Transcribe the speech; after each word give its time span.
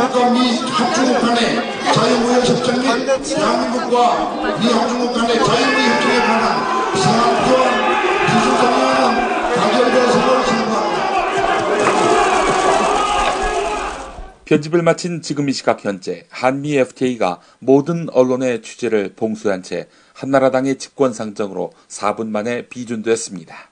한국과 0.00 0.30
미 0.30 0.56
합중국 0.56 1.20
간의 1.20 1.92
자유무역협정 1.92 2.80
및 2.80 3.22
대한민국과 3.22 4.58
미 4.58 4.72
합중국 4.72 5.12
간의 5.12 5.44
자유무역협정에 5.44 6.18
관한 6.20 6.44
기술성명은 8.26 9.54
가결될 9.54 10.06
것으로 10.06 10.42
생각합니다. 10.44 11.10
편집을 14.46 14.82
마친 14.82 15.20
지금 15.20 15.50
이 15.50 15.52
시각 15.52 15.84
현재 15.84 16.24
한미 16.30 16.78
FTA가 16.78 17.40
모든 17.58 18.08
언론의 18.08 18.62
취재를 18.62 19.12
봉쇄한 19.14 19.62
채 19.62 19.86
한나라당의 20.14 20.78
집권상정으로 20.78 21.72
4분 21.88 22.28
만에 22.28 22.68
비준됐습니다. 22.68 23.68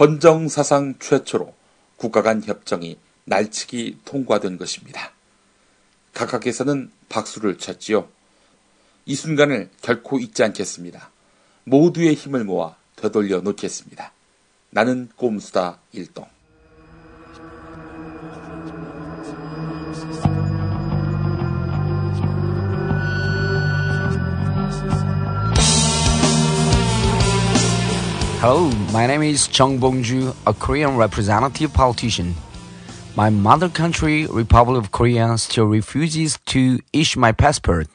헌정 0.00 0.48
사상 0.48 0.94
최초로 0.98 1.52
국가 1.98 2.22
간 2.22 2.42
협정이 2.42 2.96
날치기 3.24 3.98
통과된 4.06 4.56
것입니다. 4.56 5.15
각하께서는 6.16 6.90
박수를 7.10 7.58
쳤지요. 7.58 8.08
이 9.04 9.14
순간을 9.14 9.68
결코 9.82 10.18
잊지 10.18 10.42
않겠습니다. 10.42 11.10
모두의 11.64 12.14
힘을 12.14 12.44
모아 12.44 12.74
되돌려 12.96 13.40
놓겠습니다. 13.40 14.12
나는 14.70 15.10
꼼수다 15.16 15.78
일동. 15.92 16.26
Hello, 28.40 28.70
my 28.92 29.04
name 29.04 29.22
is 29.22 29.48
Chung 29.48 29.78
Bongju, 29.80 30.34
a 30.46 30.54
Korean 30.54 30.96
representative 30.96 31.72
politician. 31.74 32.34
My 33.16 33.30
mother 33.30 33.70
country, 33.70 34.26
Republic 34.26 34.76
of 34.76 34.92
Korea, 34.92 35.38
still 35.38 35.64
refuses 35.64 36.38
to 36.52 36.78
issue 36.92 37.18
my 37.18 37.32
passport. 37.32 37.88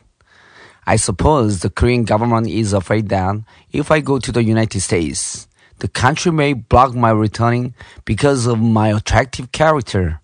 I 0.87 0.95
suppose 0.95 1.59
the 1.59 1.69
Korean 1.69 2.05
government 2.05 2.49
is 2.49 2.73
afraid 2.73 3.09
that 3.09 3.35
if 3.71 3.91
I 3.91 3.99
go 3.99 4.17
to 4.17 4.31
the 4.31 4.43
United 4.43 4.81
States, 4.81 5.47
the 5.77 5.87
country 5.87 6.31
may 6.31 6.53
block 6.53 6.95
my 6.95 7.11
returning 7.11 7.75
because 8.03 8.47
of 8.47 8.59
my 8.59 8.87
attractive 8.87 9.51
character. 9.51 10.21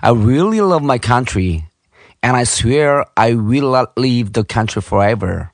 I 0.00 0.12
really 0.12 0.62
love 0.62 0.82
my 0.82 0.96
country, 0.96 1.68
and 2.22 2.34
I 2.34 2.44
swear 2.44 3.04
I 3.18 3.34
will 3.34 3.72
not 3.72 3.98
leave 3.98 4.32
the 4.32 4.44
country 4.44 4.80
forever. 4.80 5.52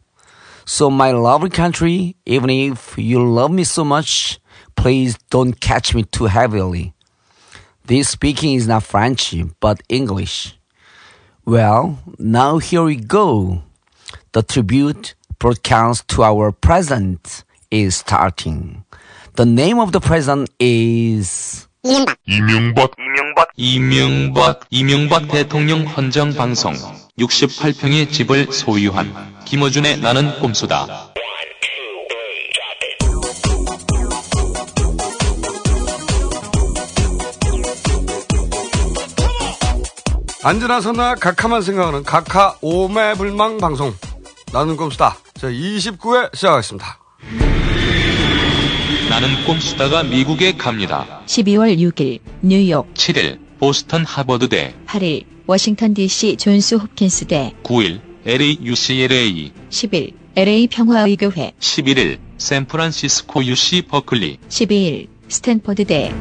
So, 0.64 0.90
my 0.90 1.10
lovely 1.10 1.50
country, 1.50 2.14
even 2.24 2.48
if 2.50 2.96
you 2.96 3.18
love 3.18 3.50
me 3.50 3.64
so 3.64 3.82
much, 3.82 4.38
please 4.76 5.18
don't 5.28 5.58
catch 5.58 5.92
me 5.92 6.04
too 6.04 6.26
heavily. 6.26 6.94
This 7.89 8.09
speaking 8.09 8.55
is 8.55 8.67
not 8.67 8.83
French, 8.83 9.35
but 9.59 9.81
English. 9.89 10.57
Well, 11.45 11.99
now 12.17 12.57
here 12.57 12.83
we 12.83 12.95
go. 12.95 13.61
The 14.31 14.41
tribute 14.41 15.13
broadcast 15.37 16.07
to 16.09 16.23
our 16.23 16.51
president 16.51 17.43
is 17.69 17.97
starting. 17.97 18.83
The 19.35 19.45
name 19.45 19.79
of 19.79 19.91
the 19.91 19.99
president 19.99 20.49
is 20.59 21.67
이명박 22.25 22.95
이명박 22.97 23.49
이명박 23.55 24.65
이명박 24.71 25.27
대통령 25.27 25.85
헌정 25.85 26.33
방송 26.33 26.73
68평의 27.19 28.11
집을 28.11 28.51
소유한 28.51 29.13
김어준의 29.45 29.99
나는 29.99 30.39
꼼수다. 30.39 31.13
안전한 40.42 40.80
선나 40.80 41.16
각하만 41.16 41.60
생각하는 41.60 42.02
각하 42.02 42.56
오매불망 42.62 43.58
방송. 43.58 43.92
나는 44.54 44.74
꼼수다. 44.74 45.18
자 45.34 45.48
29회 45.48 46.34
시작하겠습니다. 46.34 46.98
나는 49.10 49.44
꼼수다가 49.44 50.04
미국에 50.04 50.56
갑니다. 50.56 51.20
12월 51.26 51.76
6일 51.78 52.20
뉴욕. 52.40 52.92
7일 52.94 53.38
보스턴 53.58 54.06
하버드대. 54.06 54.74
8일 54.86 55.26
워싱턴 55.46 55.92
DC 55.92 56.38
존스 56.38 56.76
홉킨스대. 56.76 57.56
9일 57.62 58.00
LA 58.24 58.58
UCLA 58.62 59.52
10일 59.68 60.14
LA 60.36 60.68
평화의교회. 60.68 61.52
11일 61.60 62.18
샌프란시스코 62.38 63.44
UC 63.44 63.82
버클리. 63.82 64.38
12일 64.48 65.08
스탠퍼드대. 65.28 66.14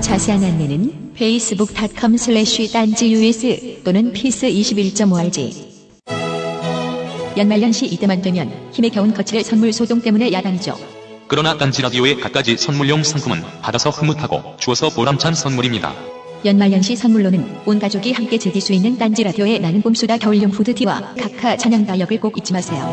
자세한 0.00 0.42
안내는 0.42 1.01
facebook.com 1.22 2.14
slash 2.14 2.72
딴지 2.72 3.14
us 3.14 3.82
또는 3.84 4.12
피스21.org 4.12 5.72
연말연시 7.36 7.86
이때만 7.86 8.22
되면 8.22 8.50
힘에 8.72 8.88
겨운 8.88 9.14
거칠의 9.14 9.44
선물 9.44 9.72
소동 9.72 10.00
때문에 10.00 10.32
야단이죠. 10.32 10.76
그러나 11.28 11.56
딴지 11.56 11.80
라디오의 11.80 12.18
갖가지 12.18 12.56
선물용 12.56 13.04
상품은 13.04 13.40
받아서 13.62 13.90
흐뭇하고 13.90 14.56
주어서 14.58 14.90
보람찬 14.90 15.34
선물입니다. 15.34 15.94
연말연시 16.44 16.96
선물로는 16.96 17.60
온 17.66 17.78
가족이 17.78 18.10
함께 18.12 18.36
즐길 18.36 18.60
수 18.60 18.72
있는 18.72 18.98
딴지 18.98 19.22
라디오의 19.22 19.60
나는 19.60 19.80
봄수다 19.80 20.18
겨울용 20.18 20.50
후드티와 20.50 21.14
카카 21.20 21.56
찬양 21.56 21.86
다역을 21.86 22.18
꼭 22.18 22.36
잊지 22.36 22.52
마세요. 22.52 22.92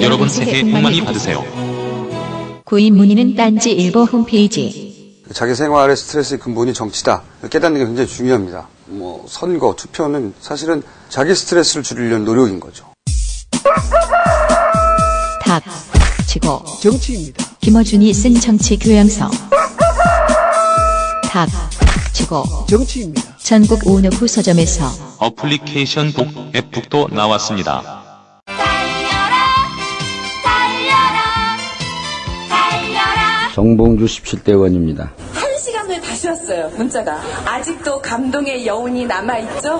여러분 0.00 0.30
새해 0.30 0.62
복 0.62 0.70
많이 0.80 1.02
받으세요. 1.02 1.44
구입 2.64 2.94
문의는 2.94 3.34
딴지 3.34 3.72
일보 3.72 4.04
홈페이지. 4.04 4.85
자기 5.36 5.54
생활의 5.54 5.98
스트레스의 5.98 6.40
근본이 6.40 6.72
정치다. 6.72 7.22
깨닫는 7.50 7.78
게 7.78 7.84
굉장히 7.84 8.08
중요합니다. 8.08 8.68
뭐 8.86 9.26
선거, 9.28 9.74
투표는 9.76 10.32
사실은 10.40 10.82
자기 11.10 11.34
스트레스를 11.34 11.82
줄이려는 11.82 12.24
노력인 12.24 12.58
거죠. 12.58 12.86
탁 15.44 15.62
치고 16.26 16.64
정치입니다. 16.80 17.44
김어준이 17.60 18.14
쓴 18.14 18.32
정치 18.40 18.78
교양서. 18.78 19.30
탁 21.24 21.50
치고 22.14 22.42
정치입니다. 22.66 23.36
전국 23.36 23.86
오너후 23.86 24.26
서점에서 24.26 24.86
어플리케이션 25.18 26.14
북, 26.14 26.28
앱북도 26.56 27.08
나왔습니다. 27.12 28.04
정봉주 33.54 34.04
17대 34.06 34.50
의원입니다. 34.50 35.12
다시 36.16 36.28
왔어요, 36.28 36.70
문자가. 36.70 37.20
아직도 37.44 38.00
감동의 38.00 38.66
여운이 38.66 39.04
남아있죠? 39.04 39.78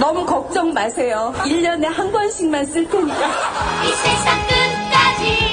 너무 0.00 0.26
걱정 0.26 0.72
마세요. 0.74 1.32
1년에 1.36 1.84
한 1.84 2.10
번씩만 2.10 2.66
쓸 2.66 2.88
테니까. 2.88 3.28
이 3.84 3.92
세상 3.92 4.40
끝까지 4.48 5.52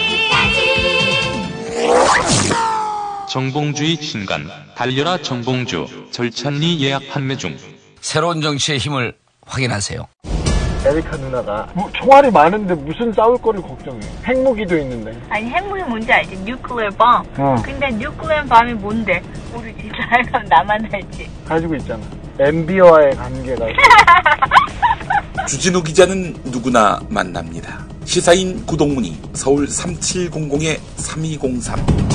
정봉주의 3.30 3.98
신간, 3.98 4.50
달려라 4.75 5.22
정봉주, 5.22 6.08
절찬리 6.09 6.81
예약 6.81 7.08
판매 7.09 7.38
중. 7.38 7.56
새로운 8.02 8.42
정치의 8.42 8.80
힘을 8.80 9.16
확인하세요. 9.46 10.08
에리카 10.85 11.17
누나가 11.17 11.67
뭐, 11.75 11.90
총알이 11.94 12.31
많은데 12.31 12.73
무슨 12.73 13.12
싸울 13.13 13.38
거를 13.41 13.62
걱정해. 13.62 14.00
핵무기도 14.25 14.78
있는데. 14.78 15.12
아니 15.29 15.47
핵무기 15.50 15.84
뭔지 15.84 16.09
알지? 16.12 16.38
nuclear 16.38 16.90
bomb. 16.91 17.28
어. 17.38 17.56
근데 17.63 17.90
nuclear 17.91 18.44
bomb이 18.46 18.74
뭔데? 18.75 19.22
모르지. 19.51 19.91
잘 19.95 20.23
나만 20.50 20.88
알지. 20.91 21.29
가지고 21.45 21.75
있잖아. 21.75 22.01
MB와의 22.39 23.16
관계가. 23.16 23.66
주진우 25.47 25.84
기자는 25.84 26.35
누구나 26.45 27.00
만납니다. 27.09 27.85
시사인 28.06 28.66
구동문이 28.66 29.19
서울 29.34 29.68
3700-3203 29.68 32.09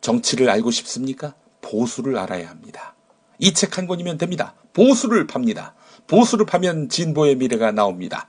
정치를 0.00 0.48
알고 0.50 0.70
싶습니까? 0.70 1.34
보수를 1.62 2.16
알아야 2.18 2.48
합니다. 2.48 2.94
이 3.38 3.52
책 3.52 3.76
한 3.78 3.86
권이면 3.88 4.16
됩니다. 4.18 4.54
보수를 4.72 5.26
팝니다. 5.26 5.74
보수를 6.10 6.44
파면 6.44 6.88
진보의 6.88 7.36
미래가 7.36 7.70
나옵니다. 7.70 8.26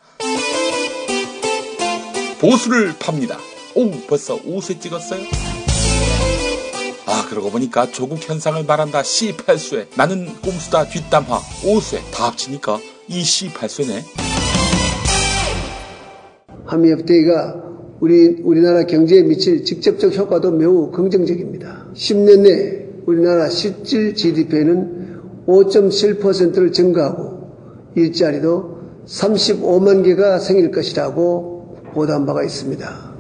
보수를 2.40 2.94
팝니다. 3.00 3.40
오, 3.76 3.90
벌써 4.08 4.40
5세 4.40 4.80
찍었어요? 4.80 5.20
아, 7.08 7.28
그러고 7.28 7.50
보니까 7.50 7.92
조국 7.92 8.20
현상을 8.22 8.64
말한다. 8.66 9.02
C8쇄. 9.02 9.88
나는 9.98 10.28
꼼수다 10.44 10.90
뒷담화. 10.90 11.40
5쇄. 11.64 11.98
다 12.14 12.28
합치니까 12.28 12.80
이 13.08 13.24
C8쇄네. 13.24 14.04
한미 16.66 16.92
FTA가 16.92 17.64
우리, 18.00 18.42
우리나라 18.44 18.86
경제에 18.86 19.24
미칠 19.24 19.66
직접적 19.66 20.16
효과도 20.16 20.52
매우 20.52 20.92
긍정적입니다. 20.92 21.88
10년 21.96 22.42
내 22.42 22.86
우리나라 23.08 23.50
실질 23.50 24.14
GDP는 24.14 25.46
5.7%를 25.48 26.72
증가하고 26.72 27.41
일자리도 27.96 28.82
35만 29.06 30.04
개가 30.04 30.40
생길 30.40 30.72
것이라고 30.72 31.78
보도한 31.94 32.26
바가 32.26 32.44
있습니다. 32.44 33.11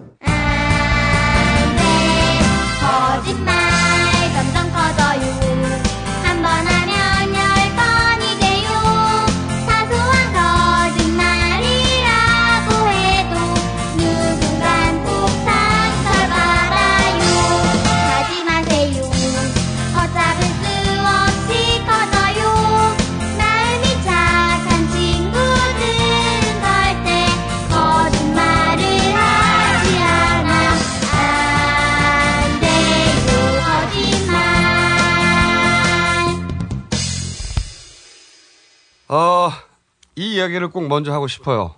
이 40.16 40.36
이야기를 40.36 40.69
꼭 40.69 40.88
먼저 40.88 41.13
하고 41.13 41.28
싶어요. 41.28 41.75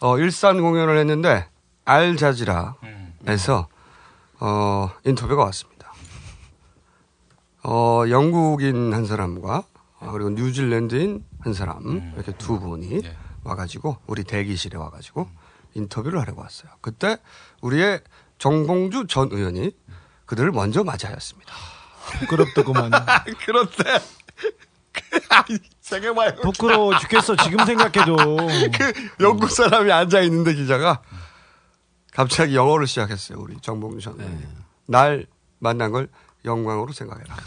어, 0.00 0.18
일산 0.18 0.60
공연을 0.60 0.98
했는데 0.98 1.48
알자지라에서 1.84 3.68
어, 4.40 4.90
인터뷰가 5.04 5.44
왔습니다. 5.44 5.92
어, 7.64 8.04
영국인 8.08 8.92
한 8.92 9.06
사람과 9.06 9.64
어, 10.00 10.10
그리고 10.10 10.30
뉴질랜드인 10.30 11.24
한 11.40 11.54
사람 11.54 12.12
이렇게 12.14 12.32
두 12.32 12.58
분이 12.58 13.02
와가지고 13.44 13.98
우리 14.06 14.24
대기실에 14.24 14.76
와가지고 14.76 15.28
인터뷰를 15.74 16.20
하려고 16.20 16.42
왔어요. 16.42 16.70
그때 16.80 17.16
우리의 17.60 18.00
정봉주 18.38 19.06
전 19.08 19.28
의원이 19.30 19.70
그들을 20.26 20.50
먼저 20.52 20.82
맞이하였습니다. 20.84 21.54
부끄럽더구만. 22.20 22.90
그런데 23.46 23.84
생각만 25.92 26.36
부끄러워 26.36 26.98
죽겠어. 26.98 27.36
지금 27.36 27.62
생각해도. 27.64 28.16
그 28.16 28.92
영국 29.20 29.50
사람이 29.50 29.92
앉아 29.92 30.20
있는데 30.22 30.54
기자가 30.54 31.00
갑자기 32.12 32.56
영어를 32.56 32.86
시작했어요. 32.86 33.38
우리 33.40 33.56
전 33.60 33.76
의원이. 33.82 34.42
날 34.86 35.26
만난 35.58 35.92
걸 35.92 36.08
영광으로 36.44 36.92
생각해라. 36.92 37.36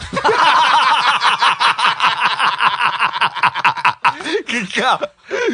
그러니까 4.48 5.00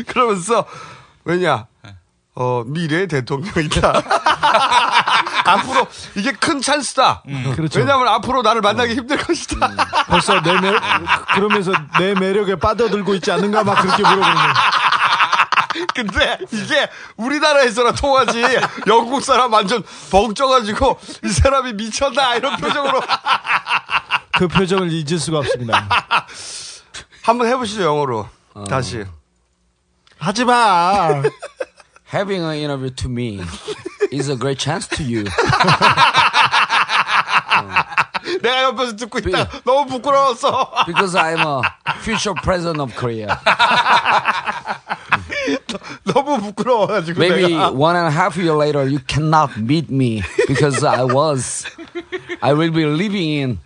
그러면서 0.08 0.66
왜냐 1.24 1.68
어 2.36 2.64
미래의 2.66 3.08
대통령이다. 3.08 3.94
앞으로 5.46 5.88
이게 6.16 6.32
큰 6.32 6.62
찬스다. 6.62 7.24
그렇죠. 7.56 7.80
왜냐하면 7.80 8.08
앞으로 8.10 8.42
나를 8.42 8.62
만나기 8.62 8.96
힘들 8.96 9.18
것이다. 9.18 9.70
벌써 10.08 10.42
내 10.42 10.60
매, 10.60 10.74
그러면서 11.34 11.72
내 12.00 12.14
매력에 12.14 12.56
빠져들고 12.56 13.16
있지 13.16 13.32
않는가 13.32 13.64
막 13.64 13.82
그렇게 13.82 14.02
물어보는 14.02 14.34
거예요. 14.34 14.54
근데 15.96 16.38
이게 16.52 16.90
우리나라에서나 17.16 17.94
통하지 17.94 18.44
영국 18.88 19.24
사람 19.24 19.54
완전 19.54 19.84
벙쪄가지고 20.12 21.00
이 21.24 21.30
사람이 21.30 21.74
미쳤나 21.74 22.36
이런 22.36 22.58
표정으로 22.58 23.02
그 24.38 24.48
표정을 24.48 24.92
잊을 24.92 25.20
수가 25.20 25.40
없습니다. 25.40 25.88
한번 27.24 27.48
해보시죠 27.48 27.84
영어로 27.84 28.28
다시 28.70 29.06
하지 30.18 30.44
마. 30.46 31.22
Having 32.14 32.44
an 32.44 32.56
interview 32.56 32.94
to 32.94 33.10
me 33.10 33.40
is 34.11 34.29
a 34.31 34.37
great 34.37 34.58
chance 34.58 34.87
to 34.88 35.03
you. 35.05 35.25
내가 38.43 38.62
옆에서 38.64 38.97
듣고 38.97 39.19
있다 39.20 39.49
너무 39.64 39.87
부끄러웠어 39.87 40.85
Because 40.87 41.14
I'm 41.14 41.41
a 41.47 41.62
future 42.03 42.35
president 42.43 42.81
of 42.81 42.94
Korea. 42.97 43.29
너무 46.05 46.41
부끄러워가지고 46.41 47.19
Maybe 47.19 47.53
내가 47.55 47.70
one 47.73 47.97
and 47.97 48.08
a 48.08 48.11
half 48.11 48.37
year 48.37 48.55
later, 48.55 48.87
you 48.87 48.99
cannot 49.06 49.56
meet 49.56 49.91
me 49.91 50.23
because 50.49 50.82
I 50.85 51.05
was, 51.05 51.64
I 52.43 52.53
will 52.53 52.70
be 52.70 52.85
living 52.85 53.29
in 53.43 53.58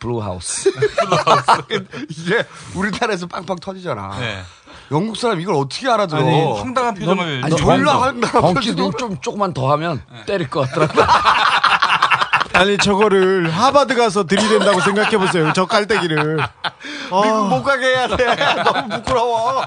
Blue 0.00 0.20
House. 0.20 0.68
이게 2.08 2.44
우리나라에서 2.74 3.26
빵빵 3.26 3.58
터지잖아 3.58 4.18
네. 4.20 4.42
영국 4.91 5.17
사람 5.17 5.39
이걸 5.39 5.55
어떻게 5.55 5.87
알아들어 5.89 6.19
아니, 6.19 6.51
황당한 6.59 6.93
표정을 6.95 7.41
아니, 7.45 7.55
졸라 7.55 7.93
벙- 7.93 8.03
황당한 8.03 8.53
표정으로. 8.55 8.97
좀 8.97 9.17
조금만 9.21 9.53
더 9.53 9.71
하면 9.73 10.01
때릴 10.25 10.49
것 10.49 10.61
같더라고. 10.69 10.93
아니 12.53 12.77
저거를 12.77 13.49
하버드 13.51 13.95
가서 13.95 14.25
들이댄다고 14.25 14.81
생각해 14.81 15.17
보세요. 15.17 15.53
저 15.53 15.65
깔때기를. 15.65 16.39
아, 16.41 17.21
미국 17.23 17.47
못 17.49 17.63
가게 17.63 17.85
해야 17.85 18.07
돼 18.07 18.25
너무 18.63 18.89
부끄러워 18.89 19.61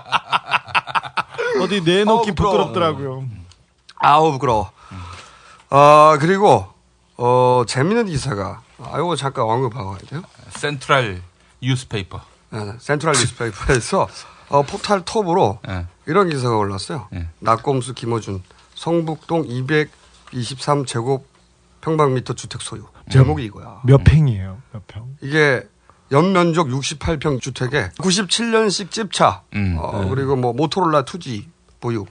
어디 1.62 1.80
내놓기 1.80 2.30
어, 2.30 2.34
부끄러워. 2.34 2.56
부끄럽더라고요. 2.66 3.24
아우 3.96 4.32
부끄러워. 4.32 4.70
아 5.70 6.18
그리고 6.20 6.66
어 7.16 7.62
재밌는 7.66 8.06
기사가 8.06 8.60
아 8.82 8.98
이거 8.98 9.14
잠깐 9.16 9.44
언급하고 9.44 9.90
가야 9.90 10.00
돼요. 10.08 10.22
Central 10.50 11.22
Newspaper. 11.62 12.20
네, 12.50 12.72
Central 12.78 13.14
Newspaper에서 13.14 14.08
어, 14.52 14.62
포탈 14.62 15.02
톱으로 15.04 15.58
네. 15.66 15.86
이런 16.06 16.28
기사가 16.28 16.56
올랐어요. 16.56 17.08
네. 17.10 17.26
나꼼수 17.40 17.94
김어준 17.94 18.42
성북동 18.74 19.44
223 19.46 20.84
제곱 20.84 21.26
평방미터 21.80 22.34
주택 22.34 22.60
소유. 22.62 22.84
제목이 23.10 23.44
이거야. 23.44 23.80
몇 23.84 24.04
평이에요? 24.04 24.58
몇 24.72 24.86
평? 24.86 25.16
이게 25.20 25.62
연면적 26.12 26.68
68평 26.68 27.40
주택에 27.40 27.88
97년식 27.98 28.90
짚차, 28.90 29.42
음. 29.54 29.76
어, 29.78 30.06
그리고 30.08 30.36
뭐 30.36 30.52
모토로라 30.52 31.04
2G 31.04 31.48
보유. 31.80 32.04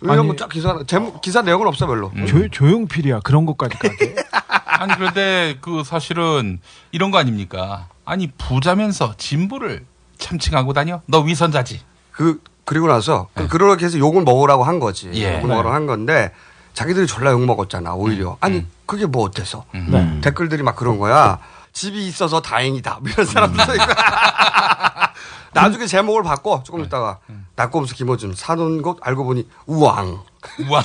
이런 0.00 0.18
아니- 0.18 0.28
거쫙 0.28 0.48
기사, 0.48 0.82
제목, 0.86 1.20
기사 1.20 1.42
내용은 1.42 1.66
없어 1.68 1.86
별로. 1.86 2.10
조, 2.26 2.48
조용필이야 2.48 3.20
그런 3.20 3.44
것까지 3.46 3.76
까지. 3.78 4.14
아니 4.66 4.94
그런데 4.96 5.56
그 5.60 5.84
사실은 5.84 6.58
이런 6.90 7.10
거 7.10 7.18
아닙니까? 7.18 7.88
아니 8.04 8.30
부자면서 8.32 9.14
진부를 9.16 9.84
참칭하고 10.28 10.72
다녀? 10.72 11.02
너 11.06 11.20
위선자지. 11.20 11.80
그 12.10 12.40
그리고 12.64 12.86
나서 12.88 13.28
그 13.34 13.46
그렇게 13.46 13.84
해서 13.84 13.98
욕을 13.98 14.22
먹으라고 14.22 14.64
한 14.64 14.80
거지. 14.80 15.10
예. 15.14 15.36
욕을 15.36 15.48
먹으라고 15.48 15.74
한 15.74 15.86
건데 15.86 16.32
자기들이 16.72 17.06
졸라 17.06 17.30
욕 17.32 17.44
먹었잖아. 17.44 17.94
오히려 17.94 18.30
음. 18.32 18.36
아니 18.40 18.66
그게 18.86 19.04
뭐 19.06 19.24
어때서 19.24 19.64
네. 19.72 20.20
댓글들이 20.22 20.62
막 20.62 20.76
그런 20.76 20.98
거야. 20.98 21.38
집이 21.72 22.06
있어서 22.06 22.40
다행이다. 22.40 22.98
뭐 23.02 23.10
이런 23.10 23.26
사람들. 23.26 23.64
나중에 25.52 25.86
제목을 25.86 26.22
바꿔 26.22 26.62
조금 26.64 26.82
있다가 26.84 27.18
낙곰수 27.56 27.94
김호준 27.94 28.34
사는 28.34 28.82
곳 28.82 28.98
알고 29.02 29.24
보니 29.24 29.46
우왕. 29.66 30.20
우와 30.66 30.82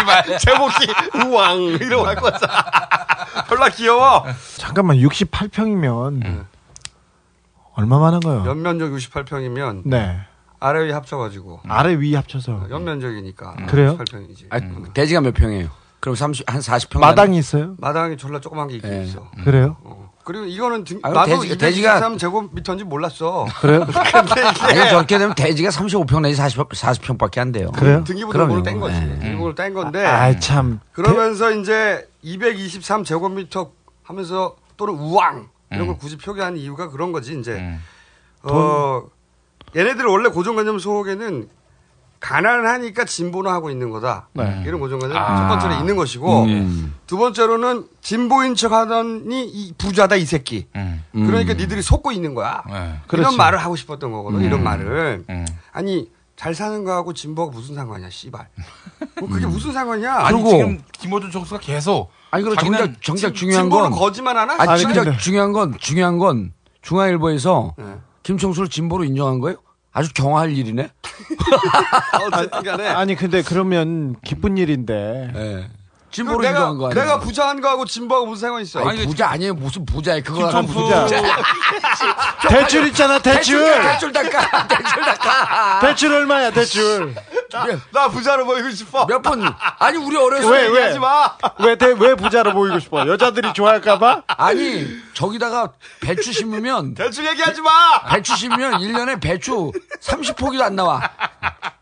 이말 0.00 0.38
제목이 0.38 0.86
우왕 1.26 1.58
이러고 1.80 2.06
할 2.06 2.16
거야. 2.16 2.38
졸라 3.48 3.68
귀여워. 3.74 4.24
잠깐만 4.56 4.96
68평이면 4.98 6.44
얼마만 7.74 8.14
한 8.14 8.20
거예요? 8.20 8.44
연면적 8.46 8.90
68평이면 8.92 9.82
네. 9.84 10.18
아래 10.58 10.84
위 10.86 10.90
합쳐가지고 10.92 11.60
아래 11.68 11.94
위 11.98 12.14
합쳐서 12.14 12.66
연면적이니까 12.70 13.66
그래요? 13.68 13.96
68평이지. 13.98 14.46
아, 14.50 14.92
대지가 14.92 15.20
몇 15.20 15.32
평이에요? 15.34 15.68
그럼 16.00 16.14
30, 16.16 16.50
한 16.50 16.60
40평. 16.60 16.98
마당이 16.98 17.38
있어요? 17.38 17.74
마당이 17.78 18.16
졸라 18.16 18.40
조그만 18.40 18.68
게 18.68 18.76
있긴 18.76 18.90
예. 18.92 19.02
있어. 19.04 19.30
그래요? 19.44 19.76
어. 19.82 20.10
그리고 20.24 20.44
이거는 20.46 20.84
등, 20.84 20.98
아, 21.02 21.10
그럼 21.10 21.28
나도 21.28 21.42
돼지- 21.42 21.54
223 21.80 22.16
제곱미터인지 22.18 22.84
몰랐어. 22.84 23.46
그래요? 23.60 23.80
근데 23.88 24.42
아니, 24.62 24.78
이게 24.78 24.88
저렇게 24.88 25.18
되면 25.18 25.34
대지가 25.34 25.70
35평 25.70 26.22
내지 26.22 26.36
40, 26.36 26.68
40평밖에 26.68 27.38
안 27.38 27.52
돼요. 27.52 27.70
그래요? 27.72 28.04
등기부등본을 28.04 28.62
그럼요. 28.62 28.62
뗀 28.62 28.80
거지. 28.80 28.96
예. 28.96 29.18
등기부를 29.18 29.54
뗀 29.54 29.74
건데. 29.74 30.04
아 30.06 30.38
참. 30.38 30.80
그러면서 30.92 31.50
이제 31.52 32.06
223 32.22 33.04
제곱미터 33.04 33.70
하면서 34.02 34.56
또는 34.76 34.94
우왕 34.94 35.48
이런 35.72 35.86
걸 35.86 35.96
굳이 35.98 36.16
표기하는 36.16 36.58
이유가 36.58 36.90
그런 36.90 37.12
거지 37.12 37.38
이제. 37.38 37.52
음. 37.52 37.80
어 38.42 39.02
얘네들 39.76 40.04
원래 40.06 40.30
고정관념 40.30 40.78
속에는 40.78 41.48
가난하니까 42.18 43.04
진보는 43.06 43.50
하고 43.50 43.70
있는 43.70 43.90
거다. 43.90 44.28
네. 44.34 44.62
이런 44.66 44.80
고정관념 44.80 45.16
아. 45.16 45.36
첫 45.36 45.48
번째로 45.48 45.74
있는 45.80 45.96
것이고 45.96 46.42
음. 46.44 46.94
두 47.06 47.16
번째로는 47.16 47.86
진보인 48.02 48.56
척 48.56 48.72
하더니 48.72 49.46
이 49.48 49.72
부자다 49.78 50.16
이 50.16 50.24
새끼. 50.26 50.66
음. 50.76 51.02
그러니까 51.14 51.54
니들이 51.54 51.80
속고 51.82 52.12
있는 52.12 52.34
거야. 52.34 52.62
네. 52.68 52.96
그렇죠. 53.06 53.28
이런 53.28 53.36
말을 53.36 53.58
하고 53.58 53.76
싶었던 53.76 54.10
거거든. 54.12 54.42
이런 54.42 54.62
말을. 54.62 55.24
음. 55.30 55.46
아니 55.72 56.10
잘 56.36 56.54
사는 56.54 56.84
거하고 56.84 57.12
진보가 57.12 57.52
무슨 57.52 57.74
상관이야, 57.74 58.08
씨발. 58.10 58.48
뭐 59.20 59.28
그게 59.28 59.46
무슨 59.46 59.72
상관이야? 59.72 60.14
아니 60.26 60.42
그리고- 60.42 60.50
지금 60.50 60.82
김호준 60.92 61.30
총수가 61.30 61.60
계속 61.60 62.10
아니, 62.30 62.44
자기는 62.44 62.78
정작, 62.78 63.02
정작 63.02 63.34
중요한 63.34 63.64
진보는 63.64 63.90
건. 63.90 63.98
거짓말 63.98 64.36
하나? 64.36 64.54
아니, 64.58 64.70
아니, 64.70 64.80
진짜 64.80 65.04
근데- 65.04 65.18
중요한 65.18 65.52
건, 65.52 65.74
중요한 65.78 66.18
건 66.18 66.52
중앙일보에서 66.82 67.74
네. 67.78 67.84
김총수를 68.22 68.68
진보로 68.68 69.04
인정한 69.04 69.40
거예요? 69.40 69.56
아주 69.92 70.12
경화할 70.14 70.52
일이네? 70.56 70.90
어쨌든 72.32 72.62
간에. 72.62 72.86
아니 72.88 73.14
근데 73.16 73.42
그러면 73.42 74.14
기쁜 74.24 74.56
일인데. 74.56 75.32
예. 75.34 75.70
그 76.10 76.16
진보로 76.16 76.38
내가, 76.42 76.50
인정한 76.50 76.76
거 76.78 76.86
아니에요? 76.90 77.04
내가 77.04 77.20
부자한 77.20 77.60
거하고 77.60 77.84
진보하고 77.84 78.26
무슨 78.26 78.48
상관이 78.48 78.64
있어? 78.64 78.80
아니, 78.86 79.06
부자 79.06 79.30
아니에요. 79.30 79.54
무슨 79.54 79.84
부자에 79.86 80.20
그걸 80.20 80.46
하나 80.48 80.60
김총수 80.62 81.06
부자. 81.06 81.22
대출 82.48 82.86
있잖아 82.88 83.18
대출. 83.20 83.62
대출 83.80 84.12
닦아. 84.12 84.66
대출 84.68 85.00
닦아. 85.02 85.78
대출 85.80 86.12
얼마야 86.12 86.50
대출? 86.50 87.14
나 87.92 88.08
부자로 88.08 88.44
보이고 88.44 88.70
싶어. 88.70 89.06
몇 89.06 89.22
번. 89.22 89.42
아니, 89.78 89.98
우리 89.98 90.16
어렸을 90.16 90.50
왜, 90.50 90.60
때. 90.62 90.66
왜? 90.66 90.74
얘기하지 90.74 90.98
마. 90.98 91.36
왜, 91.60 91.76
대, 91.76 91.94
왜 91.98 92.14
부자로 92.16 92.52
보이고 92.54 92.78
싶어? 92.80 93.06
여자들이 93.06 93.52
좋아할까봐? 93.52 94.22
아니, 94.26 94.86
저기다가 95.14 95.72
배추 96.00 96.32
심으면, 96.32 96.94
대충 96.98 97.24
얘기하지 97.26 97.60
마. 97.60 97.70
배추 98.10 98.36
심으면 98.36 98.80
1년에 98.80 99.20
배추 99.20 99.70
30포기도 100.00 100.62
안 100.62 100.74
나와. 100.74 101.08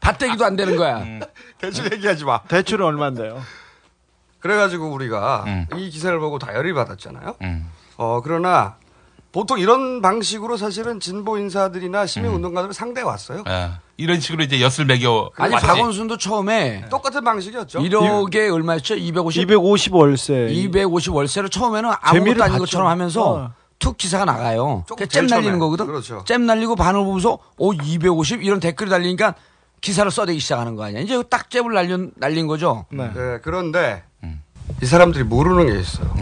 밭대기도 0.01 0.45
안 0.45 0.57
되는 0.57 0.77
거야. 0.77 1.03
대충 1.59 1.87
얘기하지 1.93 2.25
마. 2.25 2.41
대출은 2.43 2.85
얼마인데요? 2.85 3.43
그래가지고 4.41 4.91
우리가 4.91 5.45
음. 5.47 5.67
이 5.77 5.91
기사를 5.91 6.19
보고 6.19 6.39
다 6.39 6.55
열이 6.55 6.73
받았잖아요. 6.73 7.37
음. 7.43 7.71
어 7.97 8.21
그러나 8.23 8.77
보통 9.33 9.59
이런 9.59 10.01
방식으로 10.01 10.57
사실은 10.57 11.01
진보 11.01 11.37
인사들이나 11.39 12.07
시민 12.07 12.31
운동가들을 12.33 12.73
상대해 12.73 13.05
왔어요. 13.05 13.45
예. 13.49 13.71
이런 13.97 14.21
식으로 14.21 14.45
이제 14.45 14.61
엿을 14.61 14.87
매겨. 14.87 15.31
아니 15.37 15.53
왔지. 15.55 15.67
박원순도 15.67 16.17
처음에 16.19 16.87
똑같은 16.89 17.23
방식이었죠. 17.25 17.81
1억에 17.81 18.53
얼마였죠? 18.53 18.95
250 18.95 19.43
250 19.43 19.95
월세. 19.95 20.49
250 20.51 21.15
월세로 21.15 21.49
처음에는 21.49 21.91
아무것도 22.01 22.43
아닌. 22.45 22.59
것처럼 22.59 22.87
하면서 22.89 23.35
어. 23.35 23.53
툭 23.79 23.97
기사가 23.99 24.25
나가요. 24.25 24.85
잼 25.09 25.27
날리는. 25.27 25.59
거거든. 25.59 25.87
그렇죠. 25.87 26.25
잼 26.25 26.47
날리고 26.47 26.75
반을 26.77 27.05
보면서 27.05 27.39
오 27.59 27.73
250 27.75 28.43
이런 28.43 28.61
댓글이 28.61 28.89
달리니까 28.89 29.35
기사를 29.81 30.11
써대기 30.11 30.41
시작하는 30.41 30.75
거 30.75 30.85
아니야. 30.85 31.01
이제 31.01 31.23
딱 31.29 31.51
잼을 31.51 31.75
날린 31.75 32.13
날린 32.17 32.47
거죠. 32.47 32.87
네, 32.91 33.11
그런데 33.43 34.03
이 34.83 34.87
사람들이 34.87 35.25
모르는 35.25 35.67
게 35.73 35.79
있어요. 35.81 36.15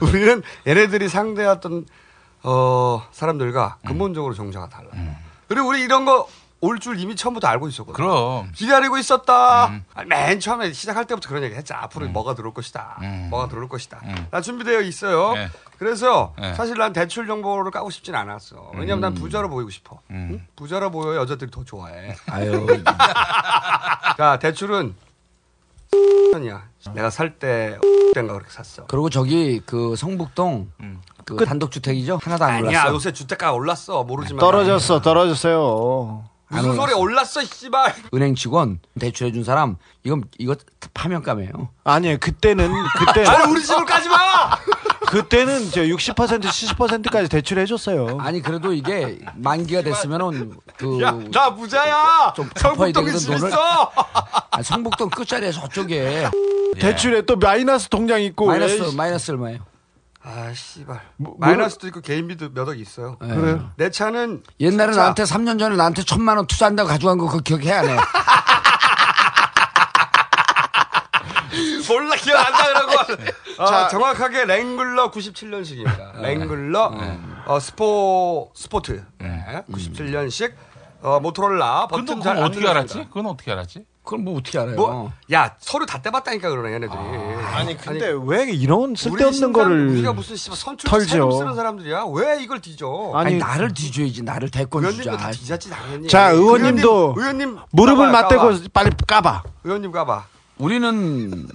우리는 0.00 0.42
얘네들이 0.66 1.08
상대했던 1.08 1.86
어, 2.44 3.02
사람들과 3.12 3.76
근본적으로 3.86 4.34
정자가 4.34 4.68
달라요. 4.68 5.14
그리고 5.48 5.68
우리 5.68 5.82
이런 5.82 6.04
거 6.04 6.26
올 6.64 6.78
줄 6.78 6.96
이미 7.00 7.16
처음부터 7.16 7.48
알고 7.48 7.66
있었거든. 7.66 7.92
그럼. 7.94 8.52
기다리고 8.54 8.96
있었다. 8.96 9.64
아니, 9.94 10.08
맨 10.08 10.38
처음에 10.38 10.72
시작할 10.72 11.06
때부터 11.06 11.28
그런 11.28 11.42
얘기 11.42 11.56
했자. 11.56 11.76
앞으로 11.82 12.06
뭐가 12.06 12.36
들어올 12.36 12.54
것이다. 12.54 12.98
음. 13.02 13.26
뭐가 13.30 13.48
들어올 13.48 13.68
것이다. 13.68 14.00
나 14.30 14.40
준비되어 14.40 14.80
있어요. 14.82 15.32
네. 15.32 15.48
그래서 15.78 16.34
네. 16.38 16.54
사실 16.54 16.76
난 16.78 16.92
대출 16.92 17.26
정보를 17.26 17.72
까고 17.72 17.90
싶진 17.90 18.14
않았어. 18.14 18.70
왜냐면 18.74 19.00
난 19.00 19.14
부자로 19.14 19.48
보이고 19.48 19.70
싶어. 19.70 19.98
응? 20.12 20.46
부자로 20.54 20.92
보여 20.92 21.16
여자들이 21.16 21.50
더 21.50 21.64
좋아해. 21.64 22.14
아유. 22.28 22.64
자, 24.16 24.38
대출은 24.40 24.94
이야 26.42 26.62
내가 26.94 27.10
살 27.10 27.38
때 27.38 27.78
땐가 28.14 28.32
그렇게 28.34 28.50
샀어. 28.50 28.86
그리고 28.86 29.08
저기 29.10 29.60
그 29.64 29.94
성북동 29.96 30.70
그 31.24 31.44
단독 31.44 31.70
주택이죠. 31.70 32.18
하나도 32.22 32.44
안 32.44 32.54
아니야, 32.56 32.80
올랐어. 32.82 32.94
요새 32.94 33.12
주택가 33.12 33.52
올랐어. 33.52 34.02
모르지만. 34.04 34.40
떨어졌어, 34.40 35.00
떨어졌어요. 35.00 36.24
무슨 36.48 36.70
안 36.70 36.76
소리 36.76 36.92
올랐어, 36.92 37.42
씨발. 37.42 37.94
은행 38.12 38.34
직원 38.34 38.80
대출해 38.98 39.32
준 39.32 39.42
사람 39.44 39.76
이건 40.04 40.24
이거 40.38 40.54
파면감이에요. 40.92 41.52
아니에요. 41.84 42.18
그때는 42.20 42.70
그때 42.98 43.24
아니, 43.26 43.50
우리 43.50 43.62
집을 43.62 43.84
까지 43.86 44.08
마! 44.10 44.16
그때는 45.12 45.70
저 45.70 45.82
60% 45.82 46.40
70%까지 46.42 47.28
대출해 47.28 47.66
줬어요. 47.66 48.16
아니 48.18 48.40
그래도 48.40 48.72
이게 48.72 49.18
만기가 49.34 49.82
됐으면은 49.82 50.54
그 50.78 51.02
야, 51.02 51.12
나 51.30 51.54
부자야! 51.54 52.32
좀 52.34 52.48
성북동에 52.56 53.12
집 53.12 53.26
돈을. 53.28 53.48
있어! 53.48 53.92
아니, 54.50 54.64
성북동 54.64 55.10
끝자리에 55.10 55.52
저쪽에 55.52 56.30
대출에 56.80 57.22
또 57.22 57.36
마이너스 57.36 57.90
통장 57.90 58.22
있고 58.22 58.46
마이너스 58.46 58.74
에이, 58.82 58.96
마이너스 58.96 59.30
얼마예요? 59.32 59.58
아, 60.24 60.50
씨발. 60.54 61.00
뭐, 61.18 61.34
마이너스도 61.38 61.88
있고 61.88 62.00
개인비도 62.00 62.50
몇 62.54 62.68
억 62.70 62.78
있어요. 62.80 63.18
네. 63.20 63.34
그래요? 63.34 63.70
내 63.76 63.90
차는. 63.90 64.44
옛날에 64.60 64.92
진짜 64.92 65.00
나한테 65.02 65.24
3년 65.24 65.58
전에 65.58 65.76
나한테 65.76 66.04
천만 66.04 66.38
원 66.38 66.46
투자한다고 66.46 66.88
가져간 66.88 67.18
거 67.18 67.26
그거 67.26 67.40
기억해 67.40 67.70
안 67.70 67.88
해? 67.88 67.96
몰라, 71.88 72.16
기억 72.16 72.38
안 72.46 72.52
나, 72.52 72.64
그러고. 72.86 73.22
아, 73.58 73.66
자. 73.66 73.88
정확하게 73.88 74.44
랭글러 74.46 75.10
97년식입니다. 75.10 76.20
랭글러, 76.20 76.92
어, 77.46 77.60
스포, 77.60 78.50
스포트. 78.54 79.04
네. 79.18 79.62
97년식, 79.70 80.52
어, 81.02 81.20
모토로라. 81.20 81.88
근데 81.90 82.00
버튼 82.02 82.06
그건 82.18 82.22
잘안 82.22 82.42
어떻게. 82.44 82.68
알았지? 82.68 82.94
그건 83.08 83.26
어떻게 83.26 83.52
알았지? 83.52 83.84
그걸 84.04 84.18
뭐 84.18 84.36
어떻게 84.36 84.58
알아요? 84.58 84.74
뭐, 84.74 85.12
야, 85.32 85.54
서류 85.60 85.86
다 85.86 86.02
떼봤다니까, 86.02 86.50
그러네, 86.50 86.74
얘네들이. 86.74 86.98
아니 87.54 87.76
근데 87.76 88.12
왜 88.24 88.50
이런 88.50 88.90
우리 88.90 88.96
쓸데없는 88.96 89.32
신상, 89.32 89.52
거를 89.52 89.88
우리가 89.90 90.12
무슨 90.12 90.34
씨발 90.34 90.56
선출 90.56 90.90
털죠. 90.90 91.06
세금 91.06 91.30
쓰는 91.30 91.54
사람들이야? 91.54 92.06
왜 92.12 92.42
이걸 92.42 92.60
뒤져? 92.60 93.12
아니, 93.14 93.34
아니, 93.34 93.38
나를 93.38 93.72
뒤줘야지 93.72 94.22
나를 94.22 94.50
대권 94.50 94.82
의원님도 94.82 95.10
주자. 95.12 95.16
다 95.22 95.30
뒤졌지 95.30 95.70
당연히. 95.70 96.08
자, 96.08 96.30
의원님도 96.30 97.14
의원님, 97.16 97.48
의원님 97.48 97.58
무릎을 97.70 98.06
까봐, 98.10 98.28
까봐. 98.28 98.44
맞대고 98.44 98.68
빨리 98.72 98.90
까봐. 99.06 99.42
의원님 99.62 99.92
가봐. 99.92 100.24
우리는 100.62 101.48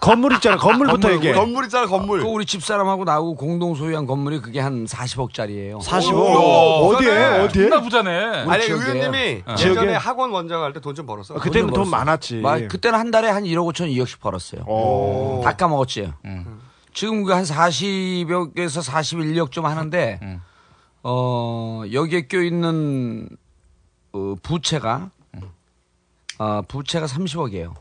건물 0.00 0.34
있잖아. 0.34 0.56
건물부터 0.58 1.08
건물, 1.08 1.14
얘기해. 1.16 1.32
건물 1.32 1.64
있잖아 1.64 1.86
건물. 1.86 2.20
그 2.20 2.26
우리 2.26 2.44
집사람하고 2.44 3.04
나하고 3.04 3.34
공동 3.34 3.74
소유한 3.74 4.06
건물이 4.06 4.40
그게 4.40 4.60
한 4.60 4.84
40억짜리예요. 4.84 5.80
45. 5.80 6.16
오, 6.18 6.94
어디에? 6.94 7.38
어디에? 7.40 7.68
존나 7.68 7.80
부자네. 7.80 8.10
아니. 8.46 8.64
의원님이 8.64 9.42
어. 9.46 9.54
예전에? 9.58 9.94
학원 9.94 10.30
원장 10.32 10.62
할 10.62 10.72
때 10.72 10.80
돈 10.80 10.94
좀 10.94 11.06
벌었어. 11.06 11.34
아, 11.34 11.38
그때는 11.38 11.68
돈 11.68 11.74
벌었어. 11.84 11.90
많았지. 11.90 12.36
막 12.36 12.68
그때는 12.68 12.98
한 12.98 13.10
달에 13.10 13.28
한 13.30 13.44
1억 13.44 13.72
5천 13.72 13.90
2억씩 13.90 14.20
벌었어요. 14.20 14.62
오. 14.66 15.40
다 15.42 15.52
까먹었지. 15.56 16.12
음. 16.26 16.60
지금 16.92 17.24
그 17.24 17.32
한 17.34 17.42
40억에서 17.44 18.82
41억 18.82 19.50
좀 19.50 19.66
하는데 19.66 20.18
음. 20.22 20.40
어 21.02 21.82
여기에 21.92 22.26
껴 22.28 22.42
있는 22.42 23.28
어, 24.12 24.34
부채가 24.42 25.10
어, 26.38 26.60
부채가 26.68 27.06
30억이에요. 27.06 27.74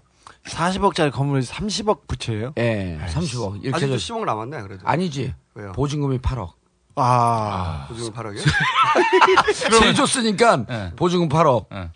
40억짜리 0.47 1.11
건물이 1.11 1.43
30억 1.43 2.07
부채예요? 2.07 2.53
예, 2.57 2.99
30억 3.07 3.63
이렇게 3.63 3.75
아직도 3.75 3.97
저 3.97 4.13
10억 4.15 4.25
남았네 4.25 4.61
그래도. 4.61 4.87
아니지. 4.87 5.33
왜요? 5.55 5.71
보증금이 5.73 6.19
8억. 6.19 6.51
아. 6.95 7.85
보증금 7.89 8.13
8억이요? 8.13 8.41
제줬으니까 9.81 10.65
예. 10.69 10.91
보증금 10.95 11.29
8억. 11.29 11.65
예. 11.73 11.89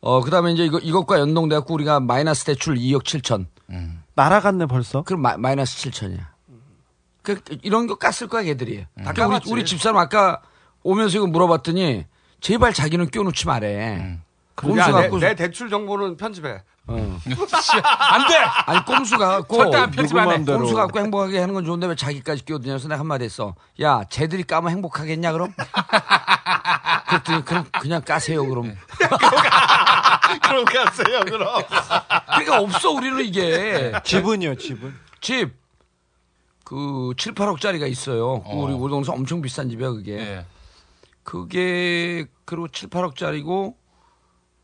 어 0.00 0.20
그 0.20 0.30
다음에 0.30 0.52
이제 0.52 0.64
이거 0.64 0.78
이것과 0.78 1.18
연동돼 1.18 1.56
갖고 1.56 1.74
우리가 1.74 1.98
마이너스 2.00 2.44
대출 2.44 2.76
2억 2.76 3.02
7천. 3.04 3.46
날아갔네 4.14 4.66
벌써. 4.66 5.02
그럼 5.02 5.22
마, 5.22 5.36
마이너스 5.36 5.76
7천이야. 5.90 6.20
그 7.22 7.40
이런 7.62 7.86
거 7.88 7.96
깠을 7.98 8.28
거야 8.28 8.42
걔들이. 8.44 8.86
다 9.04 9.12
그러니까 9.12 9.40
우리. 9.44 9.52
우리 9.52 9.64
집사람 9.64 9.96
아까 9.98 10.40
오면서 10.82 11.18
이거 11.18 11.26
물어봤더니 11.26 12.06
제발 12.40 12.72
자기는 12.72 13.10
껴놓지 13.10 13.46
말해. 13.46 14.18
꼼수 14.54 14.78
야, 14.78 14.86
내, 14.86 14.92
갖고 14.92 15.18
내 15.18 15.34
대출 15.34 15.68
정보는 15.68 16.16
편집해. 16.16 16.62
어. 16.88 17.20
안 17.84 18.26
돼! 18.28 18.36
아니 18.66 18.84
꼼수가 18.84 19.26
갖고 19.28 19.56
절대 19.58 19.76
안 19.76 19.90
편집 19.90 20.16
안 20.16 20.22
해. 20.24 20.26
마음대로. 20.32 20.58
꼼수 20.60 20.74
갖고 20.74 20.98
행복하게 20.98 21.38
하는 21.38 21.54
건 21.54 21.64
좋은데 21.64 21.86
왜 21.86 21.94
자기까지 21.94 22.44
끼어드냐서 22.44 22.88
내가 22.88 23.00
한마디 23.00 23.24
했어. 23.24 23.54
야 23.82 24.04
쟤들이 24.08 24.42
까면 24.44 24.72
행복하겠냐 24.72 25.32
그럼? 25.32 25.52
그랬더니 27.08 27.44
그럼 27.44 27.64
그냥 27.80 28.02
까세요 28.02 28.46
그럼. 28.46 28.74
그럼 30.42 30.64
가세요 30.64 31.20
그럼. 31.26 31.62
그러니까 32.26 32.60
없어 32.60 32.90
우리는 32.92 33.22
이게 33.24 33.92
지분이요, 34.04 34.54
지분. 34.56 34.94
집. 35.20 35.56
그 36.64 37.12
7, 37.16 37.34
8억짜리가 37.34 37.88
있어요. 37.90 38.42
그 38.42 38.50
우리 38.50 38.72
우리 38.74 38.90
동네에서 38.90 39.12
엄청 39.12 39.40
비싼 39.40 39.70
집이야 39.70 39.90
그게. 39.90 40.18
예. 40.18 40.46
그게 41.22 42.26
그리고 42.44 42.68
7, 42.68 42.88
8억짜리고 42.90 43.74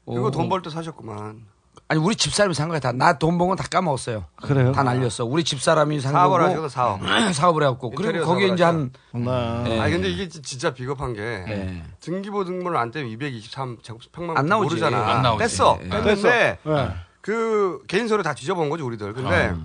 이거 0.09 0.31
돈벌 0.31 0.63
때 0.63 0.71
사셨구만. 0.71 1.47
아니 1.87 2.01
우리 2.01 2.17
집사람이 2.17 2.55
산 2.55 2.69
거야 2.69 2.81
다. 2.81 2.93
나 2.93 3.19
돈 3.19 3.37
번 3.37 3.49
건 3.49 3.57
다 3.57 3.65
까먹었어요. 3.69 4.25
그래요? 4.37 4.73
다 4.73 4.83
날렸어. 4.83 5.25
우리 5.27 5.45
집사람이 5.45 6.01
산 6.01 6.13
사업을 6.13 6.39
거고 6.39 6.51
하셔도 6.51 6.69
사업. 6.69 7.01
사업을 7.35 7.63
해갖고 7.63 7.91
그리고 7.91 8.03
인테리어 8.11 8.25
거기에 8.27 8.47
사업을 8.49 8.55
이제 8.55 8.65
한 8.65 8.91
나. 9.13 9.65
예. 9.69 9.81
아니 9.81 9.93
근데 9.93 10.09
이게 10.09 10.29
진- 10.29 10.43
진짜 10.43 10.73
비겁한 10.73 11.13
게 11.13 11.21
예. 11.21 11.83
등기부 12.01 12.47
등본을 12.47 12.79
안 12.79 12.91
떼면 12.91 13.11
223 13.11 13.79
제곱평만 13.83 14.37
안 14.39 14.47
나오지. 14.47 14.69
모르잖아. 14.77 14.97
안 15.17 15.23
나오지. 15.23 15.45
뺐어. 15.45 15.79
예. 15.85 15.89
뺐는데 15.91 16.59
네. 16.63 16.95
그 17.21 17.83
개인 17.87 18.09
서류 18.09 18.23
다 18.23 18.35
뒤져본 18.35 18.71
거지 18.71 18.83
우리들. 18.83 19.13
근데 19.13 19.53
아. 19.55 19.57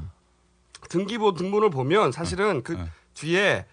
등기부 0.89 1.35
등본을 1.35 1.69
보면 1.69 2.11
사실은 2.11 2.63
그 2.63 2.77
뒤에 3.13 3.65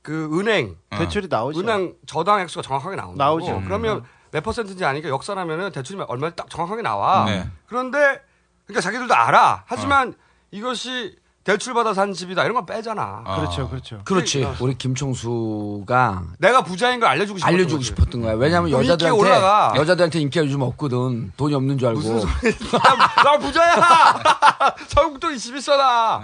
그 0.00 0.28
은행 0.38 0.76
대출이 0.90 1.28
나오죠. 1.28 1.60
은행 1.60 1.94
저당 2.06 2.40
액수가 2.40 2.62
정확하게 2.62 2.96
나온다. 2.96 3.24
나오죠. 3.24 3.60
그러면 3.64 4.04
몇 4.34 4.42
퍼센트인지 4.42 4.84
아니까 4.84 5.08
역산하면은 5.10 5.70
대출이 5.70 6.02
얼마 6.08 6.28
딱 6.30 6.50
정확하게 6.50 6.82
나와. 6.82 7.24
네. 7.24 7.48
그런데 7.66 8.20
그러니까 8.66 8.80
자기들도 8.80 9.14
알아. 9.14 9.62
하지만 9.68 10.12
이것이 10.50 11.16
대출 11.44 11.74
받아 11.74 11.92
산 11.92 12.14
집이다 12.14 12.42
이런 12.44 12.54
건 12.54 12.64
빼잖아. 12.64 13.22
그렇죠, 13.36 13.68
그렇죠. 13.68 14.00
그렇지. 14.04 14.46
우리 14.60 14.78
김총수가 14.78 16.22
내가 16.38 16.64
부자인 16.64 16.98
걸 17.00 17.10
알려주고 17.10 17.38
싶었던 17.38 17.54
알려주고 17.54 17.78
거지. 17.78 17.86
싶었던 17.88 18.22
거야. 18.22 18.32
왜냐면 18.32 18.70
인기가 18.70 18.82
여자들한테 18.94 19.20
올라가. 19.20 19.72
여자들한테 19.76 20.20
인기가 20.20 20.42
요즘 20.46 20.62
없거든. 20.62 21.32
돈이 21.36 21.54
없는 21.54 21.76
줄 21.76 21.88
알고. 21.88 22.00
무슨 22.00 22.20
소리? 22.20 22.54
나, 22.82 23.22
나 23.22 23.38
부자야. 23.38 23.74
서울동이 24.88 25.38
집 25.38 25.54
있어 25.56 25.76
나. 25.76 26.22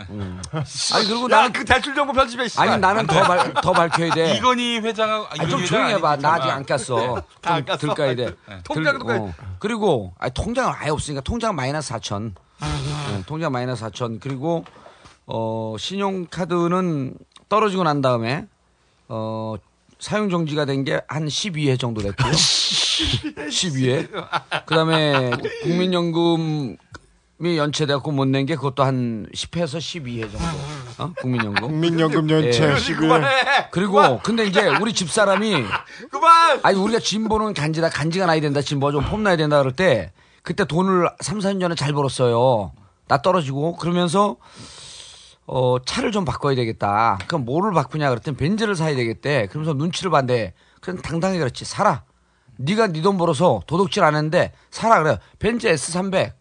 아니 0.95 1.07
그리고 1.07 1.25
야, 1.31 1.37
나는 1.37 1.53
그 1.53 1.65
대출 1.67 1.95
정보 1.95 2.15
편집해. 2.15 2.49
씨발. 2.49 2.69
아니 2.71 2.81
나는 2.81 3.07
더, 3.07 3.21
발, 3.23 3.53
더 3.53 3.73
밝혀야 3.73 4.15
돼. 4.15 4.37
이건희 4.37 4.79
회장하고 4.79 5.27
아, 5.39 5.47
좀 5.47 5.63
조용히 5.67 5.93
해봐. 5.93 6.17
나? 6.17 6.35
아직 6.37 6.49
안 6.49 6.65
깠어. 6.65 7.23
다안 7.43 7.67
좀 7.67 7.77
깠어. 7.77 7.79
들까야 7.79 8.15
돼. 8.15 8.35
통장도 8.65 9.07
들- 9.07 9.19
까- 9.19 9.23
어. 9.23 9.35
그리고 9.59 10.15
아니, 10.19 10.33
통장은 10.33 10.73
아예 10.79 10.89
없으니까 10.89 11.21
통장 11.21 11.55
마이너스 11.55 11.93
4천. 11.93 12.33
어, 12.63 13.23
통장 13.27 13.53
마이너스 13.53 13.85
4천. 13.85 14.19
그리고 14.23 14.65
어, 15.33 15.77
신용카드는 15.79 17.15
떨어지고 17.49 17.85
난 17.85 18.01
다음에 18.01 18.47
어, 19.09 19.55
사용 19.99 20.29
정지가 20.31 20.65
된 20.65 20.85
게 20.85 21.01
한 21.09 21.27
12회 21.27 21.79
정도 21.79 22.01
됐고요. 22.03 22.33
12회. 22.33 24.09
그다음에 24.67 25.31
국민연금이 25.63 26.77
연체돼갖고 27.57 28.13
못 28.13 28.27
낸 28.29 28.47
게 28.47 28.55
그것도 28.57 28.83
한 28.83 29.27
10회에서 29.35 29.79
12회 29.79 30.23
정도. 30.31 30.47
어? 30.99 31.13
국민연금. 31.21 31.69
국민연금 31.69 32.31
연체 32.31 32.65
예. 32.71 32.75
12회. 32.75 33.71
그리고 33.71 34.19
근데 34.23 34.45
이제 34.47 34.67
우리 34.81 34.93
집사람이 34.93 35.65
그만. 36.11 36.61
아니 36.63 36.79
우리가 36.79 36.99
진보는 36.99 37.55
간지다 37.55 37.89
간지가 37.91 38.27
나야 38.27 38.41
된다 38.41 38.61
진보가 38.63 38.93
좀 38.93 39.05
폼나야 39.05 39.37
된다 39.37 39.59
그럴 39.59 39.73
때 39.75 40.13
그때 40.43 40.65
돈을 40.65 41.09
3, 41.21 41.39
4년 41.39 41.61
전에 41.61 41.75
잘 41.75 41.93
벌었어요. 41.93 42.73
나 43.09 43.21
떨어지고 43.23 43.77
그러면서 43.77 44.37
어 45.53 45.79
차를 45.85 46.13
좀 46.13 46.25
바꿔야 46.25 46.55
되겠다. 46.55 47.19
그럼 47.27 47.45
뭐를 47.45 47.73
바꾸냐 47.73 48.09
그랬더니 48.11 48.37
벤츠를 48.37 48.77
사야 48.77 48.95
되겠대. 48.95 49.49
그러면서 49.49 49.73
눈치를 49.75 50.11
봤는데 50.13 50.55
그냥 50.81 51.03
당당히 51.03 51.39
그렇지 51.39 51.65
사라. 51.65 52.05
네가 52.57 52.89
네 52.89 53.03
돈 53.03 53.19
벌어서 53.19 53.61
도둑질 53.67 54.05
안 54.05 54.15
했는데 54.15 54.53
사라 54.71 55.03
그래. 55.03 55.19
벤츠 55.41 55.67
S300. 55.69 56.33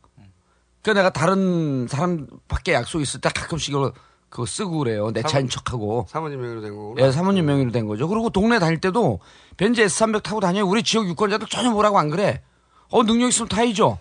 그 0.84 0.92
내가 0.92 1.10
다른 1.10 1.88
사람 1.88 2.28
밖에 2.48 2.74
약속 2.74 3.02
있을 3.02 3.20
때 3.20 3.30
가끔씩 3.30 3.70
이거 3.70 3.94
그거 4.30 4.46
쓰고 4.46 4.78
그래요. 4.78 5.12
내 5.12 5.24
차인 5.24 5.50
척하고. 5.50 6.06
사모님 6.08 6.40
명의로 6.40 6.62
된 6.62 6.76
거고. 6.76 6.96
예, 7.00 7.12
사모님 7.12 7.46
명의로 7.48 7.72
된 7.72 7.88
거죠. 7.88 8.08
그리고 8.08 8.30
동네 8.30 8.60
다닐 8.60 8.80
때도 8.80 9.20
벤츠 9.58 9.84
S300 9.84 10.22
타고 10.22 10.40
다녀요. 10.40 10.68
우리 10.68 10.84
지역 10.84 11.08
유권자들 11.08 11.48
전혀 11.48 11.72
뭐라고 11.72 11.98
안 11.98 12.10
그래. 12.12 12.44
어, 12.92 13.04
능력 13.04 13.28
있으면 13.30 13.50
타이죠. 13.50 13.98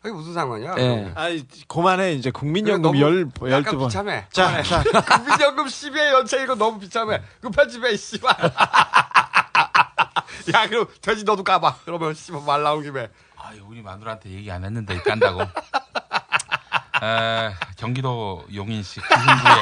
그게 0.00 0.14
무슨 0.14 0.32
상관이야? 0.32 0.76
예. 0.78 1.12
아이, 1.16 1.44
그만해. 1.66 2.12
이제 2.12 2.30
국민연금 2.30 2.92
그래, 2.92 3.00
열, 3.02 3.28
열두 3.42 3.78
번. 3.78 3.88
비참해. 3.88 4.24
자. 4.30 4.62
자. 4.62 4.82
국민연금 5.02 5.66
12회 5.66 6.12
연체 6.12 6.42
이거 6.42 6.54
너무 6.54 6.78
비참해. 6.78 7.20
그 7.40 7.50
편집해, 7.50 7.96
씨발. 7.96 8.32
야, 10.54 10.68
그럼 10.68 10.86
돼지 11.02 11.24
너도 11.24 11.42
까봐. 11.42 11.78
그러면 11.84 12.14
씨발 12.14 12.42
말 12.46 12.62
나온 12.62 12.82
김에. 12.82 13.08
아유, 13.36 13.60
우리 13.66 13.82
마누라한테 13.82 14.30
얘기 14.30 14.50
안 14.50 14.64
했는데 14.64 15.00
깐다고. 15.02 15.42
에, 17.02 17.52
경기도 17.76 18.44
용인시 18.54 19.00
구흥구에 19.00 19.52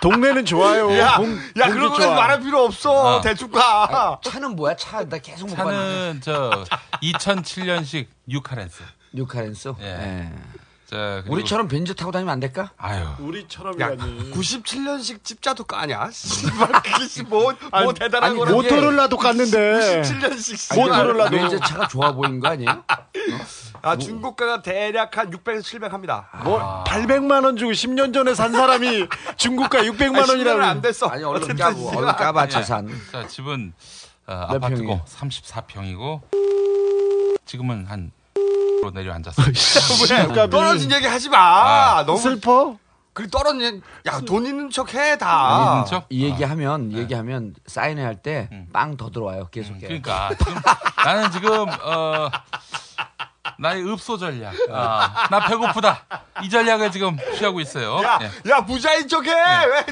동네는 0.00 0.44
좋아요. 0.44 0.96
야, 0.98 1.16
공, 1.16 1.34
야, 1.58 1.68
그런 1.68 1.88
거까지 1.90 2.06
좋아. 2.06 2.14
말할 2.14 2.40
필요 2.40 2.64
없어. 2.64 3.16
어. 3.16 3.20
대충 3.20 3.50
가. 3.50 4.18
차는 4.24 4.56
뭐야? 4.56 4.76
차, 4.76 5.04
나 5.08 5.18
계속 5.18 5.48
못 5.48 5.56
봤는데. 5.56 6.20
차는 6.20 6.20
저 6.22 6.64
2007년식 7.02 8.06
뉴카렌스. 8.26 8.82
뉴카렌스? 9.12 9.72
예. 9.80 9.84
예. 9.86 10.32
자, 10.92 11.20
그리고- 11.22 11.32
우리처럼 11.36 11.68
벤츠 11.68 11.94
타고 11.94 12.12
다니면 12.12 12.30
안 12.34 12.38
될까? 12.40 12.70
아유. 12.76 13.00
야, 13.02 13.16
우리처럼이라니. 13.18 14.30
97년식 14.32 15.24
집자도 15.24 15.64
까냐? 15.64 16.10
씨발, 16.12 16.70
그게 16.82 17.06
씨, 17.08 17.22
뭐, 17.22 17.44
뭐 17.44 17.54
아니, 17.70 17.94
대단한 17.94 18.30
아니, 18.30 18.38
거라. 18.38 18.52
모토로라도 18.52 19.16
깠는데. 19.16 20.02
97년식 20.02 20.76
모토로라도. 20.78 21.30
벤츠 21.34 21.58
차가 21.60 21.88
좋아 21.88 22.12
보인 22.12 22.40
거 22.40 22.48
아니에요? 22.48 22.84
아, 23.80 23.96
중고가가 23.96 24.60
대략 24.60 25.16
한 25.16 25.30
600에서 25.30 25.62
700 25.64 25.92
합니다. 25.94 26.28
뭐 26.44 26.84
800만 26.84 27.44
원 27.46 27.56
주고 27.56 27.72
10년 27.72 28.12
전에 28.12 28.34
산 28.34 28.52
사람이 28.52 29.08
중국가 29.38 29.78
600만 29.82 30.16
아니, 30.16 30.26
10년은 30.26 30.28
원이라고. 30.28 30.62
안 30.62 30.82
됐어. 30.82 31.06
아니, 31.06 31.24
얼른 31.24 31.42
어쨌든 31.42 31.56
까고. 31.56 31.88
얼른 31.96 32.12
까봐, 32.16 32.44
예. 32.44 32.48
재산. 32.50 32.88
자, 33.10 33.26
집은 33.26 33.72
어, 34.26 34.32
몇 34.50 34.56
아파트고 34.56 34.76
평이에요? 34.76 35.04
34평이고 35.06 36.20
지금은 37.46 37.86
한 37.86 38.12
로 38.82 38.90
내려앉았어요. 38.90 39.46
왜? 40.10 40.50
떨어진 40.50 40.90
얘기 40.90 41.06
하지 41.06 41.28
마. 41.28 41.38
아, 41.98 42.04
너무 42.04 42.18
슬퍼? 42.18 42.76
그 43.12 43.28
떨어진 43.30 43.60
얘기, 43.62 43.80
야, 44.06 44.20
돈 44.20 44.44
있는 44.44 44.70
척 44.70 44.92
해, 44.94 45.16
다. 45.18 45.72
있는 45.74 45.86
척? 45.86 46.06
이 46.10 46.24
얘기하면, 46.24 46.90
이 46.90 46.96
얘기하면 46.98 47.54
사인회 47.66 48.02
할 48.02 48.16
때 48.22 48.48
빵 48.72 48.96
더 48.96 49.10
들어와요. 49.10 49.48
계속해. 49.50 49.80
그러니까 49.86 50.30
지금 50.36 50.54
나는 51.04 51.30
지금 51.30 51.66
어 51.84 52.28
나의 53.58 53.84
읍소 53.88 54.16
전략. 54.18 54.54
아, 54.70 55.28
나 55.30 55.46
배고프다. 55.46 56.04
이 56.42 56.48
전략을 56.48 56.90
지금 56.90 57.16
취하고 57.36 57.60
있어요. 57.60 58.02
야, 58.02 58.18
예. 58.22 58.50
야, 58.50 58.64
부자인 58.64 59.06
척 59.06 59.26
해. 59.26 59.30
왜? 59.32 59.84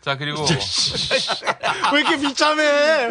자 0.00 0.16
그리고 0.16 0.44
왜 1.92 2.00
이렇게 2.00 2.18
비참해? 2.18 2.62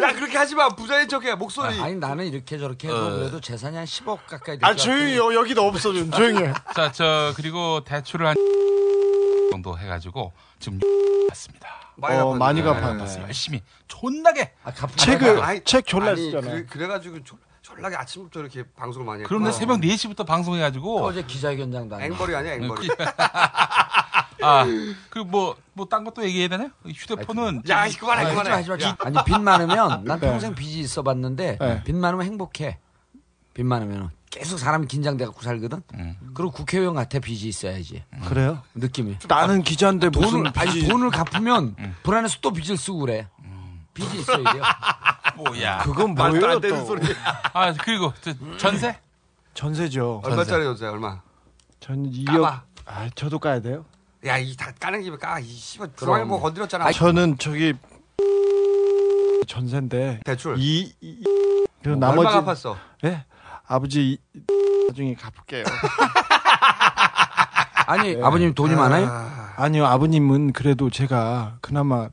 야, 0.02 0.12
그렇게 0.14 0.36
하지 0.38 0.54
마. 0.54 0.68
부자인 0.70 1.06
척 1.08 1.24
해. 1.24 1.34
목소리. 1.34 1.78
아 1.80 1.86
니, 1.88 1.94
나는 1.96 2.26
이렇게 2.26 2.58
저렇게 2.58 2.88
해도 2.88 2.96
어. 2.96 3.10
그래도 3.10 3.40
재산이 3.40 3.76
한 3.76 3.84
10억 3.84 4.18
가까이 4.26 4.56
아, 4.62 4.68
될것 4.74 4.76
조용히, 4.78 5.16
요, 5.16 5.34
여기도 5.34 5.62
없어, 5.66 5.92
좀. 5.92 6.10
조용히 6.10 6.44
해. 6.44 6.52
자 6.74 6.90
저 6.92 7.32
그리고 7.36 7.84
대출을 7.84 8.26
한 8.26 8.34
정도 9.50 9.78
해가지고 9.78 10.32
지금 10.58 10.80
맞습니다. 11.28 11.68
많이 11.96 12.14
어, 12.16 12.24
갚았네. 12.26 12.38
많이 12.38 12.62
네, 12.62 12.66
갚았네. 12.66 13.22
열심히 13.22 13.62
존나게. 13.86 14.52
아, 14.64 14.72
갚 14.72 14.96
책을, 14.96 15.42
아니, 15.42 15.60
책 15.64 15.86
졸라 15.86 16.10
아니, 16.12 16.22
쓰잖아. 16.24 16.50
그래, 16.50 16.64
그래가지고 16.68 17.22
졸, 17.24 17.38
졸라게 17.62 17.96
아침부터 17.96 18.40
이렇게 18.40 18.64
방송을 18.76 19.04
많이 19.06 19.20
했고. 19.20 19.28
그런데 19.28 19.52
새벽 19.52 19.80
4시부터 19.80 20.24
방송해가지고 20.26 21.04
어제 21.04 21.22
기자회견장도 21.22 21.96
안 21.96 22.02
앵벌이 22.02 22.34
아니야, 22.34 22.54
앵벌이. 22.54 22.88
아 24.42 24.64
그 25.10 25.20
뭐 25.24 25.56
뭐 25.74 25.86
딴 25.88 26.04
것도 26.04 26.24
얘기해야 26.24 26.48
되나? 26.48 26.70
휴대폰은 26.84 27.62
야, 27.68 27.84
마, 27.84 27.88
그만해. 27.88 28.50
하지 28.50 28.70
마. 28.70 28.76
야. 28.82 28.96
아니, 29.00 29.16
빚 29.24 29.38
많으면, 29.40 30.04
난 30.04 30.18
네. 30.20 30.28
평생 30.30 30.54
빚이 30.54 30.80
있어 30.80 31.02
봤는데, 31.02 31.58
네. 31.60 31.84
빚 31.84 31.94
많으면 31.94 32.26
행복해. 32.26 32.78
빚 33.54 33.64
많으면. 33.64 34.10
계속 34.30 34.58
사람이 34.58 34.86
긴장돼갖고 34.88 35.40
살거든? 35.42 35.82
음. 35.94 36.16
그리고 36.34 36.50
국회의원 36.52 36.94
같아 36.96 37.18
빚이 37.18 37.48
있어야지. 37.48 38.04
그래요? 38.26 38.62
느낌이. 38.74 39.18
나는 39.28 39.62
기자인데 39.62 40.10
무슨 40.10 40.38
돈을, 40.42 40.52
아니, 40.56 40.70
빚이- 40.70 40.88
돈을 40.90 41.10
갚으면 41.10 41.76
불안해서 42.02 42.38
또 42.42 42.52
빚을 42.52 42.76
쓰고 42.76 42.98
그래. 42.98 43.28
빚이 43.94 44.18
있어야 44.20 44.52
돼요. 44.52 44.62
뭐야? 45.36 45.78
그건 45.78 46.14
말도 46.14 46.38
뭐예요, 46.40 46.54
안 46.56 46.60
되는 46.60 46.78
또? 46.80 46.84
소리. 46.86 47.02
아 47.52 47.72
그리고 47.72 48.12
저 48.20 48.32
전세? 48.58 48.98
전세죠. 49.54 50.22
얼마짜리 50.24 50.64
요새 50.64 50.86
얼마? 50.86 51.20
전 51.80 52.08
2억. 52.10 52.26
까봐. 52.26 52.62
아, 52.86 53.08
저도 53.14 53.38
까야 53.38 53.60
돼요? 53.60 53.84
야, 54.26 54.36
이 54.38 54.56
다 54.56 54.72
까는 54.80 55.02
김에 55.02 55.16
까. 55.16 55.38
이 55.38 55.44
씨발 55.46 55.90
중앙일보 55.96 56.40
건드렸잖아. 56.40 56.90
저는 56.92 57.38
저기 57.38 57.74
전세인데 59.46 60.20
대출. 60.24 60.56
이, 60.58 60.92
이, 61.00 61.22
그 61.82 61.90
얼마 61.90 62.08
나머지 62.08 62.28
갚았어? 62.28 62.76
예? 63.04 63.24
아버지 63.66 64.12
이- 64.12 64.18
나중에 64.88 65.14
갚을게요. 65.14 65.64
아니, 67.86 68.16
네. 68.16 68.22
아버님 68.22 68.54
돈이 68.54 68.74
많아요? 68.74 69.08
아니요, 69.56 69.86
아버님은 69.86 70.52
그래도 70.52 70.90
제가 70.90 71.58
그나마 71.60 72.08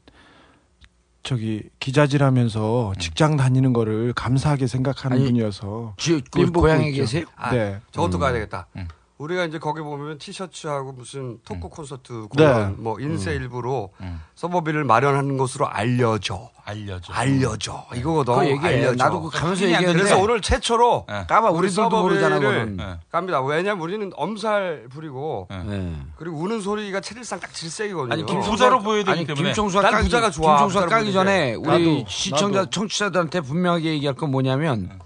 저기 1.23 1.63
기자질하면서 1.79 2.93
직장 2.99 3.35
다니는 3.35 3.73
거를 3.73 4.13
감사하게 4.13 4.67
생각하는 4.67 5.17
아니, 5.17 5.25
분이어서 5.25 5.95
지- 5.97 6.21
그삔 6.31 6.53
고향에 6.53 6.89
있죠. 6.89 7.01
계세요? 7.01 7.25
아, 7.35 7.51
네. 7.51 7.79
저것도 7.91 8.17
음. 8.17 8.19
가야 8.19 8.31
되겠다. 8.33 8.67
음. 9.17 9.23
우리가 9.23 9.45
이제 9.45 9.59
거기 9.59 9.81
보면 9.81 10.17
티셔츠하고 10.17 10.91
무슨 10.91 11.39
토크 11.45 11.69
콘서트 11.69 12.11
네. 12.11 12.27
공연, 12.29 12.75
뭐 12.83 12.99
인쇄 12.99 13.33
일부로 13.33 13.91
음. 14.01 14.21
서버비를 14.35 14.83
마련하는 14.83 15.37
것으로 15.37 15.67
알려져. 15.67 16.49
알려줘. 16.65 17.13
알려져. 17.13 17.85
이거거든. 17.95 18.33
그거 18.33 18.45
얘기해. 18.45 18.67
알려져. 18.67 18.95
나도 19.03 19.21
그 19.21 19.29
가면서 19.29 19.63
얘기했는데. 19.65 19.99
그래서 19.99 20.17
오늘 20.19 20.41
최초로 20.41 21.05
예. 21.09 21.25
까봐, 21.27 21.51
우리 21.51 21.67
우리들도 21.67 21.89
모르잖아, 21.89 22.35
서버비를 22.35 22.65
그거는. 22.65 22.91
예. 22.91 22.99
갑니다. 23.11 23.41
왜냐면 23.41 23.81
우리는 23.83 24.11
엄살 24.15 24.87
부리고 24.89 25.47
예. 25.51 25.57
네. 25.57 25.95
그리고 26.17 26.37
우는 26.37 26.59
소리가 26.61 26.99
체질상 27.01 27.39
딱 27.39 27.53
질색이거든요. 27.53 28.11
아니 28.13 28.25
김 28.25 28.41
부자로 28.41 28.79
보여야 28.79 29.03
되기 29.03 29.11
아니 29.11 29.25
때문에. 29.27 29.45
김종수가 29.49 29.81
난 29.83 29.91
까기, 29.91 30.03
부자가 30.05 30.29
좋아. 30.31 30.65
부자로 30.65 30.87
까기 30.89 31.13
전에 31.13 31.53
우리 31.53 31.97
나도, 31.99 32.09
시청자 32.09 32.59
나도. 32.61 32.69
청취자들한테 32.71 33.41
분명하게 33.41 33.91
얘기할 33.93 34.15
건 34.15 34.31
뭐냐면 34.31 34.99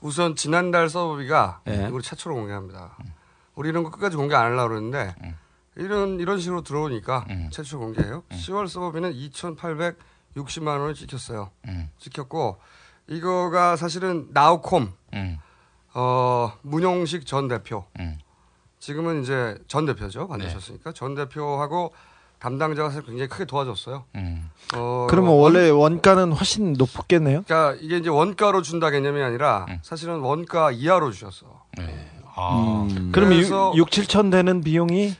우선 0.00 0.36
지난달 0.36 0.88
서버비가 0.90 1.60
예. 1.66 1.86
우리 1.90 2.02
최초로 2.02 2.34
공개합니다. 2.36 2.96
우리 3.56 3.70
이런 3.70 3.82
거 3.82 3.90
끝까지 3.90 4.16
공개 4.16 4.34
안 4.34 4.52
하려고 4.52 4.68
그러는데 4.68 5.14
이런 5.76 6.20
이런 6.20 6.38
식으로 6.38 6.62
들어오니까 6.62 7.26
음. 7.30 7.48
최초 7.52 7.78
공개해요. 7.78 8.22
10월 8.30 8.68
서버비는 8.68 9.12
2,860만 9.12 10.66
원을 10.68 10.94
지켰어요. 10.94 11.50
음. 11.66 11.90
지켰고 11.98 12.58
이거가 13.08 13.76
사실은 13.76 14.28
나우콤 14.32 14.92
음. 15.14 15.38
어, 15.94 16.52
문용식 16.62 17.26
전 17.26 17.48
대표 17.48 17.84
음. 17.98 18.18
지금은 18.78 19.22
이제 19.22 19.58
전 19.68 19.86
대표죠 19.86 20.26
만드셨으니까 20.26 20.92
전 20.92 21.14
대표하고 21.14 21.92
담당자가 22.38 22.90
사실 22.90 23.06
굉장히 23.06 23.28
크게 23.28 23.46
도와줬어요. 23.46 24.04
음. 24.16 24.50
어, 24.74 25.06
그러면 25.08 25.32
원래 25.32 25.70
원가는 25.70 26.32
훨씬 26.32 26.74
높겠네요. 26.74 27.42
그러니까 27.44 27.78
이게 27.80 27.96
이제 27.96 28.10
원가로 28.10 28.62
준다 28.62 28.90
개념이 28.90 29.22
아니라 29.22 29.66
음. 29.68 29.78
사실은 29.82 30.20
원가 30.20 30.70
이하로 30.70 31.10
주셨어. 31.12 31.55
네. 31.78 32.08
아. 32.34 32.86
그럼 33.12 33.30
그래서- 33.30 33.72
6, 33.74 33.90
7천 33.90 34.30
되는 34.30 34.62
비용이 34.62 35.16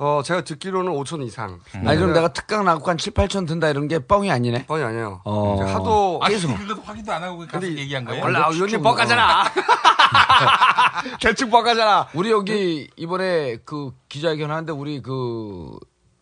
어, 0.00 0.22
제가 0.24 0.42
듣기로는 0.42 0.92
5천 0.92 1.26
이상. 1.26 1.58
아니 1.84 1.96
그럼 1.98 2.12
내가 2.12 2.28
특강 2.32 2.64
나고 2.64 2.88
한 2.88 2.96
7, 2.98 3.12
8천 3.14 3.48
든다 3.48 3.68
이런 3.68 3.88
게 3.88 3.98
뻥이 3.98 4.30
아니네. 4.30 4.66
뻔이 4.66 4.82
아니에요. 4.84 5.22
어. 5.24 5.60
하도 5.60 6.20
아니 6.22 6.36
그래도 6.40 6.80
확인도 6.84 7.12
안 7.12 7.22
하고 7.24 7.38
가서 7.38 7.50
근데 7.58 7.76
얘기한 7.80 8.04
거예요? 8.04 8.22
원래 8.22 8.38
의원님 8.48 8.80
뻑가잖아. 8.82 9.44
대충 11.20 11.50
뻑가잖아. 11.50 12.08
우리 12.14 12.30
여기 12.30 12.88
이번에 12.96 13.56
그 13.64 13.90
기자회견 14.08 14.50
하는데 14.52 14.72
우리 14.72 15.02
그 15.02 15.76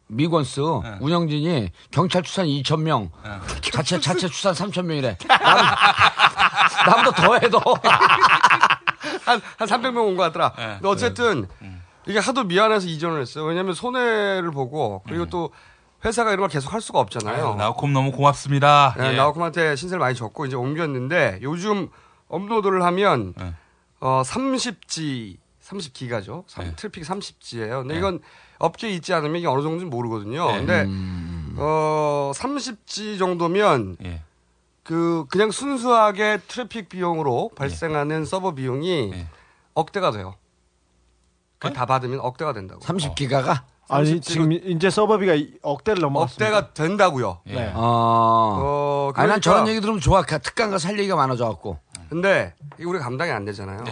미건스 0.09 0.61
네. 0.83 0.97
운영진이 1.01 1.71
경찰 1.91 2.23
추산 2.23 2.47
2천 2.47 2.81
명, 2.81 3.11
네. 3.25 3.31
자체 3.73 4.01
자체 4.01 4.27
추산 4.29 4.55
3천 4.55 4.85
명이래. 4.87 5.19
나보다 6.87 7.11
더해 7.13 7.51
더. 7.51 7.61
한, 9.27 9.41
한 9.59 9.69
300명 9.69 10.07
온 10.07 10.17
것 10.17 10.23
같더라. 10.25 10.53
네. 10.57 10.67
근데 10.75 10.89
어쨌든 10.89 11.47
이게 12.07 12.19
하도 12.19 12.45
미안해서 12.45 12.87
이전을 12.87 13.21
했어요. 13.21 13.45
왜냐하면 13.45 13.75
손해를 13.75 14.51
보고 14.53 15.03
그리고 15.07 15.27
또 15.27 15.51
회사가 16.05 16.31
이런 16.31 16.41
걸 16.43 16.49
계속 16.49 16.73
할 16.73 16.81
수가 16.81 17.01
없잖아요. 17.01 17.45
음. 17.45 17.49
아유, 17.53 17.57
나우콤 17.57 17.93
너무 17.93 18.13
고맙습니다. 18.13 18.95
네, 18.99 19.13
예. 19.13 19.17
나우컴한테 19.17 19.75
신세를 19.77 19.99
많이 19.99 20.15
졌고 20.15 20.47
이제 20.47 20.55
옮겼는데 20.55 21.41
요즘 21.43 21.89
업로드를 22.29 22.83
하면 22.85 23.35
네. 23.37 23.55
어 24.01 24.23
30G 24.25 25.37
30기가죠. 25.65 26.45
네. 26.61 26.73
트래픽 26.77 27.03
30G예요. 27.05 27.81
근데 27.83 27.97
이건 27.99 28.21
업계에 28.59 28.91
있지 28.91 29.13
않으면 29.15 29.37
이게 29.37 29.47
어느 29.49 29.63
정도인지 29.63 29.87
모르거든요. 29.87 30.47
네. 30.53 30.59
근데 30.59 30.83
음. 30.83 31.57
어 31.59 32.31
30G 32.35 33.19
정도면 33.19 33.97
예. 34.05 34.23
그 34.87 35.27
그냥 35.31 35.51
순수하게 35.51 36.39
트래픽 36.47 36.89
비용으로 36.89 37.51
발생하는 37.57 38.25
서버 38.25 38.55
비용이 38.55 39.11
예. 39.15 39.27
억대가 39.75 40.13
돼요. 40.13 40.35
그다 41.59 41.87
받으면 41.87 42.21
억대가 42.21 42.53
된다고. 42.53 42.81
30기가가? 42.83 43.63
아니 43.89 44.21
지금 44.21 44.53
이제 44.53 44.91
서버비가 44.91 45.33
억대를 45.63 46.01
넘어갔습니다. 46.03 46.45
억대가 46.59 46.73
된다고요. 46.75 47.41
네. 47.47 47.73
어. 47.75 47.81
어, 47.81 49.13
아니, 49.17 49.29
난 49.29 49.39
그러니까- 49.39 49.41
저런 49.41 49.69
얘기 49.69 49.81
들으면 49.81 50.01
좋아. 50.01 50.23
그 50.23 50.39
특강가 50.41 50.79
살 50.79 50.99
얘기가 50.99 51.17
많아져 51.17 51.47
갖고. 51.49 51.79
근데 52.09 52.55
이게 52.77 52.85
우리가 52.85 53.05
감당이 53.05 53.31
안 53.33 53.45
되잖아요. 53.45 53.83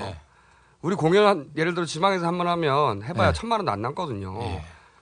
우리 0.83 0.94
공연 0.96 1.26
한- 1.26 1.50
예를 1.57 1.74
들어 1.74 1.87
지방에서 1.87 2.26
한 2.26 2.38
번 2.38 2.46
하면 2.48 3.02
해봐야 3.02 3.33
네. 3.33 3.38
천만 3.38 3.61
원도 3.61 3.72
안 3.72 3.83
남거든요. 3.83 4.38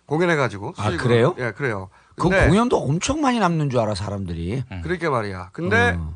공연해가지고. 0.06 0.74
아, 0.76 0.84
수익으로. 0.84 1.08
그래요? 1.08 1.34
예, 1.38 1.52
그래요. 1.52 1.88
그 2.22 2.28
근데 2.28 2.46
공연도 2.48 2.78
엄청 2.78 3.20
많이 3.20 3.38
남는 3.38 3.70
줄 3.70 3.80
알아, 3.80 3.94
사람들이. 3.94 4.62
그러니까 4.82 5.10
말이야. 5.10 5.50
근데 5.52 5.96
어. 5.98 6.14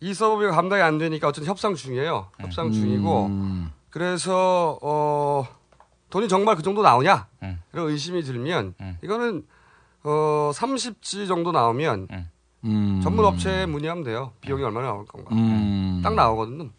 이 0.00 0.12
서버비가 0.14 0.52
감당이 0.52 0.82
안 0.82 0.98
되니까 0.98 1.28
어쨌든 1.28 1.48
협상 1.50 1.74
중이에요. 1.74 2.28
협상 2.40 2.72
중이고. 2.72 3.26
음. 3.26 3.70
그래서 3.90 4.78
어 4.82 5.46
돈이 6.10 6.28
정말 6.28 6.56
그 6.56 6.62
정도 6.62 6.82
나오냐? 6.82 7.26
음. 7.42 7.60
이런 7.72 7.88
의심이 7.90 8.22
들면 8.22 8.74
이거는 9.02 9.46
어 10.04 10.50
30G 10.54 11.26
정도 11.28 11.52
나오면 11.52 12.08
음. 12.64 13.00
전문 13.02 13.24
업체에 13.24 13.66
문의하면 13.66 14.04
돼요. 14.04 14.32
비용이 14.40 14.62
얼마나 14.62 14.88
나올 14.88 15.04
건가. 15.06 15.34
음. 15.34 16.00
딱 16.02 16.14
나오거든요. 16.14 16.70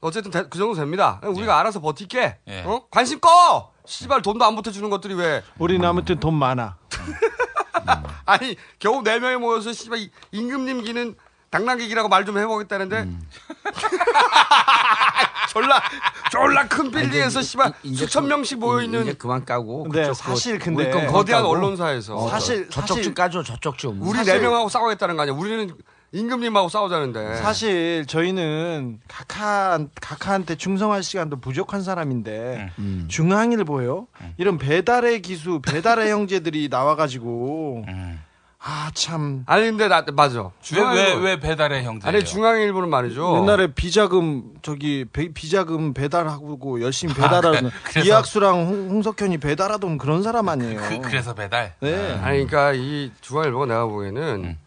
어쨌든 0.00 0.30
대- 0.30 0.44
그 0.48 0.56
정도 0.58 0.74
됩니다. 0.74 1.20
우리가 1.22 1.52
네. 1.54 1.58
알아서 1.60 1.80
버틸게. 1.80 2.38
예. 2.48 2.62
어? 2.62 2.86
관심 2.90 3.20
꺼. 3.20 3.70
씨발 3.90 4.22
돈도 4.22 4.44
안 4.44 4.54
보태주는 4.54 4.88
것들이 4.88 5.14
왜? 5.14 5.42
우리는 5.58 5.84
아무튼 5.86 6.20
돈 6.20 6.34
많아. 6.34 6.76
아니 8.24 8.56
겨우 8.78 9.02
네 9.02 9.18
명이 9.18 9.36
모여서 9.36 9.72
씨발 9.72 9.98
이- 9.98 10.10
임금님 10.30 10.84
기는 10.84 11.16
당나귀기라고 11.50 12.08
말 12.08 12.24
좀 12.24 12.38
해보겠다는데 12.38 13.00
음. 13.00 13.20
졸라 15.50 15.82
졸라 16.30 16.68
큰 16.68 16.92
빌딩에서 16.92 17.42
씨발 17.42 17.72
수천 17.96 18.22
그- 18.24 18.28
명씩 18.28 18.58
모여 18.60 18.82
있는 18.82 19.02
이제 19.02 19.14
그만 19.14 19.44
까고. 19.44 19.82
근데 19.84 20.02
그쪽 20.02 20.14
사실 20.14 20.58
그- 20.60 20.66
근데 20.66 20.84
우리 20.84 20.92
건 20.92 21.06
거대한 21.08 21.42
까고. 21.42 21.52
언론사에서 21.56 22.14
어, 22.16 22.28
사실- 22.28 22.68
저, 22.70 22.82
저쪽 22.82 22.88
사실- 22.94 23.02
좀 23.02 23.14
까줘, 23.14 23.42
저쪽 23.42 23.76
좀. 23.76 24.00
우리 24.00 24.18
사실- 24.18 24.34
네 24.34 24.40
명하고 24.40 24.68
싸우겠다는 24.68 25.16
거 25.16 25.22
아니야? 25.22 25.34
우리는 25.34 25.74
임금님하고 26.12 26.68
싸우자는데. 26.68 27.36
사실 27.36 28.04
저희는 28.06 28.98
각하 29.06 29.78
각하한테 30.00 30.56
충성할 30.56 31.02
시간도 31.02 31.36
부족한 31.40 31.82
사람인데 31.82 32.70
음. 32.80 33.04
중앙일보요 33.08 34.08
이런 34.36 34.58
배달의 34.58 35.22
기수 35.22 35.60
배달의 35.62 36.10
형제들이 36.12 36.68
나와가지고 36.68 37.84
음. 37.88 38.20
아 38.62 38.90
참 38.92 39.44
아니 39.46 39.62
근데 39.64 39.88
나 39.88 40.04
맞아. 40.12 40.42
왜, 40.42 40.50
중앙일보- 40.60 40.94
왜, 40.94 41.14
왜 41.30 41.40
배달의 41.40 41.84
형제예요? 41.84 42.14
아니 42.14 42.24
중앙일보는 42.26 42.90
말이죠. 42.90 43.38
옛날에 43.40 43.68
비자금 43.72 44.54
저기 44.60 45.06
배- 45.10 45.32
비자금 45.32 45.94
배달하고 45.94 46.82
열심히 46.82 47.14
배달하는 47.14 47.66
아, 47.68 47.70
그래서- 47.84 48.06
이학수랑 48.06 48.66
홍- 48.66 48.90
홍석현이 48.90 49.38
배달하던 49.38 49.96
그런 49.96 50.22
사람 50.22 50.48
아니에요. 50.50 50.78
그, 50.80 50.98
그래서 51.00 51.34
배달? 51.34 51.72
네. 51.80 52.18
아니 52.20 52.44
그러니까 52.46 52.72
이 52.74 53.10
중앙일보가 53.22 53.64
내가 53.66 53.86
보기에는 53.86 54.22
음. 54.44 54.58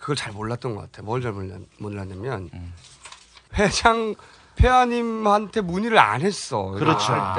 그걸 0.00 0.16
잘 0.16 0.32
몰랐던 0.32 0.74
것 0.74 0.80
같아. 0.82 1.02
뭘잘 1.02 1.32
몰랐냐면 1.78 2.48
음. 2.54 2.72
회장 3.54 4.14
폐하님한테 4.56 5.60
문의를 5.60 5.98
안 5.98 6.22
했어. 6.22 6.62
그렇죠. 6.72 7.12
할 7.12 7.34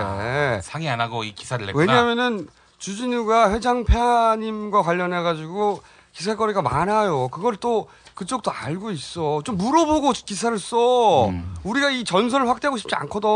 때. 0.58 0.62
상의 0.62 0.90
안 0.90 1.02
하고 1.02 1.24
이 1.24 1.34
기사를 1.34 1.66
냈구나. 1.66 1.92
왜냐면은 1.92 2.48
주진우가 2.78 3.52
회장 3.52 3.84
폐하님과 3.84 4.82
관련해 4.84 5.22
가지고 5.22 5.82
기사거리가 6.14 6.62
많아요. 6.62 7.28
그걸 7.30 7.56
또 7.58 7.88
그쪽도 8.16 8.52
알고 8.52 8.92
있어. 8.92 9.42
좀 9.44 9.58
물어보고 9.58 10.12
기사를 10.14 10.58
써. 10.60 11.28
음. 11.30 11.56
우리가 11.64 11.90
이 11.90 12.04
전선을 12.04 12.48
확대하고 12.48 12.78
싶지 12.78 12.96
않거든. 12.96 13.30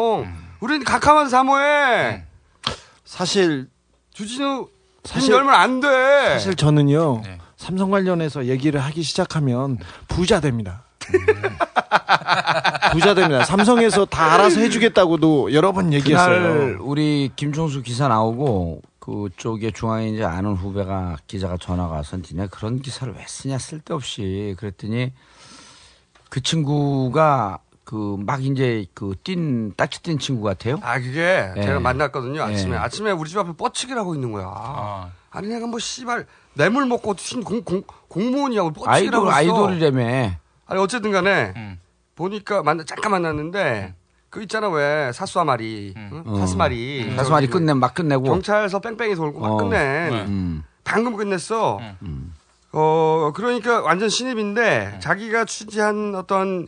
우리는 0.59 0.83
각하만 0.83 1.29
사모해. 1.29 2.23
사실 3.03 3.69
주진우 4.13 4.67
사실- 5.03 5.21
사실 5.21 5.33
열면 5.35 5.53
안 5.53 5.79
돼. 5.79 5.87
사실 6.33 6.55
저는요 6.55 7.21
네. 7.23 7.37
삼성 7.65 7.89
관련해서 7.89 8.45
얘기를 8.45 8.79
하기 8.79 9.01
시작하면 9.01 9.79
부자 10.07 10.39
됩니다. 10.39 10.83
부자 12.91 13.15
됩니다. 13.15 13.43
삼성에서 13.43 14.05
다 14.05 14.33
알아서 14.33 14.59
해주겠다고도 14.61 15.51
여러 15.51 15.71
번 15.71 15.91
얘기했어요. 15.91 16.77
우리 16.81 17.31
김종수 17.35 17.81
기사 17.81 18.07
나오고 18.07 18.81
그쪽에 18.99 19.71
중앙에 19.71 20.09
이제 20.09 20.23
아는 20.23 20.53
후배가 20.53 21.17
기자가 21.25 21.57
전화가 21.57 21.95
와서 21.95 22.17
니네 22.17 22.47
그런 22.51 22.81
기사를 22.81 23.11
왜 23.15 23.23
쓰냐 23.27 23.57
쓸데없이 23.57 24.55
그랬더니 24.59 25.11
그 26.29 26.41
친구가 26.41 27.59
그 27.83 28.17
막 28.17 28.43
이제 28.43 28.85
그뛴 28.95 29.71
딱지 29.77 30.01
뛴 30.03 30.17
친구 30.19 30.43
같아요. 30.43 30.79
아 30.81 30.99
그게 30.99 31.51
예. 31.55 31.61
제가 31.61 31.79
만났거든요 31.79 32.41
아침에 32.43 32.73
예. 32.73 32.77
아침에 32.79 33.11
우리 33.11 33.29
집 33.29 33.37
앞에 33.37 33.53
뻗치기를 33.57 33.99
하고 33.99 34.15
있는 34.15 34.31
거야 34.31 34.45
어. 34.47 35.11
아니 35.35 35.47
내가 35.49 35.67
뭐 35.67 35.79
씨발 35.79 36.25
뇌물 36.53 36.85
먹고 36.85 37.15
신 37.17 37.43
공, 37.43 37.61
공, 37.63 37.83
공무원이라고 38.07 38.71
뻗치기를 38.71 39.15
아이돌 39.29 39.29
아이돌이라며. 39.29 40.31
아니 40.67 40.79
어쨌든 40.79 41.11
간에 41.11 41.53
음. 41.55 41.79
보니까 42.15 42.63
만나 42.63 42.83
잠깐 42.85 43.11
만났는데 43.11 43.93
그 44.29 44.41
있잖아 44.43 44.69
왜 44.69 45.11
사수아마리 45.13 45.93
응? 45.97 46.23
어. 46.25 46.39
사스마리 46.39 47.13
사스마리 47.15 47.47
저기 47.47 47.59
끝내 47.59 47.73
막 47.73 47.93
끝내고. 47.93 48.23
경찰서 48.23 48.79
뺑뺑이 48.79 49.15
돌고 49.15 49.39
막 49.39 49.51
어. 49.51 49.57
끝낸 49.57 50.11
네. 50.11 50.21
음. 50.25 50.63
방금 50.85 51.17
끝냈어 51.17 51.79
음. 52.01 52.33
어 52.71 53.31
그러니까 53.35 53.81
완전 53.81 54.07
신입인데 54.09 54.99
자기가 55.01 55.45
취재한 55.45 56.15
어떤 56.15 56.67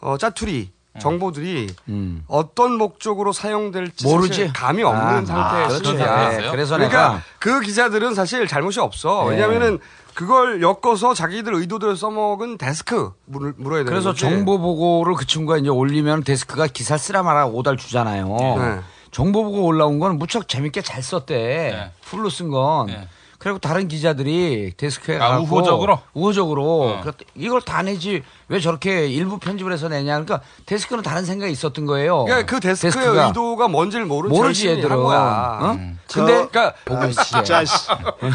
어, 0.00 0.16
짜투리 0.18 0.70
정보들이 0.98 1.68
음. 1.88 2.24
어떤 2.26 2.76
목적으로 2.76 3.32
사용될지 3.32 4.06
모르지. 4.06 4.52
감이 4.52 4.82
없는 4.82 5.02
아, 5.02 5.24
상태의 5.24 5.64
아, 5.64 5.68
그렇죠. 5.68 5.92
네, 5.92 6.50
그래서 6.50 6.76
그러니까 6.76 7.22
그 7.38 7.60
기자들은 7.60 8.14
사실 8.14 8.46
잘못이 8.46 8.80
없어. 8.80 9.24
네. 9.24 9.36
왜냐면은 9.36 9.78
그걸 10.14 10.62
엮어서 10.62 11.12
자기들 11.12 11.54
의도대로 11.54 11.94
써먹은 11.94 12.56
데스크 12.56 13.12
물, 13.26 13.52
물어야 13.56 13.80
되는 13.80 13.92
그래서. 13.92 14.14
정보 14.14 14.58
보고를 14.58 15.14
그 15.14 15.26
친구가 15.26 15.58
이제 15.58 15.68
올리면 15.68 16.24
데스크가 16.24 16.68
기사 16.68 16.96
쓰라 16.96 17.22
말아 17.22 17.46
오달 17.46 17.76
주잖아요. 17.76 18.26
네. 18.28 18.80
정보 19.10 19.44
보고 19.44 19.64
올라온 19.64 19.98
건 19.98 20.16
무척 20.18 20.48
재밌게 20.48 20.82
잘 20.82 21.02
썼대. 21.02 21.34
네. 21.34 21.90
풀로 22.02 22.30
쓴 22.30 22.50
건. 22.50 23.08
네. 23.36 23.38
그리고 23.38 23.58
다른 23.58 23.86
기자들이 23.88 24.72
데스크에 24.76 25.16
아, 25.16 25.28
가고 25.28 25.44
우호적으로? 25.44 25.98
우호적으로 26.14 26.82
어. 26.82 27.02
이걸 27.34 27.60
다 27.60 27.82
내지 27.82 28.22
왜 28.48 28.60
저렇게 28.60 29.06
일부 29.08 29.38
편집을 29.38 29.72
해서 29.72 29.88
내냐 29.88 30.12
그러니까 30.20 30.40
데스크는 30.66 31.02
다른 31.02 31.24
생각이 31.24 31.52
있었던 31.52 31.84
거예요. 31.86 32.24
그러니까 32.24 32.46
그 32.46 32.60
데스크의 32.60 32.92
데스크가. 32.92 33.26
의도가 33.26 33.68
뭔지를 33.68 34.06
모르는 34.06 34.34
모르지 34.36 34.68
얘들은. 34.68 34.96
어? 34.96 35.72
음. 35.72 35.98
근데 36.12 36.32
그러니까 36.32 36.72
보고 36.84 37.00
아. 37.02 37.10
진짜 37.10 37.64
씨. 37.66 37.88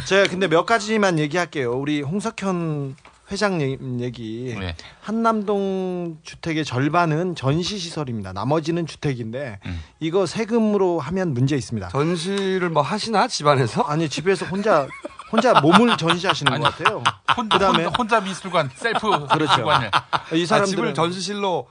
제가 0.07 0.29
근데 0.29 0.47
몇 0.47 0.65
가지만 0.65 1.17
얘기할게요. 1.19 1.71
우리 1.73 2.01
홍석현 2.01 2.95
회장 3.31 3.61
얘- 3.61 3.77
얘기. 3.99 4.55
네. 4.59 4.75
한남동 5.01 6.17
주택의 6.21 6.65
절반은 6.65 7.35
전시 7.35 7.77
시설입니다. 7.77 8.33
나머지는 8.33 8.85
주택인데 8.85 9.59
음. 9.65 9.79
이거 10.01 10.25
세금으로 10.25 10.99
하면 10.99 11.33
문제 11.33 11.55
있습니다. 11.55 11.87
전시를 11.89 12.69
뭐 12.69 12.81
하시나 12.83 13.27
집안에서? 13.27 13.83
아니 13.83 14.09
집에서 14.09 14.45
혼자 14.45 14.87
혼자 15.31 15.59
몸을 15.61 15.95
전시하시는 15.97 16.59
것 16.59 16.75
같아요. 16.75 17.01
혼, 17.37 17.47
그다음에 17.47 17.85
혼, 17.85 17.93
혼자 17.95 18.19
미술관, 18.19 18.69
셀프 18.75 18.99
그렇죠. 19.27 19.37
미술관을. 19.39 19.91
이 20.33 20.43
아, 20.43 20.45
사람들은 20.45 20.65
집을 20.65 20.93
전시실로 20.93 21.67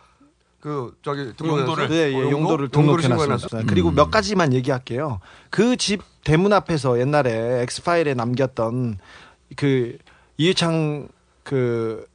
그 0.60 0.94
저기 1.02 1.20
용도 1.42 1.74
를. 1.74 1.86
등록해놨어요? 1.86 1.88
네, 1.88 2.12
예, 2.12 2.16
어, 2.16 2.30
용도를 2.30 2.64
용도? 2.64 2.80
등록해놨습니다. 2.80 3.16
신고해놨어요? 3.36 3.66
그리고 3.66 3.90
몇 3.90 4.10
가지만 4.10 4.54
얘기할게요. 4.54 5.20
그 5.50 5.76
집 5.76 6.02
대문 6.24 6.52
앞에서 6.54 6.98
옛날에 7.00 7.62
엑스파일에 7.62 8.14
남겼던 8.14 8.98
그 9.56 9.96
이해창 10.36 11.08
그 11.42 12.06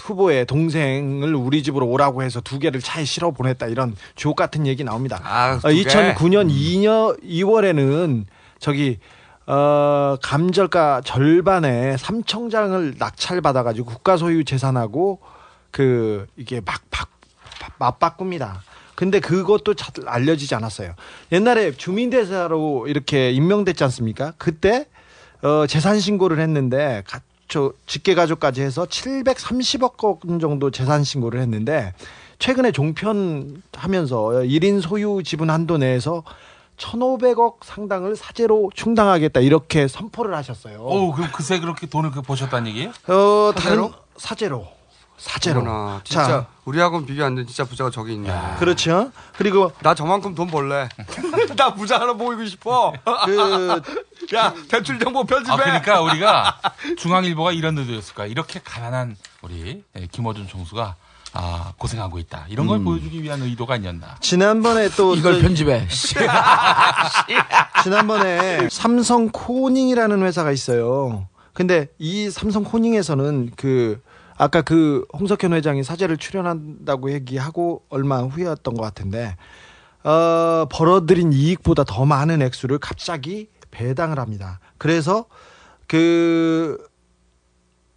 후보의 0.00 0.46
동생을 0.46 1.34
우리 1.34 1.62
집으로 1.62 1.86
오라고 1.86 2.22
해서 2.22 2.40
두 2.40 2.58
개를 2.58 2.80
차에 2.80 3.04
실어 3.04 3.30
보냈다 3.32 3.66
이런 3.66 3.96
주옥 4.14 4.36
같은 4.36 4.66
얘기 4.66 4.84
나옵니다. 4.84 5.20
아, 5.24 5.58
어, 5.62 5.68
두 5.68 5.74
개? 5.74 5.82
2009년 5.82 6.50
2년 6.50 7.22
2월에는 7.22 8.24
저기 8.58 8.98
어, 9.46 10.16
감절가 10.22 11.02
절반에 11.04 11.96
삼청장을 11.96 12.94
낙찰받아가지고 12.98 13.86
국가 13.86 14.16
소유 14.16 14.44
재산하고 14.44 15.20
그 15.70 16.26
이게 16.36 16.60
막 16.64 16.82
바, 16.90 17.06
맞바꿉니다. 17.78 18.62
근데 18.94 19.20
그것도 19.20 19.74
잘 19.74 19.92
알려지지 20.06 20.54
않았어요. 20.54 20.94
옛날에 21.32 21.72
주민대사로 21.72 22.88
이렇게 22.88 23.30
임명됐지 23.30 23.84
않습니까? 23.84 24.32
그때 24.38 24.86
어, 25.42 25.66
재산 25.66 26.00
신고를 26.00 26.40
했는데 26.40 27.02
가, 27.06 27.20
저 27.48 27.72
직계 27.86 28.14
가족까지 28.14 28.60
해서 28.62 28.84
730억 28.84 30.26
원 30.28 30.38
정도 30.38 30.70
재산 30.70 31.02
신고를 31.02 31.40
했는데 31.40 31.94
최근에 32.38 32.72
종편 32.72 33.62
하면서 33.74 34.18
1인 34.28 34.80
소유 34.80 35.22
지분 35.24 35.50
한도 35.50 35.78
내에서 35.78 36.22
1,500억 36.76 37.56
상당을 37.64 38.14
사재로 38.14 38.70
충당하겠다 38.74 39.40
이렇게 39.40 39.88
선포를 39.88 40.34
하셨어요. 40.36 40.78
오, 40.80 41.12
그럼 41.12 41.30
그새 41.32 41.58
그렇게 41.58 41.88
돈을 41.88 42.12
그 42.12 42.22
보셨다는 42.22 42.68
얘기예요? 42.68 42.90
어, 43.08 43.52
사재로? 43.56 43.88
다른 43.88 43.92
사재로. 44.16 44.77
어머나, 45.50 46.00
진짜 46.04 46.26
자, 46.26 46.46
우리하고는 46.64 47.06
비교 47.06 47.24
안 47.24 47.34
되는 47.34 47.46
진짜 47.46 47.64
부자가 47.64 47.90
저기 47.90 48.14
있네. 48.14 48.32
그렇죠. 48.58 49.10
그리고 49.36 49.72
나 49.82 49.94
저만큼 49.94 50.34
돈 50.34 50.46
벌래. 50.48 50.88
나 51.56 51.74
부자 51.74 52.00
하나 52.00 52.12
보이고 52.12 52.44
싶어. 52.46 52.92
그 53.24 53.80
야 54.34 54.52
대출 54.68 54.98
정보 54.98 55.24
편집해. 55.24 55.52
아, 55.54 55.56
그러니까 55.56 56.00
우리가 56.02 56.60
중앙일보가 56.98 57.52
이런 57.52 57.76
의도였을 57.78 58.14
거야. 58.14 58.26
이렇게 58.26 58.60
가난한 58.62 59.16
우리 59.42 59.82
예, 59.96 60.06
김어준 60.06 60.46
총수가 60.48 60.94
아, 61.34 61.72
고생하고 61.78 62.18
있다. 62.18 62.46
이런 62.48 62.66
걸 62.66 62.82
보여주기 62.82 63.22
위한 63.22 63.42
의도가 63.42 63.74
아니었나. 63.74 64.16
지난번에 64.20 64.88
또 64.90 65.14
이걸 65.16 65.34
저- 65.36 65.40
편집해. 65.42 65.86
지난번에 67.82 68.68
삼성 68.70 69.28
코닝이라는 69.30 70.22
회사가 70.22 70.52
있어요. 70.52 71.26
근데 71.52 71.88
이 71.98 72.30
삼성 72.30 72.64
코닝에서는 72.64 73.52
그 73.56 74.00
아까 74.38 74.62
그 74.62 75.04
홍석현 75.18 75.52
회장이 75.52 75.82
사제를 75.82 76.16
출연한다고 76.16 77.10
얘기하고 77.12 77.84
얼마 77.88 78.20
후였던 78.22 78.74
것 78.74 78.82
같은데 78.82 79.36
어, 80.04 80.66
벌어들인 80.70 81.32
이익보다 81.32 81.82
더 81.84 82.06
많은 82.06 82.40
액수를 82.42 82.78
갑자기 82.78 83.48
배당을 83.72 84.18
합니다. 84.20 84.60
그래서 84.78 85.26
그 85.88 86.78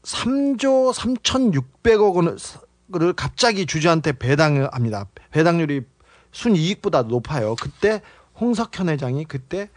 3조 0.02 0.94
3,600억 0.94 2.16
원을 2.16 3.14
갑자기 3.14 3.68
주주한테 3.68 4.14
배당을 4.14 4.68
합니다. 4.72 5.06
배당률이 5.30 5.84
순이익보다 6.32 7.04
높아요. 7.04 7.56
그때 7.56 8.02
홍석현 8.40 8.90
회장이 8.90 9.26
그때 9.26 9.70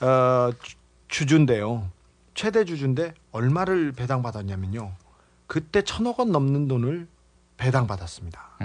어, 0.00 0.50
주- 0.62 0.76
주주인데요. 1.08 1.88
최대 2.34 2.64
주주인데 2.64 3.14
얼마를 3.32 3.90
배당받았냐면요. 3.92 4.92
그때 5.46 5.82
천억 5.82 6.18
원 6.20 6.32
넘는 6.32 6.68
돈을 6.68 7.06
배당받았습니다. 7.56 8.58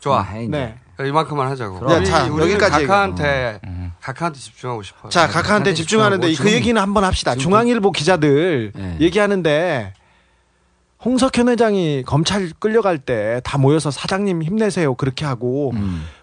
좋아. 0.00 0.26
네. 0.48 0.78
이만큼만 1.00 1.48
하자고. 1.48 1.86
네, 1.86 2.04
자, 2.04 2.26
여기까지 2.28 2.86
각하한테 2.86 3.60
각하한테 4.00 4.38
집중하고 4.38 4.82
싶어요. 4.82 5.10
자, 5.10 5.28
각하한테 5.28 5.74
집중하는데 5.74 6.34
그 6.34 6.52
얘기는 6.52 6.80
한번 6.80 7.04
합시다. 7.04 7.34
중앙일보 7.34 7.92
기자들 7.92 8.72
얘기하는데 9.00 9.92
홍석현 11.04 11.48
회장이 11.48 12.02
검찰 12.04 12.50
끌려갈 12.58 12.98
때 12.98 13.40
다 13.44 13.56
모여서 13.56 13.90
사장님 13.90 14.42
힘내세요. 14.42 14.94
그렇게 14.94 15.24
하고 15.24 15.72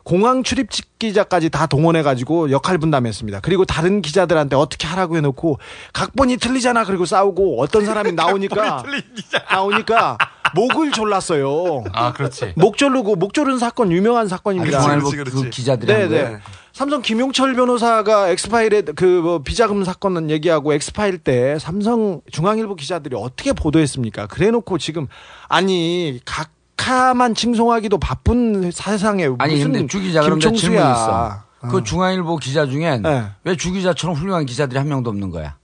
공항 0.03 0.43
출입 0.43 0.67
기자까지 0.99 1.49
다 1.49 1.65
동원해 1.65 2.03
가지고 2.03 2.51
역할 2.51 2.77
분담했습니다. 2.77 3.39
그리고 3.39 3.63
다른 3.65 4.01
기자들한테 4.01 4.55
어떻게 4.55 4.85
하라고 4.87 5.15
해놓고 5.17 5.59
각본이 5.93 6.37
틀리잖아. 6.37 6.83
그리고 6.85 7.05
싸우고 7.05 7.61
어떤 7.61 7.85
사람이 7.85 8.11
나오니까 8.11 8.83
나오니까 9.49 10.17
목을 10.55 10.91
졸랐어요. 10.91 11.83
아, 11.91 12.13
그렇지. 12.13 12.53
목 12.55 12.77
조르고 12.77 13.15
목 13.17 13.33
조른 13.33 13.59
사건 13.59 13.91
유명한 13.91 14.27
사건입니다. 14.27 14.77
아, 14.79 14.81
중앙일보 14.81 15.09
그 15.31 15.49
기자들이 15.49 15.91
한 15.91 16.09
네? 16.09 16.23
네. 16.23 16.37
삼성 16.73 17.01
김용철 17.01 17.55
변호사가 17.55 18.29
엑스파일에 18.29 18.81
그뭐 18.81 19.39
비자금 19.39 19.83
사건은 19.83 20.29
얘기하고 20.29 20.73
엑스파일 20.73 21.19
때 21.19 21.57
삼성 21.59 22.21
중앙일보 22.31 22.75
기자들이 22.75 23.15
어떻게 23.17 23.53
보도했습니까? 23.53 24.27
그래 24.27 24.51
놓고 24.51 24.77
지금 24.77 25.07
아니 25.47 26.19
각하만 26.25 27.35
칭송하기도 27.35 27.97
바쁜 27.99 28.71
세상에 28.71 29.29
아니 29.37 29.55
무슨 29.55 29.71
근데 29.73 29.87
주 29.87 29.99
기자 29.99 30.21
그런데 30.21 30.51
질문 30.51 30.59
김총수야. 30.59 30.91
있어. 30.91 31.45
그 31.71 31.83
중앙일보 31.83 32.37
기자 32.37 32.65
중엔 32.65 33.01
네. 33.03 33.25
왜주 33.43 33.71
기자처럼 33.71 34.15
훌륭한 34.15 34.45
기자들이 34.45 34.77
한 34.77 34.87
명도 34.87 35.09
없는 35.09 35.31
거야? 35.31 35.55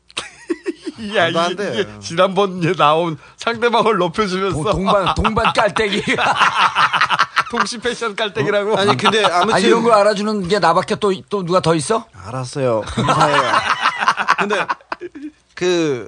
야, 1.16 1.28
이게, 1.28 1.52
이게 1.52 1.88
지난번 2.00 2.64
에 2.64 2.74
나온 2.74 3.18
상대방을 3.38 3.98
높여주면서 3.98 4.72
동반 4.72 5.16
동반 5.16 5.54
깔때기. 5.54 6.04
동시 7.52 7.78
패션 7.80 8.16
깔때기라고. 8.16 8.78
아니 8.78 8.96
근데 8.96 9.24
아무튼 9.28 9.54
아니, 9.56 9.66
이런 9.66 9.84
걸 9.84 9.94
알아주는 9.94 10.48
게 10.48 10.60
나밖에 10.60 10.96
또 10.96 11.12
또 11.30 11.44
누가 11.44 11.60
더 11.60 11.76
있어? 11.76 12.06
알았어요. 12.28 12.82
감사해요. 12.82 13.52
근데 14.40 14.66
그 15.56 16.08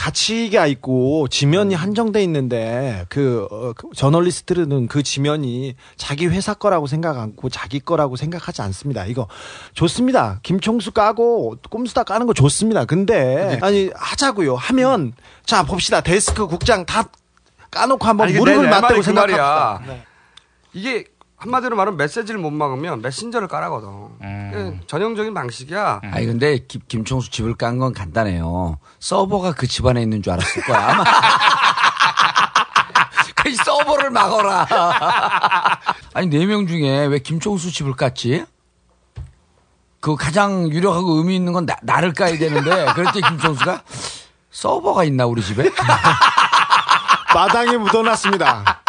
가치가 0.00 0.66
있고 0.66 1.28
지면이 1.28 1.74
한정돼 1.74 2.22
있는데 2.22 3.04
그, 3.10 3.46
어, 3.50 3.74
그 3.76 3.90
저널리스트들은 3.94 4.86
그 4.88 5.02
지면이 5.02 5.74
자기 5.96 6.26
회사 6.26 6.54
거라고 6.54 6.86
생각 6.86 7.18
않고 7.18 7.50
자기 7.50 7.80
거라고 7.80 8.16
생각하지 8.16 8.62
않습니다. 8.62 9.04
이거 9.04 9.28
좋습니다. 9.74 10.40
김총수 10.42 10.92
까고 10.92 11.56
꼼수다 11.68 12.04
까는 12.04 12.26
거 12.26 12.32
좋습니다. 12.32 12.86
근데 12.86 13.58
아니 13.60 13.90
하자고요. 13.94 14.56
하면 14.56 15.12
자 15.44 15.64
봅시다. 15.64 16.00
데스크 16.00 16.46
국장 16.46 16.86
다 16.86 17.04
까놓고 17.70 18.06
한번 18.06 18.28
아니, 18.28 18.38
무릎을 18.38 18.70
맞대고 18.70 19.00
그 19.00 19.02
생각합시다. 19.02 19.82
네. 19.86 20.02
이게 20.72 21.04
한마디로 21.40 21.74
말하면 21.74 21.96
메시지를 21.96 22.38
못 22.38 22.50
막으면 22.50 23.00
메신저를 23.00 23.48
깔아거든. 23.48 23.88
그 24.52 24.78
전형적인 24.86 25.32
방식이야. 25.32 26.02
아니 26.12 26.26
근데 26.26 26.58
김, 26.68 26.82
김총수 26.86 27.30
집을 27.30 27.54
깐 27.54 27.78
건 27.78 27.94
간단해요. 27.94 28.78
서버가 28.98 29.52
그 29.52 29.66
집 29.66 29.86
안에 29.86 30.02
있는 30.02 30.22
줄 30.22 30.34
알았을 30.34 30.62
거야. 30.64 30.88
아마. 30.90 31.04
그 33.42 33.54
서버를 33.54 34.10
막어라. 34.10 34.66
아니 36.12 36.26
네 36.26 36.44
명 36.44 36.66
중에 36.66 37.06
왜 37.06 37.18
김총수 37.20 37.72
집을 37.72 37.94
깠지? 37.94 38.46
그 40.00 40.16
가장 40.16 40.68
유력하고 40.70 41.12
의미 41.14 41.36
있는 41.36 41.54
건 41.54 41.64
나, 41.64 41.74
나를 41.82 42.12
까야 42.12 42.36
되는데 42.36 42.84
그랬더니 42.92 43.22
김총수가 43.28 43.82
서버가 44.50 45.04
있나 45.04 45.24
우리 45.24 45.42
집에? 45.42 45.70
마당에 47.34 47.78
묻어놨습니다. 47.78 48.79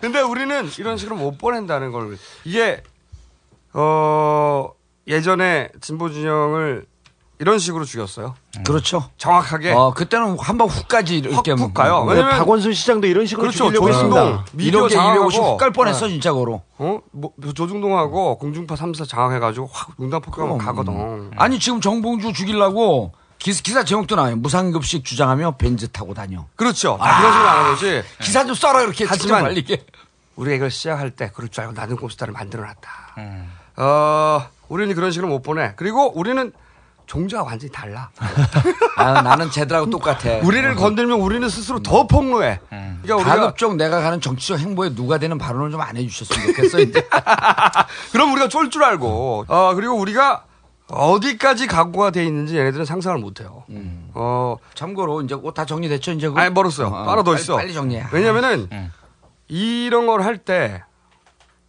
근데 0.00 0.20
우리는 0.20 0.68
이런 0.78 0.96
식으로 0.96 1.16
못 1.16 1.38
보낸다는 1.38 1.92
걸 1.92 2.18
이게 2.44 2.82
어 3.72 4.70
예전에 5.06 5.68
진보 5.80 6.10
진영을 6.10 6.86
이런 7.38 7.58
식으로 7.58 7.86
죽였어요. 7.86 8.34
그렇죠. 8.66 9.08
정확하게. 9.16 9.72
어 9.72 9.94
그때는 9.94 10.36
한번 10.38 10.68
훅까지 10.68 11.18
이렇게 11.18 11.52
훅 11.52 11.72
가요. 11.72 12.04
뭐- 12.04 12.12
왜냐면 12.12 12.36
박원순 12.36 12.74
시장도 12.74 13.06
이런 13.06 13.24
식으로 13.24 13.44
그렇죠. 13.48 13.64
죽이려고 13.66 13.86
조중동 13.90 14.18
했습니다. 14.18 14.44
미디어 14.52 14.88
장악하고 14.88 15.14
250 15.30 15.40
훅갈 15.42 15.70
뻔했어 15.72 16.06
네. 16.06 16.12
진짜고로. 16.12 16.60
어? 16.78 16.98
뭐, 17.12 17.32
조중동하고 17.54 18.36
공중파 18.36 18.74
3사 18.74 19.08
장악해가지고 19.08 19.70
확 19.72 19.94
융단 19.98 20.20
폭격하면 20.20 20.58
가거든. 20.58 21.30
아니 21.36 21.58
지금 21.58 21.80
정봉주 21.80 22.34
죽이려고 22.34 23.12
기사, 23.40 23.62
기사 23.62 23.84
제목도 23.84 24.14
나와요. 24.16 24.36
무상급식 24.36 25.04
주장하며 25.04 25.56
벤즈 25.56 25.88
타고 25.88 26.14
다녀. 26.14 26.44
그렇죠. 26.56 26.98
다 27.00 27.18
그런 27.18 27.32
식으로 27.32 27.48
안 27.48 27.56
하는 27.58 27.70
거지. 27.72 28.02
기사 28.20 28.44
좀 28.44 28.54
써라 28.54 28.82
이렇게 28.82 29.04
하지만 29.08 29.42
말리게. 29.44 29.84
우리가 30.36 30.56
이걸 30.56 30.70
시작할 30.70 31.10
때 31.10 31.30
그럴 31.34 31.48
줄 31.48 31.62
알고 31.62 31.72
나는 31.74 31.96
꼼수다를 31.96 32.32
만들어놨다. 32.32 32.90
어, 33.76 34.46
우리는 34.68 34.94
그런 34.94 35.10
식으로 35.10 35.28
못 35.28 35.42
보내. 35.42 35.72
그리고 35.76 36.12
우리는 36.16 36.52
종자가 37.06 37.42
완전히 37.42 37.72
달라. 37.72 38.10
아, 38.96 39.22
나는 39.22 39.50
쟤들하고 39.50 39.90
똑같아. 39.90 40.36
우리를 40.44 40.74
건들면 40.76 41.18
우리는 41.20 41.48
스스로 41.48 41.82
더 41.82 42.06
폭로해. 42.06 42.60
그러니까 42.68 43.16
우리가 43.16 43.24
가급적 43.24 43.74
내가 43.76 44.00
가는 44.00 44.20
정치적 44.20 44.60
행보에 44.60 44.94
누가 44.94 45.18
되는 45.18 45.36
발언을 45.38 45.70
좀 45.72 45.80
안 45.80 45.96
해주셨으면 45.96 46.46
좋겠어. 46.48 46.78
이제. 46.80 47.08
그럼 48.12 48.32
우리가 48.32 48.48
쫄 48.48 48.70
줄 48.70 48.84
알고. 48.84 49.46
어, 49.48 49.74
그리고 49.74 49.94
우리가 49.96 50.44
어디까지 50.90 51.66
각오가 51.66 52.10
돼 52.10 52.24
있는지 52.24 52.56
얘네들은 52.58 52.84
상상을 52.84 53.18
못 53.18 53.40
해요. 53.40 53.64
어, 54.14 54.56
참고로 54.74 55.22
이제 55.22 55.34
옷 55.34 55.54
다 55.54 55.64
정리됐죠 55.64 56.12
이제. 56.12 56.30
아니 56.34 56.50
멀었어요. 56.52 56.88
어, 56.88 57.04
따로 57.06 57.22
더 57.22 57.34
있어. 57.34 57.56
빨리 57.56 57.72
정리해. 57.72 58.04
왜냐면은 58.12 58.68
이런 59.48 60.06
걸 60.06 60.20
할 60.22 60.38
때 60.38 60.82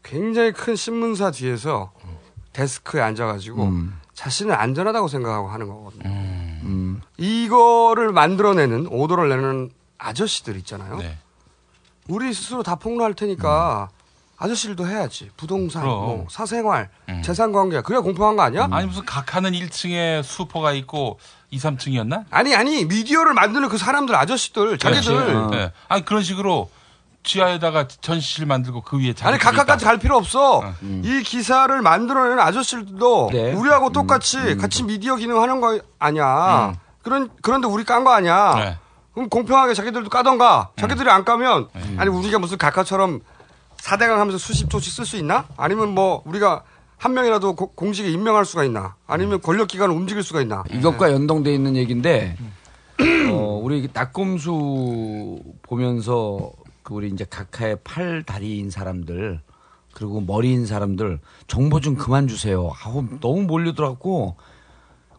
굉장히 0.03 0.51
큰 0.51 0.75
신문사 0.75 1.31
뒤에서 1.31 1.91
데스크에 2.53 3.01
앉아가지고 3.01 3.63
음. 3.63 3.99
자신은 4.13 4.53
안전하다고 4.53 5.07
생각하고 5.07 5.47
하는 5.49 5.67
거거든요. 5.67 6.09
이거를 7.17 8.11
만들어내는 8.11 8.87
오더를 8.87 9.29
내는 9.29 9.71
아저씨들 9.97 10.55
있잖아요. 10.57 10.97
네. 10.97 11.17
우리 12.07 12.33
스스로 12.33 12.63
다 12.63 12.75
폭로할 12.75 13.13
테니까 13.13 13.89
아저씨들도 14.45 14.87
해야지. 14.87 15.29
부동산, 15.37 15.83
그럼. 15.83 15.95
뭐 15.99 16.27
사생활, 16.29 16.89
재산 17.23 17.51
관계. 17.51 17.79
그래야 17.81 18.01
공평한 18.01 18.35
거 18.35 18.41
아니야? 18.41 18.67
아니 18.71 18.87
무슨 18.87 19.05
각하는 19.05 19.51
1층에 19.51 20.23
수퍼가 20.23 20.73
있고 20.73 21.19
2, 21.51 21.59
3층이었나? 21.59 22.25
아니 22.31 22.55
아니 22.55 22.85
미디어를 22.85 23.33
만드는 23.35 23.69
그 23.69 23.77
사람들 23.77 24.15
아저씨들 24.15 24.79
자기들 24.79 25.49
네. 25.51 25.71
아니 25.87 26.03
그런 26.03 26.23
식으로 26.23 26.69
지하에다가 27.23 27.87
전시실 27.87 28.47
만들고 28.47 28.81
그 28.81 28.97
위에 28.99 29.13
아니 29.21 29.37
각하까지 29.37 29.85
갈 29.85 29.99
필요 29.99 30.17
없어. 30.17 30.63
이 30.81 31.21
기사를 31.23 31.79
만들어내는 31.79 32.39
아저씨들도 32.39 33.29
네. 33.31 33.53
우리하고 33.53 33.91
똑같이 33.91 34.55
같이 34.57 34.81
미디어 34.83 35.15
기능하는 35.17 35.61
거 35.61 35.79
아니야. 35.99 36.73
그런 37.03 37.29
그런데 37.43 37.67
우리 37.67 37.83
깐 37.83 38.03
거 38.03 38.11
아니야. 38.11 38.55
네. 38.55 38.77
그럼 39.13 39.29
공평하게 39.29 39.75
자기들도 39.75 40.09
까던가. 40.09 40.69
자기들이 40.79 41.09
안 41.11 41.23
까면 41.25 41.67
아니 41.97 42.09
우리가 42.09 42.39
무슨 42.39 42.57
각하처럼 42.57 43.19
사대강 43.81 44.19
하면서 44.19 44.37
수십 44.37 44.69
조씩 44.69 44.93
쓸 44.93 45.05
수 45.05 45.17
있나? 45.17 45.45
아니면 45.57 45.89
뭐 45.95 46.21
우리가 46.25 46.63
한 46.97 47.15
명이라도 47.15 47.55
고- 47.55 47.71
공직에 47.71 48.11
임명할 48.11 48.45
수가 48.45 48.63
있나? 48.63 48.95
아니면 49.07 49.41
권력 49.41 49.67
기관을 49.67 49.93
움직일 49.95 50.21
수가 50.21 50.39
있나? 50.41 50.63
이것과 50.71 51.11
연동돼 51.11 51.51
있는 51.51 51.75
얘기인데 51.75 52.37
어, 53.31 53.59
우리 53.63 53.89
낙검수 53.91 55.39
보면서 55.63 56.51
그 56.83 56.93
우리 56.93 57.09
이제 57.09 57.25
각하의 57.27 57.77
팔 57.83 58.21
다리인 58.21 58.69
사람들 58.69 59.41
그리고 59.95 60.21
머리인 60.21 60.67
사람들 60.67 61.19
정보 61.47 61.79
좀 61.79 61.95
그만 61.95 62.27
주세요. 62.27 62.71
아우 62.83 63.03
너무 63.19 63.41
몰리더라고. 63.41 64.35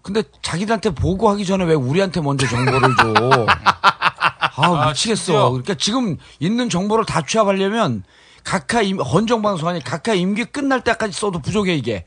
근데 0.03 0.23
자기들한테 0.41 0.91
보고하기 0.91 1.45
전에 1.45 1.65
왜 1.65 1.75
우리한테 1.75 2.21
먼저 2.21 2.47
정보를 2.47 2.81
줘? 2.97 3.47
아 4.55 4.87
미치겠어. 4.89 5.51
그러니까 5.51 5.75
지금 5.75 6.17
있는 6.39 6.69
정보를 6.69 7.05
다 7.05 7.23
취합하려면 7.23 8.05
각하 8.45 8.83
임, 8.83 8.99
헌정방송 8.99 9.69
아니 9.69 9.83
각하 9.83 10.15
임기 10.15 10.45
끝날 10.47 10.83
때까지 10.83 11.13
써도 11.13 11.39
부족해 11.41 11.75
이게. 11.75 12.05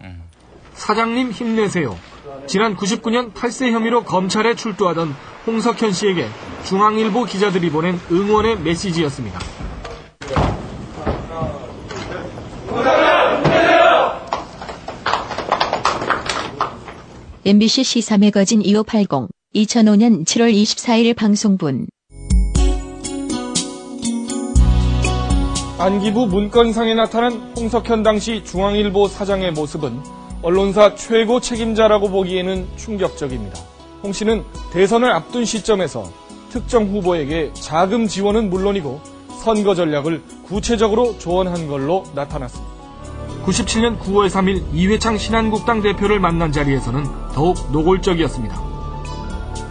사장님 0.73 1.31
힘내세요. 1.31 1.97
지난 2.47 2.75
99년 2.75 3.33
탈세 3.33 3.71
혐의로 3.71 4.03
검찰에 4.03 4.55
출두하던 4.55 5.15
홍석현 5.47 5.91
씨에게 5.93 6.27
중앙일보 6.65 7.25
기자들이 7.25 7.69
보낸 7.69 7.99
응원의 8.11 8.59
메시지였습니다. 8.59 9.39
MBC 17.45 17.83
시사 17.83 18.17
매거진 18.17 18.61
2580 18.61 19.29
2005년 19.55 20.25
7월 20.25 20.51
24일 20.53 21.15
방송분 21.15 21.87
안기부 25.77 26.27
문건상에 26.27 26.93
나타난 26.93 27.51
홍석현 27.57 28.01
당시 28.01 28.45
중앙일보 28.45 29.09
사장의 29.09 29.51
모습은 29.51 29.99
언론사 30.41 30.95
최고 30.95 31.41
책임자라고 31.41 32.09
보기에는 32.09 32.65
충격적입니다. 32.77 33.59
홍 34.01 34.13
씨는 34.13 34.45
대선을 34.71 35.11
앞둔 35.11 35.43
시점에서 35.43 36.09
특정 36.49 36.85
후보에게 36.85 37.51
자금 37.53 38.07
지원은 38.07 38.49
물론이고 38.49 39.01
선거 39.43 39.75
전략을 39.75 40.23
구체적으로 40.45 41.17
조언한 41.19 41.67
걸로 41.67 42.05
나타났습니다. 42.15 42.73
97년 43.43 43.99
9월 43.99 44.29
3일 44.29 44.63
이회창 44.73 45.17
신한국당 45.17 45.81
대표를 45.81 46.21
만난 46.21 46.53
자리에서는 46.53 47.03
더욱 47.33 47.57
노골적이었습니다. 47.73 48.61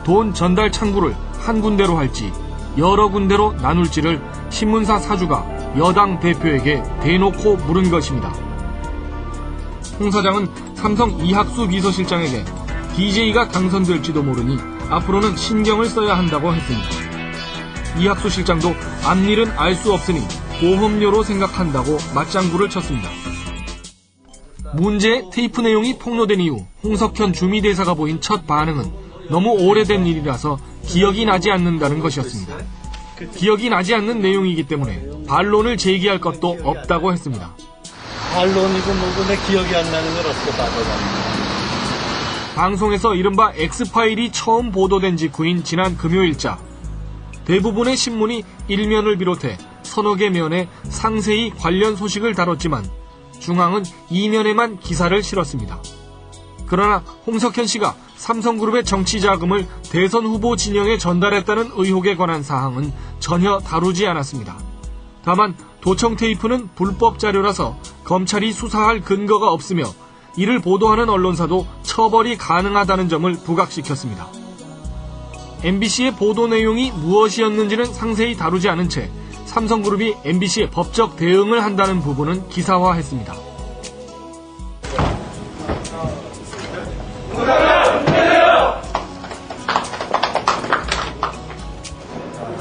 돈 0.04 0.34
전달 0.34 0.70
창구를 0.70 1.16
한 1.38 1.62
군데로 1.62 1.96
할지 1.96 2.30
여러 2.76 3.08
군데로 3.08 3.54
나눌지를 3.54 4.20
신문사 4.50 4.98
사주가 4.98 5.63
여당 5.78 6.20
대표에게 6.20 6.82
대놓고 7.02 7.56
물은 7.56 7.90
것입니다. 7.90 8.28
홍 9.98 10.10
사장은 10.10 10.48
삼성 10.74 11.10
이학수 11.24 11.68
비서실장에게 11.68 12.44
DJ가 12.96 13.48
당선될지도 13.48 14.22
모르니 14.22 14.58
앞으로는 14.88 15.36
신경을 15.36 15.86
써야 15.86 16.16
한다고 16.16 16.52
했습니다. 16.54 16.88
이학수 17.98 18.28
실장도 18.28 18.74
앞일은 19.04 19.50
알 19.58 19.74
수 19.74 19.92
없으니 19.92 20.20
보험료로 20.60 21.22
생각한다고 21.22 21.96
맞장구를 22.14 22.70
쳤습니다. 22.70 23.08
문제의 24.74 25.24
테이프 25.32 25.60
내용이 25.60 25.98
폭로된 25.98 26.40
이후 26.40 26.64
홍석현 26.82 27.32
주미대사가 27.32 27.94
보인 27.94 28.20
첫 28.20 28.46
반응은 28.46 28.90
너무 29.30 29.50
오래된 29.50 30.06
일이라서 30.06 30.58
기억이 30.86 31.24
나지 31.24 31.50
않는다는 31.50 32.00
것이었습니다. 32.00 32.56
기억이 33.30 33.70
나지 33.70 33.94
않는 33.94 34.20
내용이기 34.20 34.66
때문에 34.66 35.26
반론을 35.26 35.76
제기할 35.76 36.20
것도 36.20 36.58
없다고 36.62 37.12
했습니다. 37.12 37.54
반론이고 38.32 38.94
뭐고 38.94 39.24
내 39.26 39.36
기억이 39.46 39.74
안 39.76 39.90
나는 39.90 40.14
걸 40.14 40.26
어떻게 40.26 40.50
따져봐. 40.50 41.24
방송에서 42.54 43.14
이른바 43.14 43.52
엑스파일이 43.54 44.30
처음 44.30 44.70
보도된 44.70 45.16
직후인 45.16 45.64
지난 45.64 45.96
금요일자 45.96 46.58
대부분의 47.44 47.96
신문이 47.96 48.44
일면을 48.68 49.18
비롯해 49.18 49.58
서너 49.82 50.14
개 50.14 50.30
면에 50.30 50.68
상세히 50.84 51.50
관련 51.50 51.96
소식을 51.96 52.34
다뤘지만 52.34 52.84
중앙은 53.40 53.84
이면에만 54.10 54.78
기사를 54.80 55.22
실었습니다. 55.22 55.80
그러나 56.66 56.98
홍석현 57.26 57.66
씨가 57.66 57.94
삼성그룹의 58.16 58.84
정치 58.84 59.20
자금을 59.20 59.66
대선 59.90 60.24
후보 60.24 60.56
진영에 60.56 60.96
전달했다는 60.96 61.72
의혹에 61.74 62.16
관한 62.16 62.42
사항은 62.42 62.92
전혀 63.24 63.58
다루지 63.58 64.06
않았습니다. 64.06 64.54
다만 65.24 65.56
도청 65.80 66.14
테이프는 66.14 66.68
불법 66.74 67.18
자료라서 67.18 67.74
검찰이 68.04 68.52
수사할 68.52 69.00
근거가 69.00 69.50
없으며 69.50 69.84
이를 70.36 70.60
보도하는 70.60 71.08
언론사도 71.08 71.66
처벌이 71.82 72.36
가능하다는 72.36 73.08
점을 73.08 73.32
부각시켰습니다. 73.32 74.28
MBC의 75.62 76.16
보도 76.16 76.48
내용이 76.48 76.90
무엇이었는지는 76.90 77.86
상세히 77.86 78.36
다루지 78.36 78.68
않은 78.68 78.90
채 78.90 79.10
삼성그룹이 79.46 80.16
MBC에 80.22 80.68
법적 80.68 81.16
대응을 81.16 81.64
한다는 81.64 82.02
부분은 82.02 82.50
기사화했습니다. 82.50 83.53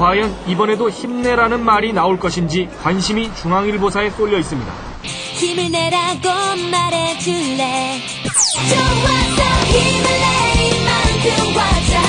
과연 0.04 0.36
이번에도 0.48 0.90
힘내라는 0.90 1.64
말이 1.64 1.94
나올 1.94 2.20
것인지 2.20 2.68
관심이 2.84 3.34
중앙일보사에 3.36 4.10
쏠려 4.10 4.38
있습니다. 4.38 4.70
힘을 5.02 5.72
내라고 5.72 6.28
말해줄래 6.70 8.02
좋아서 8.68 9.44
힘을 9.72 10.04
내 10.04 10.68
이만큼 10.68 11.56
왔잖 11.56 12.03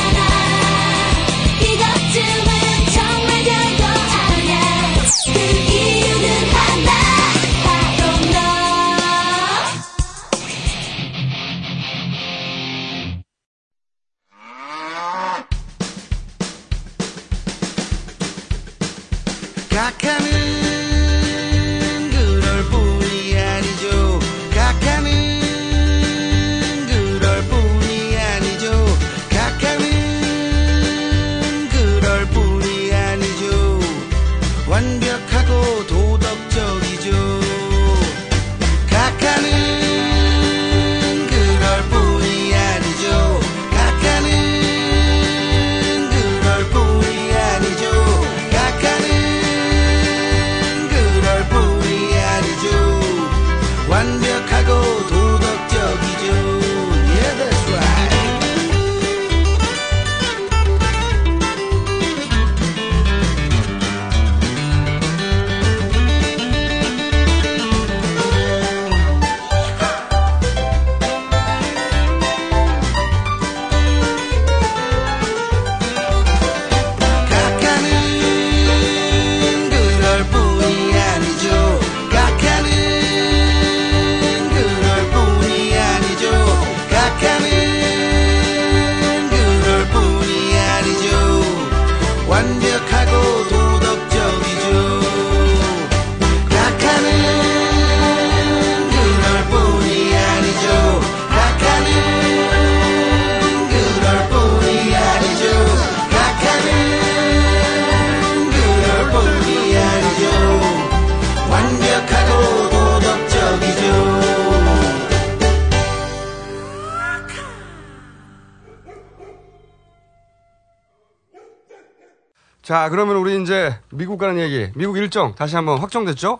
미국 124.15 124.27
가는 124.27 124.40
얘기, 124.40 124.71
미국 124.77 124.96
일정 124.96 125.35
다시 125.35 125.56
한번 125.56 125.81
확정됐죠? 125.81 126.38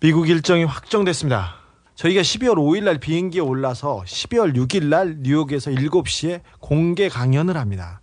미국 0.00 0.28
일정이 0.28 0.64
확정됐습니다. 0.64 1.54
저희가 1.94 2.20
12월 2.20 2.56
5일 2.56 2.82
날 2.82 2.98
비행기에 2.98 3.40
올라서 3.40 4.02
12월 4.04 4.56
6일 4.56 4.86
날 4.86 5.18
뉴욕에서 5.20 5.70
7시에 5.70 6.40
공개 6.58 7.08
강연을 7.08 7.56
합니다. 7.56 8.00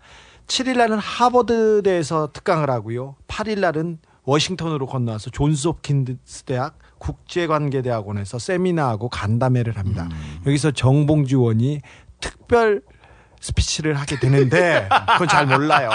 7일 0.47 0.77
날은 0.77 0.99
하버드대에서 0.99 2.31
특강을 2.31 2.69
하고요. 2.69 3.17
8일 3.27 3.59
날은 3.59 3.97
워싱턴으로 4.23 4.87
건너와서 4.87 5.31
존스 5.31 5.67
홉킨스 5.67 6.43
대학 6.45 6.79
국제관계대학원에서 6.99 8.39
세미나하고 8.39 9.09
간담회를 9.09 9.77
합니다. 9.77 10.07
여기서 10.45 10.71
정봉주 10.71 11.39
의원이 11.39 11.81
특별 12.21 12.83
스피치를 13.39 13.95
하게 13.95 14.19
되는데 14.19 14.89
그건 15.13 15.27
잘 15.27 15.45
몰라요. 15.45 15.89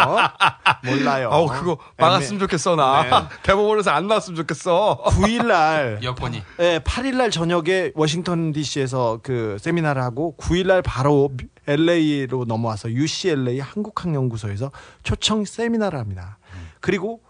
몰라요. 0.85 1.29
어, 1.31 1.47
그거 1.47 1.79
막았으면 1.99 2.41
좋겠어, 2.41 2.77
나. 2.77 3.29
대법원에서 3.43 3.91
안 3.91 4.07
나왔으면 4.09 4.37
좋겠어. 4.37 5.03
9일 5.05 5.47
날 5.47 5.99
여권이. 6.03 6.43
네, 6.59 6.79
8일 6.79 7.17
날 7.17 7.31
저녁에 7.31 7.93
워싱턴 7.95 8.53
DC에서 8.53 9.21
그 9.23 9.57
세미나를 9.61 10.03
하고 10.03 10.35
9일 10.39 10.67
날 10.67 10.83
바로 10.83 11.31
LA로 11.67 12.45
넘어와서 12.47 12.91
UCLA 12.91 13.61
한국학연구소에서 13.61 14.71
초청 15.03 15.45
세미나를 15.45 15.99
합니다. 15.99 16.39
그리고 16.81 17.21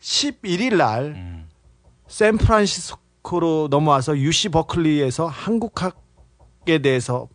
11일 0.00 0.76
날 0.76 1.46
샌프란시스코로 2.08 3.68
넘어와서 3.70 4.16
UC 4.18 4.50
버클리에서 4.50 5.26
한국학 5.26 6.04
에 6.66 6.78
대해서 6.78 7.28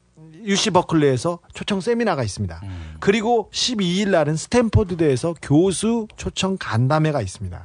UC 0.45 0.71
버클리에서 0.71 1.39
초청 1.53 1.81
세미나가 1.81 2.23
있습니다. 2.23 2.61
그리고 2.99 3.49
12일 3.53 4.09
날은 4.09 4.35
스탠포드대에서 4.35 5.35
교수 5.41 6.07
초청 6.17 6.57
간담회가 6.59 7.21
있습니다. 7.21 7.61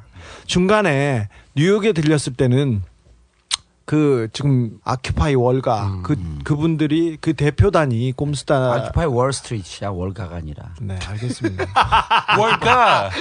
중간에 0.47 1.29
뉴욕에 1.55 1.93
들렸을 1.93 2.35
때는 2.37 2.83
그 3.87 4.29
지금 4.33 4.79
아큐파이 4.83 5.35
월가 5.35 6.01
그 6.05 6.17
그분들이 6.43 7.19
그 7.21 7.35
대표단이 7.35 8.13
꼼수다 8.13 8.73
아큐파이 8.73 9.05
월스트리트야 9.07 9.91
월가가 9.91 10.37
아니라. 10.37 10.71
네 10.81 10.99
알겠습니다. 11.07 11.67
월가. 12.39 13.11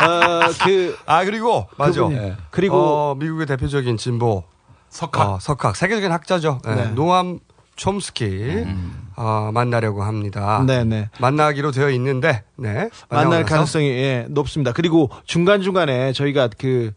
어그 0.00 0.98
아 1.06 1.24
그리고 1.24 1.66
맞아. 1.78 2.06
네. 2.08 2.36
그리고 2.50 2.76
어, 2.76 3.14
미국의 3.14 3.46
대표적인 3.46 3.96
진보 3.96 4.44
석학. 4.90 5.28
어, 5.28 5.38
석학 5.40 5.74
세계적인 5.74 6.12
학자죠. 6.12 6.60
네. 6.64 6.74
네. 6.74 6.86
노암 6.90 7.40
촘스키 7.78 8.66
어, 9.16 9.50
만나려고 9.54 10.02
합니다. 10.02 10.62
네네. 10.66 11.08
만나기로 11.18 11.70
되어 11.70 11.88
있는데 11.90 12.44
네. 12.56 12.90
만날 13.08 13.44
가능성이 13.44 13.88
예, 13.88 14.26
높습니다. 14.28 14.72
그리고 14.72 15.08
중간 15.24 15.62
중간에 15.62 16.12
저희가 16.12 16.50
그 16.58 16.92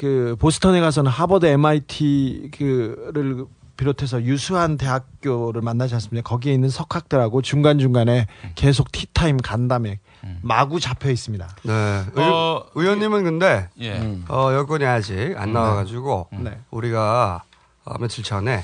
그 0.00 0.34
보스턴에 0.38 0.80
가서는 0.80 1.10
하버드 1.10 1.44
MIT 1.44 2.52
그를 2.56 3.44
비롯해서 3.76 4.22
유수한 4.22 4.78
대학교를 4.78 5.60
만나지 5.60 5.92
않습니까? 5.92 6.26
거기에 6.26 6.54
있는 6.54 6.70
석학들하고 6.70 7.42
중간 7.42 7.78
중간에 7.78 8.26
계속 8.54 8.90
티타임 8.92 9.36
간담회 9.36 9.98
마구 10.40 10.80
잡혀 10.80 11.10
있습니다. 11.10 11.46
네. 11.64 11.72
의, 12.14 12.24
어, 12.24 12.64
의원님은 12.74 13.24
근데 13.24 13.68
예. 13.78 14.18
어, 14.30 14.54
여건이 14.54 14.86
아직 14.86 15.34
안 15.36 15.52
나와가지고 15.52 16.28
네. 16.44 16.58
우리가 16.70 17.42
어, 17.84 17.98
며칠 17.98 18.22
전에 18.22 18.62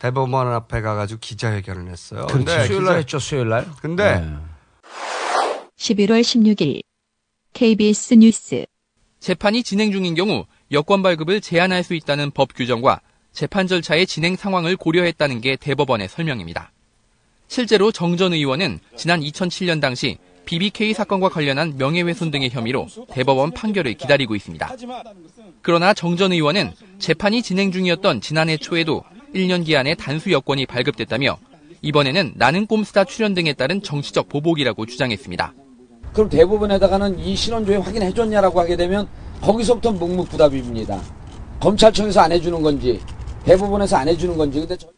대법원 0.00 0.48
앞에 0.48 0.80
가가지고 0.80 1.20
기자회견을 1.20 1.88
했어요. 1.90 2.26
그렇지. 2.26 2.44
근데 2.44 2.66
수요일 2.66 2.84
날 2.84 2.98
했죠, 2.98 3.18
수요일 3.18 3.48
날. 3.48 3.66
근데 3.80 4.20
네. 4.20 4.36
11월 5.78 6.20
16일 6.22 6.82
KBS 7.52 8.14
뉴스 8.14 8.66
재판이 9.20 9.62
진행 9.62 9.92
중인 9.92 10.14
경우 10.14 10.44
여권 10.72 11.02
발급을 11.02 11.40
제한할 11.40 11.82
수 11.84 11.94
있다는 11.94 12.30
법 12.32 12.54
규정과 12.54 13.00
재판 13.32 13.66
절차의 13.66 14.06
진행 14.06 14.36
상황을 14.36 14.76
고려했다는 14.76 15.40
게 15.40 15.56
대법원의 15.56 16.08
설명입니다. 16.08 16.72
실제로 17.48 17.92
정 17.92 18.16
전 18.16 18.32
의원은 18.32 18.80
지난 18.96 19.20
2007년 19.20 19.80
당시 19.80 20.18
BBK 20.46 20.94
사건과 20.94 21.28
관련한 21.28 21.74
명예훼손 21.76 22.30
등의 22.30 22.50
혐의로 22.50 22.86
대법원 23.10 23.50
판결을 23.50 23.94
기다리고 23.94 24.34
있습니다. 24.36 24.74
그러나 25.60 25.92
정 25.92 26.16
전 26.16 26.32
의원은 26.32 26.72
재판이 26.98 27.42
진행 27.42 27.70
중이었던 27.72 28.20
지난해 28.22 28.56
초에도 28.56 29.02
1년 29.34 29.66
기한의 29.66 29.96
단수 29.96 30.30
여권이 30.32 30.64
발급됐다며 30.66 31.36
이번에는 31.82 32.32
나는 32.36 32.66
꼼수다 32.66 33.04
출연 33.04 33.34
등에 33.34 33.52
따른 33.52 33.82
정치적 33.82 34.28
보복이라고 34.30 34.86
주장했습니다. 34.86 35.52
그럼 36.14 36.30
대법원에다가는 36.30 37.18
이 37.18 37.36
신원조회 37.36 37.76
확인해줬냐라고 37.76 38.58
하게 38.60 38.76
되면 38.76 39.06
거기서부터 39.42 39.92
묵묵부답입니다. 39.92 41.02
검찰청에서 41.60 42.20
안 42.20 42.32
해주는 42.32 42.62
건지 42.62 43.00
대법원에서 43.44 43.96
안 43.96 44.08
해주는 44.08 44.36
건지 44.38 44.60
근데 44.60 44.76
저... 44.76 44.88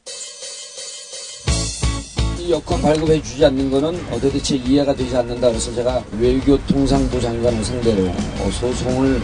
이 2.49 2.51
여권 2.51 2.80
발급해 2.80 3.20
주지 3.20 3.44
않는 3.44 3.70
거는 3.70 3.94
어, 4.11 4.18
도대체 4.18 4.57
이해가 4.57 4.94
되지 4.94 5.14
않는다 5.14 5.49
그래서 5.49 5.70
제가 5.74 6.03
외교통상부 6.18 7.20
장관을 7.20 7.62
상대로 7.62 8.07
어, 8.07 8.51
소송을 8.51 9.20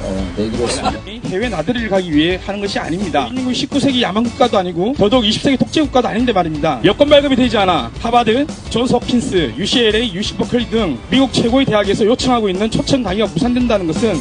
어, 0.00 0.34
내기로 0.38 0.64
했습니다. 0.64 0.98
해외 1.26 1.50
나들이를 1.50 1.90
가기 1.90 2.10
위해 2.10 2.40
하는 2.42 2.62
것이 2.62 2.78
아닙니다. 2.78 3.28
19세기 3.30 4.00
야만국가도 4.00 4.56
아니고 4.56 4.94
더더욱 4.96 5.24
20세기 5.24 5.58
독재국가도 5.58 6.08
아닌데 6.08 6.32
말입니다. 6.32 6.80
여권 6.82 7.10
발급이 7.10 7.36
되지 7.36 7.58
않아 7.58 7.90
하바드, 8.00 8.46
존스 8.70 8.94
홉킨스, 8.94 9.52
UCLA, 9.58 10.14
UC 10.14 10.36
버클리 10.38 10.70
등 10.70 10.98
미국 11.10 11.30
최고의 11.30 11.66
대학에서 11.66 12.06
요청하고 12.06 12.48
있는 12.48 12.70
초청 12.70 13.02
강의가 13.02 13.26
무산된다는 13.26 13.86
것은 13.86 14.14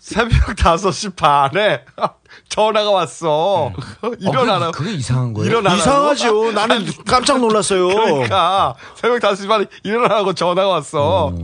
새벽 0.00 0.56
5시 0.56 1.14
반에 1.14 1.82
전화가 2.54 2.92
왔어. 2.92 3.72
일어나라. 4.20 4.70
그게 4.70 4.92
이상한 4.92 5.32
거예요? 5.34 5.50
일어나라고. 5.50 5.80
이상하죠. 5.80 6.52
나는 6.52 6.86
깜짝 7.04 7.40
놀랐어요. 7.40 7.88
그러니까 7.88 8.76
새벽 8.94 9.20
5시 9.20 9.48
반에 9.48 9.64
일어나라고 9.82 10.34
전화가 10.34 10.68
왔어. 10.68 11.34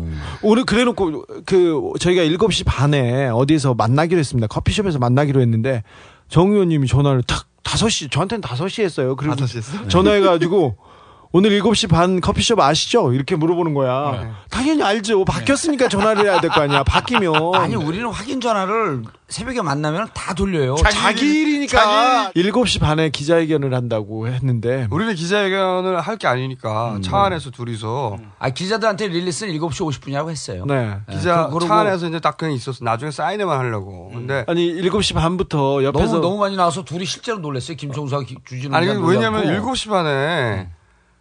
오늘 0.41 0.65
그래놓고 0.65 1.25
그 1.47 1.93
저희가 1.99 2.23
7시 2.23 2.65
반에 2.65 3.29
어디에서 3.29 3.75
만나기로 3.75 4.21
했습니다. 4.21 4.47
커피숍에서 4.47 5.01
만나기로 5.01 5.41
했는데 5.41 5.83
정 6.29 6.53
의원님이 6.53 6.87
전화를 6.87 7.25
딱 7.25 7.47
5시 7.65 8.13
저한테는 8.13 8.43
5시 8.43 8.85
했어요. 8.85 9.17
그리고 9.17 9.35
5시 9.35 9.57
했어? 9.57 9.89
전화해가지고 9.89 10.77
오늘 11.33 11.51
7시 11.63 11.89
반 11.89 12.21
커피숍 12.21 12.59
아시죠? 12.59 13.13
이렇게 13.13 13.37
물어보는 13.37 13.73
거야. 13.73 14.19
네. 14.21 14.31
당연히 14.51 14.83
알죠. 14.83 15.25
바뀌었으니까 15.25 15.89
전화를 15.89 16.25
해야 16.25 16.41
될 16.41 16.51
거 16.51 16.61
아니야. 16.63 16.83
바뀌면. 16.83 17.55
아니 17.55 17.77
우리는 17.77 18.05
확인 18.11 18.41
전화를 18.41 19.05
새벽에 19.29 19.63
만나면 19.63 20.09
다 20.13 20.35
돌려요. 20.35 20.75
자기, 20.75 21.25
일이니까 21.43 22.33
7시 22.35 22.81
반에 22.81 23.11
기자회견을 23.11 23.73
한다고 23.75 24.27
했는데 24.27 24.89
우리는 24.91 25.15
기자회견을 25.15 26.01
할 26.01 26.17
게 26.19 26.27
아니니까 26.27 26.99
차 27.01 27.23
안에서 27.23 27.51
둘이서 27.53 28.19
아 28.41 28.51
기자들한테 28.51 29.07
릴리스는 29.07 29.55
7시 29.55 29.89
50분이라고 29.89 30.31
했어요. 30.31 30.65
네. 30.67 30.97
기자 31.13 31.47
그- 31.47 31.55
그러고- 31.59 31.69
차 31.69 31.77
안에서 31.77 32.09
이제 32.09 32.19
딱 32.19 32.37
그냥 32.39 32.55
있었어. 32.55 32.85
나중에 32.85 33.13
사인회만 33.13 33.57
하려고. 33.57 34.11
근데 34.13 34.45
아니 34.49 34.69
7시 34.83 35.15
반부터 35.15 35.85
옆에서 35.85 36.15
너무 36.15 36.21
너무 36.23 36.39
많이 36.39 36.57
나와서 36.57 36.83
둘이 36.85 37.05
실제로 37.05 37.39
놀랐어요. 37.39 37.77
김종수와 37.77 38.23
기- 38.23 38.37
주진우 38.45 38.75
아니 38.75 38.89
기자 38.89 38.99
왜냐면 38.99 39.45
놀랐고. 39.47 39.71
7시 39.73 39.89
반에 39.91 40.69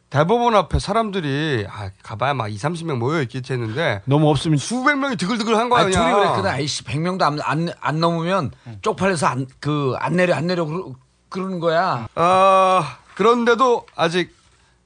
대법원 0.09 0.55
앞에 0.55 0.79
사람들이 0.79 1.67
아, 1.69 1.91
가봐야 2.01 2.33
막 2.33 2.47
2, 2.51 2.55
30명 2.55 2.97
모여 2.97 3.21
있겠지 3.21 3.53
했는데 3.53 4.01
너무 4.05 4.27
없으면 4.29 4.57
수백 4.57 4.97
명이 4.97 5.17
드글드글 5.17 5.55
한 5.55 5.69
거야 5.69 5.83
아니. 5.83 5.91
둘이 5.91 6.11
그랬거든. 6.11 6.49
아이씨 6.49 6.83
100명도 6.83 7.21
안, 7.21 7.39
안, 7.41 7.69
안 7.79 7.99
넘으면 7.99 8.51
쪽팔려서 8.81 9.27
안, 9.27 9.47
그, 9.59 9.93
안 9.99 10.15
내려, 10.15 10.33
안 10.35 10.47
내려 10.47 10.65
그러, 10.65 10.93
그러는 11.29 11.59
거야. 11.59 12.07
아, 12.15 12.97
그런데도 13.15 13.85
아직 13.95 14.35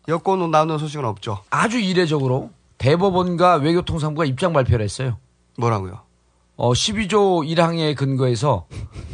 여권 0.10 0.52
나오는 0.52 0.78
소식은 0.78 1.06
없죠. 1.06 1.42
아주 1.50 1.80
이례적으로 1.80 2.52
대법원과 2.78 3.56
외교통상부가 3.56 4.26
입장 4.26 4.52
발표를 4.52 4.84
했어요. 4.84 5.18
뭐라고요? 5.58 6.02
어, 6.58 6.74
12조 6.74 7.48
1항에 7.48 7.96
근거해서 7.96 8.66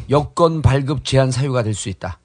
여권 0.10 0.64
발급 0.64 1.06
제한 1.06 1.30
사유가 1.30 1.62
될 1.62 1.76
수 1.76 1.90
있다. 1.90 2.18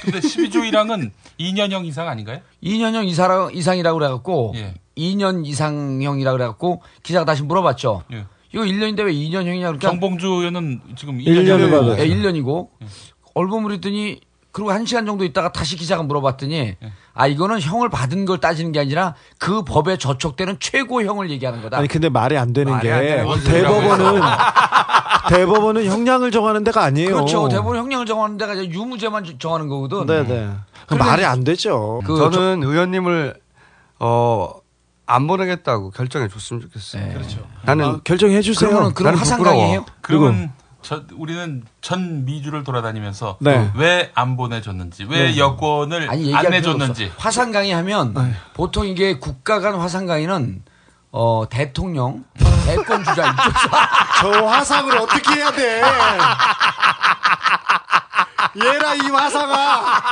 근데 0.00 0.20
12조 0.20 0.70
1항은 0.70 1.10
2년형 1.40 1.86
이상 1.86 2.08
아닌가요? 2.08 2.40
2년형 2.62 3.06
이상, 3.06 3.50
이상이라고 3.52 3.98
그래갖고 3.98 4.52
예. 4.56 4.74
2년 4.96 5.46
이상형이라고 5.46 6.36
그래갖고 6.36 6.82
기자가 7.02 7.24
다시 7.24 7.42
물어봤죠. 7.42 8.04
예. 8.12 8.26
이거 8.52 8.62
1년인데 8.62 9.04
왜 9.04 9.12
2년형이냐 9.12 9.60
그러니까 9.60 9.88
정봉주 9.90 10.26
의원은 10.26 10.80
지금 10.96 11.18
1년을 11.18 11.44
1년형 11.44 11.70
받아요. 11.70 11.96
예, 11.98 12.08
1년이고 12.08 12.68
얼버무리더니 13.34 14.20
그리고 14.52 14.72
한 14.72 14.86
시간 14.86 15.04
정도 15.04 15.24
있다가 15.24 15.52
다시 15.52 15.76
기자가 15.76 16.02
물어봤더니 16.02 16.76
아 17.12 17.26
이거는 17.26 17.60
형을 17.60 17.90
받은 17.90 18.24
걸 18.24 18.38
따지는 18.40 18.72
게 18.72 18.80
아니라 18.80 19.14
그 19.38 19.62
법에 19.62 19.98
저촉되는 19.98 20.56
최고형을 20.60 21.28
얘기하는 21.28 21.60
거다. 21.60 21.76
아니 21.76 21.88
근데 21.88 22.08
말이 22.08 22.38
안 22.38 22.54
되는 22.54 22.72
말이 22.72 22.88
게 22.88 22.92
안. 22.92 23.38
대법원은 23.44 24.22
대법원은 25.28 25.86
형량을 25.86 26.30
정하는 26.30 26.64
데가 26.64 26.84
아니에요. 26.84 27.14
그렇죠. 27.14 27.48
대법원 27.48 27.76
형량을 27.78 28.06
정하는 28.06 28.36
데가 28.36 28.54
이제 28.54 28.68
유무죄만 28.70 29.24
정하는 29.38 29.68
거거든. 29.68 30.06
네네. 30.06 30.50
그 30.86 30.94
말이 30.94 31.24
안 31.24 31.44
되죠. 31.44 32.00
그 32.04 32.16
저는 32.16 32.62
의원님을 32.62 33.34
어 33.98 34.66
안 35.06 35.26
보내겠다고 35.28 35.90
결정해 35.90 36.28
줬으면 36.28 36.62
좋겠어요. 36.62 37.12
그렇죠. 37.12 37.38
나는 37.62 37.84
아, 37.84 38.00
결정해 38.02 38.42
주세요. 38.42 38.68
그러면 38.68 38.92
그럼 38.92 39.06
나는 39.06 39.18
화상강이에요? 39.20 39.86
그러면 40.00 40.52
저, 40.82 41.02
우리는 41.16 41.62
전 41.80 42.24
미주를 42.24 42.64
돌아다니면서 42.64 43.38
네. 43.40 43.70
왜안 43.76 44.36
보내줬는지, 44.36 45.04
왜 45.04 45.30
네. 45.32 45.38
여권을 45.38 46.10
아니, 46.10 46.34
안 46.34 46.50
내줬는지. 46.50 47.04
없어. 47.06 47.14
화상 47.18 47.52
강의 47.52 47.72
하면 47.72 48.14
보통 48.54 48.86
이게 48.86 49.18
국가 49.18 49.60
간 49.60 49.74
화상 49.76 50.06
강의는 50.06 50.62
어, 51.18 51.48
대통령, 51.48 52.24
대권 52.66 53.02
주자 53.02 53.30
이쪽 53.30 53.70
저 54.20 54.46
화상을 54.46 54.98
어떻게 54.98 55.34
해야 55.36 55.50
돼? 55.50 55.80
얘라 58.62 58.94
이 58.96 59.00
화상아. 59.10 60.02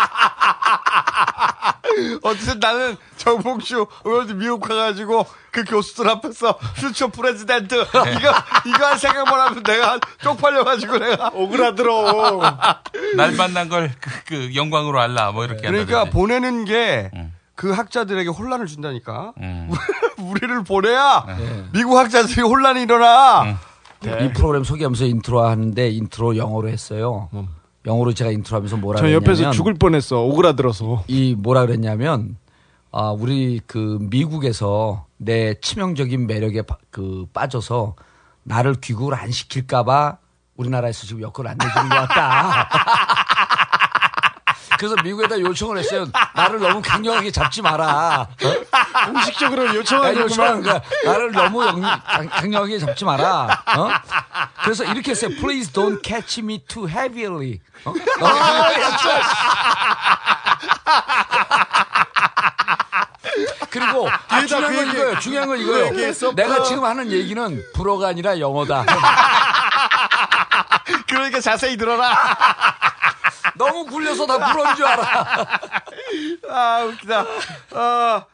어쨌든 2.23 2.59
나는 2.59 2.97
정봉주 3.19 3.87
의원이 4.05 4.33
미국 4.33 4.61
가가지고 4.61 5.27
그 5.51 5.65
교수들 5.65 6.09
앞에서 6.09 6.57
future 6.77 7.09
president 7.09 7.75
이거 7.83 8.35
이거 8.65 8.87
할 8.87 8.99
생각만 8.99 9.41
하면 9.41 9.63
내가 9.63 10.01
쪽팔려가지고 10.23 10.99
내가 11.01 11.31
오그라들어. 11.35 12.41
날 13.17 13.33
만난 13.33 13.69
걸 13.69 13.93
그, 14.01 14.11
그 14.25 14.55
영광으로 14.55 14.99
알라, 15.03 15.33
뭐 15.33 15.45
이렇게 15.45 15.69
그러니까 15.69 15.99
한다든지. 16.01 16.11
보내는 16.17 16.65
게 16.65 17.11
음. 17.13 17.35
그 17.55 17.71
학자들에게 17.73 18.29
혼란을 18.31 18.67
준다니까. 18.67 19.33
우리를 20.19 20.65
보내야 20.65 21.27
미국 21.73 21.97
학자들이 21.97 22.43
혼란이 22.43 22.83
일어나. 22.83 23.59
이 24.03 24.33
프로그램 24.35 24.65
소개하면서 24.65 25.05
인트로 25.07 25.43
하는데 25.43 25.89
인트로 25.89 26.37
영어로 26.37 26.69
했어요. 26.69 27.29
영어로 27.87 28.13
제가 28.15 28.31
인트로 28.31 28.57
하면서 28.57 28.77
뭐라 28.77 28.99
저 28.99 29.03
그랬냐면 29.07 29.27
옆에서 29.27 29.51
죽을 29.51 29.75
뻔했어. 29.75 30.21
오그라들어서. 30.23 31.05
이 31.07 31.35
뭐라 31.39 31.63
그랬냐면 31.67 32.37
아 32.93 33.11
우리 33.11 33.61
그 33.67 33.99
미국에서 34.01 35.07
내 35.17 35.55
치명적인 35.61 36.27
매력에 36.27 36.63
빠- 36.63 36.77
그 36.91 37.27
빠져서 37.33 37.95
나를 38.43 38.75
귀국을 38.75 39.15
안 39.15 39.31
시킬까봐 39.31 40.19
우리나라에서 40.57 41.07
지금 41.07 41.23
여권 41.23 41.47
안 41.47 41.57
내주는 41.59 41.89
것 41.89 41.95
같다. 41.95 42.69
그래서 44.79 44.97
미국에다 45.03 45.39
요청을 45.41 45.79
했어요. 45.79 46.07
나를 46.35 46.59
너무 46.61 46.83
강력하게 46.83 47.31
잡지 47.31 47.63
마라. 47.63 48.27
어? 48.43 49.07
공식적으로 49.07 49.65
나 49.65 49.75
요청하는 49.75 50.21
요청하는 50.23 50.63
거야. 50.63 50.81
나를 51.05 51.33
너무 51.33 51.65
영- 51.65 51.81
강- 51.81 52.29
강력하게 52.29 52.79
잡지 52.79 53.05
마라. 53.05 53.63
어? 53.77 53.89
그래서 54.63 54.85
이렇게 54.85 55.13
했어요. 55.13 55.31
Please 55.37 55.73
don't 55.73 56.03
catch 56.05 56.41
me 56.41 56.59
too 56.67 56.89
heavily. 56.89 57.61
어? 57.85 57.93
강력하게 57.93 58.81
잡지 58.83 59.07
마. 59.09 59.15
그리고 63.71 64.09
아, 64.09 64.41
뒤에다 64.41 64.47
중요한 64.47 64.71
그건 64.77 64.89
이거예요. 64.95 65.19
중요한 65.19 65.49
건그 65.49 65.63
이거예요. 65.63 66.33
내가 66.35 66.57
어. 66.59 66.63
지금 66.63 66.85
하는 66.85 67.11
얘기는 67.11 67.63
불어가 67.75 68.09
아니라 68.09 68.39
영어다. 68.39 68.85
그러니까 71.09 71.41
자세히 71.41 71.77
들어라. 71.77 72.13
너무 73.57 73.85
굴려서 73.87 74.27
다 74.27 74.53
불어인 74.53 74.77
줄 74.77 74.87
알아. 74.87 75.51
아 76.51 76.85
웃기다. 76.85 77.25
아. 77.73 78.27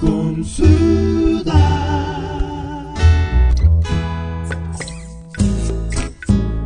꼼수다 0.00 1.52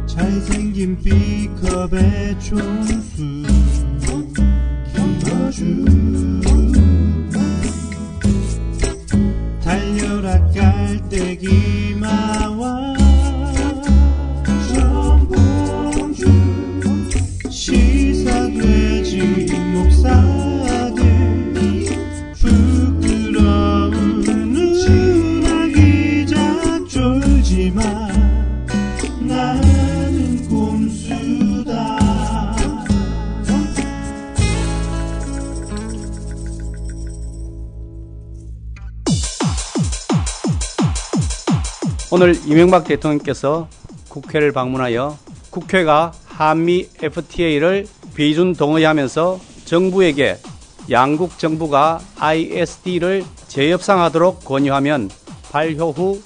잘생긴 0.06 0.98
B컵의 1.02 2.38
촌수 2.38 3.42
김어주 5.52 6.41
달려라 10.22 10.38
깔때기 10.54 11.96
마와 11.98 13.01
오늘 42.22 42.36
이명박 42.46 42.84
대통령께서 42.84 43.66
국회를 44.08 44.52
방문하여 44.52 45.18
국회가 45.50 46.12
한미 46.24 46.88
FTA를 47.02 47.88
비준 48.14 48.52
동의하면서 48.52 49.40
정부에게 49.64 50.38
양국 50.88 51.36
정부가 51.40 52.00
ISD를 52.20 53.24
재협상하도록 53.48 54.44
권유하면 54.44 55.10
발효 55.50 55.90
후 55.90 56.22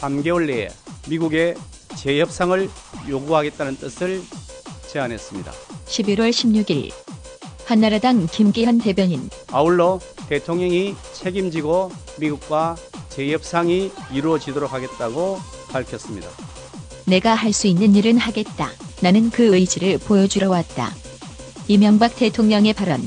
3개월 0.00 0.44
내에 0.44 0.68
미국에 1.08 1.54
재협상을 1.96 2.68
요구하겠다는 3.08 3.76
뜻을 3.78 4.20
제안했습니다. 4.88 5.52
11월 5.86 6.28
16일 6.28 6.92
한나라당 7.64 8.26
김기현 8.30 8.76
대변인 8.76 9.30
아울러 9.50 10.00
대통령이 10.28 10.96
책임지고 11.14 11.92
미국과 12.18 12.76
재협상이 13.10 13.90
이루어지도록 14.12 14.72
하겠다고 14.72 15.38
밝혔습니다. 15.70 16.28
내가 17.06 17.34
할 17.34 17.52
수 17.52 17.66
있는 17.66 17.94
일은 17.94 18.16
하겠다. 18.18 18.70
나는 19.02 19.30
그 19.30 19.54
의지를 19.54 19.98
보여주러 19.98 20.48
왔다. 20.50 20.94
이명박 21.68 22.14
대통령의 22.16 22.72
발언. 22.72 23.00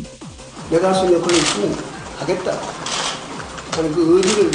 내가 0.70 0.90
할 0.90 0.96
수 0.96 1.06
있는 1.06 1.22
있으면 1.36 1.74
하겠다. 2.20 2.52
하는 3.72 3.92
그 3.94 4.18
의지를 4.18 4.52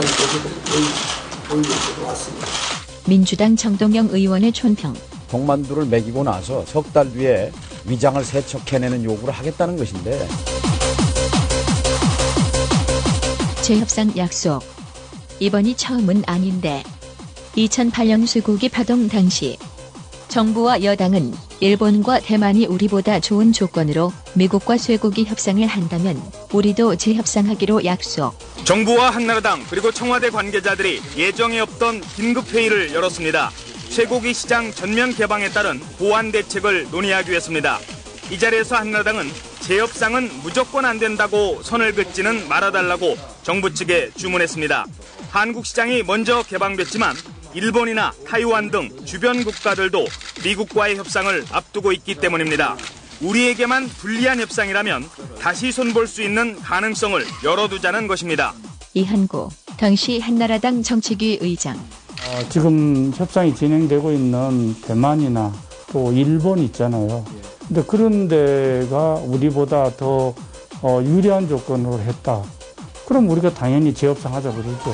대표들이 0.00 0.84
보여주고 1.48 2.06
왔습니다. 2.06 2.46
민주당 3.06 3.56
정동영 3.56 4.08
의원의 4.12 4.52
촌평. 4.52 4.94
동만두를 5.30 5.86
먹이고 5.86 6.22
나서 6.24 6.64
석 6.66 6.92
달 6.92 7.10
뒤에 7.12 7.52
위장을 7.86 8.22
세척해내는 8.24 9.04
요구를 9.04 9.32
하겠다는 9.32 9.76
것인데 9.76 10.26
재협상 13.62 14.16
약속. 14.16 14.62
이번이 15.38 15.76
처음은 15.76 16.24
아닌데. 16.26 16.82
2008년 17.56 18.26
쇠고기 18.26 18.68
파동 18.68 19.08
당시 19.08 19.58
정부와 20.28 20.82
여당은 20.82 21.34
일본과 21.60 22.20
대만이 22.20 22.66
우리보다 22.66 23.20
좋은 23.20 23.52
조건으로 23.52 24.12
미국과 24.34 24.78
쇠고기 24.78 25.24
협상을 25.24 25.66
한다면 25.66 26.20
우리도 26.52 26.96
재협상하기로 26.96 27.84
약속. 27.84 28.34
정부와 28.64 29.10
한나라당 29.10 29.64
그리고 29.68 29.92
청와대 29.92 30.30
관계자들이 30.30 31.02
예정에 31.16 31.60
없던 31.60 32.00
긴급 32.16 32.52
회의를 32.54 32.94
열었습니다. 32.94 33.50
쇠고기 33.90 34.32
시장 34.32 34.72
전면 34.72 35.12
개방에 35.14 35.50
따른 35.50 35.80
보완 35.98 36.32
대책을 36.32 36.88
논의하기로 36.90 37.36
했습니다. 37.36 37.78
이 38.30 38.38
자리에서 38.38 38.76
한나라당은 38.76 39.28
재협상은 39.60 40.30
무조건 40.42 40.84
안 40.84 40.98
된다고 41.00 41.60
선을 41.62 41.94
긋지는 41.94 42.48
말아달라고 42.48 43.16
정부 43.42 43.74
측에 43.74 44.10
주문했습니다. 44.16 44.86
한국 45.30 45.66
시장이 45.66 46.04
먼저 46.04 46.42
개방됐지만 46.44 47.16
일본이나 47.54 48.12
타이완 48.26 48.70
등 48.70 48.88
주변 49.04 49.42
국가들도 49.42 50.06
미국과의 50.44 50.96
협상을 50.96 51.44
앞두고 51.50 51.90
있기 51.92 52.14
때문입니다. 52.16 52.76
우리에게만 53.20 53.88
불리한 53.88 54.38
협상이라면 54.40 55.04
다시 55.40 55.72
손볼 55.72 56.06
수 56.06 56.22
있는 56.22 56.58
가능성을 56.60 57.22
열어두자는 57.42 58.06
것입니다. 58.06 58.54
이한구 58.94 59.48
당시 59.76 60.20
한나라당 60.20 60.82
정책위 60.84 61.38
의장. 61.40 61.76
어, 61.76 62.48
지금 62.48 63.12
협상이 63.14 63.54
진행되고 63.54 64.12
있는 64.12 64.74
대만이나 64.82 65.52
또 65.92 66.12
일본 66.12 66.60
있잖아요. 66.60 67.24
근데 67.70 67.84
그런 67.84 68.26
데가 68.26 69.14
우리보다 69.24 69.94
더 69.96 70.34
어, 70.82 71.00
유리한 71.04 71.48
조건으로 71.48 72.00
했다. 72.00 72.42
그럼 73.06 73.30
우리가 73.30 73.54
당연히 73.54 73.94
재협상하자 73.94 74.50
그러죠. 74.50 74.92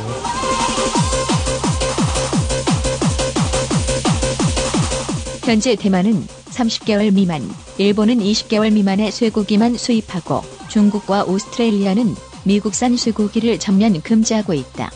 현재 5.43 5.74
대만은 5.74 6.27
30개월 6.51 7.14
미만, 7.14 7.49
일본은 7.79 8.18
20개월 8.18 8.70
미만의 8.74 9.11
쇠고기만 9.11 9.79
수입하고 9.79 10.43
중국과 10.68 11.24
오스트레일리아는 11.24 12.14
미국산 12.45 12.95
쇠고기를 12.99 13.59
전면 13.59 14.03
금지하고 14.03 14.53
있다. 14.53 14.91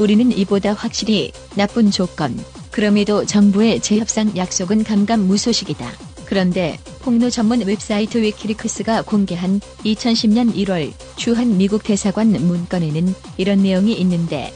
우리는 0.00 0.32
이보다 0.32 0.72
확실히 0.72 1.32
나쁜 1.56 1.90
조건, 1.90 2.42
그럼에도 2.70 3.26
정부의 3.26 3.80
재협상 3.80 4.34
약속은 4.34 4.84
감감무소식이다. 4.84 6.11
그런데 6.24 6.78
폭로 7.00 7.30
전문 7.30 7.60
웹사이트 7.60 8.18
위키리크스가 8.18 9.02
공개한 9.02 9.60
2010년 9.84 10.54
1월 10.54 10.92
주한 11.16 11.58
미국 11.58 11.82
대사관 11.82 12.32
문건에는 12.32 13.14
이런 13.36 13.62
내용이 13.62 13.92
있는데 13.94 14.52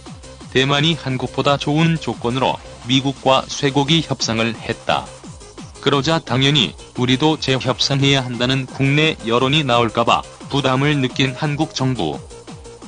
대만이 0.52 0.94
한국보다 0.94 1.56
좋은 1.56 1.96
조건으로 2.00 2.56
미국과 2.86 3.44
쇠고기 3.48 4.02
협상을 4.06 4.54
했다. 4.56 5.06
그러자 5.80 6.18
당연히 6.18 6.74
우리도 6.96 7.38
재협상해야 7.40 8.24
한다는 8.24 8.66
국내 8.66 9.16
여론이 9.26 9.64
나올까봐 9.64 10.22
부담을 10.48 10.96
느낀 11.00 11.34
한국 11.34 11.74
정부. 11.74 12.18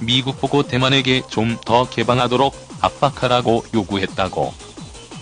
미국 0.01 0.41
보고 0.41 0.63
대만에게 0.63 1.23
좀 1.29 1.57
더 1.65 1.89
개방하도록 1.89 2.55
압박하라고 2.81 3.65
요구했다고. 3.75 4.55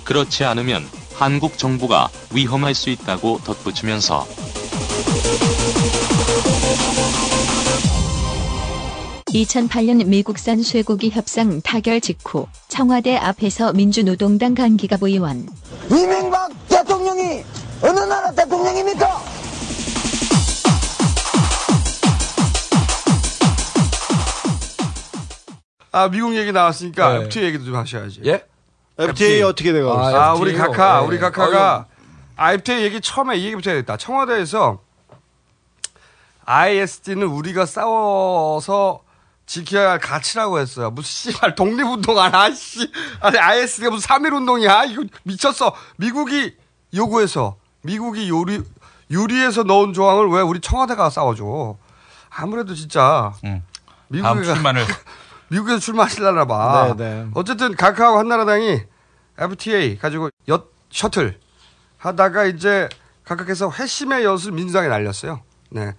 그렇지 0.04 0.44
않으면 0.44 0.86
한국 1.17 1.57
정부가 1.57 2.09
위험할 2.35 2.75
수 2.75 2.91
있다고 2.91 3.41
덧붙이면서 3.43 4.27
2008년 9.29 10.07
미국산 10.07 10.62
쇠고기 10.62 11.09
협상 11.11 11.62
타결 11.62 12.03
직후 12.03 12.47
청와대 12.69 13.17
앞에서 13.17 13.73
민주노동당 13.73 14.55
강기갑 14.55 15.03
의원 15.03 15.49
이명박 15.91 16.51
대통령이 16.69 17.45
어느 17.83 18.01
나라 18.01 18.31
대통령입니까? 18.33 19.37
아 25.93 26.09
미국 26.11 26.37
얘기 26.37 26.53
나왔으니까 26.53 27.19
네. 27.19 27.25
FTA 27.25 27.47
얘기도 27.47 27.64
좀 27.64 27.77
하셔야지. 27.77 28.21
예? 28.27 28.45
FTA 28.99 29.42
어떻게 29.42 29.72
돼가고 29.72 29.99
아, 29.99 30.09
있어요? 30.09 30.40
우리 30.40 30.51
FTA 30.51 30.66
요? 30.66 30.70
각하, 30.72 31.01
네. 31.01 31.07
우리 31.07 31.18
각하가 31.18 31.86
아, 32.36 32.53
FTA 32.53 32.82
얘기 32.82 33.01
처음에 33.01 33.36
이 33.36 33.44
얘기부터 33.47 33.70
해야 33.70 33.80
겠다. 33.80 33.97
청와대에서 33.97 34.80
ISD는 36.44 37.26
우리가 37.26 37.66
싸워서 37.66 39.03
지켜야 39.47 39.90
할 39.92 39.99
가치라고 39.99 40.59
했어요. 40.59 40.90
무슨 40.90 41.32
씨발 41.32 41.55
독립운동 41.55 42.18
하나, 42.18 42.51
씨. 42.53 42.90
아니, 43.20 43.38
ISD가 43.38 43.90
무슨 43.90 44.09
3.1운동이야? 44.09 44.90
이거 44.90 45.05
미쳤어. 45.22 45.74
미국이 45.97 46.57
요구해서, 46.94 47.57
미국이 47.82 48.28
요리, 48.28 48.62
유리해서 49.11 49.62
넣은 49.62 49.92
조항을 49.92 50.28
왜 50.28 50.40
우리 50.40 50.61
청와대가 50.61 51.11
싸워줘. 51.11 51.76
아무래도 52.30 52.74
진짜. 52.74 53.32
다음 54.22 54.42
출마를. 54.42 54.84
미국에서 55.49 55.78
출마하실라나 55.78 56.44
봐. 56.47 56.94
네, 56.97 57.05
네. 57.05 57.26
어쨌든 57.34 57.74
각하하고 57.74 58.18
한나라당이 58.18 58.82
FTA 59.38 59.99
가지고 59.99 60.30
엿 60.49 60.72
셔틀 60.90 61.38
하다가 61.99 62.47
이제 62.47 62.88
각각에서 63.24 63.70
회심의 63.70 64.24
엿을 64.24 64.53
민주당에 64.53 64.88
날렸어요. 64.88 65.42
네. 65.70 65.94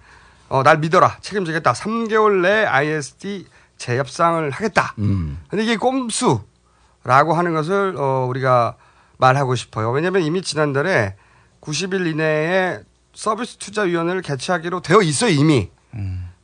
어, 0.48 0.62
날 0.62 0.78
믿어라. 0.78 1.18
책임지겠다. 1.20 1.72
3개월 1.72 2.40
내에 2.40 2.64
ISD 2.64 3.46
재협상을 3.76 4.50
하겠다. 4.50 4.94
음. 4.98 5.38
근데 5.48 5.64
이게 5.64 5.76
꼼수라고 5.76 7.34
하는 7.34 7.54
것을 7.54 7.94
어, 7.96 8.26
우리가 8.28 8.76
말하고 9.18 9.54
싶어요. 9.54 9.90
왜냐하면 9.90 10.22
이미 10.22 10.42
지난달에 10.42 11.16
90일 11.60 12.06
이내에 12.06 12.80
서비스 13.14 13.56
투자위원회를 13.56 14.22
개최하기로 14.22 14.80
되어 14.80 15.02
있어요 15.02 15.30
이미. 15.30 15.70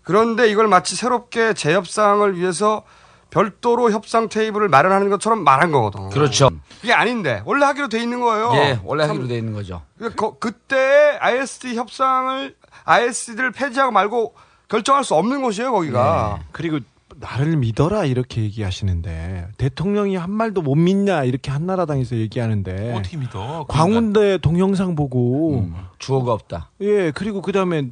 그런데 0.04 0.48
이걸 0.50 0.68
마치 0.68 0.94
새롭게 0.96 1.54
재협상을 1.54 2.36
위해서 2.38 2.82
별도로 3.30 3.90
협상 3.90 4.28
테이블을 4.28 4.68
마련하는 4.68 5.08
것처럼 5.10 5.42
말한 5.42 5.72
거거든. 5.72 6.08
그렇죠. 6.10 6.50
그게 6.80 6.92
아닌데 6.92 7.42
원래 7.44 7.64
하기로 7.66 7.88
돼 7.88 8.00
있는 8.00 8.20
거예요. 8.20 8.52
예, 8.54 8.78
원래 8.84 9.02
참- 9.04 9.10
하기로 9.16 9.26
돼 9.28 9.38
있는 9.38 9.52
거죠. 9.52 9.82
그- 9.98 10.14
거- 10.14 10.36
그때 10.38 11.16
ISD 11.20 11.74
협상을 11.76 12.54
ISD를 12.84 13.50
폐지하고 13.50 13.90
말고 13.90 14.34
결정할 14.68 15.02
수 15.02 15.14
없는 15.14 15.42
곳이에요 15.42 15.72
거기가. 15.72 16.36
네. 16.38 16.44
그리고 16.52 16.78
나를 17.16 17.56
믿어라 17.56 18.04
이렇게 18.04 18.42
얘기하시는데 18.42 19.48
대통령이 19.56 20.16
한 20.16 20.30
말도 20.30 20.62
못 20.62 20.74
믿냐 20.74 21.24
이렇게 21.24 21.50
한나라당에서 21.50 22.16
얘기하는데 22.16 22.92
어떻게 22.96 23.16
믿어? 23.16 23.66
광운대 23.68 24.38
동영상 24.38 24.94
보고 24.94 25.58
음. 25.60 25.74
주어가 25.98 26.32
없다. 26.32 26.70
예 26.80 27.10
그리고 27.12 27.40
그 27.40 27.52
다음에 27.52 27.90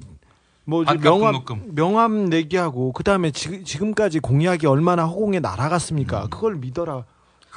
뭐 0.64 0.84
명함 0.84 1.32
등록금. 1.32 1.74
명함 1.74 2.26
내기하고 2.26 2.92
그 2.92 3.02
다음에 3.04 3.30
지금까지 3.30 4.20
공약이 4.20 4.66
얼마나 4.66 5.04
허공에 5.06 5.40
날아갔습니까? 5.40 6.28
그걸 6.28 6.56
믿어라. 6.56 7.04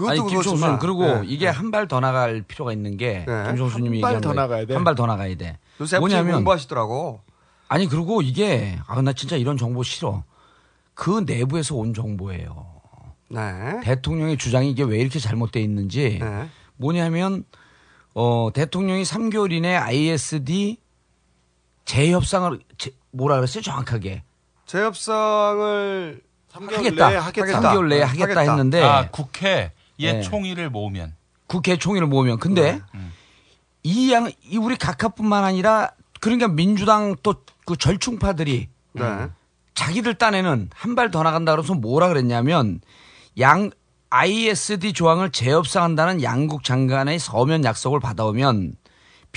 아니 0.08 0.20
김종수는 0.20 0.80
그리고 0.80 1.06
네. 1.06 1.22
이게 1.26 1.47
한 1.47 1.72
발 1.72 1.88
더 1.88 1.99
나갈 2.01 2.41
필요가 2.41 2.74
있는 2.74 2.97
게 2.97 3.24
네. 3.28 3.43
김종수님이 3.47 4.01
한발 4.01 4.16
얘기한 4.16 4.22
더 4.22 4.30
거예요. 4.30 4.41
나가야 4.41 4.66
돼. 4.66 4.74
한 4.74 4.84
발 4.84 4.95
더 4.95 5.06
나가야 5.06 5.36
돼. 5.38 5.58
요새 5.80 5.99
뭐냐면 5.99 6.36
공부하시더라고. 6.36 7.22
아니 7.68 7.88
그리고 7.88 8.22
이게 8.22 8.78
아 8.88 9.01
나 9.01 9.14
진짜 9.14 9.36
이런 9.38 9.56
정보 9.58 9.84
싫어. 9.84 10.24
그 10.93 11.24
내부에서 11.26 11.76
온 11.76 11.93
정보예요. 11.93 12.66
네. 13.30 13.80
대통령의 13.84 14.38
주장이 14.38 14.70
이게 14.72 14.84
왜 14.84 14.97
이렇게 14.99 15.20
잘못돼 15.20 15.62
있는지 15.62 16.20
뭐냐면 16.78 17.43
어 18.14 18.49
대통령이 18.53 19.03
3개월 19.03 19.51
이내 19.51 19.76
ISD 19.76 20.78
재협상을 21.86 22.60
재- 22.78 22.92
뭐라 23.12 23.36
그랬어요 23.38 23.62
정확하게 23.64 24.24
재협상을 24.66 26.22
하겠다. 26.52 27.10
내에 27.10 27.18
하겠다. 27.18 27.60
3개월 27.62 27.88
내에 27.88 28.00
네, 28.00 28.06
하겠다, 28.06 28.24
하겠다. 28.26 28.42
했는데 28.42 28.82
아, 28.84 29.10
국회에 29.12 29.72
네. 30.00 30.22
총의를 30.22 30.70
모으면. 30.70 31.16
국회 31.48 31.78
총회를 31.78 32.08
모으면 32.08 32.40
근데 32.40 32.82
이양 33.84 34.32
이 34.44 34.58
우리 34.58 34.76
각하뿐만 34.78 35.44
아니라 35.44 35.92
그러니까 36.20 36.48
민주당 36.48 37.16
또 37.24 37.36
그 37.68 37.76
절충파들이 37.76 38.70
네. 38.94 39.28
자기들 39.74 40.14
딴에는 40.20 40.70
한 40.72 40.96
발 40.96 41.10
더 41.10 41.24
나간다 41.24 41.52
그래서 41.56 41.74
뭐라 41.74 42.10
그랬냐면 42.10 42.80
양 43.40 43.72
ISD 44.12 44.94
조항을 44.94 45.32
재협상한다는 45.32 46.22
양국 46.22 46.64
장관의 46.64 47.18
서면 47.18 47.64
약속을 47.66 48.00
받아오면 48.02 48.76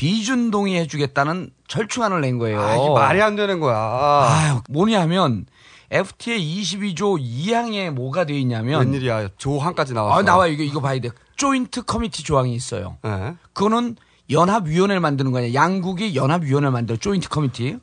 비준 0.09 0.53
동의해 0.53 0.87
주겠다는 0.87 1.51
절충안을 1.67 2.21
낸 2.21 2.39
거예요. 2.39 2.61
아, 2.63 2.77
이게 2.77 2.89
말이 2.89 3.21
안 3.21 3.35
되는 3.35 3.59
거야. 3.59 3.77
아유, 3.77 4.61
뭐냐면 4.69 5.45
FTA 5.91 6.39
22조 6.63 7.21
2항에 7.21 7.91
뭐가 7.91 8.25
되어 8.25 8.37
있냐면 8.37 8.79
웬일이야. 8.93 9.31
조항까지 9.39 9.95
나왔어. 9.95 10.17
아, 10.21 10.23
나와 10.23 10.47
이거 10.47 10.63
이거 10.63 10.81
봐야 10.81 11.01
돼. 11.01 11.11
조인트 11.35 11.83
커미티 11.83 12.23
조항이 12.23 12.55
있어요. 12.55 12.99
네. 13.03 13.35
그거는 13.55 13.97
연합위원회를 14.31 15.01
만드는 15.01 15.33
거냐. 15.33 15.53
양국이 15.53 16.15
연합위원회를 16.15 16.71
만들어 16.71 16.97
조인트 16.97 17.29
커미티. 17.29 17.79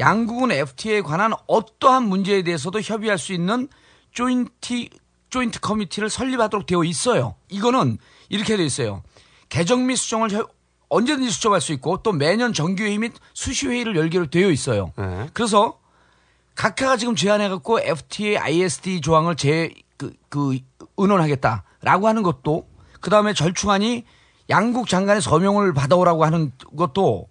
양국은 0.00 0.50
FTA에 0.50 1.02
관한 1.02 1.34
어떠한 1.46 2.02
문제에 2.08 2.42
대해서도 2.42 2.80
협의할 2.80 3.16
수 3.16 3.32
있는 3.32 3.68
조인트 4.10 4.88
조인트 5.30 5.60
커미티를 5.60 6.10
설립하도록 6.10 6.66
되어 6.66 6.82
있어요. 6.82 7.36
이거는 7.48 7.98
이렇게 8.28 8.56
되어 8.56 8.66
있어요. 8.66 9.04
개정 9.50 9.86
및 9.86 9.94
수정을 9.94 10.32
혀- 10.32 10.48
언제든지 10.94 11.30
수정할 11.30 11.60
수 11.60 11.72
있고 11.72 12.02
또 12.02 12.12
매년 12.12 12.52
정기회의 12.52 12.98
및 12.98 13.12
수시회의를 13.32 13.96
열기로 13.96 14.26
되어 14.26 14.50
있어요. 14.50 14.92
네. 14.96 15.28
그래서 15.32 15.78
각하가 16.54 16.96
지금 16.96 17.16
제안해갖고 17.16 17.80
FTA, 17.80 18.38
ISD 18.38 19.00
조항을 19.00 19.34
재, 19.34 19.70
그, 19.96 20.12
그, 20.28 20.58
의논하겠다라고 20.96 22.06
하는 22.06 22.22
것도 22.22 22.68
그 23.00 23.10
다음에 23.10 23.34
절충안이 23.34 24.04
양국 24.50 24.88
장관의 24.88 25.20
서명을 25.20 25.74
받아오라고 25.74 26.24
하는 26.24 26.52
것도 26.76 27.26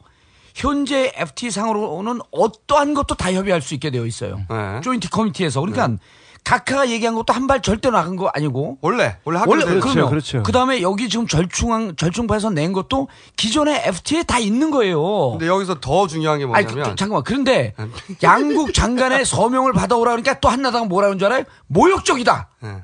현재 0.53 1.13
FTA 1.15 1.49
상으로는 1.49 2.19
어떠한 2.31 2.93
것도 2.93 3.15
다 3.15 3.31
협의할 3.31 3.61
수 3.61 3.73
있게 3.73 3.91
되어 3.91 4.05
있어요. 4.05 4.41
네. 4.49 4.81
조인트 4.81 5.09
커미티에서. 5.09 5.61
그러니까 5.61 5.97
각하가 6.43 6.89
얘기한 6.89 7.15
것도 7.15 7.31
한 7.33 7.47
발 7.47 7.61
절대 7.61 7.89
나간 7.89 8.15
거 8.15 8.27
아니고 8.33 8.77
원래 8.81 9.17
원래 9.23 9.39
하기로 9.39 9.65
원래. 9.65 9.79
그럼요. 9.79 10.09
그렇죠. 10.09 10.43
그다음에 10.43 10.81
여기 10.81 11.07
지금 11.09 11.27
절충한 11.27 11.95
절충파에서 11.97 12.49
낸 12.49 12.73
것도 12.73 13.07
기존의 13.37 13.83
FTA에 13.87 14.23
다 14.23 14.39
있는 14.39 14.71
거예요. 14.71 15.31
근데 15.31 15.47
여기서 15.47 15.79
더 15.79 16.07
중요한 16.07 16.39
게 16.39 16.43
아니, 16.45 16.65
뭐냐면 16.65 16.83
그, 16.91 16.95
잠깐만. 16.95 17.23
그런데 17.23 17.73
양국 18.23 18.73
장관의 18.73 19.25
서명을 19.25 19.73
받아오라 19.73 20.11
그러니까 20.11 20.39
또 20.39 20.49
한나라당 20.49 20.87
뭐라 20.87 21.07
그러는 21.07 21.19
줄 21.19 21.27
알아요? 21.27 21.43
모욕적이다. 21.67 22.49
네. 22.61 22.77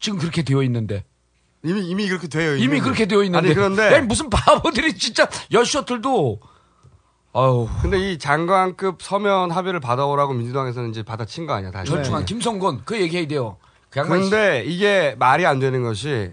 지금 0.00 0.18
그렇게 0.18 0.42
되어 0.42 0.62
있는데. 0.62 1.04
이미 1.64 1.80
이미 1.88 2.06
그렇게 2.08 2.28
되어 2.28 2.54
있는 2.56 2.62
이미 2.62 2.80
그렇게 2.80 3.06
되어 3.06 3.22
있는데. 3.24 3.46
아니 3.48 3.54
그런데 3.54 3.92
야, 3.94 4.00
무슨 4.02 4.30
바보들이 4.30 4.96
진짜 4.98 5.26
여셔틀도 5.52 6.40
아우 7.36 7.68
근데 7.82 7.98
이 7.98 8.18
장관급 8.18 9.02
서면 9.02 9.50
합의를 9.50 9.78
받아오라고 9.78 10.32
민주당에서는 10.32 10.88
이제 10.88 11.02
받아친 11.02 11.46
거 11.46 11.52
아니야 11.52 11.70
다시. 11.70 11.90
절충한 11.90 12.24
김성건 12.24 12.82
그 12.86 12.98
얘기해야 12.98 13.28
돼요. 13.28 13.58
그 13.90 14.02
그런데 14.02 14.64
이게 14.64 15.14
말이 15.18 15.44
안 15.44 15.58
되는 15.58 15.82
것이 15.82 16.32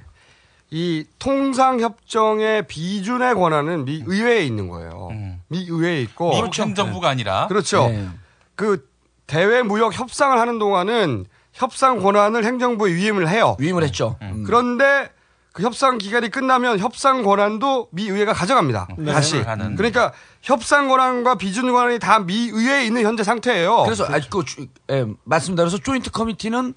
이 0.72 1.06
통상협정의 1.20 2.68
비준의 2.68 3.36
권한은 3.36 3.84
미 3.84 4.02
의회에 4.06 4.46
있는 4.46 4.70
거예요. 4.70 5.10
미 5.50 5.68
의회에 5.70 6.02
있고 6.04 6.32
미국 6.32 6.58
행정부가 6.58 7.10
아니라. 7.10 7.48
그렇죠. 7.48 7.90
네. 7.90 8.08
그 8.56 8.88
대외 9.28 9.62
무역 9.62 9.98
협상을 9.98 10.38
하는 10.40 10.58
동안은 10.58 11.26
협상 11.52 12.00
권한을 12.02 12.46
행정부에 12.46 12.94
위임을 12.94 13.28
해요. 13.28 13.58
위임을 13.60 13.84
했죠. 13.84 14.16
음. 14.22 14.44
그런데 14.46 15.10
그 15.52 15.62
협상 15.62 16.00
기간이 16.00 16.30
끝나면 16.30 16.80
협상 16.80 17.22
권한도 17.24 17.90
미 17.92 18.08
의회가 18.10 18.34
가져갑니다. 18.34 18.88
네. 18.98 19.12
다시. 19.12 19.44
그러니까 19.78 20.12
협상 20.44 20.90
권한과 20.90 21.36
비준 21.36 21.72
권한이 21.72 22.00
다 22.00 22.20
미 22.20 22.50
의회에 22.52 22.86
있는 22.86 23.04
현재 23.04 23.24
상태예요. 23.24 23.84
그래서 23.84 24.06
아직 24.10 24.30
그 24.30 24.44
주- 24.46 24.68
예, 24.92 25.06
맞습니다. 25.24 25.64
그래서 25.64 25.78
조인트 25.78 26.12
커미티는 26.12 26.74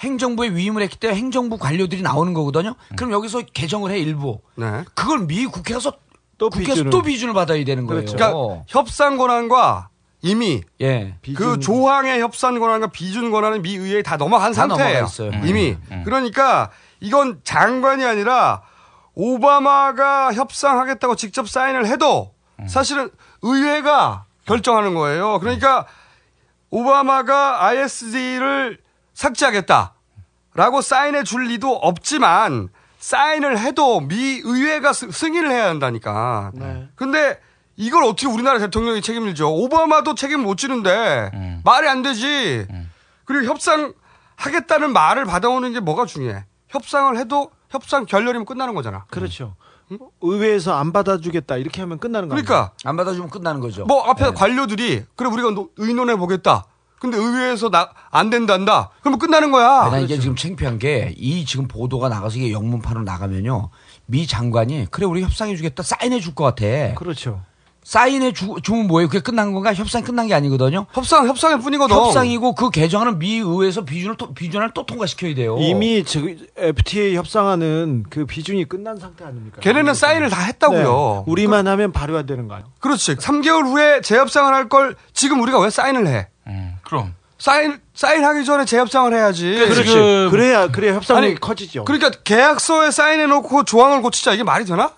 행정부에 0.00 0.48
위임을 0.50 0.82
했기 0.82 0.96
때문에 0.96 1.18
행정부 1.18 1.56
관료들이 1.58 2.02
나오는 2.02 2.32
거거든요. 2.34 2.74
그럼 2.96 3.12
여기서 3.12 3.42
개정을 3.52 3.90
해 3.92 3.98
일부. 3.98 4.40
네. 4.56 4.84
그걸 4.94 5.26
미 5.26 5.46
국회에서 5.46 5.92
또 6.38 6.48
국회에서 6.50 6.70
비준을. 6.72 6.90
또 6.90 7.02
비준을 7.02 7.34
받아야 7.34 7.62
되는 7.64 7.86
거예요. 7.86 8.04
그러니까 8.06 8.64
협상 8.66 9.16
권한과 9.18 9.88
이미 10.22 10.62
예. 10.80 11.16
그 11.36 11.60
조항의 11.60 12.20
협상 12.20 12.58
권한과 12.58 12.88
비준 12.88 13.30
권한은 13.30 13.62
미 13.62 13.76
의회에 13.76 14.02
다 14.02 14.16
넘어간 14.16 14.52
다 14.52 14.66
상태예요. 14.66 15.04
있어요. 15.04 15.30
이미. 15.44 15.76
음. 15.92 16.02
그러니까 16.04 16.70
이건 17.00 17.40
장관이 17.44 18.04
아니라 18.04 18.62
오바마가 19.14 20.32
협상하겠다고 20.32 21.14
직접 21.16 21.48
사인을 21.48 21.86
해도 21.86 22.32
사실은 22.68 23.10
의회가 23.42 24.24
결정하는 24.46 24.94
거예요. 24.94 25.38
그러니까 25.40 25.86
오바마가 26.70 27.64
ISD를 27.66 28.78
삭제하겠다라고 29.14 30.80
사인해 30.82 31.24
줄 31.24 31.44
리도 31.48 31.76
없지만 31.76 32.68
사인을 32.98 33.58
해도 33.58 34.00
미 34.00 34.40
의회가 34.44 34.92
스- 34.92 35.10
승인을 35.10 35.50
해야 35.50 35.68
한다니까. 35.68 36.52
근데 36.96 37.40
이걸 37.76 38.04
어떻게 38.04 38.26
우리나라 38.26 38.58
대통령이 38.58 39.00
책임을 39.00 39.34
져? 39.34 39.46
오바마도 39.48 40.14
책임 40.14 40.42
못 40.42 40.56
지는데 40.56 41.30
말이 41.64 41.88
안 41.88 42.02
되지. 42.02 42.66
그리고 43.24 43.44
협상 43.46 43.94
하겠다는 44.36 44.92
말을 44.92 45.24
받아오는 45.24 45.72
게 45.72 45.80
뭐가 45.80 46.06
중요해? 46.06 46.44
협상을 46.68 47.16
해도 47.16 47.50
협상 47.70 48.04
결렬이면 48.06 48.44
끝나는 48.44 48.74
거잖아. 48.74 49.04
그렇죠. 49.10 49.56
의회에서 50.20 50.74
안 50.74 50.92
받아주겠다 50.92 51.56
이렇게 51.56 51.80
하면 51.82 51.98
끝나는 51.98 52.28
거예요. 52.28 52.42
그러니까 52.42 52.72
안 52.84 52.96
받아주면 52.96 53.30
끝나는 53.30 53.60
거죠. 53.60 53.84
뭐 53.86 54.02
앞에 54.04 54.30
관료들이 54.32 55.04
그래 55.16 55.28
우리가 55.30 55.50
노- 55.50 55.70
의논해 55.76 56.16
보겠다. 56.16 56.66
근데 57.00 57.16
의회에서 57.16 57.70
나 57.70 57.90
안 58.10 58.28
된단다. 58.28 58.90
그러면 59.00 59.18
끝나는 59.18 59.50
거야. 59.52 59.88
나 59.90 59.98
이게 60.00 60.18
지금 60.18 60.36
창피한 60.36 60.78
게 60.78 61.14
이 61.16 61.44
지금 61.46 61.66
보도가 61.68 62.08
나가서 62.08 62.36
이게 62.38 62.52
영문판으로 62.52 63.04
나가면요. 63.04 63.70
미 64.06 64.26
장관이 64.26 64.88
그래 64.90 65.06
우리 65.06 65.22
협상해 65.22 65.56
주겠다 65.56 65.82
사인해 65.82 66.20
줄 66.20 66.34
것 66.34 66.44
같아. 66.44 66.94
그렇죠. 66.94 67.40
사인해 67.82 68.32
주, 68.32 68.54
주면 68.62 68.86
뭐예요? 68.86 69.08
그게 69.08 69.20
끝난 69.20 69.52
건가? 69.52 69.72
협상이 69.74 70.04
끝난 70.04 70.26
게 70.26 70.34
아니거든요. 70.34 70.86
협상 70.92 71.26
협상일 71.26 71.58
뿐이거든. 71.60 71.96
협상이고 71.96 72.54
그 72.54 72.70
개정안은 72.70 73.18
미 73.18 73.38
의회에서 73.38 73.84
비준을 73.84 74.16
또, 74.16 74.32
비준을 74.34 74.72
또 74.74 74.84
통과시켜야 74.86 75.34
돼요. 75.34 75.56
이미 75.58 76.04
저 76.04 76.20
FTA 76.56 77.16
협상하는 77.16 78.04
그 78.10 78.26
비준이 78.26 78.68
끝난 78.68 78.98
상태 78.98 79.24
아닙니까? 79.24 79.60
걔네는 79.60 79.94
사인을 79.94 80.28
다 80.30 80.42
했다고요. 80.42 81.24
네. 81.26 81.32
우리만 81.32 81.66
하면 81.66 81.92
발효가 81.92 82.22
되는가요? 82.26 82.64
그렇지. 82.80 83.16
3개월 83.16 83.64
후에 83.66 84.00
재협상을 84.02 84.52
할 84.54 84.68
걸 84.68 84.94
지금 85.12 85.40
우리가 85.40 85.58
왜 85.58 85.68
사인을 85.70 86.06
해? 86.06 86.28
그럼. 86.82 87.14
사인 87.38 87.80
사인하기 87.94 88.44
전에 88.44 88.66
재협상을 88.66 89.12
해야지. 89.14 89.54
그렇지. 89.54 90.28
그래야 90.30 90.68
그래야 90.70 90.94
협상이 90.94 91.26
아니, 91.26 91.34
커지죠. 91.34 91.84
그러니까 91.86 92.10
계약서에 92.22 92.90
사인해 92.90 93.26
놓고 93.26 93.64
조항을 93.64 94.02
고치자 94.02 94.34
이게 94.34 94.42
말이 94.44 94.64
되나? 94.66 94.92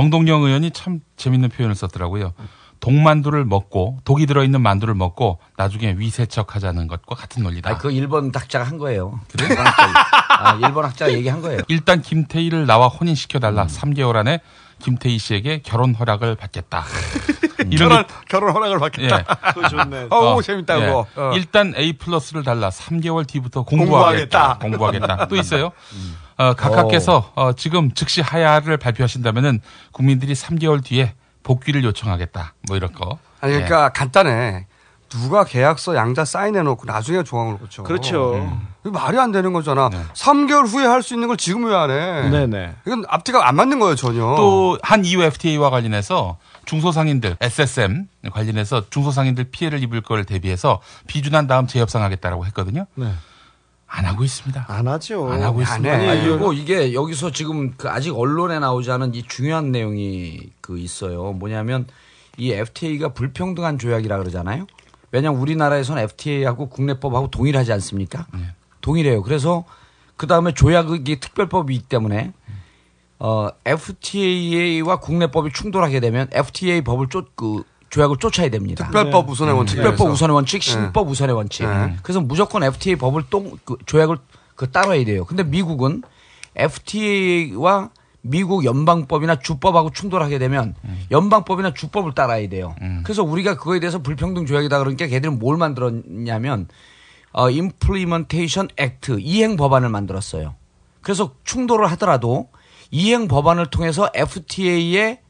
정동영 0.00 0.42
의원이 0.42 0.72
참 0.72 1.00
재밌는 1.16 1.48
표현을 1.48 1.74
썼더라고요. 1.74 2.34
독만두를 2.80 3.46
먹고 3.46 3.98
독이 4.04 4.26
들어있는 4.26 4.60
만두를 4.60 4.92
먹고 4.94 5.38
나중에 5.56 5.94
위세척하자는 5.96 6.86
것과 6.86 7.14
같은 7.14 7.42
논리다. 7.42 7.70
아, 7.70 7.78
그 7.78 7.90
일본 7.90 8.30
학자가 8.34 8.66
한 8.66 8.76
거예요. 8.76 9.18
일본 9.40 9.56
학자, 9.66 9.92
아, 10.38 10.54
일본 10.62 10.84
학자가 10.84 11.12
얘기한 11.14 11.40
거예요. 11.40 11.60
일단 11.68 12.02
김태희를 12.02 12.66
나와 12.66 12.88
혼인시켜달라. 12.88 13.68
3개월 13.68 14.16
안에 14.16 14.40
김태희 14.80 15.16
씨에게 15.16 15.62
결혼 15.64 15.94
허락을 15.94 16.34
받겠다. 16.34 16.84
이런 17.70 17.88
결혼 17.88 18.06
게- 18.06 18.14
결혼 18.28 18.52
허락을 18.52 18.78
받겠다. 18.78 19.18
예. 19.20 19.24
그거 19.54 19.68
좋네. 19.70 20.08
어우 20.10 20.42
재밌다 20.42 20.78
예. 20.82 20.86
그거. 20.88 21.06
어. 21.16 21.30
일단 21.34 21.72
A 21.74 21.94
플러스를 21.94 22.44
달라. 22.44 22.68
3개월 22.68 23.26
뒤부터 23.26 23.62
공부하겠다. 23.62 24.58
공부하겠다. 24.58 25.28
또 25.28 25.36
있어요. 25.36 25.72
어, 26.38 26.54
각하께서 26.54 27.32
어, 27.34 27.52
지금 27.54 27.92
즉시 27.92 28.20
하야를 28.20 28.76
발표하신다면은 28.76 29.60
국민들이 29.92 30.34
3개월 30.34 30.84
뒤에 30.84 31.14
복귀를 31.42 31.84
요청하겠다. 31.84 32.54
뭐 32.68 32.76
이런 32.76 32.92
거. 32.92 33.18
아니 33.40 33.52
예. 33.52 33.56
그러니까 33.56 33.90
간단해. 33.90 34.66
누가 35.08 35.44
계약서 35.44 35.94
양자 35.94 36.24
사인해 36.24 36.62
놓고 36.62 36.84
나중에 36.84 37.22
조항을 37.22 37.58
고쳐. 37.58 37.84
그렇죠. 37.84 38.58
이거 38.84 38.90
말이 38.98 39.16
안 39.18 39.30
되는 39.30 39.52
거잖아. 39.52 39.88
3개월 40.14 40.66
후에 40.66 40.84
할 40.84 41.00
수 41.00 41.14
있는 41.14 41.28
걸 41.28 41.36
지금 41.36 41.64
왜 41.64 41.74
안 41.76 41.90
해? 41.90 42.28
네네. 42.28 42.74
이건 42.86 43.04
앞뒤가 43.08 43.48
안 43.48 43.54
맞는 43.54 43.78
거예요 43.78 43.94
전혀. 43.94 44.18
또 44.36 44.76
한 44.82 45.04
EU 45.04 45.22
FTA와 45.22 45.70
관련해서 45.70 46.38
중소상인들 46.64 47.36
SSM 47.40 48.08
관련해서 48.32 48.90
중소상인들 48.90 49.44
피해를 49.52 49.80
입을 49.84 50.00
걸 50.00 50.24
대비해서 50.24 50.80
비준한 51.06 51.46
다음 51.46 51.68
재협상하겠다라고 51.68 52.44
했거든요. 52.46 52.86
네. 52.96 53.12
안 53.96 54.04
하고 54.04 54.24
있습니다. 54.24 54.66
안 54.68 54.88
하죠. 54.88 55.26
안 55.30 55.42
하고 55.42 55.62
있습니다. 55.62 55.90
아니, 55.94 56.06
아니, 56.06 56.20
그리고 56.22 56.52
이게 56.52 56.92
여기서 56.92 57.30
지금 57.30 57.74
그 57.78 57.88
아직 57.88 58.14
언론에 58.14 58.58
나오지 58.58 58.90
않은 58.90 59.14
이 59.14 59.22
중요한 59.22 59.72
내용이 59.72 60.50
그 60.60 60.78
있어요. 60.78 61.32
뭐냐면 61.32 61.86
이 62.36 62.52
FTA가 62.52 63.14
불평등한 63.14 63.78
조약이라 63.78 64.18
그러잖아요. 64.18 64.66
왜냐하면 65.12 65.40
우리나라에서는 65.40 66.02
FTA하고 66.02 66.68
국내법하고 66.68 67.30
동일하지 67.30 67.72
않습니까? 67.72 68.26
동일해요. 68.82 69.22
그래서 69.22 69.64
그 70.18 70.26
다음에 70.26 70.52
조약이 70.52 71.18
특별법이 71.18 71.74
있기 71.74 71.88
때문에 71.88 72.34
어, 73.18 73.48
FTA와 73.64 75.00
국내법이 75.00 75.52
충돌하게 75.54 76.00
되면 76.00 76.28
FTA 76.32 76.82
법을 76.82 77.08
쫓, 77.08 77.34
그 77.34 77.62
조약을 77.96 78.18
쫓아야 78.18 78.50
됩니다. 78.50 78.84
특별법 78.84 79.30
우선의 79.30 79.54
음, 79.54 79.58
원칙. 79.58 79.76
특별법. 79.76 80.10
우선의 80.10 80.34
원칙, 80.34 80.60
네. 80.60 80.70
신법 80.70 81.08
우선의 81.08 81.34
원칙. 81.34 81.66
네. 81.66 81.96
그래서 82.02 82.20
무조건 82.20 82.62
FTA 82.62 82.96
법을 82.96 83.24
똥, 83.30 83.56
그 83.64 83.76
조약을 83.86 84.18
그 84.54 84.70
따라야 84.70 85.02
돼요. 85.06 85.24
근데 85.24 85.42
미국은 85.42 86.02
FTA와 86.56 87.90
미국 88.20 88.64
연방법이나 88.66 89.36
주법하고 89.38 89.92
충돌하게 89.92 90.38
되면 90.38 90.74
연방법이나 91.10 91.72
주법을 91.72 92.14
따라야 92.14 92.48
돼요. 92.48 92.74
그래서 93.04 93.22
우리가 93.22 93.56
그거에 93.56 93.78
대해서 93.80 94.02
불평등 94.02 94.44
조약이다 94.46 94.78
그러니까 94.78 95.06
걔들은 95.06 95.38
뭘 95.38 95.56
만들었냐면 95.56 96.68
어, 97.32 97.44
Implementation 97.48 98.68
Act 98.80 99.14
이행 99.20 99.56
법안을 99.56 99.88
만들었어요. 99.90 100.54
그래서 101.02 101.34
충돌을 101.44 101.86
하더라도 101.92 102.48
이행 102.90 103.28
법안을 103.28 103.66
통해서 103.66 104.10
FTA의 104.14 105.20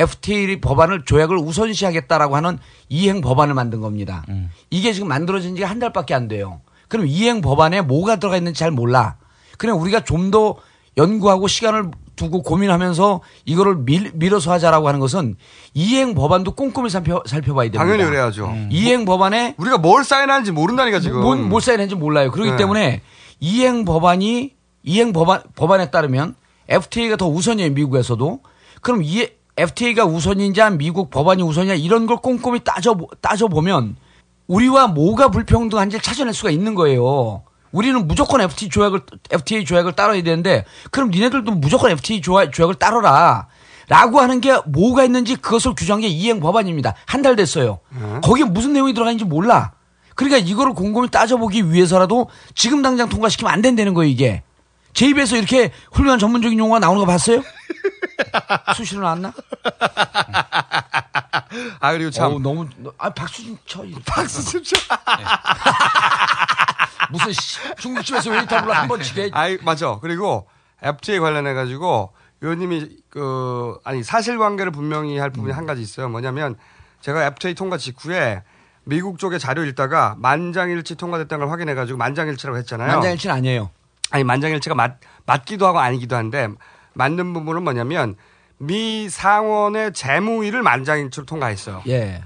FTA 0.00 0.60
법안을 0.60 1.04
조약을 1.04 1.36
우선시하겠다라고 1.36 2.36
하는 2.36 2.58
이행 2.88 3.20
법안을 3.20 3.54
만든 3.54 3.80
겁니다. 3.80 4.24
이게 4.70 4.92
지금 4.92 5.08
만들어진 5.08 5.54
지가 5.56 5.68
한 5.68 5.78
달밖에 5.78 6.14
안 6.14 6.28
돼요. 6.28 6.60
그럼 6.88 7.06
이행 7.06 7.40
법안에 7.40 7.82
뭐가 7.82 8.16
들어가 8.16 8.36
있는지 8.36 8.58
잘 8.58 8.70
몰라. 8.70 9.16
그냥 9.58 9.80
우리가 9.80 10.00
좀 10.00 10.30
더 10.30 10.56
연구하고 10.96 11.48
시간을 11.48 11.90
두고 12.16 12.42
고민하면서 12.42 13.20
이거를 13.46 13.76
밀, 13.76 14.10
밀어서 14.14 14.52
하자라고 14.52 14.88
하는 14.88 15.00
것은 15.00 15.36
이행 15.72 16.14
법안도 16.14 16.54
꼼꼼히 16.54 16.90
살펴, 16.90 17.22
살펴봐야 17.26 17.66
됩니다. 17.70 17.82
당연히 17.82 18.04
그래야죠. 18.04 18.54
이행 18.70 19.04
법안에 19.04 19.54
우리가 19.56 19.78
뭘 19.78 20.04
사인하는지 20.04 20.52
모른다니까 20.52 21.00
지금. 21.00 21.20
뭘, 21.20 21.38
뭘 21.38 21.62
사인했는지 21.62 21.94
몰라요. 21.94 22.30
그렇기 22.30 22.50
네. 22.52 22.56
때문에 22.56 23.00
이행 23.40 23.84
법안이 23.84 24.54
이행 24.82 25.12
법안 25.12 25.42
법안에 25.54 25.90
따르면 25.90 26.34
FTA가 26.68 27.16
더 27.16 27.26
우선이에요 27.28 27.70
미국에서도. 27.70 28.40
그럼 28.82 29.02
이 29.02 29.28
FTA가 29.56 30.04
우선인지 30.04 30.60
미국 30.78 31.10
법안이 31.10 31.42
우선이냐 31.42 31.74
이런 31.74 32.06
걸 32.06 32.16
꼼꼼히 32.18 32.60
따져 32.64 32.96
따져 33.20 33.48
보면 33.48 33.96
우리와 34.46 34.88
뭐가 34.88 35.28
불평등한지 35.28 36.00
찾아낼 36.00 36.32
수가 36.34 36.50
있는 36.50 36.74
거예요. 36.74 37.42
우리는 37.72 38.06
무조건 38.08 38.40
FTA 38.40 38.68
조약을 38.68 39.00
FTA 39.30 39.64
조약을 39.64 39.92
따라야 39.92 40.22
되는데 40.22 40.64
그럼 40.90 41.10
니네들도 41.10 41.52
무조건 41.52 41.90
FTA 41.92 42.20
조약, 42.20 42.52
조약을 42.52 42.74
따라라. 42.76 43.48
라고 43.88 44.20
하는 44.20 44.40
게 44.40 44.56
뭐가 44.66 45.04
있는지 45.04 45.34
그것을 45.36 45.74
규정한 45.74 46.00
게 46.02 46.06
이행 46.08 46.38
법안입니다. 46.40 46.94
한 47.06 47.22
달 47.22 47.34
됐어요. 47.36 47.80
거기에 48.22 48.44
무슨 48.44 48.72
내용이 48.72 48.94
들어가 48.94 49.10
있는지 49.10 49.24
몰라. 49.24 49.72
그러니까 50.14 50.38
이거를 50.38 50.74
곰곰이 50.74 51.08
따져보기 51.10 51.72
위해서라도 51.72 52.28
지금 52.54 52.82
당장 52.82 53.08
통과시키면 53.08 53.52
안 53.52 53.62
된다는 53.62 53.94
거예요, 53.94 54.08
이게. 54.10 54.42
제 54.92 55.08
입에서 55.08 55.36
이렇게 55.36 55.72
훌륭한 55.92 56.18
전문적인 56.18 56.58
용어가 56.58 56.78
나오는 56.78 57.00
거 57.00 57.06
봤어요? 57.06 57.42
수시로 58.76 59.02
나왔나? 59.02 59.32
아 61.80 61.92
그리고 61.92 62.10
참 62.10 62.32
어우, 62.32 62.40
너무 62.40 62.66
아 62.98 63.10
박수 63.10 63.44
좀 63.44 63.58
쳐. 63.66 63.82
박수 64.06 64.44
좀 64.50 64.62
쳐. 64.62 64.76
무슨 67.10 67.32
씨, 67.32 67.58
중국집에서 67.78 68.30
웨이터 68.30 68.60
불러 68.60 68.74
한번 68.74 69.02
치게. 69.02 69.30
아이 69.32 69.58
맞아. 69.62 69.98
그리고 70.00 70.46
FTA 70.82 71.18
관련해 71.18 71.54
가지고 71.54 72.12
의원님이 72.40 72.88
그 73.10 73.78
아니 73.84 74.02
사실관계를 74.02 74.72
분명히 74.72 75.18
할 75.18 75.30
음. 75.30 75.32
부분이 75.32 75.52
한 75.52 75.66
가지 75.66 75.82
있어요. 75.82 76.08
뭐냐면 76.08 76.56
제가 77.00 77.24
FTA 77.26 77.54
통과 77.54 77.78
직후에 77.78 78.42
미국 78.84 79.18
쪽에 79.18 79.38
자료 79.38 79.64
읽다가 79.64 80.14
만장일치 80.18 80.96
통과됐다는 80.96 81.46
걸 81.46 81.52
확인해 81.52 81.74
가지고 81.74 81.98
만장일치라고 81.98 82.58
했잖아요. 82.58 82.92
만장일치는 82.92 83.34
아니에요. 83.34 83.70
아니 84.10 84.24
만장일치가 84.24 84.74
맞 84.74 84.98
맞기도 85.26 85.66
하고 85.66 85.78
아니기도 85.78 86.16
한데 86.16 86.48
맞는 86.94 87.32
부분은 87.32 87.62
뭐냐면 87.62 88.16
미 88.58 89.08
상원의 89.08 89.92
재무위를 89.92 90.62
만장일치로 90.62 91.26
통과했어요. 91.26 91.82
예. 91.88 92.22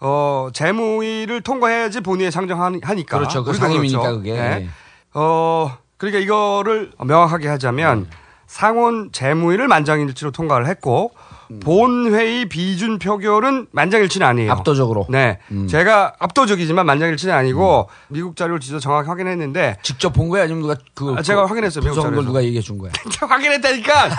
어, 0.00 0.48
재무위를 0.52 1.40
통과해야지 1.42 2.00
본회의에 2.00 2.30
상정하니까. 2.30 3.18
그렇죠. 3.18 3.44
그 3.44 3.52
상임이니까 3.52 4.00
그렇죠. 4.00 4.16
그게. 4.18 4.32
네. 4.32 4.40
예. 4.40 4.68
어, 5.14 5.76
그러니까 5.96 6.20
이거를 6.20 6.92
명확하게 6.98 7.48
하자면 7.48 8.08
상원 8.46 9.12
재무위를 9.12 9.68
만장일치로 9.68 10.30
통과를 10.30 10.66
했고 10.66 11.12
본회의 11.60 12.46
비준 12.48 12.98
표결은 12.98 13.66
만장일치는 13.72 14.26
아니에요. 14.26 14.52
압도적으로. 14.52 15.06
네. 15.08 15.38
음. 15.50 15.66
제가 15.68 16.14
압도적이지만 16.18 16.86
만장일치는 16.86 17.34
아니고 17.34 17.88
미국 18.08 18.36
자료를 18.36 18.60
진짜 18.60 18.78
정확히 18.78 19.08
확인했는데 19.08 19.78
직접 19.82 20.12
본 20.12 20.28
거야 20.28 20.42
아니면 20.44 20.62
누가 20.62 20.74
그 20.94 21.14
아, 21.16 21.22
제가 21.22 21.46
확인했어요. 21.46 21.82
미국 21.84 22.00
자료에서. 22.02 22.22
누가 22.26 22.42
얘기해 22.42 22.60
준 22.62 22.78
거야? 22.78 22.90
확인했다니까. 23.20 24.10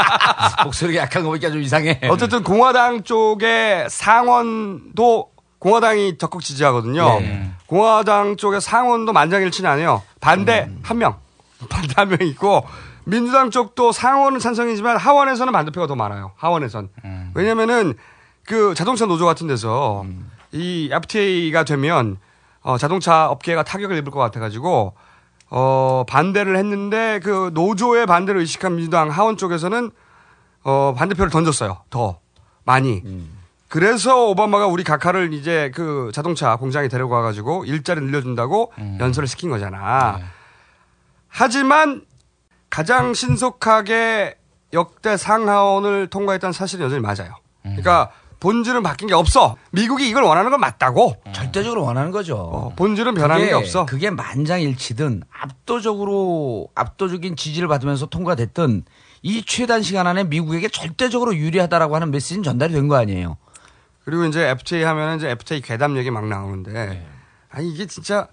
목소리가 0.64 1.02
약한 1.02 1.22
거 1.22 1.28
보니까 1.30 1.50
좀 1.50 1.60
이상해. 1.62 2.00
어쨌든 2.08 2.42
공화당 2.42 3.02
쪽의 3.02 3.86
상원도 3.90 5.30
공화당이 5.58 6.16
적극 6.18 6.42
지지하거든요. 6.42 7.20
네. 7.20 7.50
공화당 7.66 8.36
쪽의 8.36 8.60
상원도 8.60 9.12
만장일치는 9.12 9.68
아니에요. 9.70 10.02
반대 10.20 10.66
음. 10.68 10.78
한 10.82 10.98
명, 10.98 11.16
반대 11.68 11.92
한 11.96 12.08
명 12.08 12.18
있고 12.22 12.64
민주당 13.04 13.50
쪽도 13.50 13.92
상원은 13.92 14.38
찬성이지만 14.38 14.96
하원에서는 14.96 15.52
반대표가 15.52 15.86
더 15.86 15.94
많아요. 15.94 16.32
하원에선 16.36 16.88
음. 17.04 17.30
왜냐면은 17.34 17.94
그 18.44 18.74
자동차 18.74 19.06
노조 19.06 19.26
같은 19.26 19.46
데서 19.46 20.04
이 20.52 20.90
FTA가 20.92 21.64
되면 21.64 22.18
어, 22.62 22.76
자동차 22.78 23.28
업계가 23.28 23.62
타격을 23.62 23.96
입을 23.98 24.10
것 24.10 24.18
같아가지고 24.18 24.94
어, 25.50 26.04
반대를 26.08 26.56
했는데 26.56 27.20
그 27.22 27.50
노조의 27.54 28.06
반대를 28.06 28.40
의식한 28.40 28.76
민주당 28.76 29.08
하원 29.10 29.36
쪽에서는 29.36 29.90
어, 30.62 30.94
반대표를 30.96 31.30
던졌어요. 31.30 31.78
더 31.90 32.20
많이. 32.64 33.02
그래서 33.68 34.26
오바마가 34.26 34.66
우리 34.66 34.82
각하를 34.84 35.32
이제 35.32 35.70
그 35.74 36.10
자동차 36.12 36.56
공장에 36.56 36.88
데려가 36.88 37.22
가지고 37.22 37.64
일자리 37.64 38.00
늘려준다고 38.00 38.72
연설을 38.98 39.28
시킨 39.28 39.48
거잖아. 39.48 40.18
하지만 41.28 42.02
가장 42.70 43.14
신속하게 43.14 44.36
역대 44.72 45.16
상하원을 45.16 46.06
통과했다는 46.08 46.52
사실은 46.52 46.84
여전히 46.86 47.02
맞아요. 47.02 47.34
그러니까 47.62 48.12
본질은 48.38 48.82
바뀐 48.82 49.08
게 49.08 49.14
없어. 49.14 49.56
미국이 49.70 50.08
이걸 50.08 50.22
원하는 50.22 50.50
건 50.50 50.60
맞다고. 50.60 51.16
절대적으로 51.32 51.84
원하는 51.84 52.10
거죠. 52.10 52.36
어, 52.36 52.72
본질은 52.74 53.14
변하는 53.14 53.44
게 53.46 53.52
없어. 53.52 53.84
그게 53.84 54.08
만장일치든 54.08 55.24
압도적으로 55.30 56.68
압도적인 56.74 57.36
지지를 57.36 57.68
받으면서 57.68 58.06
통과됐든 58.06 58.84
이 59.22 59.42
최단 59.44 59.82
시간 59.82 60.06
안에 60.06 60.24
미국에게 60.24 60.68
절대적으로 60.68 61.36
유리하다라고 61.36 61.94
하는 61.94 62.10
메시지는 62.10 62.42
전달이 62.42 62.72
된 62.72 62.88
거 62.88 62.96
아니에요. 62.96 63.36
그리고 64.04 64.24
이제 64.24 64.48
FTA 64.48 64.82
하면은 64.84 65.18
이제 65.18 65.28
FTA 65.30 65.60
괴담 65.60 65.98
얘기 65.98 66.10
막 66.10 66.26
나오는데 66.26 67.06
아니 67.50 67.70
이게 67.70 67.86
진짜 67.86 68.28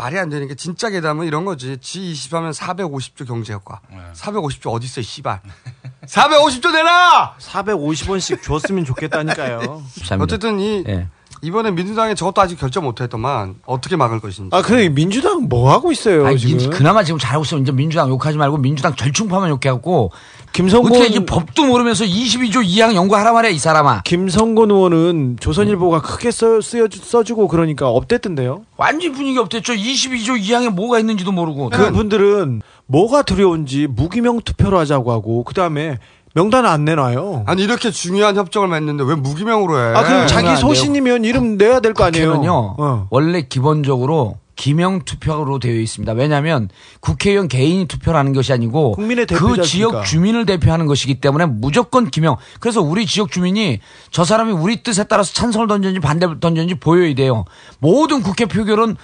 말이 0.00 0.18
안 0.18 0.30
되는 0.30 0.48
게 0.48 0.54
진짜 0.54 0.88
괴담은 0.88 1.26
이런 1.26 1.44
거지. 1.44 1.76
G20 1.76 2.32
하면 2.32 2.52
450조 2.52 3.26
경제 3.26 3.52
효과. 3.52 3.80
450조 4.14 4.72
어디 4.72 4.86
있어, 4.86 5.02
이 5.02 5.04
씨발. 5.04 5.40
450조 6.08 6.72
내놔! 6.72 7.34
450원씩 7.38 8.42
줬으면 8.42 8.86
좋겠다니까요. 8.86 9.82
어쨌든 10.20 10.58
이 10.58 10.84
예. 10.88 11.06
이번에 11.42 11.70
민주당이 11.70 12.14
저것도 12.14 12.40
아직 12.40 12.56
결정 12.58 12.84
못 12.84 13.00
했더만 13.00 13.56
어떻게 13.66 13.96
막을 13.96 14.20
것인지. 14.20 14.54
아, 14.56 14.62
그래 14.62 14.88
민주당 14.88 15.48
뭐 15.48 15.70
하고 15.70 15.92
있어요 15.92 16.26
아니, 16.26 16.38
지금? 16.38 16.56
민- 16.56 16.70
그나마 16.70 17.02
지금 17.04 17.18
잘하고 17.18 17.44
있어. 17.44 17.58
이제 17.58 17.70
민주당 17.72 18.08
욕하지 18.08 18.38
말고 18.38 18.56
민주당 18.56 18.94
절충파만 18.96 19.50
욕해갖고 19.50 20.12
김성곤 20.52 20.92
어떻게 20.92 21.06
이게 21.06 21.24
법도 21.24 21.64
모르면서 21.64 22.04
22조 22.04 22.64
2항 22.66 22.94
연구하라 22.94 23.32
말이야 23.32 23.50
이 23.52 23.58
사람아. 23.58 24.02
김성곤 24.04 24.70
의원은 24.70 25.36
조선일보가 25.40 26.00
크게 26.02 26.30
써, 26.30 26.60
쓰여, 26.60 26.88
써주고 26.90 27.48
그러니까 27.48 27.88
업됐던데요. 27.88 28.62
완전 28.76 29.12
분위기 29.12 29.38
없댔죠. 29.38 29.72
22조 29.74 30.40
2항에 30.42 30.70
뭐가 30.70 30.98
있는지도 30.98 31.32
모르고. 31.32 31.70
그 31.70 31.92
분들은 31.92 32.62
뭐가 32.86 33.22
두려운지 33.22 33.86
무기명 33.88 34.40
투표로 34.40 34.78
하자고 34.80 35.12
하고 35.12 35.44
그 35.44 35.54
다음에 35.54 35.98
명단을 36.34 36.68
안 36.68 36.84
내놔요. 36.84 37.44
아니 37.46 37.62
이렇게 37.62 37.90
중요한 37.90 38.36
협정을 38.36 38.68
맺는데 38.68 39.04
왜 39.04 39.14
무기명으로 39.14 39.78
해? 39.78 39.96
아 39.96 40.02
그럼 40.04 40.26
자기 40.26 40.56
소신이면 40.56 41.24
이름 41.24 41.56
내야 41.56 41.80
될 41.80 41.94
거 41.94 42.04
아니에요. 42.04 42.26
국회는요. 42.32 42.74
어. 42.78 43.06
원래 43.10 43.42
기본적으로 43.42 44.36
기명 44.60 45.00
투표로 45.06 45.58
되어 45.58 45.74
있습니다. 45.74 46.12
왜냐하면 46.12 46.68
국회의원 47.00 47.48
개인이 47.48 47.86
투표를 47.86 48.22
는 48.22 48.34
것이 48.34 48.52
아니고 48.52 48.92
국민의 48.92 49.26
그. 49.26 49.62
지역 49.62 50.04
주민을 50.04 50.44
대표하는 50.44 50.84
것이기 50.84 51.18
때문에 51.18 51.46
무조건 51.46 52.10
기명. 52.10 52.36
그래서 52.60 52.82
우리 52.82 53.06
지역 53.06 53.32
주민이 53.32 53.80
저 54.10 54.22
사람이 54.22 54.52
우리 54.52 54.82
뜻에 54.82 55.04
따라서 55.04 55.32
찬성을 55.32 55.66
던졌는지 55.66 56.00
반대를 56.00 56.40
던졌는지 56.40 56.74
보여야 56.74 57.14
돼요. 57.14 57.46
모든 57.78 58.22
국회 58.22 58.44
표결은 58.44 58.96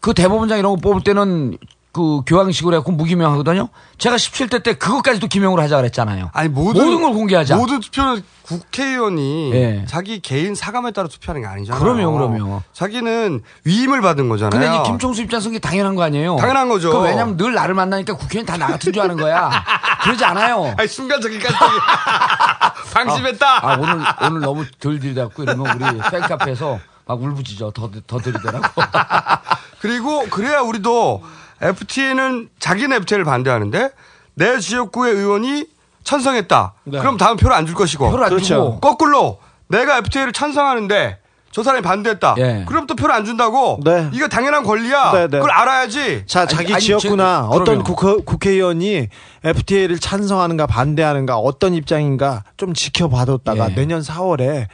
그 0.00 0.12
대법원장 0.12 0.58
이런 0.58 0.74
거 0.74 0.76
뽑을 0.76 1.02
때는 1.02 1.56
그 1.92 2.22
교황식으로 2.26 2.76
해갖고 2.76 2.92
무기명 2.92 3.30
하거든요. 3.32 3.68
제가 3.98 4.16
17대 4.16 4.62
때 4.62 4.72
그것까지도 4.74 5.26
기명으로 5.26 5.60
하자 5.62 5.76
그랬잖아요. 5.76 6.30
아니 6.32 6.48
모든, 6.48 6.84
모든 6.86 7.02
걸 7.02 7.12
공개하자. 7.12 7.56
모든 7.56 7.80
투표는 7.80 8.22
국회의원이 8.42 9.52
예. 9.54 9.84
자기 9.86 10.20
개인 10.20 10.54
사감에 10.54 10.92
따라 10.92 11.06
투표하는 11.08 11.42
게 11.42 11.46
아니잖아요. 11.46 11.80
그럼요, 11.82 12.12
그럼요. 12.12 12.62
자기는 12.72 13.42
위임을 13.64 14.00
받은 14.00 14.28
거잖아요. 14.30 14.58
근데 14.58 14.74
이제 14.74 14.82
김총수 14.90 15.20
입장에서 15.22 15.48
그게 15.50 15.58
당연한 15.58 15.94
거 15.94 16.02
아니에요? 16.02 16.36
당연한 16.36 16.68
거죠. 16.70 16.90
그 16.92 16.98
왜냐면 17.00 17.36
늘 17.36 17.52
나를 17.54 17.74
만나니까 17.74 18.14
국회의원 18.16 18.46
다 18.46 18.56
나 18.56 18.66
같은 18.68 18.92
줄 18.92 19.02
아는 19.02 19.16
거야. 19.18 19.50
그러지 20.02 20.24
않아요. 20.24 20.74
아니 20.78 20.88
순간적인 20.88 21.38
깜짝이 21.40 21.72
방심했다. 22.94 23.66
아, 23.68 23.76
오늘, 23.78 24.04
오늘 24.22 24.40
너무 24.40 24.64
덜 24.80 24.98
들이대갖고 24.98 25.42
이러면 25.42 25.80
우리 25.80 26.00
팬카페에서 26.10 26.78
막 27.06 27.22
울부짖어. 27.22 27.72
더, 27.72 27.90
더 28.06 28.18
들이대라고. 28.18 28.66
그리고 29.80 30.24
그래야 30.30 30.60
우리도 30.60 31.22
FTA는 31.62 32.48
자기는 32.58 32.96
FTA를 32.98 33.24
반대하는데 33.24 33.90
내 34.34 34.58
지역구의 34.58 35.14
의원이 35.14 35.66
찬성했다. 36.04 36.74
그럼 36.90 37.16
다음 37.16 37.36
표를 37.36 37.54
안 37.56 37.66
줄 37.66 37.74
것이고. 37.74 38.10
표를 38.10 38.24
안 38.24 38.30
그렇죠. 38.30 38.46
주고. 38.46 38.80
거꾸로 38.80 39.38
내가 39.68 39.98
FTA를 39.98 40.32
찬성하는데 40.32 41.18
저 41.52 41.62
사람이 41.62 41.82
반대했다. 41.82 42.34
예. 42.38 42.64
그럼 42.66 42.86
또 42.86 42.96
표를 42.96 43.14
안 43.14 43.24
준다고. 43.26 43.78
이거 44.12 44.26
당연한 44.26 44.64
권리야. 44.64 45.12
네, 45.12 45.20
네. 45.28 45.36
그걸 45.38 45.50
알아야지. 45.50 46.24
자, 46.26 46.46
자기 46.46 46.76
지역구나 46.78 47.46
어떤 47.50 47.82
국회, 47.84 48.16
국회 48.24 48.50
의원이 48.50 49.08
FTA를 49.44 49.98
찬성하는가 49.98 50.66
반대하는가 50.66 51.36
어떤 51.36 51.74
입장인가 51.74 52.42
좀 52.56 52.72
지켜봐뒀다가 52.72 53.70
예. 53.70 53.74
내년 53.74 54.00
4월에 54.00 54.66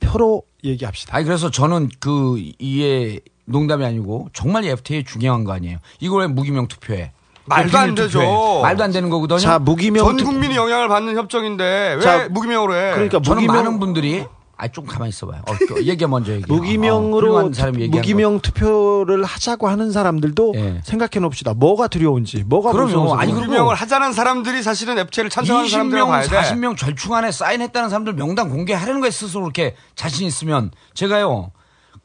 표로 0.00 0.42
얘기합시다. 0.64 1.16
아니, 1.16 1.24
그래서 1.24 1.50
저는 1.50 1.88
그, 1.98 2.36
이게 2.60 3.20
농담이 3.48 3.84
아니고 3.84 4.28
정말 4.32 4.64
이 4.64 4.68
FTA 4.68 5.04
중요한 5.04 5.44
거 5.44 5.52
아니에요. 5.52 5.78
이걸 6.00 6.22
왜 6.22 6.26
무기명 6.28 6.68
투표해? 6.68 7.12
말도 7.46 7.78
안 7.78 7.94
되죠. 7.94 8.18
투표해? 8.20 8.62
말도 8.62 8.84
안 8.84 8.92
되는 8.92 9.08
거거든요. 9.10 9.38
자, 9.38 9.58
무기명 9.58 10.04
전 10.04 10.16
투- 10.18 10.24
국민이 10.26 10.54
영향을 10.54 10.88
받는 10.88 11.16
협정인데 11.16 11.94
왜 11.96 12.00
자, 12.02 12.28
무기명으로 12.30 12.74
해? 12.74 12.92
그러니까 12.92 13.20
저는 13.22 13.42
무기명- 13.42 13.56
많은 13.56 13.80
분들이 13.80 14.24
아, 14.60 14.66
좀 14.66 14.86
가만히 14.86 15.10
있어봐요. 15.10 15.40
어, 15.48 15.52
그 15.68 15.86
얘기 15.86 16.04
먼저 16.04 16.32
얘기해. 16.32 16.46
무기명으로 16.48 17.52
투- 17.52 17.66
얘기하는 17.68 17.90
무기명 17.92 18.40
투표를 18.40 19.22
하자고 19.24 19.68
하는 19.68 19.92
사람들도 19.92 20.54
생각해 20.82 21.20
봅시다. 21.22 21.54
뭐가 21.54 21.86
두려운지, 21.86 22.42
뭐가 22.44 22.72
그럼요. 22.72 23.14
아니, 23.14 23.32
무기명을 23.32 23.76
하자는 23.76 24.12
사람들이 24.12 24.62
사실은 24.64 24.98
FTA를 24.98 25.30
찬성하는 25.30 25.68
사람들이라고 25.68 26.10
20명, 26.10 26.12
봐야 26.12 26.22
돼. 26.42 26.50
40명 26.54 26.76
절충 26.76 27.14
안에 27.14 27.30
사인했다는 27.30 27.88
사람들 27.88 28.14
명단 28.14 28.50
공개하려는 28.50 29.00
거에 29.00 29.10
스스로 29.12 29.42
그렇게 29.42 29.76
자신 29.94 30.26
있으면 30.26 30.72
제가요. 30.92 31.52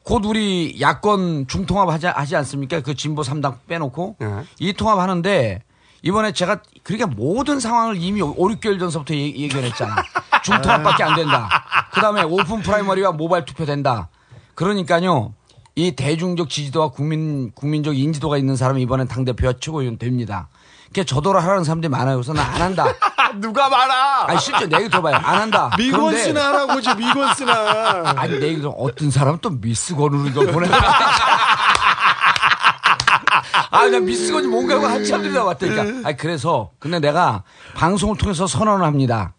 곧 0.04 0.24
우리 0.26 0.76
야권 0.80 1.46
중통합 1.48 1.88
하지, 1.88 2.06
하지 2.06 2.36
않습니까? 2.36 2.80
그 2.82 2.94
진보 2.94 3.22
3당 3.22 3.56
빼놓고 3.66 4.16
네. 4.20 4.26
이 4.60 4.72
통합 4.74 4.98
하는데 4.98 5.62
이번에 6.02 6.32
제가 6.32 6.60
그러니까 6.82 7.06
모든 7.08 7.58
상황을 7.58 7.96
이미 7.96 8.20
5, 8.20 8.34
6개월 8.36 8.78
전서부터 8.78 9.14
얘- 9.14 9.34
예견했잖아. 9.34 9.96
중통합밖에 10.44 11.02
안 11.02 11.16
된다. 11.16 11.48
그 11.94 12.00
다음에 12.02 12.22
오픈 12.22 12.60
프라이머리와 12.60 13.12
모바일 13.12 13.46
투표 13.46 13.64
된다. 13.64 14.10
그러니까요. 14.54 15.32
이 15.74 15.92
대중적 15.92 16.50
지지도와 16.50 16.90
국민, 16.90 17.50
국민적 17.52 17.96
인지도가 17.98 18.36
있는 18.36 18.54
사람이 18.54 18.82
이번엔 18.82 19.08
당대표와 19.08 19.54
최고위원 19.58 19.96
됩니다. 19.98 20.48
그게 20.94 21.02
저도로 21.04 21.40
하라는 21.40 21.64
사람들이 21.64 21.90
많아요. 21.90 22.14
그래서 22.18 22.32
나 22.32 22.44
안 22.54 22.62
한다. 22.62 22.84
누가 23.40 23.68
말아? 23.68 24.26
아니, 24.28 24.38
실제 24.38 24.64
내 24.68 24.76
얘기 24.78 24.88
들어봐요. 24.88 25.16
안 25.16 25.40
한다. 25.40 25.68
미곤스나 25.76 26.46
할아버지 26.50 26.94
미곤스나. 26.94 28.14
아니, 28.16 28.38
내 28.38 28.46
얘기 28.46 28.60
들어 28.60 28.70
어떤 28.70 29.10
사람은 29.10 29.40
또 29.42 29.50
미스 29.50 29.96
건우를 29.96 30.30
이걸 30.30 30.52
보내. 30.52 30.68
아, 33.70 33.86
나 33.88 33.98
미스 33.98 34.32
건이 34.32 34.46
뭔가 34.46 34.76
하고 34.76 34.86
한참 34.86 35.20
들이다 35.22 35.42
왔다니까. 35.42 35.82
아니, 36.08 36.16
그래서. 36.16 36.70
근데 36.78 37.00
내가 37.00 37.42
방송을 37.74 38.16
통해서 38.18 38.46
선언을 38.46 38.86
합니다. 38.86 39.34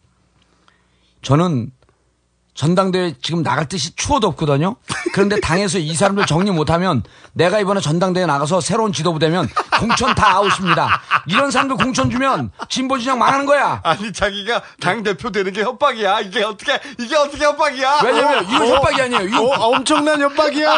저는 1.21 1.71
전당대회 2.55 3.15
지금 3.21 3.43
나갈 3.43 3.67
듯이 3.67 3.93
추워도 3.97 4.27
없거든요. 4.29 4.77
그런데 5.13 5.39
당에서 5.41 5.77
이 5.77 5.93
사람들 5.93 6.25
정리 6.25 6.51
못하면 6.51 7.03
내가 7.33 7.59
이번에 7.59 7.81
전당대회 7.81 8.25
나가서 8.25 8.61
새로운 8.61 8.93
지도부 8.93 9.19
되면 9.19 9.49
공천 9.77 10.15
다 10.15 10.35
아웃입니다. 10.37 11.01
이런 11.27 11.51
사람들 11.51 11.75
공천 11.75 12.09
주면 12.09 12.51
진보 12.69 12.97
진영 12.97 13.19
망하는 13.19 13.45
거야. 13.45 13.81
아니 13.83 14.11
자기가 14.13 14.61
당 14.79 15.03
대표 15.03 15.31
되는 15.31 15.51
게 15.51 15.63
협박이야. 15.63 16.21
이게 16.21 16.43
어떻게 16.43 16.79
이게 16.97 17.15
어떻게 17.17 17.43
협박이야? 17.43 17.99
왜냐면 18.05 18.45
이건 18.45 18.67
협박이 18.67 19.01
아니에요. 19.01 19.21
이거 19.27 19.41
어, 19.43 19.75
엄청난 19.75 20.21
협박이야. 20.21 20.71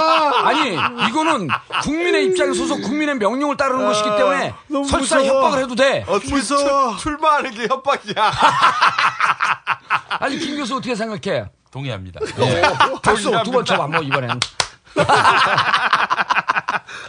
아니 0.43 0.73
이거는 1.09 1.47
국민의 1.83 2.25
입장에 2.25 2.53
서서 2.53 2.75
국민의 2.77 3.15
명령을 3.15 3.55
따르는 3.55 3.85
것이기 3.85 4.09
때문에 4.17 4.53
설사 4.89 5.17
무서워. 5.19 5.23
협박을 5.25 5.63
해도 5.63 5.75
돼. 5.75 6.05
무서워. 6.27 6.97
출마하는 6.97 7.51
게 7.51 7.67
협박이야. 7.69 8.31
아니 10.19 10.39
김 10.39 10.57
교수 10.57 10.75
어떻게 10.75 10.95
생각해? 10.95 11.45
동의합니다. 11.71 12.19
네. 12.37 12.61
박수 13.01 13.31
두번 13.43 13.65
쳐봐 13.65 13.87
뭐 13.87 14.01
이번엔. 14.01 14.39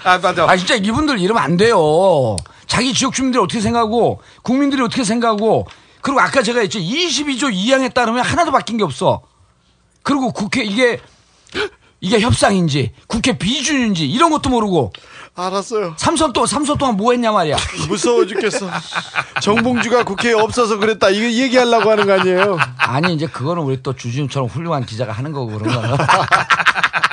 아 0.04 0.18
맞아. 0.18 0.44
아 0.48 0.56
진짜 0.56 0.74
이분들 0.74 1.18
이러면 1.18 1.42
안 1.42 1.56
돼요. 1.56 2.36
자기 2.66 2.92
지역 2.92 3.14
주민들이 3.14 3.42
어떻게 3.42 3.60
생각하고 3.60 4.20
국민들이 4.42 4.82
어떻게 4.82 5.04
생각하고 5.04 5.66
그리고 6.00 6.20
아까 6.20 6.42
제가 6.42 6.60
했죠 6.60 6.78
22조 6.78 7.52
2항에 7.52 7.92
따르면 7.92 8.24
하나도 8.24 8.52
바뀐 8.52 8.76
게 8.76 8.84
없어. 8.84 9.22
그리고 10.02 10.32
국회 10.32 10.64
이게 10.64 11.00
이게 12.00 12.20
협상인지 12.20 12.92
국회 13.06 13.36
비준인지 13.36 14.08
이런 14.08 14.30
것도 14.30 14.48
모르고 14.50 14.92
알았어요. 15.38 15.94
삼선 15.96 16.32
또 16.32 16.46
삼선 16.46 16.78
동안 16.78 16.96
뭐 16.96 17.12
했냐 17.12 17.30
말이야. 17.32 17.56
무서워 17.88 18.26
죽겠어. 18.26 18.68
정봉주가 19.40 20.04
국회에 20.04 20.32
없어서 20.32 20.78
그랬다. 20.78 21.10
이거 21.10 21.24
얘기하려고 21.26 21.90
하는 21.90 22.06
거 22.06 22.14
아니에요? 22.14 22.58
아니 22.76 23.14
이제 23.14 23.26
그거는 23.26 23.62
우리 23.62 23.82
또 23.82 23.94
주진우처럼 23.94 24.48
훌륭한 24.48 24.84
기자가 24.84 25.12
하는 25.12 25.32
거고 25.32 25.58
그런 25.58 25.74
거는. 25.74 25.96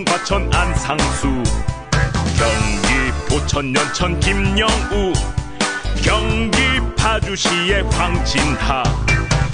의왕 0.00 0.04
과천 0.04 0.52
안상수. 0.52 1.42
경기 2.38 3.12
포천 3.28 3.74
연천 3.74 4.18
김영우. 4.20 5.12
경기 6.02 6.60
파주시의 6.96 7.82
황진하. 7.90 8.82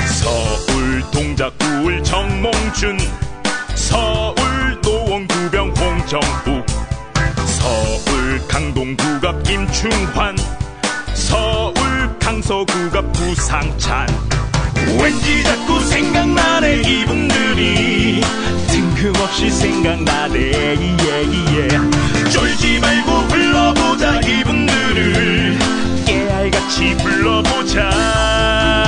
서울 0.06 1.02
동작구 1.10 1.64
울 1.84 2.02
정몽준. 2.02 2.98
서울 3.74 4.80
노원구병 4.82 5.70
홍정욱. 5.70 6.66
서울 7.46 8.48
강동구갑 8.48 9.42
김충환. 9.42 10.36
서울 11.14 11.74
강서구갑 12.18 13.12
부상찬. 13.12 14.06
왠지 15.00 15.42
자꾸 15.42 15.80
생각나네 15.80 16.82
이분들이 16.82 18.22
뜬금없이 19.06 19.50
생각나네. 19.50 20.38
예예 20.40 21.68
쫄지 22.30 22.80
말고 22.80 23.28
불러보자 23.28 24.20
이분들을. 24.20 25.58
깨알같이 26.04 26.96
불러보자 26.96 28.85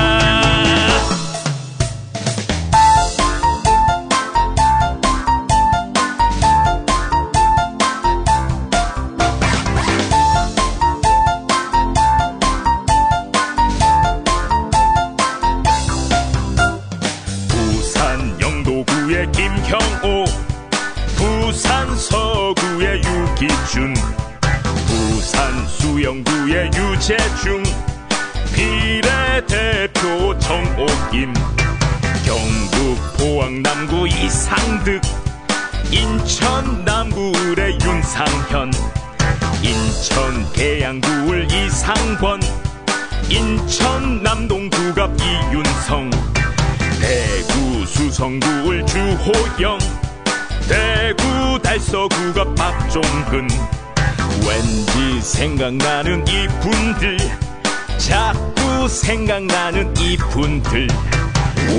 생각나는 59.09 59.95
이분들. 59.97 60.87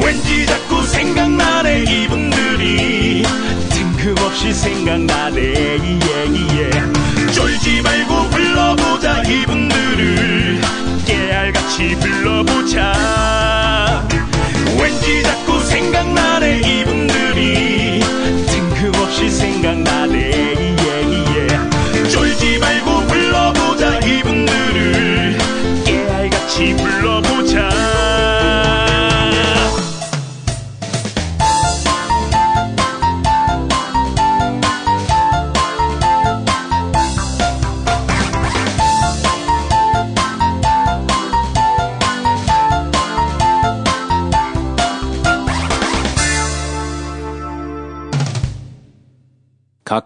왠지 0.03 0.47
자꾸 0.47 0.83
생각나네 0.83 1.83
이분들이. 1.83 3.23
뜬금없이 3.69 4.51
생각나 4.51 5.08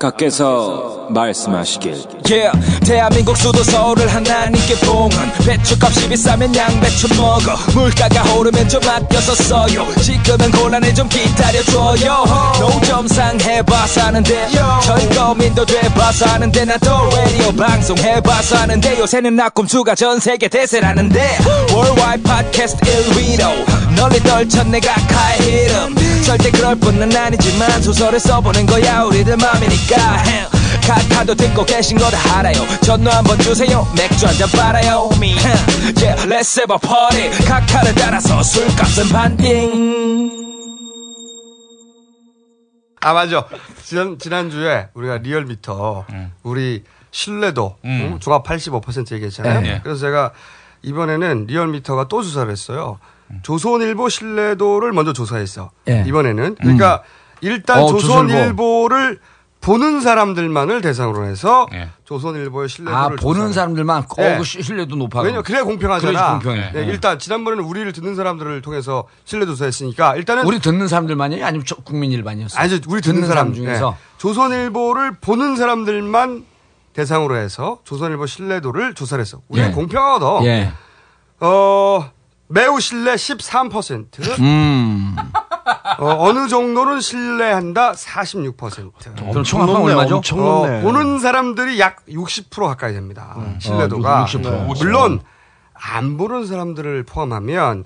각하께서 0.03 0.92
말씀하시길. 1.09 2.03
Yeah, 2.29 2.51
대한민국 2.85 3.37
수도 3.37 3.63
서울을 3.63 4.07
하나님께 4.07 4.75
봉헌. 4.75 5.33
배추값이 5.45 6.09
비싸면 6.09 6.55
양배추 6.55 7.15
먹어. 7.15 7.55
물가가 7.73 8.33
오르면 8.33 8.69
좀 8.69 8.81
아껴서 8.87 9.35
써요. 9.35 9.85
지금은 10.01 10.51
곤란해 10.51 10.93
좀 10.93 11.07
기다려줘요. 11.09 12.25
노점 12.59 13.07
상 13.07 13.39
해봐 13.39 13.87
사는데. 13.87 14.49
전 14.83 15.09
거민도 15.09 15.65
돼봐 15.65 16.11
사는데. 16.11 16.65
난또 16.65 17.09
라디오 17.15 17.51
방송 17.51 17.97
해봐 17.97 18.41
사는데. 18.41 18.99
요새는 18.99 19.35
낙곰수가 19.35 19.95
전 19.95 20.19
세계 20.19 20.47
대세라는데. 20.47 21.37
Worldwide 21.69 22.23
Podcast 22.23 22.77
1위로 22.77 23.95
널리 23.95 24.19
떨쳐 24.21 24.63
내가 24.63 24.93
카의 24.93 25.41
히름. 25.41 25.95
절대 26.23 26.49
그럴 26.51 26.75
뿐은 26.75 27.15
아니지만 27.15 27.81
소설을 27.81 28.19
써보는 28.19 28.65
거야. 28.65 29.03
우리들 29.03 29.35
맘이니까 29.37 30.23
카카도 30.81 31.35
듣고 31.35 31.65
계신 31.65 31.97
거다 31.97 32.39
알아요 32.39 32.55
전화 32.83 33.17
한번 33.17 33.37
주세요 33.39 33.85
맥주 33.97 34.25
한 34.27 34.35
잔 34.37 34.49
빨아요 34.49 35.09
yeah, 36.01 36.25
Let's 36.27 36.57
have 36.57 36.71
a 36.73 36.79
party 36.79 37.29
카카를 37.47 37.93
따라서 37.95 38.41
술값은 38.43 39.09
반띵 39.11 40.43
아 43.05 43.11
맞아. 43.13 43.45
지난 43.83 44.17
지난주에 44.17 44.87
우리가 44.93 45.17
리얼미터 45.17 46.05
우리 46.43 46.83
신뢰도 47.11 47.75
음. 47.83 48.13
어, 48.15 48.19
종합 48.19 48.45
85% 48.45 49.11
얘기했잖아요. 49.15 49.61
네. 49.61 49.79
그래서 49.83 49.99
제가 49.99 50.31
이번에는 50.83 51.45
리얼미터가 51.47 52.07
또 52.07 52.23
조사를 52.23 52.49
했어요. 52.49 52.99
조선일보 53.41 54.07
신뢰도를 54.07 54.93
먼저 54.93 55.11
조사했어. 55.11 55.71
예. 55.89 56.05
이번에는 56.07 56.55
그러니까 56.55 57.03
일단 57.41 57.83
어, 57.83 57.87
조선일보를 57.87 59.19
보는 59.63 60.01
사람들만을 60.01 60.81
대상으로 60.81 61.25
해서 61.25 61.67
예. 61.73 61.89
조선일보의 62.03 62.67
신뢰도를 62.67 62.97
아 62.97 63.07
보는 63.09 63.17
조사를 63.47 63.53
사람들만 63.53 64.05
네. 64.17 64.35
어, 64.35 64.37
그 64.37 64.43
신뢰도 64.43 64.97
높아. 64.97 65.21
왜냐 65.21 65.41
그래야 65.41 65.63
공평하잖아. 65.63 66.31
공평해. 66.33 66.71
네, 66.73 66.85
네. 66.85 66.91
일단 66.91 67.17
지난번에는 67.17 67.63
우리를 67.63 67.91
듣는 67.93 68.15
사람들을 68.15 68.61
통해서 68.61 69.05
신뢰 69.23 69.45
조사했으니까 69.45 70.17
일단은 70.17 70.43
우리 70.45 70.59
듣는 70.59 70.89
사람들만이에요? 70.89 71.45
아니면 71.45 71.65
저- 71.65 71.75
국민 71.77 72.11
일반이었어요? 72.11 72.61
아니 72.61 72.79
우리 72.87 73.01
듣는, 73.01 73.25
사람, 73.25 73.53
중에서 73.53 73.91
네. 73.91 73.95
조선일보를 74.17 75.13
보는 75.21 75.55
사람들만 75.55 76.45
대상으로 76.91 77.37
해서 77.37 77.79
조선일보 77.85 78.25
신뢰도를 78.25 78.93
조사를 78.95 79.21
했어. 79.21 79.39
우리는 79.47 79.69
예. 79.69 79.73
공평하거든. 79.73 80.45
예. 80.45 80.73
어 81.39 82.11
매우 82.47 82.79
신뢰 82.81 83.15
13%. 83.15 84.39
음. 84.39 85.15
어, 85.99 86.33
느 86.33 86.47
정도는 86.47 86.99
신뢰한다 87.01 87.93
46%. 87.93 88.91
그럼 89.29 89.43
총 89.43 89.61
합하면 89.61 89.81
얼마죠? 89.83 90.17
엄청 90.17 90.39
높네. 90.43 90.79
어, 90.79 90.81
보는 90.81 91.19
사람들이 91.19 91.79
약 91.79 92.05
60% 92.09 92.65
가까이 92.67 92.93
됩니다. 92.93 93.35
신뢰도가. 93.59 94.23
어, 94.23 94.25
60%. 94.25 94.77
물론 94.79 95.19
안 95.85 96.15
보는 96.17 96.45
사람들을 96.45 97.03
포함하면 97.03 97.83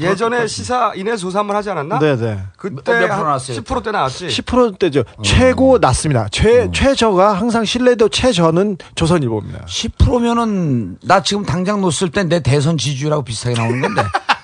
예전에 0.00 0.46
시사 0.46 0.92
인해 0.96 1.16
조사 1.16 1.38
한번 1.38 1.56
하지 1.56 1.70
않았나? 1.70 1.98
네네. 1.98 2.40
그때 2.58 3.06
몇 3.06 3.08
나왔어요? 3.08 3.58
10%대 3.62 3.90
나왔지. 3.90 4.26
10%대죠. 4.26 5.04
최고 5.22 5.78
낮습니다. 5.78 6.28
최, 6.30 6.68
최저가 6.70 7.32
항상 7.32 7.64
신뢰도 7.64 8.10
최저는 8.10 8.76
조선일보입니다. 8.96 9.64
10%면은 9.64 10.98
나 11.04 11.22
지금 11.22 11.44
당장 11.44 11.80
놓았을 11.80 12.10
때 12.10 12.24
내 12.24 12.40
대선 12.40 12.76
지지율하고 12.76 13.22
비슷하게 13.22 13.54
나오는 13.58 13.80
건데. 13.80 14.02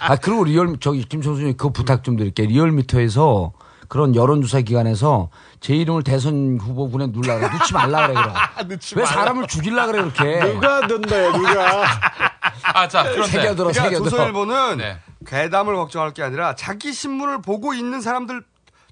아 0.00 0.16
그리고 0.16 0.44
리얼 0.44 0.76
저기 0.80 1.04
김총수님 1.04 1.56
그 1.56 1.70
부탁 1.70 2.02
좀 2.04 2.16
드릴게요. 2.16 2.46
리얼미터에서 2.48 3.52
그런 3.88 4.14
여론조사 4.14 4.60
기관에서 4.60 5.30
제 5.60 5.74
이름을 5.74 6.02
대선 6.04 6.58
후보군에 6.60 7.08
넣을라 7.08 7.38
그래. 7.38 7.48
넣지 7.58 7.74
말라 7.74 8.06
그래 8.06 8.20
그래. 8.22 8.78
왜 8.96 9.04
사람을 9.04 9.46
죽일라 9.48 9.86
그래 9.86 10.02
그렇게. 10.02 10.52
누가 10.52 10.80
넣나요, 10.86 11.32
누가? 11.32 11.84
아, 12.72 12.86
자, 12.88 13.02
그런데. 13.02 13.26
새겨들어 13.26 13.68
그러니까 13.70 13.82
새겨들어. 13.82 14.10
조선일보는 14.10 14.78
네. 14.78 14.98
괴담을 15.26 15.74
걱정할 15.74 16.12
게 16.14 16.22
아니라 16.22 16.54
자기 16.54 16.92
신문을 16.92 17.42
보고 17.42 17.74
있는 17.74 18.00
사람들 18.00 18.42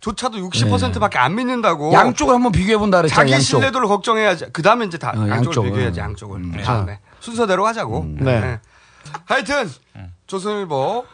조차도 0.00 0.38
60%밖에 0.38 1.18
안 1.18 1.36
믿는다고. 1.36 1.92
양쪽을 1.92 2.34
한번 2.34 2.50
비교해 2.52 2.76
본다 2.76 2.98
그랬잖아. 2.98 3.20
자기 3.20 3.32
양쪽. 3.32 3.46
신뢰도를 3.46 3.86
걱정해야지. 3.88 4.46
그 4.52 4.62
다음에 4.62 4.84
이제 4.86 4.98
다 4.98 5.10
어, 5.10 5.20
양쪽을 5.20 5.30
양쪽을. 5.36 5.70
비교해야지 5.70 6.00
양쪽을. 6.00 6.40
음. 6.40 6.62
자, 6.64 6.84
네. 6.84 6.98
순서대로 7.20 7.66
하자고. 7.66 8.04
네. 8.20 8.58
하여튼 9.26 9.70
조선일보 10.28 11.04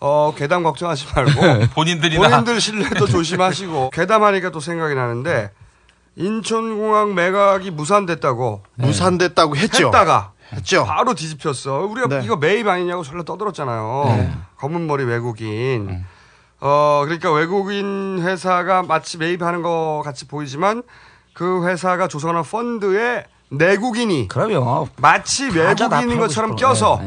어 0.00 0.34
괴담 0.36 0.62
걱정하지 0.64 1.06
말고 1.14 1.66
본인들이나. 1.74 2.28
본인들 2.28 2.60
신뢰도 2.60 3.06
조심하시고 3.06 3.90
괴담하니까 3.94 4.50
또 4.50 4.60
생각이 4.60 4.94
나는데 4.94 5.50
인천공항 6.16 7.14
매각이 7.14 7.70
무산됐다고 7.70 8.62
무산됐다고 8.74 9.56
했죠. 9.56 9.86
했다가 9.86 10.32
했죠. 10.52 10.84
바로 10.84 11.14
뒤집혔어. 11.14 11.86
우리가 11.86 12.08
네. 12.08 12.20
이거 12.24 12.36
매입 12.36 12.66
아니냐고 12.66 13.02
절로 13.04 13.22
떠들었잖아요. 13.22 14.04
네. 14.08 14.32
검은 14.58 14.86
머리 14.86 15.04
외국인. 15.04 15.88
음. 15.88 16.06
어 16.60 17.02
그러니까 17.04 17.30
외국인 17.32 18.18
회사가 18.20 18.82
마치 18.82 19.16
매입하는 19.18 19.62
것 19.62 20.02
같이 20.04 20.26
보이지만 20.26 20.82
그 21.34 21.66
회사가 21.68 22.08
조성하는 22.08 22.42
펀드에 22.42 23.26
내국인이 23.50 24.26
그럼요. 24.26 24.88
마치 24.96 25.48
외국인인 25.50 26.18
것처럼 26.18 26.56
싶어. 26.56 26.68
껴서. 26.68 27.00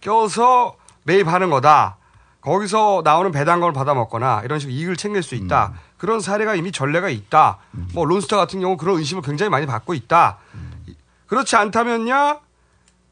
껴서 0.00 0.74
매입하는 1.04 1.50
거다. 1.50 1.96
거기서 2.40 3.02
나오는 3.04 3.30
배당금을 3.32 3.72
받아 3.72 3.92
먹거나 3.94 4.42
이런 4.44 4.58
식으로 4.58 4.74
이익을 4.74 4.96
챙길 4.96 5.22
수 5.22 5.34
있다. 5.34 5.72
음. 5.74 5.78
그런 5.98 6.20
사례가 6.20 6.54
이미 6.54 6.72
전례가 6.72 7.08
있다. 7.10 7.58
뭐 7.92 8.04
론스타 8.06 8.36
같은 8.36 8.60
경우 8.60 8.76
그런 8.76 8.98
의심을 8.98 9.22
굉장히 9.22 9.50
많이 9.50 9.66
받고 9.66 9.92
있다. 9.94 10.38
음. 10.54 10.84
그렇지 11.26 11.56
않다면야 11.56 12.38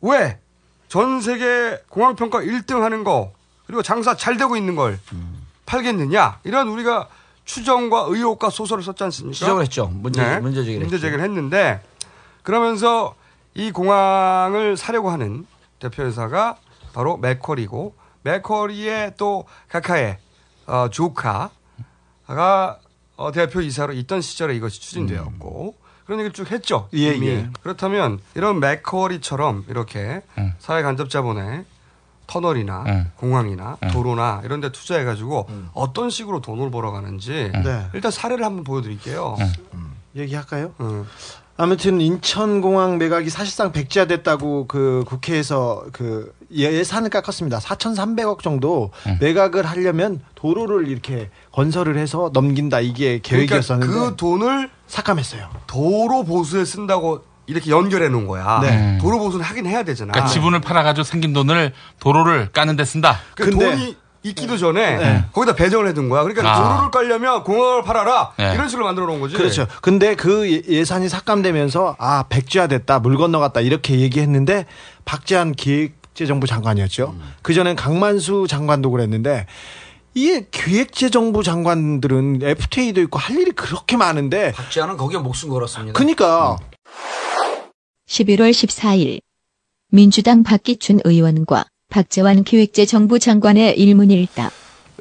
왜 0.03 0.39
전 0.89 1.21
세계 1.21 1.79
공항 1.91 2.17
평가 2.17 2.39
1등 2.41 2.81
하는 2.81 3.05
거 3.05 3.33
그리고 3.67 3.83
장사 3.83 4.15
잘 4.17 4.39
되고 4.39 4.57
있는 4.57 4.75
걸 4.75 4.99
음. 5.13 5.47
팔겠느냐? 5.67 6.41
이런 6.45 6.69
우리가 6.69 7.09
추정과 7.45 8.07
의혹과 8.09 8.49
소설을 8.49 8.83
썼지 8.83 9.05
않습니까? 9.05 9.35
지적을 9.35 9.63
했죠. 9.65 9.89
문제 9.93 10.23
네. 10.23 10.41
문제 10.41 10.65
제기를 10.65 10.81
문제. 10.87 10.99
제기를 10.99 11.23
했는데 11.23 11.83
그러면서 12.43 13.15
이 13.55 13.71
공항을 13.71 14.79
사려고 14.79 15.11
하는 15.11 15.47
대표 15.79 16.05
회사가 16.05 16.57
바로 16.99 17.17
맥커리고 17.17 17.95
맥커리의 18.23 19.13
또 19.17 19.45
카카의 19.69 20.19
어, 20.67 20.89
조카가 20.91 21.51
어, 23.17 23.33
대표 23.33 23.61
이사로 23.61 23.93
있던 23.93 24.21
시절에 24.21 24.57
이것이 24.57 24.81
추진되었고 24.81 25.77
그런 26.05 26.19
얘기를 26.19 26.33
쭉 26.33 26.51
했죠. 26.51 26.89
예, 26.95 27.15
이미. 27.15 27.29
예. 27.29 27.49
그렇다면 27.63 28.19
이런 28.35 28.59
맥커리처럼 28.59 29.67
이렇게 29.69 30.23
음. 30.39 30.55
사회 30.59 30.83
간접 30.83 31.09
자본에 31.09 31.65
터널이나 32.27 32.83
음. 32.89 33.13
공항이나 33.15 33.79
음. 33.81 33.91
도로나 33.91 34.43
이런 34.45 34.61
데 34.61 34.73
투자해 34.73 35.05
가지고 35.05 35.49
어떤 35.75 36.11
식으로 36.11 36.41
돈을 36.41 36.73
벌어가는지 36.73 37.53
네. 37.63 37.91
일단 37.93 38.11
사례를 38.11 38.45
한번 38.45 38.65
보여드릴게요. 38.65 39.37
얘기할까요? 40.17 40.75
음. 41.59 41.63
아무튼 41.63 42.01
인천공항 42.01 42.99
매각이 42.99 43.31
사실상 43.31 43.73
백지화됐다고 43.73 44.67
그 44.69 45.05
국회에서 45.07 45.85
그 45.93 46.33
예산을 46.53 47.11
깎았습니다. 47.11 47.59
4,300억 47.59 48.41
정도 48.43 48.91
매각을 49.21 49.67
하려면 49.67 50.21
도로를 50.35 50.89
이렇게 50.89 51.31
건설을 51.53 51.99
해서 51.99 52.31
넘긴다 52.33 52.81
이게 52.81 53.21
계획이었었는데 53.23 53.87
그러니까 53.93 54.11
그 54.11 54.17
돈을 54.17 54.71
삭감했어요. 54.87 55.49
도로 55.67 56.25
보수에 56.25 56.65
쓴다고 56.65 57.25
이렇게 57.47 57.71
연결해 57.71 58.09
놓은 58.09 58.27
거야. 58.27 58.61
네. 58.63 58.99
도로 59.01 59.19
보수는 59.19 59.45
하긴 59.45 59.67
해야 59.67 59.83
되잖아. 59.83 60.13
그러니까 60.13 60.33
지분을 60.33 60.61
팔아가지고 60.61 61.05
생긴 61.05 61.33
돈을 61.33 61.73
도로를 61.99 62.51
까는 62.53 62.77
데 62.77 62.85
쓴다. 62.85 63.19
그 63.35 63.45
근데- 63.51 63.71
돈이 63.71 63.97
있기도 64.29 64.57
전에 64.57 64.97
네. 64.97 65.25
거기다 65.33 65.55
배정을 65.55 65.89
해둔 65.89 66.09
거야. 66.09 66.23
그러니까 66.23 66.51
아. 66.51 66.63
도로를 66.71 66.91
깔려면 66.91 67.45
공항을 67.45 67.83
팔아라 67.83 68.33
네. 68.39 68.55
이런 68.55 68.69
식으로 68.69 68.85
만들어 68.87 69.07
놓은 69.07 69.21
거지. 69.21 69.35
그렇죠. 69.37 69.67
근데 69.83 70.15
그 70.15 70.51
예- 70.51 70.63
예산이 70.69 71.09
삭감되면서 71.09 71.97
아 71.99 72.25
백지화됐다 72.29 73.01
물 73.01 73.17
건너갔다 73.17 73.61
이렇게 73.61 74.01
얘기했는데 74.01 74.67
박재한 75.05 75.53
기획재정부 75.53 76.47
장관이었죠. 76.47 77.15
그 77.43 77.55
전엔 77.55 77.77
강만수 77.77 78.47
장관도 78.49 78.91
그랬는데 78.91 79.47
이 80.15 80.43
기획재정부 80.51 81.43
장관들은 81.43 82.41
FTA도 82.43 83.01
있고 83.03 83.19
할 83.19 83.37
일이 83.37 83.51
그렇게 83.53 83.97
많은데 83.97 84.53
박지환은 84.53 84.97
거기에 84.97 85.19
목숨 85.21 85.51
걸었습니다. 85.51 85.93
그러니까 85.93 86.57
11월 88.09 88.51
14일 88.51 89.21
민주당 89.91 90.43
박기춘 90.43 91.01
의원과 91.05 91.65
박재환 91.99 92.45
기획재정부 92.45 93.19
장관의 93.19 93.79
일문일답. 93.79 94.53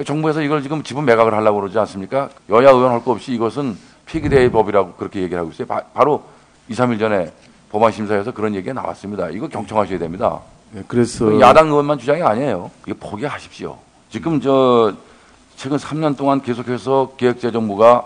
정부에서 0.06 0.42
이걸 0.42 0.62
지금 0.64 0.84
지분 0.84 1.06
매각을 1.06 1.34
하려고 1.34 1.60
그러지 1.60 1.78
않습니까? 1.80 2.30
여야 2.50 2.70
의원 2.70 2.92
할 2.92 3.02
거 3.02 3.12
없이 3.12 3.34
이것은 3.34 3.78
폐기대법이라고 4.06 4.94
그렇게 4.94 5.22
얘기를 5.22 5.40
하고 5.40 5.52
있어요. 5.52 5.68
바, 5.68 5.84
로 6.04 6.24
2, 6.70 6.74
3일 6.74 6.98
전에 7.00 7.34
법안심사에서 7.72 8.32
그런 8.32 8.56
얘기가 8.56 8.74
나왔습니다. 8.74 9.30
이거 9.30 9.48
경청하셔야 9.50 10.00
됩니다. 10.00 10.40
그래서 10.88 11.40
야당 11.42 11.68
의원만 11.68 11.98
주장이 12.00 12.22
아니에요. 12.22 12.72
이거 12.88 12.96
포기하십시오. 13.00 13.78
지금 14.10 14.40
저 14.40 14.94
최근 15.58 15.78
3년 15.78 16.16
동안 16.16 16.42
계속해서 16.42 17.14
기획재정부가 17.18 18.06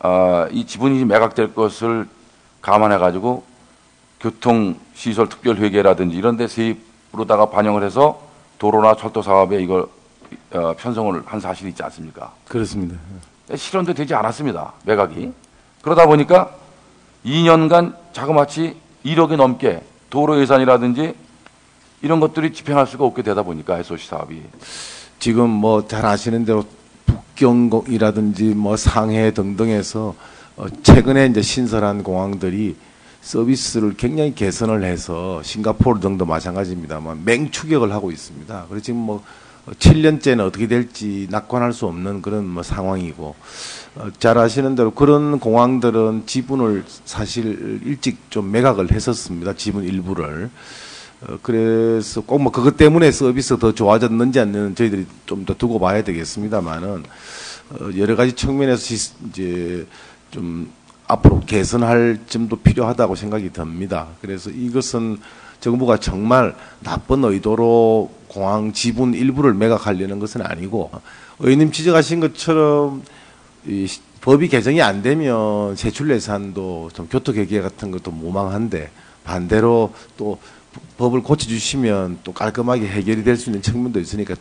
아, 0.00 0.48
이 0.50 0.66
지분이 0.66 1.04
매각될 1.06 1.54
것을 1.54 2.06
감안해 2.60 2.98
가지고 2.98 3.44
교통시설 4.20 5.28
특별회계라든지 5.28 6.16
이런 6.16 6.36
데 6.36 6.46
세입으 6.46 6.91
로다가 7.12 7.46
반영을 7.50 7.82
해서 7.84 8.20
도로나 8.58 8.96
철도 8.96 9.22
사업에 9.22 9.60
이걸 9.62 9.86
어, 10.52 10.74
편성을 10.78 11.22
한 11.26 11.40
사실이 11.40 11.70
있지 11.70 11.82
않습니까? 11.82 12.32
그렇습니다. 12.48 12.96
실현도 13.54 13.92
되지 13.94 14.14
않았습니다. 14.14 14.72
매각이. 14.84 15.32
그러다 15.82 16.06
보니까 16.06 16.54
2년간 17.24 17.94
자그마치 18.12 18.76
1억이 19.04 19.36
넘게 19.36 19.82
도로 20.10 20.40
예산이라든지 20.40 21.14
이런 22.02 22.20
것들이 22.20 22.52
집행할 22.52 22.86
수가 22.86 23.04
없게 23.04 23.22
되다 23.22 23.42
보니까 23.42 23.78
SOC 23.78 24.08
사업이. 24.08 24.42
지금 25.18 25.50
뭐 25.50 25.86
잘 25.86 26.04
아시는 26.06 26.44
대로 26.44 26.64
북경이라든지 27.06 28.54
뭐 28.54 28.76
상해 28.76 29.32
등등에서 29.32 30.14
어, 30.56 30.66
최근에 30.82 31.26
이제 31.26 31.42
신설한 31.42 32.02
공항들이 32.02 32.76
서비스를 33.22 33.94
굉장히 33.96 34.34
개선을 34.34 34.84
해서 34.84 35.40
싱가포르 35.42 36.00
등도 36.00 36.26
마찬가지입니다만 36.26 37.24
맹추격을 37.24 37.92
하고 37.92 38.10
있습니다. 38.10 38.66
그래서 38.68 38.84
지금 38.84 39.00
뭐 39.00 39.22
7년째는 39.78 40.40
어떻게 40.40 40.66
될지 40.66 41.28
낙관할 41.30 41.72
수 41.72 41.86
없는 41.86 42.20
그런 42.20 42.46
뭐 42.48 42.64
상황이고 42.64 43.34
어, 43.94 44.08
잘 44.18 44.36
아시는 44.38 44.74
대로 44.74 44.90
그런 44.92 45.38
공항들은 45.38 46.24
지분을 46.26 46.84
사실 47.04 47.80
일찍 47.84 48.28
좀 48.30 48.50
매각을 48.50 48.90
했었습니다. 48.90 49.54
지분 49.54 49.84
일부를. 49.84 50.50
어, 51.28 51.38
그래서 51.42 52.22
꼭 52.22 52.40
뭐 52.40 52.50
그것 52.50 52.76
때문에 52.76 53.12
서비스 53.12 53.56
더 53.58 53.72
좋아졌는지 53.72 54.40
아니면 54.40 54.74
저희들이 54.74 55.06
좀 55.26 55.44
더 55.46 55.54
두고 55.54 55.78
봐야 55.78 56.02
되겠습니다만은 56.02 57.04
어, 57.70 57.76
여러 57.96 58.16
가지 58.16 58.32
측면에서 58.32 58.82
시- 58.82 59.12
이제 59.28 59.86
좀 60.32 60.68
앞으로 61.12 61.40
개선할 61.40 62.20
점도 62.26 62.56
필요하다고 62.56 63.14
생각이 63.16 63.52
듭니다. 63.52 64.08
그래서 64.20 64.50
이것은 64.50 65.18
정부가 65.60 65.98
정말 65.98 66.54
나쁜 66.80 67.22
의도로 67.24 68.10
공항 68.28 68.72
지분 68.72 69.12
일부를 69.14 69.52
매각하려는 69.54 70.18
것은 70.18 70.40
아니고 70.42 70.90
의원님 71.38 71.70
지적하신 71.70 72.20
것처럼 72.20 73.02
이 73.66 73.86
시- 73.86 74.00
법이 74.22 74.48
개정이 74.48 74.80
안 74.80 75.02
되면 75.02 75.74
세출 75.76 76.10
예산도 76.10 76.90
좀 76.94 77.08
교토 77.08 77.32
개개 77.32 77.60
같은 77.60 77.90
것도 77.90 78.10
무망한데 78.12 78.90
반대로 79.24 79.92
또 80.16 80.38
법을 80.96 81.22
고쳐주시면 81.22 82.20
또 82.24 82.32
깔끔하게 82.32 82.86
해결이 82.86 83.24
될 83.24 83.36
수 83.36 83.50
있는 83.50 83.60
측면도 83.62 84.00
있으니까 84.00 84.34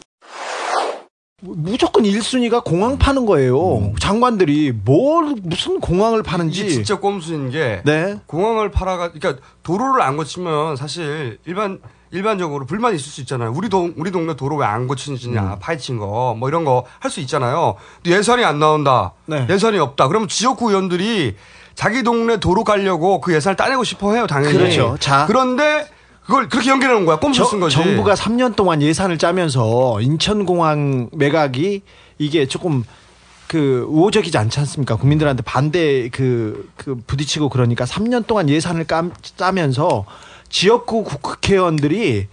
무조건 1.42 2.04
1순위가 2.04 2.64
공항 2.64 2.98
파는 2.98 3.26
거예요. 3.26 3.94
장관들이 4.00 4.74
뭘 4.86 5.36
무슨 5.42 5.80
공항을 5.80 6.22
파는지 6.24 6.62
이게 6.62 6.70
진짜 6.70 7.00
꼼수인 7.00 7.50
게 7.50 7.82
네. 7.84 8.18
공항을 8.28 8.70
팔아가 8.72 9.12
그러니까 9.12 9.44
도로를 9.64 10.02
안 10.02 10.18
고치면 10.18 10.76
사실 10.76 11.40
일반 11.46 11.80
일반적으로 12.12 12.66
불만이 12.66 12.96
있을 12.98 13.10
수 13.10 13.22
있잖아요. 13.22 13.54
우리 13.56 13.70
동 13.70 13.94
우리 13.98 14.12
동네 14.12 14.36
도로 14.36 14.56
왜 14.58 14.66
안 14.66 14.88
고치느냐, 14.88 15.58
파헤친 15.62 15.98
거 15.98 16.36
뭐 16.38 16.48
이런 16.50 16.64
거 16.64 16.86
할 17.00 17.10
수 17.10 17.20
있잖아요. 17.22 17.76
예산이 18.06 18.44
안 18.44 18.60
나온다. 18.60 19.14
네. 19.26 19.48
예산이 19.50 19.80
없다. 19.80 20.08
그러면 20.10 20.28
지역구 20.28 20.70
의원들이 20.70 21.36
자기 21.74 22.04
동네 22.04 22.38
도로 22.38 22.64
가려고 22.64 23.20
그 23.22 23.34
예산을 23.34 23.56
따내고 23.56 23.84
싶어 23.84 24.14
해요, 24.14 24.28
당연히. 24.28 24.58
그렇죠. 24.58 24.98
자. 25.00 25.26
그런데 25.26 25.88
그걸 26.26 26.48
그렇게 26.50 26.70
연결해 26.70 26.94
놓은 26.94 27.06
거야. 27.06 27.18
꼼수 27.20 27.40
저- 27.40 27.46
쓴 27.46 27.60
거지. 27.60 27.76
정부가 27.76 28.14
3년 28.14 28.56
동안 28.56 28.82
예산을 28.82 29.18
짜면서 29.18 30.00
인천공항 30.02 31.10
매각이 31.14 31.82
이게 32.20 32.48
조금 32.48 32.84
그 33.48 33.86
우호적이지 33.90 34.38
않지 34.38 34.60
않습니까? 34.62 34.96
국민들한테 34.96 35.42
반대 35.44 36.10
그, 36.10 36.70
그 36.78 36.96
부딪히고 37.06 37.50
그러니까 37.50 37.84
3년 37.86 38.26
동안 38.28 38.48
예산을 38.50 38.86
깜, 38.86 39.12
짜면서 39.36 40.06
지역구 40.50 41.04
국- 41.04 41.22
국회의원들이 41.22 42.28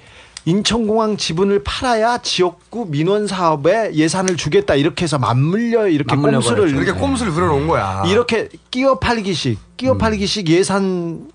인천공항 0.45 1.17
지분을 1.17 1.63
팔아야 1.65 2.19
지역구 2.19 2.87
민원 2.89 3.27
사업에 3.27 3.91
예산을 3.95 4.37
주겠다 4.37 4.77
이렇게 4.77 5.03
해서 5.05 5.19
맞물려 5.19 5.89
이렇게 5.89 6.15
맞물려 6.15 6.39
꼼수를. 6.41 6.71
이렇게 6.71 6.93
꼼수를 6.93 7.33
부려놓은 7.33 7.67
거야. 7.67 8.05
이렇게 8.07 8.49
끼어 8.71 8.99
팔기식 8.99 9.59
끼어 9.77 9.99
팔기식 9.99 10.49
예산 10.49 11.29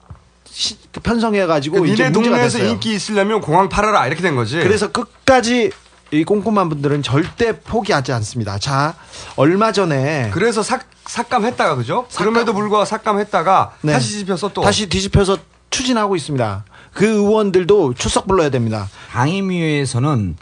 시- 0.53 0.77
편성해가지고 1.01 1.81
그 1.81 1.88
이제 1.88 2.03
니네 2.03 2.09
문제가 2.11 2.35
동네에서 2.35 2.57
됐어요. 2.59 2.71
인기 2.73 2.93
있으려면 2.93 3.41
공항 3.41 3.69
팔아라 3.69 4.05
이렇게 4.07 4.21
된 4.21 4.35
거지. 4.35 4.57
그래서 4.57 4.91
끝까지 4.91 5.71
이 6.11 6.23
꼼꼼한 6.23 6.69
분들은 6.69 7.01
절대 7.01 7.59
포기하지 7.59 8.11
않습니다. 8.13 8.59
자, 8.59 8.93
얼마 9.35 9.71
전에 9.71 10.30
그래서 10.31 10.61
삭, 10.61 10.85
삭감했다가 11.05 11.75
그죠? 11.75 12.05
그럼에도 12.15 12.53
불구하고 12.53 12.85
삭감했다가 12.85 13.77
네. 13.81 13.93
다시 13.93 14.11
뒤집혀서 14.11 14.53
또 14.53 14.61
다시 14.61 14.88
뒤집혀서 14.88 15.38
추진하고 15.71 16.15
있습니다. 16.15 16.65
그 16.93 17.07
의원들도 17.07 17.95
출석 17.95 18.27
불러야 18.27 18.49
됩니다. 18.51 18.88
방임위에서는 19.09 20.38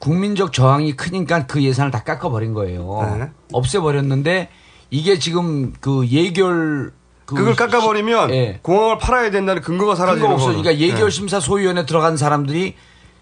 국민적 0.00 0.52
저항이 0.52 0.96
크니까 0.96 1.46
그 1.46 1.62
예산을 1.62 1.92
다 1.92 2.02
깎아버린 2.02 2.52
거예요. 2.52 3.16
네. 3.18 3.30
없애버렸는데 3.52 4.48
이게 4.90 5.18
지금 5.20 5.72
그 5.80 6.06
예결 6.08 6.92
그 7.26 7.34
그걸 7.36 7.54
깎아버리면 7.56 8.30
예. 8.30 8.58
공항을 8.62 8.98
팔아야 8.98 9.30
된다는 9.30 9.62
근거가 9.62 9.94
사라지는. 9.94 10.28
거거든. 10.28 10.60
그러니까 10.62 10.78
예결 10.78 11.06
예. 11.06 11.10
심사 11.10 11.40
소위원회 11.40 11.86
들어간 11.86 12.16
사람들이 12.16 12.74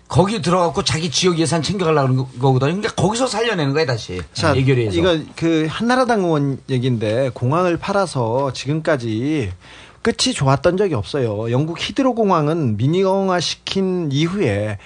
거기 0.08 0.42
들어가고 0.42 0.82
자기 0.84 1.10
지역 1.10 1.38
예산 1.38 1.62
챙겨가려는 1.62 2.16
거- 2.16 2.24
거거든요. 2.38 2.72
그러니까 2.80 2.90
거기서 2.94 3.26
살려내는 3.28 3.72
거야 3.72 3.86
다시. 3.86 4.20
자, 4.34 4.54
예결위에서. 4.56 4.98
이거 4.98 5.18
그 5.36 5.66
한나라당 5.70 6.20
의원 6.24 6.58
얘기인데 6.68 7.30
공항을 7.32 7.78
팔아서 7.78 8.52
지금까지 8.52 9.52
끝이 10.02 10.34
좋았던 10.34 10.76
적이 10.76 10.94
없어요. 10.94 11.50
영국 11.52 11.78
히드로 11.80 12.14
공항은 12.14 12.76
민영화 12.76 13.38
시킨 13.40 14.10
이후에 14.12 14.78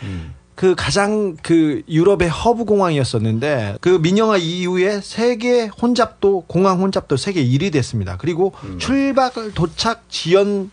그 0.57 0.74
가장 0.74 1.37
그 1.43 1.83
유럽의 1.89 2.31
허브 2.31 2.65
공항이었었는데 2.65 3.77
그 3.83 4.01
민영화 4.01 4.39
이후에 4.39 5.01
세계 5.03 5.66
혼잡도 5.66 6.45
공항 6.49 6.81
혼잡도 6.81 7.19
세계 7.19 7.45
1위 7.45 7.70
됐습니다. 7.73 8.16
그리고 8.16 8.53
출발 8.78 9.31
도착 9.55 10.05
지연 10.09 10.70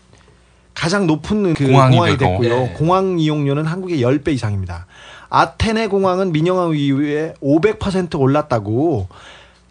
가장 0.72 1.06
높은 1.06 1.52
그 1.54 1.66
공항이 1.66 1.96
공항이. 1.96 2.16
됐고요. 2.16 2.56
네. 2.56 2.74
공항 2.76 3.18
이용료는 3.20 3.66
한국의 3.66 4.00
10배 4.00 4.28
이상입니다. 4.28 4.86
아테네 5.28 5.88
공항은 5.88 6.32
민영화 6.32 6.74
이후에 6.74 7.34
500% 7.42 8.18
올랐다고 8.18 9.08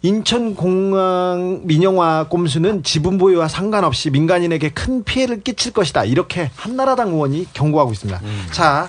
인천공항 0.02 1.62
민영화 1.64 2.26
꼼수는 2.28 2.84
지분 2.84 3.18
보유와 3.18 3.48
상관없이 3.48 4.10
민간인에게 4.10 4.68
큰 4.70 5.02
피해를 5.02 5.42
끼칠 5.42 5.72
것이다. 5.72 6.04
이렇게 6.04 6.50
한나라당 6.54 7.08
의원이 7.08 7.48
경고하고 7.52 7.90
있습니다. 7.92 8.20
자, 8.52 8.88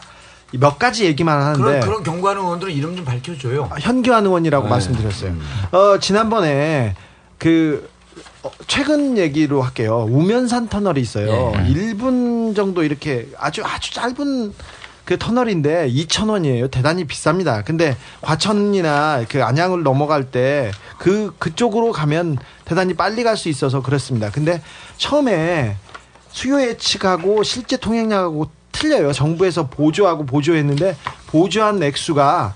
몇 0.60 0.80
가지 0.80 1.06
얘기만 1.06 1.42
하는데 1.42 1.64
그런 1.64 1.80
그런 1.82 2.04
경고하는 2.04 2.42
의원들은 2.42 2.74
이름 2.74 2.96
좀 2.96 3.06
밝혀줘요. 3.06 3.70
현규환 3.80 4.26
의원이라고 4.26 4.66
네. 4.66 4.70
말씀드렸어요. 4.70 5.36
어, 5.72 6.00
지난번에 6.00 6.96
그 7.38 7.90
어, 8.44 8.52
최근 8.68 9.18
얘기로 9.18 9.62
할게요. 9.62 10.06
우면산 10.10 10.68
터널이 10.68 11.02
있어요. 11.02 11.54
예. 11.56 11.74
1분 11.74 12.56
정도 12.56 12.84
이렇게 12.84 13.28
아주 13.38 13.64
아주 13.66 13.94
짧은 13.94 14.54
그 15.04 15.20
터널인데 15.20 15.90
2,000원이에요. 15.90 16.72
대단히 16.72 17.06
비쌉니다. 17.06 17.64
근데 17.64 17.96
과천이나 18.22 19.26
그 19.30 19.44
안양을 19.44 19.84
넘어갈 19.84 20.24
때 20.32 20.72
그 20.98 21.34
그쪽으로 21.38 21.92
가면 21.92 22.38
대단히 22.64 22.94
빨리 22.94 23.24
갈 23.24 23.36
수 23.38 23.50
있어서 23.50 23.82
그렇습니다. 23.82 24.32
근데 24.32 24.62
처음에 24.98 25.76
수요 26.32 26.60
예측하고 26.62 27.44
실제 27.44 27.78
통행량하고 27.78 28.48
틀려요. 28.76 29.14
정부에서 29.14 29.68
보조하고 29.68 30.26
보조했는데 30.26 30.96
보조한 31.28 31.82
액수가 31.82 32.56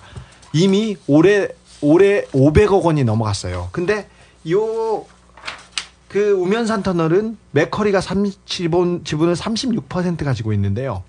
이미 0.54 0.98
올해 1.08 1.48
올해 1.82 2.24
500억 2.26 2.84
원이 2.84 3.04
넘어갔어요. 3.04 3.70
근데 3.72 4.08
요 4.50 5.06
그 6.10 6.32
우면산 6.32 6.82
터널은 6.82 7.38
맥커리가 7.52 8.02
30, 8.02 8.46
지분, 8.48 9.04
지분을 9.04 9.36
36% 9.36 10.26
가지고 10.26 10.54
있는데요. 10.54 11.04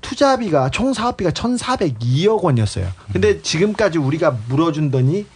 투자비가 0.00 0.70
총 0.70 0.94
사업비가 0.94 1.32
1,402억 1.32 2.42
원이었어요. 2.42 2.86
근데 3.12 3.42
지금까지 3.42 3.98
우리가 3.98 4.38
물어준 4.48 4.92
돈이 4.92 5.26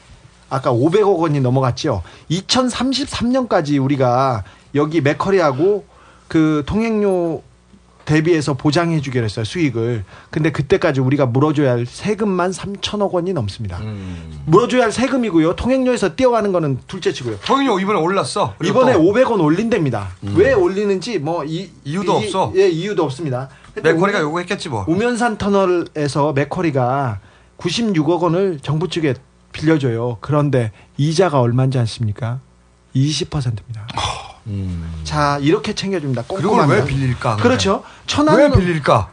아까 0.49 0.73
500억 0.73 1.19
원이 1.19 1.41
넘어갔죠. 1.41 2.05
2033년까지 2.31 3.83
우리가 3.83 4.45
여기 4.77 5.01
맥커리하고 5.01 5.85
그 6.29 6.63
통행료 6.65 7.43
대비해서 8.05 8.55
보장해 8.55 9.01
주기로 9.01 9.25
했어요. 9.25 9.45
수익을. 9.45 10.05
근데 10.31 10.51
그때까지 10.51 11.01
우리가 11.01 11.27
물어줘야 11.27 11.73
할 11.73 11.87
세금만 11.87 12.51
3천억 12.51 13.13
원이 13.13 13.33
넘습니다. 13.33 13.81
물어줘야 14.47 14.85
할 14.85 14.93
세금이고요. 14.93 15.55
통행료에서 15.57 16.17
띄어가는 16.17 16.53
거는 16.53 16.79
둘째치고요. 16.87 17.39
통행료 17.47 17.79
이번에 17.81 17.99
올랐어. 18.01 18.55
이번에 18.65 18.95
또 18.95 19.01
500원 19.01 19.41
올린답니다. 19.43 20.09
왜 20.35 20.53
올리는지 20.53 21.19
뭐 21.19 21.45
이, 21.45 21.71
이유도 21.85 22.13
이- 22.21 22.25
없어. 22.27 22.53
예, 22.57 22.69
이유도 22.69 23.05
없습니다. 23.05 23.49
맥커리가 23.83 24.19
우면- 24.19 24.23
요구했겠지 24.23 24.69
뭐. 24.69 24.85
우면산 24.89 25.39
터널에서 25.39 26.33
맥커리가 26.33 27.21
96억 27.59 28.21
원을 28.23 28.59
정부 28.61 28.89
측에 28.89 29.15
빌려줘요. 29.53 30.19
그런데 30.21 30.73
이자가 30.97 31.41
얼마인지 31.41 31.79
아십니까? 31.79 32.41
20%입니다. 32.97 33.87
자 35.05 35.39
이렇게 35.41 35.75
챙겨줍니다. 35.75 36.23
그걸 36.23 36.43
꼼꼼하면. 36.43 36.79
왜 36.79 36.85
빌릴까? 36.85 37.37
그렇죠. 37.37 37.85
천안 38.07 38.37
왜 38.37 38.51
빌릴까? 38.51 39.11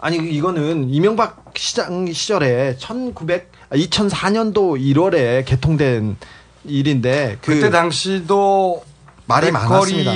아니 0.00 0.16
이거는 0.16 0.90
이명박 0.90 1.44
시장 1.56 2.10
시절에 2.12 2.76
1900 2.76 3.50
아, 3.70 3.76
2004년도 3.76 4.78
1월에 4.78 5.44
개통된 5.46 6.16
일인데 6.64 7.38
그 7.40 7.54
그때 7.54 7.70
당시도 7.70 8.84
말이 9.26 9.50
많았습니다. 9.50 10.12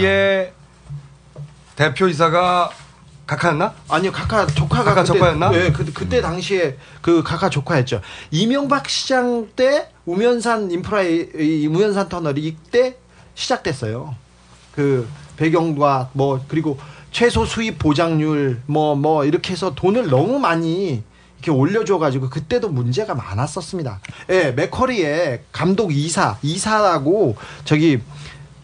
대표이사가 1.77 2.71
각하였나? 3.27 3.75
아니요, 3.89 4.11
카카 4.11 4.47
조카가 4.47 4.85
카카 4.85 5.03
그때, 5.03 5.19
조카였나? 5.19 5.51
네, 5.51 5.71
그, 5.71 5.93
그때 5.93 6.21
당시에 6.21 6.77
그 7.03 7.23
카카 7.23 7.51
조카였죠. 7.51 8.01
이명박 8.31 8.89
시장 8.89 9.49
때 9.55 9.91
우면산 10.07 10.71
인프라의 10.71 11.31
이 11.39 11.67
우면산 11.67 12.09
터널이 12.09 12.43
이때 12.43 12.97
시작됐어요. 13.35 14.17
그 14.79 15.09
배경과 15.37 16.11
뭐 16.13 16.41
그리고 16.47 16.79
최소 17.11 17.45
수입 17.45 17.81
보장률 17.81 18.63
뭐뭐 18.67 19.25
이렇게 19.25 19.51
해서 19.51 19.75
돈을 19.75 20.09
너무 20.09 20.39
많이 20.39 21.03
이렇게 21.37 21.51
올려줘가지고 21.51 22.31
그때도 22.31 22.69
문제가 22.69 23.17
많았었습니다. 23.17 23.99
예, 24.31 24.53
맥커리의 24.53 25.43
감독 25.51 25.93
이사 25.93 26.39
이사라고 26.43 27.35
저기 27.65 27.99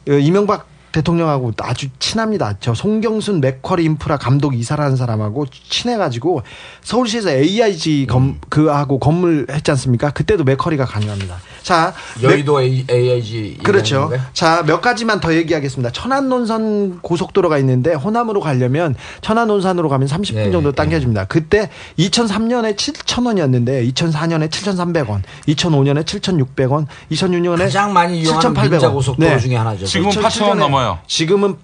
어, 0.09 0.13
이명박 0.13 0.69
대통령하고 0.95 1.53
아주 1.61 1.89
친합니다. 1.99 2.55
저 2.61 2.73
송경순 2.73 3.41
맥커리 3.41 3.83
인프라 3.85 4.17
감독 4.17 4.55
이사라는 4.55 4.95
사람하고 4.97 5.47
친해가지고 5.69 6.43
서울시에서 6.83 7.31
AIG 7.31 8.07
검, 8.09 8.39
그하고 8.49 9.01
건물 9.01 9.47
했지 9.51 9.73
않습니까? 9.73 10.11
그때도 10.11 10.45
맥커리가 10.45 10.85
관여합니다. 10.85 11.37
자, 11.65 11.95
여의도 12.23 12.61
A, 12.61 12.85
AIG 12.89 13.59
그렇죠. 13.65 14.13
자, 14.35 14.63
몇 14.67 14.81
가지만 14.81 15.19
더 15.19 15.35
얘기하겠습니다. 15.35 15.91
천안 15.91 16.29
논산 16.29 17.01
고속도로가 17.01 17.59
있는데 17.59 17.95
호남으로 17.95 18.41
가려면 18.41 18.95
천안 19.21 19.49
논산으로 19.49 19.89
가면 19.89 20.07
30분 20.07 20.35
네, 20.35 20.51
정도 20.53 20.73
당겨집니다. 20.73 21.25
그때 21.25 21.71
2003년에 21.99 22.77
7,000원이었는데 22.77 23.93
2004년에 23.95 24.51
7,300원, 24.51 25.23
2005년에 25.49 26.05
7,600원, 26.05 26.87
2006년에 27.11 27.59
가장 27.59 27.93
많이 27.93 28.21
이용하는 28.21 28.71
민자 28.71 28.91
고속도로 28.91 29.39
중에 29.39 29.57
하나죠. 29.57 29.87
지금은 29.87 30.11
2007 30.11 30.43
8,000원 30.43 30.49
년에 30.51 30.61
넘어요. 30.61 30.84
지금은 31.07 31.57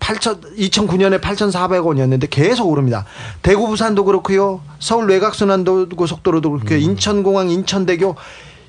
8천 0.00 0.56
2009년에 0.56 1.20
8,400원이었는데 1.20 2.28
계속 2.30 2.68
오릅니다. 2.68 3.04
대구 3.42 3.66
부산도 3.68 4.04
그렇고요. 4.04 4.60
서울 4.78 5.08
외곽순환도 5.08 5.88
고속도로도 5.90 6.50
그렇고요. 6.50 6.78
인천공항 6.78 7.50
인천대교 7.50 8.14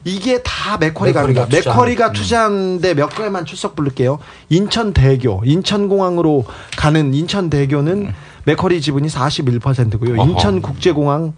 이게 0.06 0.42
다 0.44 0.78
맥쿼리 0.78 1.12
맥쿼리가 1.14 1.42
갑니다. 1.42 1.58
투자. 1.58 1.70
맥쿼리가 1.72 2.12
투자한데 2.14 2.94
몇 2.94 3.10
개만 3.10 3.46
출석 3.46 3.76
부를게요. 3.76 4.20
인천대교, 4.50 5.44
인천공항으로 5.46 6.46
가는 6.78 7.14
인천대교는 7.14 8.14
맥쿼리 8.46 8.82
지분이 8.82 9.08
41%고요. 9.08 10.20
어허. 10.20 10.32
인천국제공항 10.32 11.34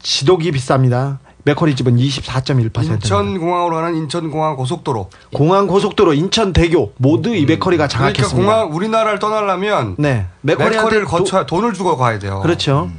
지도기 0.00 0.52
비쌉니다. 0.52 1.18
맥쿼리 1.48 1.74
지분 1.76 1.96
24.1%. 1.96 2.92
인천공항으로 2.92 3.76
가는 3.76 3.96
인천공항 3.96 4.54
고속도로. 4.56 5.08
공항 5.32 5.66
고속도로 5.66 6.12
인천대교 6.12 6.92
모두 6.98 7.34
이 7.34 7.46
맥쿼리가 7.46 7.86
그러니까 7.86 7.88
장악했습니다. 7.88 8.36
공항 8.36 8.74
우리나라를 8.74 9.18
떠나려면 9.18 9.94
네. 9.98 10.26
맥커리를 10.42 11.06
거쳐 11.06 11.46
돈을 11.46 11.72
주고 11.72 11.96
가야 11.96 12.18
돼요. 12.18 12.40
그렇죠. 12.42 12.90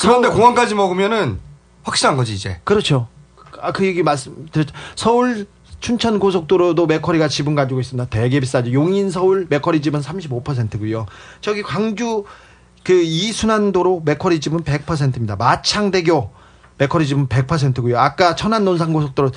그런데 0.00 0.28
서울- 0.28 0.38
공항까지 0.38 0.74
먹으면은 0.76 1.40
확실한 1.82 2.16
거지 2.16 2.34
이제. 2.34 2.60
그렇죠. 2.62 3.08
아, 3.60 3.72
그 3.72 3.84
얘기 3.84 4.02
말씀드렸죠. 4.04 4.72
서울 4.94 5.46
춘천 5.80 6.18
고속도로도 6.20 6.86
맥커리가 6.86 7.26
지분 7.26 7.56
가지고 7.56 7.80
있습니다. 7.80 8.08
되게 8.08 8.38
비싸죠. 8.38 8.72
용인 8.72 9.10
서울 9.10 9.46
맥커리 9.50 9.82
지분 9.82 10.00
35%고요. 10.00 11.06
저기 11.40 11.62
광주 11.62 12.24
그 12.84 12.92
이순환도로 13.02 14.02
맥커리 14.04 14.38
지분 14.40 14.62
100%입니다. 14.62 15.34
마창대교 15.36 16.30
맥커리 16.78 17.06
지분 17.06 17.28
100%고요. 17.28 17.98
아까 17.98 18.34
천안 18.34 18.64
논산 18.64 18.92
고속도로 18.92 19.30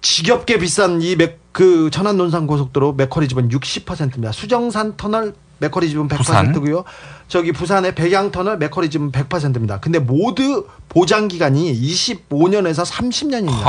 지겹게 0.00 0.58
비싼 0.58 1.02
이그 1.02 1.90
천안 1.92 2.16
논산 2.16 2.46
고속도로 2.46 2.94
맥커리 2.94 3.28
지분 3.28 3.48
60%입니다. 3.48 4.32
수정산 4.32 4.96
터널 4.96 5.34
맥커리 5.58 5.88
지분 5.90 6.08
100%고요. 6.08 6.84
저기 7.28 7.52
부산의 7.52 7.94
백양 7.94 8.30
터널 8.30 8.56
맥커리 8.58 8.88
지분 8.88 9.12
100%입니다. 9.12 9.78
근데 9.78 9.98
모두 9.98 10.66
보장 10.88 11.28
기간이 11.28 11.72
25년에서 11.80 12.84
30년입니다. 12.84 13.62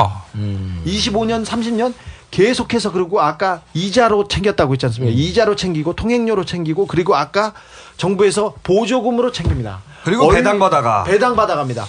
25년, 0.85 1.45
30년 1.45 1.93
계속해서 2.31 2.93
그리고 2.93 3.19
아까 3.19 3.61
이자로 3.73 4.29
챙겼다고 4.29 4.73
했지 4.73 4.85
음. 4.85 4.87
않습니까? 4.87 5.13
이자로 5.13 5.57
챙기고 5.57 5.95
통행료로 5.95 6.45
챙기고 6.45 6.87
그리고 6.87 7.15
아까 7.15 7.53
정부에서 7.97 8.55
보조금으로 8.63 9.33
챙깁니다. 9.33 9.81
그리고 10.03 10.29
배당 10.29 10.57
받아가. 10.59 11.03
배당 11.03 11.35
받아갑니다. 11.35 11.85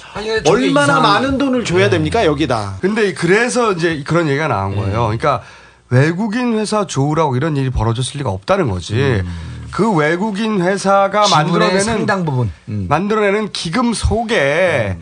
얼마나 0.46 0.94
이상한- 0.98 1.02
많은 1.02 1.38
돈을 1.38 1.64
줘야 1.64 1.88
됩니까 1.90 2.24
여기다? 2.26 2.76
근데 2.80 3.12
그래서 3.14 3.72
이제 3.72 4.02
그런 4.06 4.28
얘기가 4.28 4.48
나온 4.48 4.76
거예요. 4.76 5.02
그러니까 5.04 5.42
외국인 5.88 6.58
회사 6.58 6.86
좋으라고 6.86 7.36
이런 7.36 7.56
일이 7.56 7.70
벌어졌을 7.70 8.18
리가 8.18 8.30
없다는 8.30 8.70
거지. 8.70 9.22
그 9.70 9.90
외국인 9.92 10.60
회사가 10.62 11.28
만들어내는 11.28 11.80
상당 11.80 12.24
부분. 12.24 12.50
만들어내는 12.66 13.52
기금 13.52 13.94
속에 13.94 14.98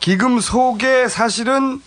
기금 0.00 0.38
속에 0.40 1.08
사실은 1.08 1.80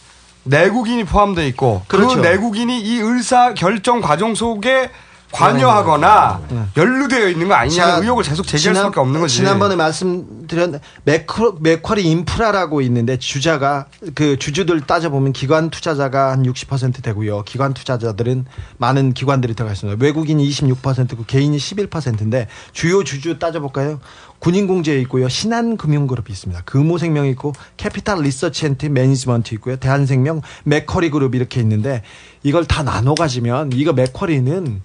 내국인이 0.43 1.03
포함되어 1.03 1.45
있고 1.47 1.83
그 1.87 1.97
그렇죠. 1.97 2.19
내국인이 2.21 2.79
이 2.81 2.99
의사 2.99 3.53
결정 3.53 4.01
과정 4.01 4.33
속에 4.35 4.89
관여하거나 5.31 6.41
연루되어 6.77 7.29
있는 7.29 7.47
거 7.47 7.53
아니냐는 7.55 7.93
자, 7.95 7.99
의혹을 8.01 8.23
계속 8.23 8.43
제기할 8.47 8.73
지난- 8.73 8.75
수밖에 8.85 8.99
없는 8.99 9.19
거지. 9.21 9.35
지난번에 9.37 9.75
말씀드렸 9.75 10.81
맥커, 11.03 11.57
맥쿼리 11.59 12.03
인프라라고 12.03 12.81
있는데 12.81 13.17
주자가 13.17 13.87
그 14.15 14.37
주주들 14.39 14.81
따져보면 14.81 15.33
기관 15.33 15.69
투자자가 15.69 16.31
한 16.31 16.43
60% 16.43 17.03
되고요. 17.03 17.43
기관 17.43 17.73
투자자들은 17.73 18.45
많은 18.77 19.13
기관들이 19.13 19.53
들어가 19.53 19.73
있습니다. 19.73 20.03
외국인이 20.03 20.47
26%고 20.49 21.25
개인이 21.27 21.55
11%인데 21.57 22.47
주요 22.71 23.03
주주 23.03 23.39
따져볼까요? 23.39 23.99
군인공제회 24.39 24.99
있고요. 25.01 25.27
신한금융그룹이 25.29 26.27
있습니다. 26.31 26.61
금호생명이 26.65 27.31
있고 27.31 27.53
Capital 27.77 28.21
Research 28.21 28.67
and 28.67 28.85
Management 28.88 29.55
있고요. 29.55 29.77
대한생명 29.77 30.41
맥쿼리 30.63 31.09
그룹 31.09 31.33
이렇게 31.35 31.59
있는데 31.61 32.03
이걸 32.43 32.65
다 32.65 32.83
나눠 32.83 33.15
가지면 33.15 33.71
이거 33.73 33.93
맥쿼리는 33.93 34.81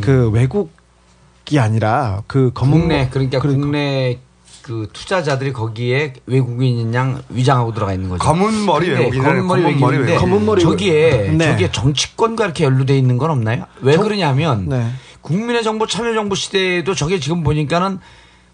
그 0.00 0.30
외국이 0.30 1.58
아니라 1.58 2.22
그 2.26 2.50
검은 2.54 2.78
국내 2.80 3.08
그러니까 3.08 3.40
국내 3.40 4.18
그 4.62 4.88
투자자들이 4.92 5.52
거기에 5.52 6.14
외국인인 6.26 6.92
양 6.92 7.22
위장하고 7.28 7.72
들어가 7.72 7.92
있는 7.92 8.08
거죠. 8.08 8.24
검은 8.24 8.66
머리 8.66 8.90
외국인이네. 8.90 9.24
검은 9.24 9.46
머리 9.46 9.62
검은 9.62 9.78
머리 9.78 9.96
외국인인데 9.98 10.12
외국인. 10.12 10.30
검은 10.30 10.46
머리 10.46 10.62
저기에 10.62 11.10
외국인. 11.10 11.38
네. 11.38 11.46
저기에 11.52 11.70
정치권과 11.70 12.44
이렇게 12.44 12.64
연루돼 12.64 12.98
있는 12.98 13.16
건 13.16 13.30
없나요? 13.30 13.66
왜 13.80 13.96
그러냐면 13.96 14.68
네. 14.68 14.90
국민의 15.20 15.62
정부 15.62 15.86
참여정부 15.86 16.34
시대에도 16.34 16.94
저게 16.94 17.20
지금 17.20 17.44
보니까는 17.44 18.00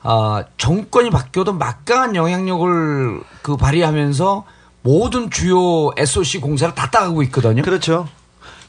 아 0.03 0.45
정권이 0.59 1.09
바뀌어도 1.11 1.55
막강한 1.55 2.15
영향력을 2.15 3.21
그 3.41 3.57
발휘하면서 3.57 4.45
모든 4.83 5.31
주요 5.31 5.93
SOC 5.97 6.41
공사를 6.41 6.75
다 6.75 6.91
따가고 6.91 7.23
있거든요. 7.23 7.63
그렇죠. 7.63 8.07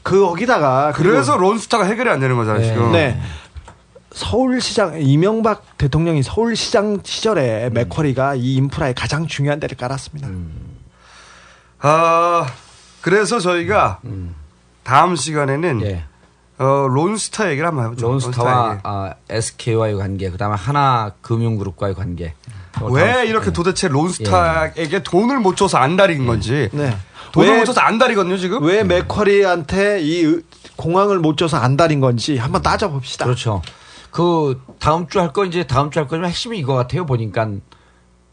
그 0.04 0.20
거기다가 0.20 0.92
그래서 0.94 1.36
론스타가 1.36 1.84
해결이 1.84 2.08
안 2.08 2.20
되는 2.20 2.36
거잖아요, 2.36 2.64
지금. 2.64 2.92
네. 2.92 3.20
서울시장 4.12 5.00
이명박 5.00 5.76
대통령이 5.76 6.22
서울시장 6.22 7.00
시절에 7.02 7.70
맥쿼리가 7.70 8.36
이 8.36 8.54
인프라에 8.54 8.92
가장 8.92 9.26
중요한 9.26 9.58
데를 9.58 9.76
깔았습니다. 9.76 10.28
아, 11.80 12.46
그래서 13.00 13.40
저희가 13.40 13.98
다음 14.84 15.16
시간에는 15.16 15.80
어, 16.58 16.86
론스타 16.88 17.50
얘기를 17.50 17.66
한번 17.66 17.86
해보죠. 17.86 18.06
론스타와. 18.06 18.80
아, 18.84 19.14
SK와의 19.28 19.96
관계, 19.96 20.30
그다음에 20.30 20.54
하나 20.54 21.12
금융그룹과의 21.20 21.94
관계. 21.94 22.34
왜 22.90 23.26
이렇게 23.26 23.52
도대체 23.52 23.88
론스타에게 23.88 25.02
돈을 25.02 25.40
못 25.40 25.56
줘서 25.56 25.78
안달인 25.78 26.26
건지. 26.26 26.68
네. 26.72 26.96
돈을 27.34 27.50
왜- 27.52 27.58
못 27.58 27.64
줘서 27.64 27.80
안달이거든요, 27.80 28.36
지금. 28.38 28.62
왜 28.64 28.82
맥쿼리한테 28.84 30.00
이 30.00 30.24
의- 30.24 30.42
공항을 30.76 31.18
못 31.18 31.36
줘서 31.36 31.56
안달인 31.58 32.00
건지 32.00 32.36
한번 32.38 32.62
따져봅시다. 32.62 33.24
그렇죠. 33.26 33.62
그 34.10 34.60
다음 34.78 35.06
주 35.08 35.18
할 35.20 35.32
거 35.32 35.44
이제 35.44 35.64
다음 35.66 35.90
주 35.90 35.98
할 36.00 36.06
거지만 36.08 36.30
핵심이 36.30 36.58
이거 36.58 36.74
같아요. 36.74 37.04
보니까 37.06 37.48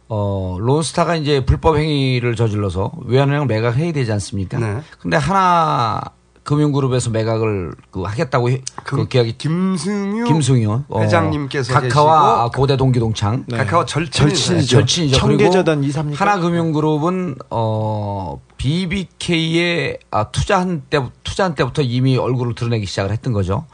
어 0.08 0.58
론스타가 0.60 1.16
이제 1.16 1.46
불법 1.46 1.78
행위를 1.78 2.36
저질러서 2.36 2.92
외환은행 3.06 3.48
매각해야 3.48 3.92
되지 3.94 4.12
않습니까? 4.12 4.60
네. 4.60 4.82
근데 5.00 5.18
하나 5.18 6.02
금융그룹에서 6.44 7.12
매각을 7.12 7.74
그 7.92 8.02
하겠다고 8.02 8.50
해- 8.50 8.62
그 8.84 9.08
계약이 9.08 9.38
김승유 9.38 10.26
김승유 10.26 10.84
어, 10.90 11.02
회장님께서 11.02 11.72
카카와 11.74 12.46
계시고 12.46 12.58
고대 12.60 12.78
동기동창 12.78 13.46
네. 13.48 13.58
카카오 13.58 13.86
절친이죠. 13.86 14.18
절친이죠. 14.30 14.78
절친이죠. 14.80 15.18
청계재단 15.18 15.78
그리고 15.78 15.90
이사입니까? 15.90 16.20
하나금융그룹은 16.26 17.36
어 17.52 18.42
BBK에 18.58 19.98
아, 20.10 20.32
투자한 20.32 20.84
때 20.90 21.00
투자한 21.24 21.54
때부터 21.56 21.84
이미 21.84 22.18
얼굴을 22.18 22.56
드러내기 22.56 22.86
시작을 22.88 23.12
했던 23.12 23.34
거죠. 23.34 23.66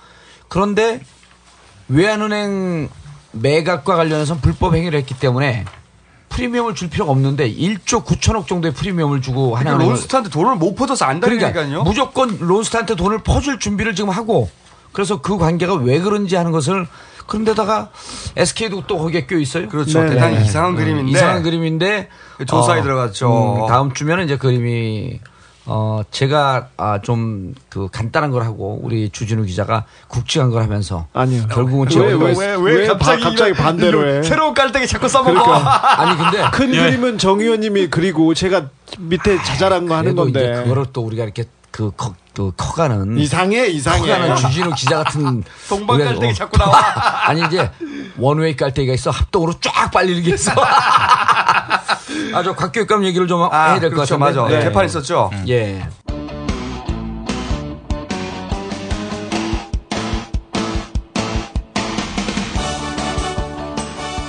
그런데 0.49 1.02
외환은행 1.88 2.89
매각과 3.31 3.95
관련해서 3.95 4.38
불법 4.38 4.76
행위를 4.76 4.99
했기 4.99 5.14
때문에 5.18 5.64
프리미엄을 6.30 6.76
줄 6.76 6.90
필요가 6.90 7.12
없는데 7.12 7.52
1조 7.54 8.04
9천억 8.06 8.48
정도의 8.48 8.74
프리미엄을 8.74 9.22
주고 9.22 9.52
그러니까 9.52 9.84
론스타한테 9.84 10.30
돈을 10.30 10.56
못 10.56 10.76
퍼줘서 10.76 11.06
안달이니까요. 11.06 11.54
그러니까 11.54 11.84
무조건 11.84 12.38
론스타한테 12.40 12.95
돈을 12.95 13.24
퍼줄 13.24 13.60
준비를 13.60 13.95
지금 13.95 14.10
하고 14.10 14.49
그래서 14.91 15.22
그 15.22 15.38
관계가 15.38 15.76
왜 15.76 15.99
그런지 15.99 16.36
하는 16.36 16.52
것을 16.52 16.88
그런데다가 17.28 17.91
SK도 18.36 18.88
또 18.88 18.98
거기에 18.98 19.28
껴 19.28 19.38
있어요. 19.38 19.68
그렇죠. 19.68 20.02
네, 20.02 20.12
대단히 20.12 20.38
네. 20.38 20.45
이상한 20.45 20.76
네, 20.76 20.84
그림인데 20.84 21.12
이상한 21.12 21.44
그림인데 21.44 22.10
조사에 22.48 22.80
어, 22.80 22.84
들어갔죠. 22.84 23.64
음, 23.64 23.68
다음 23.68 23.94
주면은 23.94 24.26
이제 24.26 24.38
그림이 24.38 25.20
어, 25.69 26.02
제가, 26.11 26.69
아, 26.77 27.02
좀, 27.02 27.53
그, 27.68 27.89
간단한 27.91 28.31
걸 28.31 28.44
하고, 28.44 28.80
우리 28.81 29.10
주진우 29.10 29.44
기자가 29.44 29.84
굵직한 30.07 30.49
걸 30.49 30.64
하면서. 30.64 31.07
아니요. 31.11 31.44
결국은 31.52 31.88
왜, 31.88 31.94
제가 31.94 32.26
왜, 32.26 32.56
왜, 32.56 32.56
왜 32.56 32.88
갑자기, 32.88 33.22
갑자기 33.22 33.53
반대로 33.53 34.07
해? 34.07 34.23
새로운 34.23 34.53
깔때기 34.53 34.88
자꾸 34.88 35.10
써먹어. 35.10 35.44
그러니까. 35.44 35.99
아니, 36.02 36.18
근데. 36.18 36.49
큰 36.52 36.73
예. 36.73 36.84
그림은 36.84 37.18
정 37.18 37.41
의원님이 37.41 37.88
그리고 37.88 38.34
제가 38.34 38.69
밑에 38.98 39.38
자잘한 39.44 39.88
거 39.88 39.95
하는 39.95 40.15
건데. 40.15 40.64
그거를 40.64 40.85
또 40.94 41.02
우리가 41.02 41.26
이렇게 41.26 41.44
그, 41.78 41.91
커, 41.95 42.16
그 42.34 42.52
커가는. 42.58 43.20
이상해, 43.20 43.68
이상해. 43.68 43.99
커가는 43.99 44.36
주진우 44.36 44.72
기자 44.74 45.04
같은. 45.04 45.44
동방 45.70 45.99
깔때기 45.99 46.26
어. 46.26 46.34
자꾸 46.34 46.58
나와. 46.58 46.76
아니, 47.30 47.45
이제 47.45 47.70
원웨이 48.18 48.56
깔때기가 48.56 48.95
있어. 48.95 49.12
합동으로 49.12 49.54
쫙 49.60 49.91
빨리게 49.91 50.32
해서. 50.32 50.52
아, 52.34 52.41
저 52.44 52.56
곽교육감 52.56 53.06
얘기를 53.06 53.28
좀 53.28 53.44
아, 53.44 53.68
해야 53.68 53.80
될것 53.80 54.08
그렇죠. 54.08 54.18
같은데. 54.18 54.41
맞아. 54.56 54.60
개판 54.64 54.86
있었죠? 54.88 55.30
예. 55.49 55.88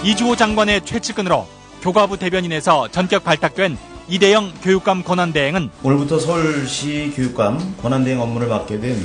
이주호 0.05 0.37
장관의 0.37 0.85
최측근으로 0.85 1.49
교과부 1.81 2.19
대변인에서 2.19 2.89
전격 2.89 3.25
발탁된 3.25 3.79
이대영 4.11 4.55
교육감 4.63 5.03
권한대행은 5.05 5.69
오늘부터 5.83 6.19
서울시 6.19 7.13
교육감 7.15 7.77
권한대행 7.83 8.19
업무를 8.21 8.49
맡게 8.49 8.81
된 8.81 8.97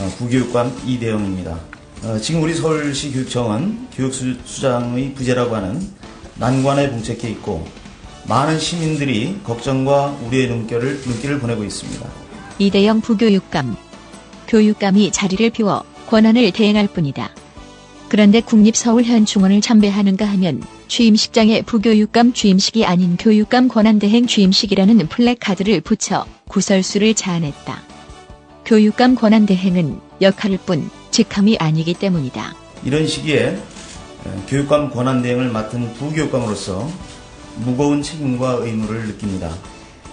어, 0.00 0.12
부교육감 0.18 0.82
이대영입니다. 0.84 1.58
어, 2.02 2.18
지금 2.18 2.42
우리 2.42 2.52
서울시 2.52 3.12
교육청은 3.12 3.90
교육수장의 3.94 5.14
부재라고 5.14 5.54
하는 5.54 5.80
난관에 6.38 6.90
봉착해 6.90 7.30
있고 7.30 7.64
많은 8.26 8.58
시민들이 8.58 9.38
걱정과 9.44 10.18
우려의 10.26 10.48
눈길을, 10.48 11.02
눈길을 11.06 11.38
보내고 11.38 11.62
있습니다. 11.62 12.04
이대영 12.58 13.00
부교육감. 13.00 13.76
교육감이 14.48 15.12
자리를 15.12 15.50
비워 15.50 15.84
권한을 16.08 16.50
대행할 16.50 16.88
뿐이다. 16.88 17.30
그런데 18.12 18.42
국립서울현충원을 18.42 19.62
참배하는가 19.62 20.26
하면 20.26 20.62
취임식장에 20.86 21.62
부교육감 21.62 22.34
취임식이 22.34 22.84
아닌 22.84 23.16
교육감 23.16 23.68
권한대행 23.68 24.26
취임식이라는 24.26 25.08
플래카드를 25.08 25.80
붙여 25.80 26.26
구설수를 26.46 27.14
자아냈다. 27.14 27.80
교육감 28.66 29.14
권한대행은 29.14 29.98
역할일 30.20 30.58
뿐 30.58 30.90
직함이 31.10 31.56
아니기 31.58 31.94
때문이다. 31.94 32.54
이런 32.84 33.06
시기에 33.06 33.56
어, 34.26 34.44
교육감 34.46 34.90
권한대행을 34.90 35.48
맡은 35.48 35.94
부교육감으로서 35.94 36.90
무거운 37.64 38.02
책임과 38.02 38.58
의무를 38.60 39.06
느낍니다. 39.06 39.50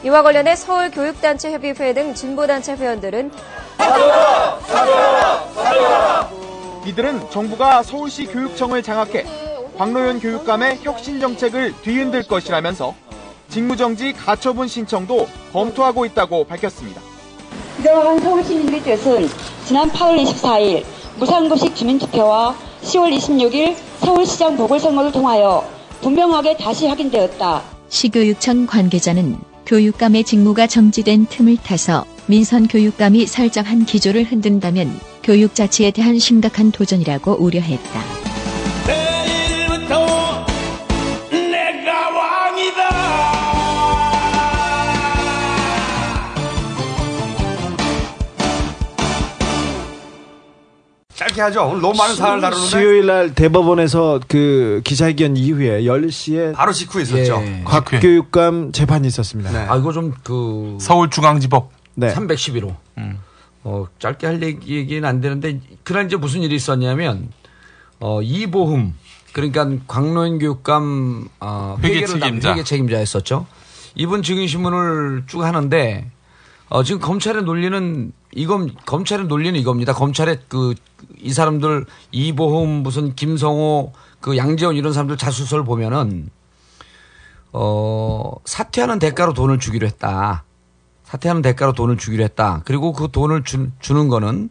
이와 0.06 0.24
관련해 0.24 0.56
서울교육단체협의회 0.56 1.94
등 1.94 2.14
진보단체 2.14 2.76
회원들은 2.76 3.30
이들은 6.90 7.30
정부가 7.30 7.84
서울시 7.84 8.26
교육청을 8.26 8.82
장악해 8.82 9.24
광노현 9.78 10.20
교육감의 10.20 10.80
혁신 10.82 11.20
정책을 11.20 11.74
뒤흔들 11.84 12.24
것이라면서 12.24 12.96
직무정지 13.48 14.14
가처분 14.14 14.68
신청도 14.68 15.28
검토하고 15.54 16.06
있다고 16.06 16.46
밝혔습니다. 16.46 17.00
이러한 17.80 18.20
서울 18.22 18.44
시민들의 18.44 18.82
뜻은 18.82 19.30
지난 19.66 19.90
8월 19.92 20.26
24일 20.26 20.84
무상급식 21.20 21.76
주민투표와 21.76 22.56
10월 22.82 23.16
26일 23.16 23.76
서울시장 24.00 24.58
보궐선거를 24.58 25.12
통하여 25.12 25.64
분명하게 26.02 26.58
다시 26.58 26.88
확인되었다. 26.88 27.62
시교육청 27.90 28.66
관계자는 28.66 29.38
교육감의 29.68 30.24
직무가 30.24 30.66
정지된 30.66 31.28
틈을 31.28 31.58
타서 31.58 32.06
민선 32.26 32.68
교육감이 32.68 33.28
설정한 33.28 33.86
기조를 33.86 34.24
흔든다면 34.24 35.09
교육 35.24 35.54
자치에 35.56 35.92
대한 35.92 36.18
심각한 36.20 36.72
도전이라고 36.72 37.36
우려했다. 37.44 38.02
내일부터 38.88 40.46
내가 41.32 42.10
왕이다. 42.10 42.90
짧게 51.16 51.42
하죠. 51.42 51.68
오늘 51.68 51.82
너무 51.82 51.98
많은 51.98 52.16
사안을 52.16 52.42
다루는데. 52.42 52.70
수요일 52.70 53.06
날 53.06 53.36
대법원에서 53.36 54.22
그 54.30 54.80
기자회견 54.86 55.36
이후에 55.36 55.82
10시에 55.84 56.54
바로 56.56 56.72
직후에 56.72 57.02
있었죠. 57.02 57.42
예. 57.44 57.62
곽교육감 57.66 58.72
재판이 58.72 59.06
있었습니다. 59.10 59.72
아, 59.72 59.76
이거 59.76 59.92
좀 59.92 60.14
그. 60.24 60.78
서울중앙지법. 60.80 61.72
네. 61.96 62.14
311호. 62.14 62.74
어, 63.70 63.86
짧게 64.00 64.26
할 64.26 64.42
얘기, 64.42 64.76
얘기는 64.76 65.08
안 65.08 65.22
되는데, 65.22 65.60
그날 65.84 66.08
이제 66.08 66.16
무슨 66.16 66.42
일이 66.42 66.56
있었냐면, 66.56 67.32
어, 68.00 68.20
이보흠. 68.24 68.96
그러니까 69.32 69.70
광노현 69.88 70.40
교육감, 70.40 71.30
어, 71.40 71.78
회계 71.84 72.04
책임자. 72.08 72.52
회계 72.52 72.64
책임자였었죠. 72.64 73.46
이분 73.94 74.24
증인신문을 74.24 75.26
쭉 75.28 75.44
하는데, 75.44 76.10
어, 76.70 76.84
지금 76.84 77.00
검찰의 77.00 77.44
논리는, 77.44 78.12
이건, 78.34 78.74
검찰의 78.88 79.28
논리는 79.28 79.60
이겁니다. 79.60 79.94
검찰의 79.94 80.40
그, 80.48 80.74
이 81.20 81.32
사람들, 81.32 81.86
이보흠, 82.12 82.82
무슨 82.82 83.14
김성호, 83.14 83.94
그 84.20 84.36
양재원 84.36 84.78
이런 84.78 84.94
사람들 84.94 85.18
자수서를 85.18 85.64
보면은, 85.64 86.32
어, 87.54 88.34
사퇴하는 88.46 88.98
대가로 88.98 89.34
돈을 89.34 89.60
주기로 89.60 89.86
했다. 89.86 90.44
사퇴하는 91.10 91.42
대가로 91.42 91.74
돈을 91.74 91.98
주기로 91.98 92.24
했다. 92.24 92.62
그리고 92.66 92.94
그 92.94 93.10
돈을 93.12 93.44
주, 93.44 93.70
주는 93.80 94.10
거는 94.10 94.50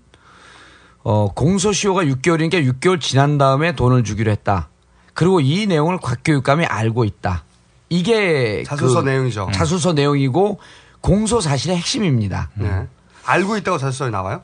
어, 1.04 1.32
공소시효가 1.32 2.02
6개월이니까 2.04 2.80
6개월 2.80 3.00
지난 3.00 3.38
다음에 3.38 3.72
돈을 3.76 4.02
주기로 4.02 4.30
했다. 4.32 4.68
그리고 5.14 5.40
이 5.40 5.66
내용을 5.66 5.98
곽교육감이 5.98 6.66
알고 6.66 7.04
있다. 7.04 7.44
이게 7.88 8.64
자술서 8.64 9.02
그 9.02 9.08
내용이죠. 9.08 9.48
자술서 9.52 9.92
내용이고 9.92 10.58
공소 11.00 11.40
사실의 11.40 11.76
핵심입니다. 11.76 12.50
네. 12.54 12.86
알고 13.24 13.56
있다고 13.58 13.78
자술서에 13.78 14.10
나와요? 14.10 14.42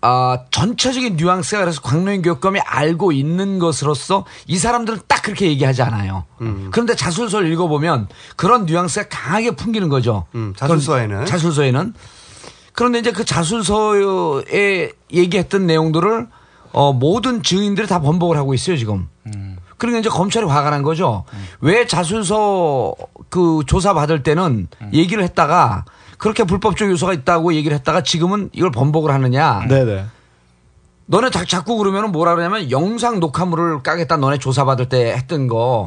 아, 0.00 0.38
전체적인 0.50 1.16
뉘앙스가 1.16 1.62
그래서 1.62 1.80
광노인 1.80 2.22
교육감이 2.22 2.60
알고 2.60 3.10
있는 3.12 3.58
것으로서 3.58 4.24
이 4.46 4.56
사람들은 4.56 5.00
딱 5.08 5.22
그렇게 5.22 5.46
얘기하지 5.46 5.82
않아요. 5.82 6.24
음. 6.40 6.68
그런데 6.70 6.94
자술서를 6.94 7.50
읽어보면 7.52 8.08
그런 8.36 8.66
뉘앙스가 8.66 9.08
강하게 9.08 9.52
풍기는 9.52 9.88
거죠. 9.88 10.26
음, 10.34 10.54
자술서에는. 10.56 11.26
자술서에는. 11.26 11.94
그런데 12.72 13.00
이제 13.00 13.10
그 13.10 13.24
자술서에 13.24 14.92
얘기했던 15.12 15.66
내용들을 15.66 16.28
어, 16.72 16.92
모든 16.92 17.42
증인들이 17.42 17.88
다 17.88 18.00
번복을 18.00 18.36
하고 18.36 18.54
있어요, 18.54 18.76
지금. 18.76 19.08
그러니까 19.78 20.00
이제 20.00 20.08
검찰이 20.08 20.44
화가 20.46 20.70
난 20.70 20.82
거죠. 20.82 21.24
왜 21.60 21.86
자술서 21.86 22.94
그 23.30 23.62
조사 23.66 23.94
받을 23.94 24.22
때는 24.22 24.68
얘기를 24.92 25.22
했다가 25.24 25.84
그렇게 26.18 26.44
불법적 26.44 26.90
요소가 26.90 27.12
있다고 27.14 27.54
얘기를 27.54 27.76
했다가 27.78 28.02
지금은 28.02 28.50
이걸 28.52 28.70
번복을 28.70 29.10
하느냐. 29.12 29.64
네네. 29.68 30.04
너네 31.06 31.30
자, 31.30 31.44
자꾸 31.44 31.78
그러면은 31.78 32.12
뭐라 32.12 32.34
그러냐면 32.34 32.70
영상 32.70 33.18
녹화물을 33.20 33.82
까겠다 33.82 34.18
너네 34.18 34.38
조사받을 34.38 34.88
때 34.90 35.12
했던 35.12 35.46
거. 35.48 35.86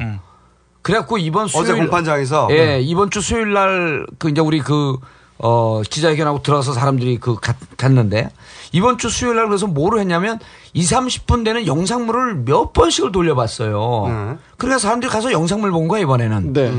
그래갖고 0.80 1.18
이번 1.18 1.46
수요일 1.46 1.70
어제 1.70 1.74
공판장에서? 1.80 2.48
예 2.50 2.66
네. 2.66 2.80
이번 2.80 3.10
주 3.10 3.20
수요일 3.20 3.52
날 3.52 4.06
그 4.18 4.30
이제 4.30 4.40
우리 4.40 4.58
그 4.58 4.96
어, 5.38 5.82
기자회견하고 5.88 6.42
들어가서 6.42 6.72
사람들이 6.72 7.18
그 7.18 7.36
갔, 7.36 7.56
갔는데 7.76 8.30
이번 8.72 8.98
주 8.98 9.08
수요일 9.10 9.36
날 9.36 9.46
그래서 9.46 9.66
뭐를 9.66 10.00
했냐면 10.00 10.38
2, 10.72 10.82
30분 10.82 11.44
되는 11.44 11.66
영상물을 11.66 12.44
몇 12.44 12.72
번씩을 12.72 13.12
돌려봤어요. 13.12 14.38
그러니까 14.56 14.78
사람들이 14.78 15.10
가서 15.10 15.30
영상물 15.30 15.70
본 15.70 15.86
거야 15.88 16.00
이번에는. 16.00 16.52
네. 16.52 16.72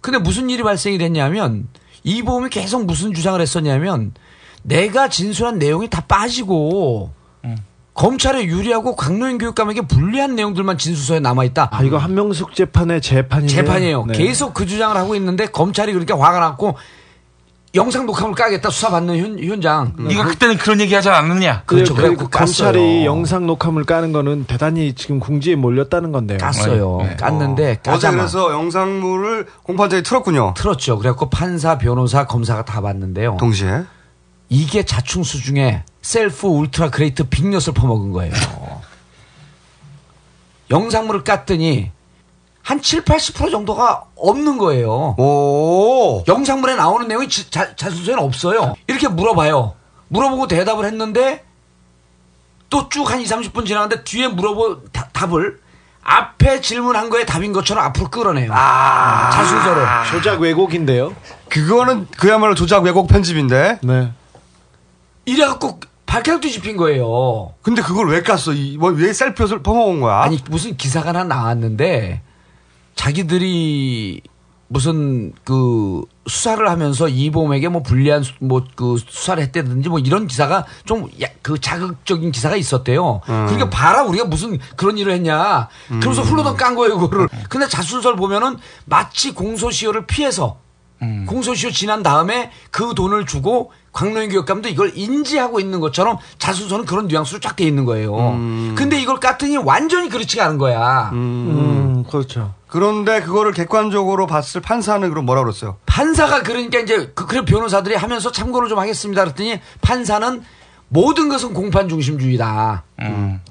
근데 0.00 0.18
무슨 0.18 0.48
일이 0.48 0.62
발생이 0.62 0.96
됐냐면 0.96 1.68
이보험이 2.04 2.50
계속 2.50 2.84
무슨 2.86 3.12
주장을 3.12 3.40
했었냐면 3.40 4.12
내가 4.62 5.08
진술한 5.08 5.58
내용이 5.58 5.88
다 5.88 6.02
빠지고 6.06 7.10
검찰에 7.94 8.44
유리하고 8.44 8.96
강노인 8.96 9.36
교육감에게 9.36 9.82
불리한 9.82 10.34
내용들만 10.34 10.78
진술서에 10.78 11.20
남아 11.20 11.44
있다. 11.44 11.68
아, 11.70 11.82
이거 11.82 11.98
한명숙 11.98 12.54
재판의 12.54 13.02
재판이에요. 13.02 13.48
재판이에요. 13.48 14.06
네. 14.06 14.14
계속 14.14 14.54
그 14.54 14.64
주장을 14.64 14.96
하고 14.96 15.14
있는데 15.16 15.46
검찰이 15.46 15.92
그렇게 15.92 16.14
화가 16.14 16.40
났고 16.40 16.76
영상 17.74 18.04
녹화물 18.04 18.34
까겠다 18.34 18.68
수사받는 18.68 19.16
현, 19.18 19.38
현장. 19.38 19.94
네가 19.96 20.24
그때는 20.24 20.56
그런 20.58 20.80
얘기 20.80 20.92
하지 20.92 21.08
않았느냐? 21.08 21.62
그렇죠. 21.66 21.94
그, 21.94 22.02
그래갖고 22.02 22.28
검찰이 22.28 22.78
깠어요. 22.78 23.04
영상 23.04 23.46
녹화물 23.46 23.84
까는 23.84 24.10
거는 24.12 24.44
대단히 24.46 24.92
지금 24.94 25.20
궁지에 25.20 25.54
몰렸다는 25.54 26.10
건데요. 26.10 26.38
깠어요. 26.38 27.02
네. 27.04 27.16
깠는데 27.16 27.60
어제 27.80 27.90
까자마자. 27.90 28.16
그래서 28.16 28.52
영상물을 28.52 29.46
공판장에 29.62 30.02
틀었군요. 30.02 30.54
틀었죠. 30.56 30.98
그래갖고 30.98 31.30
판사, 31.30 31.78
변호사, 31.78 32.26
검사가 32.26 32.64
다 32.64 32.80
봤는데요. 32.80 33.36
동시에. 33.38 33.84
이게 34.48 34.82
자충수 34.82 35.40
중에 35.40 35.84
self 36.02 36.48
ultra 36.48 36.90
great 36.90 37.22
빅엿을 37.28 37.72
퍼먹은 37.72 38.10
거예요. 38.10 38.32
영상물을 40.72 41.22
깠더니 41.22 41.90
한 42.62 42.80
7, 42.82 43.04
80% 43.04 43.50
정도가 43.50 44.04
없는 44.16 44.58
거예요. 44.58 45.14
오. 45.18 46.22
영상물에 46.28 46.76
나오는 46.76 47.08
내용이 47.08 47.28
지- 47.28 47.50
자, 47.50 47.74
자술서에는 47.74 48.22
없어요. 48.22 48.74
이렇게 48.86 49.08
물어봐요. 49.08 49.74
물어보고 50.08 50.46
대답을 50.46 50.84
했는데 50.84 51.44
또 52.68 52.88
쭉 52.88 53.10
한 53.10 53.20
2, 53.20 53.24
30분 53.24 53.66
지나는데 53.66 54.04
뒤에 54.04 54.28
물어본 54.28 54.90
다- 54.92 55.08
답을 55.12 55.58
앞에 56.02 56.60
질문한 56.60 57.10
거에 57.10 57.24
답인 57.26 57.52
것처럼 57.52 57.84
앞으로 57.86 58.08
끌어내요. 58.08 58.52
아. 58.54 59.30
자술서를. 59.32 59.86
조작 60.12 60.40
왜곡인데요. 60.40 61.14
그거는 61.48 62.06
그야말로 62.16 62.54
조작 62.54 62.84
왜곡 62.84 63.08
편집인데. 63.08 63.80
네. 63.82 64.12
이래갖고 65.24 65.80
발칵 66.06 66.40
뒤집힌 66.40 66.76
거예요. 66.76 67.54
근데 67.62 67.82
그걸 67.82 68.08
왜 68.08 68.22
깠어? 68.22 68.54
이, 68.56 68.76
뭐, 68.78 68.90
왜 68.90 69.12
셀프옷을 69.12 69.62
퍼먹은 69.62 70.00
거야? 70.00 70.22
아니 70.22 70.40
무슨 70.50 70.76
기사가 70.76 71.10
하나 71.10 71.24
나왔는데 71.24 72.22
자기들이 72.94 74.22
무슨 74.68 75.32
그 75.42 76.02
수사를 76.28 76.68
하면서 76.68 77.08
이범에게 77.08 77.68
뭐 77.68 77.82
불리한 77.82 78.22
뭐 78.38 78.62
그 78.76 78.98
수사를 79.04 79.42
했다든지 79.42 79.88
뭐 79.88 79.98
이런 79.98 80.26
기사가 80.26 80.64
좀 80.84 81.08
그 81.42 81.58
자극적인 81.58 82.30
기사가 82.32 82.56
있었대요. 82.56 83.20
음. 83.28 83.46
그러니까 83.46 83.70
봐라 83.70 84.02
우리가 84.04 84.26
무슨 84.26 84.58
그런 84.76 84.98
일을 84.98 85.12
했냐. 85.14 85.68
그러면서 85.88 86.22
음. 86.22 86.26
훌러덩 86.26 86.56
깐 86.56 86.74
거예요 86.74 86.98
그거를. 86.98 87.28
근데 87.48 87.66
자술서를 87.66 88.16
보면은 88.16 88.56
마치 88.84 89.34
공소시효를 89.34 90.06
피해서 90.06 90.58
음. 91.02 91.24
공소시효 91.26 91.72
지난 91.72 92.02
다음에 92.02 92.50
그 92.70 92.94
돈을 92.94 93.26
주고 93.26 93.72
광노인 93.92 94.30
교육감도 94.30 94.68
이걸 94.68 94.92
인지하고 94.94 95.60
있는 95.60 95.80
것처럼 95.80 96.18
자술서는 96.38 96.84
그런 96.84 97.08
뉘앙스로 97.08 97.40
쫙 97.40 97.56
돼 97.56 97.64
있는 97.64 97.84
거예요. 97.84 98.16
음. 98.30 98.74
근데 98.76 99.00
이걸 99.00 99.18
깠더니 99.18 99.64
완전히 99.64 100.08
그렇지가 100.08 100.44
않은 100.46 100.58
거야. 100.58 101.10
음, 101.12 102.04
그렇죠. 102.08 102.54
그런데 102.68 103.20
그거를 103.20 103.52
객관적으로 103.52 104.28
봤을 104.28 104.60
판사는 104.60 105.08
그럼 105.08 105.26
뭐라 105.26 105.42
그랬어요? 105.42 105.76
판사가 105.86 106.42
그러니까 106.42 106.78
이제 106.78 107.10
그 107.14 107.26
그래 107.26 107.44
변호사들이 107.44 107.96
하면서 107.96 108.30
참고를 108.30 108.68
좀 108.68 108.78
하겠습니다 108.78 109.24
그랬더니 109.24 109.60
판사는 109.80 110.42
모든 110.88 111.28
것은 111.28 111.52
공판 111.52 111.88
중심주의다. 111.88 112.84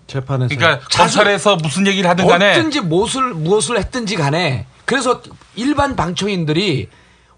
재판에서 0.08 0.56
그러니까 0.56 0.88
검찰에서 0.88 1.58
무슨 1.58 1.88
얘기를 1.88 2.10
하든 2.10 2.28
간에 2.28 2.52
어든지 2.52 2.82
무엇을 2.82 3.34
무엇을 3.34 3.78
했든지 3.78 4.16
간에 4.16 4.66
그래서 4.86 5.22
일반 5.56 5.96
방청인들이 5.96 6.90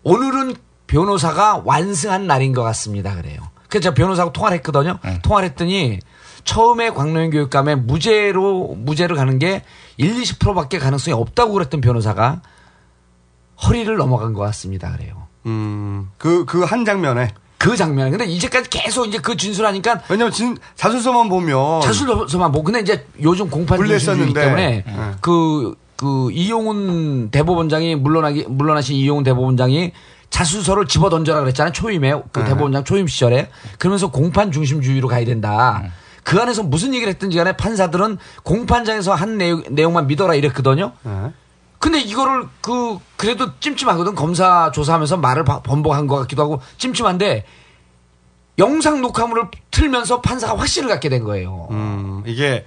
오늘은 0.04 0.56
변호사가 0.92 1.62
완승한 1.64 2.28
날인 2.28 2.52
것 2.54 2.64
같습니다. 2.64 3.16
그래요. 3.16 3.40
그래서 3.70 3.84
제가 3.84 3.94
변호사하고 3.96 4.34
통화를 4.34 4.58
했거든요. 4.58 5.00
통화를 5.24 5.48
했더니 5.50 6.00
처음에 6.44 6.90
광노인 6.90 7.32
교육감에 7.32 7.76
무죄로 7.76 8.76
무죄로 8.78 9.16
가는 9.16 9.40
게 9.40 9.64
1, 9.96 10.14
20%밖에 10.22 10.80
가능성이 10.80 11.14
없다고 11.16 11.54
그랬던 11.54 11.80
변호사가 11.80 12.42
허리를 13.64 13.96
넘어간 13.96 14.34
것 14.34 14.42
같습니다. 14.42 14.92
그래요. 14.92 15.28
음, 15.46 16.10
그, 16.18 16.44
그 16.46 16.66
한 16.66 16.84
장면에. 16.84 17.30
그 17.58 17.78
장면. 17.78 18.10
근데 18.12 18.26
이제까지 18.26 18.70
계속 18.70 19.08
이제 19.08 19.20
그 19.20 19.38
진술하니까. 19.38 20.02
왜냐면 20.10 20.34
진, 20.34 20.58
자술서만 20.76 21.30
보면. 21.30 21.82
자술서만 21.82 22.52
보고. 22.52 22.66
근데 22.66 22.80
이제 22.82 23.06
요즘 23.22 23.50
공판 23.50 23.78
불렸었는데. 23.78 24.42
때문에 24.42 24.84
네. 24.86 25.12
그, 25.22 25.76
그 25.96 26.32
이용훈 26.32 27.30
대법원장이 27.30 27.96
물러나기, 27.96 28.46
물러나신 28.50 28.96
이용훈 28.98 29.24
대법원장이 29.24 29.92
자술서를 30.32 30.88
집어 30.88 31.10
던져라 31.10 31.42
그랬잖아요. 31.42 31.72
초임에. 31.74 32.14
그 32.32 32.40
네. 32.40 32.46
대법원장 32.46 32.84
초임 32.84 33.06
시절에. 33.06 33.50
그러면서 33.78 34.10
공판 34.10 34.52
중심주의로 34.52 35.08
가야 35.08 35.24
된다. 35.26 35.84
그 36.24 36.40
안에서 36.40 36.64
무슨 36.64 36.94
얘기를 36.96 37.12
했든지 37.14 37.38
간에 37.38 37.56
판사들은 37.58 38.18
공판장에서 38.44 39.14
한 39.14 39.38
내용, 39.38 39.62
내용만 39.70 40.08
믿어라 40.08 40.34
이랬거든요. 40.36 40.94
네. 41.04 41.32
근데 41.80 42.00
이거를 42.00 42.46
그 42.62 43.00
그래도 43.18 43.58
찜찜하거든 43.60 44.14
검사 44.16 44.72
조사하면서 44.72 45.18
말을 45.18 45.44
바- 45.44 45.62
번복한 45.62 46.06
것 46.08 46.16
같기도 46.18 46.44
하고 46.44 46.62
찜찜한데 46.78 47.44
영상 48.60 49.02
녹화물을 49.02 49.46
틀면서 49.72 50.22
판사가 50.22 50.58
확신을 50.60 50.90
갖게 50.90 51.10
된 51.10 51.24
거예요. 51.24 51.68
음, 51.72 52.24
이게 52.28 52.66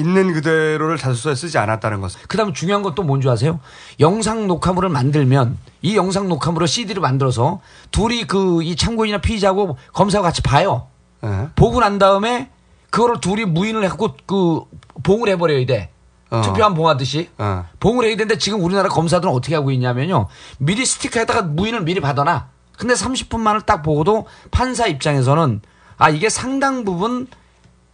있는 0.00 0.32
그대로를 0.32 0.96
자술서에 0.96 1.34
쓰지 1.34 1.58
않았다는 1.58 2.00
것은. 2.00 2.20
그다음에 2.28 2.52
중요한 2.52 2.82
건 2.82 2.94
또 2.94 3.02
뭔지 3.04 3.28
아세요? 3.28 3.60
영상 4.00 4.46
녹화물을 4.48 4.88
만들면 4.88 5.58
이 5.82 5.96
영상 5.96 6.28
녹화물을 6.28 6.66
CD를 6.66 7.00
만들어서 7.00 7.60
둘이 7.92 8.24
그 8.24 8.62
이 8.62 8.74
참고인이나 8.74 9.20
피의자하고 9.20 9.76
검사가 9.92 10.22
같이 10.22 10.42
봐요. 10.42 10.88
네. 11.22 11.48
보고 11.54 11.78
난 11.80 11.98
다음에 11.98 12.50
그거를 12.90 13.20
둘이 13.20 13.44
무인을 13.44 13.84
해갖고 13.84 14.16
그 14.26 14.62
봉을 15.04 15.28
해버려야 15.28 15.66
돼. 15.66 15.90
어. 16.30 16.40
투표한 16.42 16.74
봉하듯이. 16.74 17.28
어. 17.38 17.66
봉을 17.78 18.04
해야 18.06 18.16
되는데 18.16 18.38
지금 18.38 18.62
우리나라 18.64 18.88
검사들은 18.88 19.32
어떻게 19.32 19.54
하고 19.54 19.70
있냐면요. 19.70 20.26
미리 20.58 20.84
스티커에다가 20.84 21.42
무인을 21.42 21.82
미리 21.82 22.00
받아놔. 22.00 22.48
근데 22.76 22.94
30분만을 22.94 23.66
딱 23.66 23.82
보고도 23.82 24.26
판사 24.50 24.86
입장에서는 24.86 25.60
아 25.98 26.08
이게 26.10 26.28
상당 26.28 26.84
부분 26.84 27.26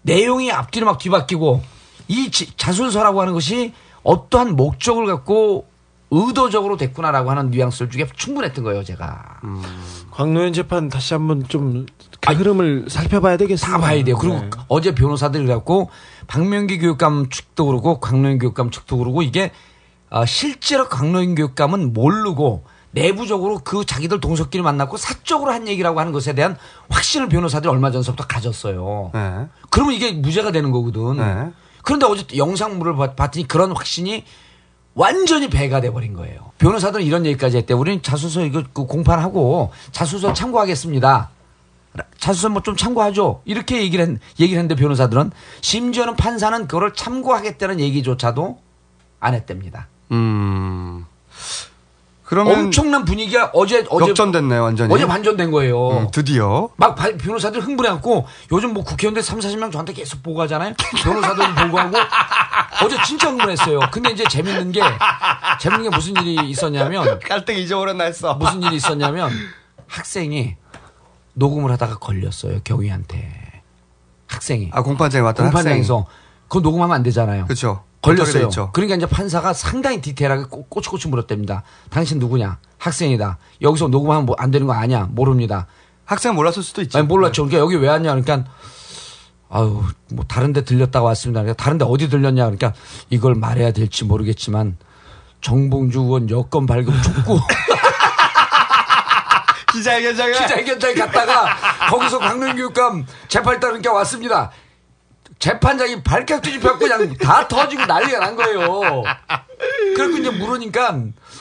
내용이 0.03 0.53
앞뒤로 0.53 0.87
막 0.87 0.99
뒤바뀌고 0.99 1.63
이 2.09 2.31
지- 2.31 2.55
자술서라고 2.57 3.21
하는 3.21 3.33
것이 3.33 3.73
어떠한 4.03 4.57
목적을 4.57 5.07
갖고 5.07 5.67
의도적으로 6.11 6.77
됐구나라고 6.77 7.31
하는 7.31 7.51
뉘앙스를 7.51 7.91
주기에 7.91 8.07
충분했던 8.15 8.63
거예요, 8.65 8.85
제가. 8.85 9.41
광노현 10.13 10.53
재판 10.53 10.89
다시 10.89 11.15
한번 11.15 11.47
좀 11.49 11.87
그 12.21 12.33
흐름을 12.33 12.87
살펴봐야 12.89 13.37
되겠습니다. 13.37 13.79
다 13.79 13.85
봐야 13.85 14.03
돼요. 14.03 14.17
그리고 14.19 14.41
네. 14.41 14.51
어제 14.67 14.95
변호사들이 14.97 15.45
그래갖고 15.45 15.91
박명기 16.27 16.79
교육감 16.81 17.29
측도 17.31 17.67
그러고 17.67 18.01
강노인 18.01 18.39
교육감 18.41 18.71
측도 18.73 18.97
그러고 18.99 19.23
이게 19.23 19.53
어, 20.11 20.25
실제로 20.27 20.89
강노인 20.89 21.37
교육감은 21.37 21.93
모르고 21.93 22.65
내부적으로 22.91 23.61
그 23.63 23.85
자기들 23.85 24.21
동석끼리 24.21 24.61
만났고 24.65 24.97
사적으로 24.97 25.53
한 25.53 25.69
얘기라고 25.69 26.01
하는 26.01 26.11
것에 26.11 26.35
대한 26.35 26.57
확신을 26.89 27.29
변호사들이 27.29 27.71
얼마 27.71 27.93
전서부터 27.93 28.27
가졌어요. 28.27 29.11
네. 29.15 29.47
그러면 29.71 29.95
이게 29.95 30.11
무죄가 30.13 30.51
되는 30.51 30.73
거거든. 30.73 31.19
네. 31.19 31.53
그런데 31.87 32.05
어제 32.07 32.25
영상물을 32.37 32.97
봤- 32.97 33.15
봤더니 33.15 33.47
그런 33.47 33.71
확신이 33.71 34.25
완전히 34.95 35.49
배가 35.49 35.81
돼버린 35.81 36.15
거예요. 36.15 36.51
변호사들은 36.59 37.05
이런 37.05 37.25
얘기까지 37.27 37.59
했대. 37.59 37.75
우리는 37.75 38.03
자수서 38.03 38.45
이거 38.45 38.65
그 38.73 38.87
공판하고 38.87 39.71
자수서 39.93 40.33
참고하겠습니다. 40.33 41.31
자수서 42.19 42.49
뭐 42.49 42.61
좀 42.63 42.75
참고하죠. 42.77 43.43
이렇게 43.45 43.81
얘기를, 43.83 44.05
했, 44.05 44.19
얘기를 44.41 44.59
했는데 44.61 44.75
변호사들은 44.75 45.31
심지어는 45.61 46.17
판사는 46.17 46.67
그거를 46.67 46.93
참고하겠다는 46.93 47.79
얘기조차도 47.79 48.59
안 49.21 49.35
했답니다. 49.35 49.87
음. 50.11 51.07
그러면. 52.27 52.57
엄청난 52.57 53.05
분위기가 53.05 53.51
어제 53.55 53.87
어제 53.89 54.09
역전됐네요, 54.11 54.63
완전히. 54.63 54.93
어제 54.93 55.07
반전된 55.07 55.51
거예요. 55.53 55.91
음, 55.91 56.09
드디어. 56.13 56.69
막 56.77 56.95
바- 56.97 57.17
변호사들 57.17 57.61
흥분해갖고 57.61 58.27
요즘 58.53 58.75
뭐 58.75 58.83
국회의원들 58.85 59.23
3, 59.23 59.39
40명 59.39 59.71
저한테 59.73 59.93
계속 59.93 60.23
보고하잖아요. 60.25 60.75
변호사들 61.05 61.55
보고하고 61.55 61.97
어제 62.85 63.01
진짜 63.05 63.29
흥분했어요. 63.31 63.79
근데 63.93 64.11
이제 64.11 64.25
재밌는 64.29 64.73
게 64.73 64.81
재밌는 65.61 65.89
게 65.91 65.97
무슨 65.97 66.17
일이 66.17 66.51
있었냐면 66.51 67.19
깔때기 67.25 67.63
잊어버렸나 67.63 68.05
했어. 68.05 68.35
무슨 68.35 68.61
일이 68.63 68.77
있었냐면 68.77 69.31
학생이 69.87 70.57
녹음을 71.35 71.71
하다가 71.73 71.99
걸렸어요 71.99 72.59
경위한테 72.65 73.63
학생이 74.27 74.71
아, 74.73 74.83
공판장에 74.83 75.23
왔던 75.25 75.47
공판장에서 75.47 76.07
그거 76.49 76.61
녹음하면 76.61 76.97
안 76.97 77.03
되잖아요. 77.05 77.45
그렇죠. 77.45 77.85
걸렸어요. 78.03 78.71
그러니까 78.73 78.97
이제 78.97 79.07
판사가 79.07 79.53
상당히 79.53 80.01
디테일하게 80.01 80.45
꼬- 80.45 80.65
꼬치꼬치 80.67 81.09
물었답니다. 81.09 81.63
당신 81.91 82.19
누구냐? 82.19 82.59
학생이다. 82.79 83.39
여기서 83.63 83.89
녹음하면 83.89 84.27
뭐 84.27 84.37
안 84.39 84.51
되는 84.51 84.67
거 84.67 84.73
아냐? 84.75 85.09
모릅니다. 85.11 85.67
학생 86.05 86.35
몰랐을 86.35 86.63
수도 86.63 86.83
있죠. 86.83 86.99
아니, 86.99 87.07
몰랐죠. 87.07 87.45
그러니까 87.47 87.59
여기 87.61 87.77
왜 87.77 87.89
왔냐? 87.89 88.15
그러니까 88.15 88.45
아유, 89.49 89.83
뭐 90.13 90.25
다른 90.29 90.53
데 90.53 90.63
들렸다가 90.63 91.05
왔습니다. 91.07 91.41
그러니까 91.43 91.63
다른 91.63 91.79
데 91.79 91.85
어디 91.85 92.09
들렸냐? 92.09 92.45
그러니까 92.45 92.75
이걸 93.11 93.35
말해야 93.35 93.73
될지 93.73 94.05
모르겠지만 94.05 94.77
정봉주 95.41 96.01
의원 96.01 96.31
여권 96.31 96.67
발급 96.67 96.95
촉구 97.03 97.41
기자회견장에 99.73 100.33
기자회견장에 100.33 100.95
갔다가 100.95 101.57
거기서 101.91 102.19
강릉교육감 102.19 103.07
재판 103.29 103.61
따르니까 103.61 103.93
왔습니다. 103.93 104.51
재판장이 105.39 106.03
발칵 106.03 106.43
뒤집혀갖고 106.43 106.79
그냥 106.79 107.15
다 107.19 107.47
터지고 107.47 107.87
난리가 107.87 108.19
난 108.19 108.37
거예요. 108.37 109.03
그래고 109.95 110.17
이제 110.19 110.31
물으니까 110.31 110.99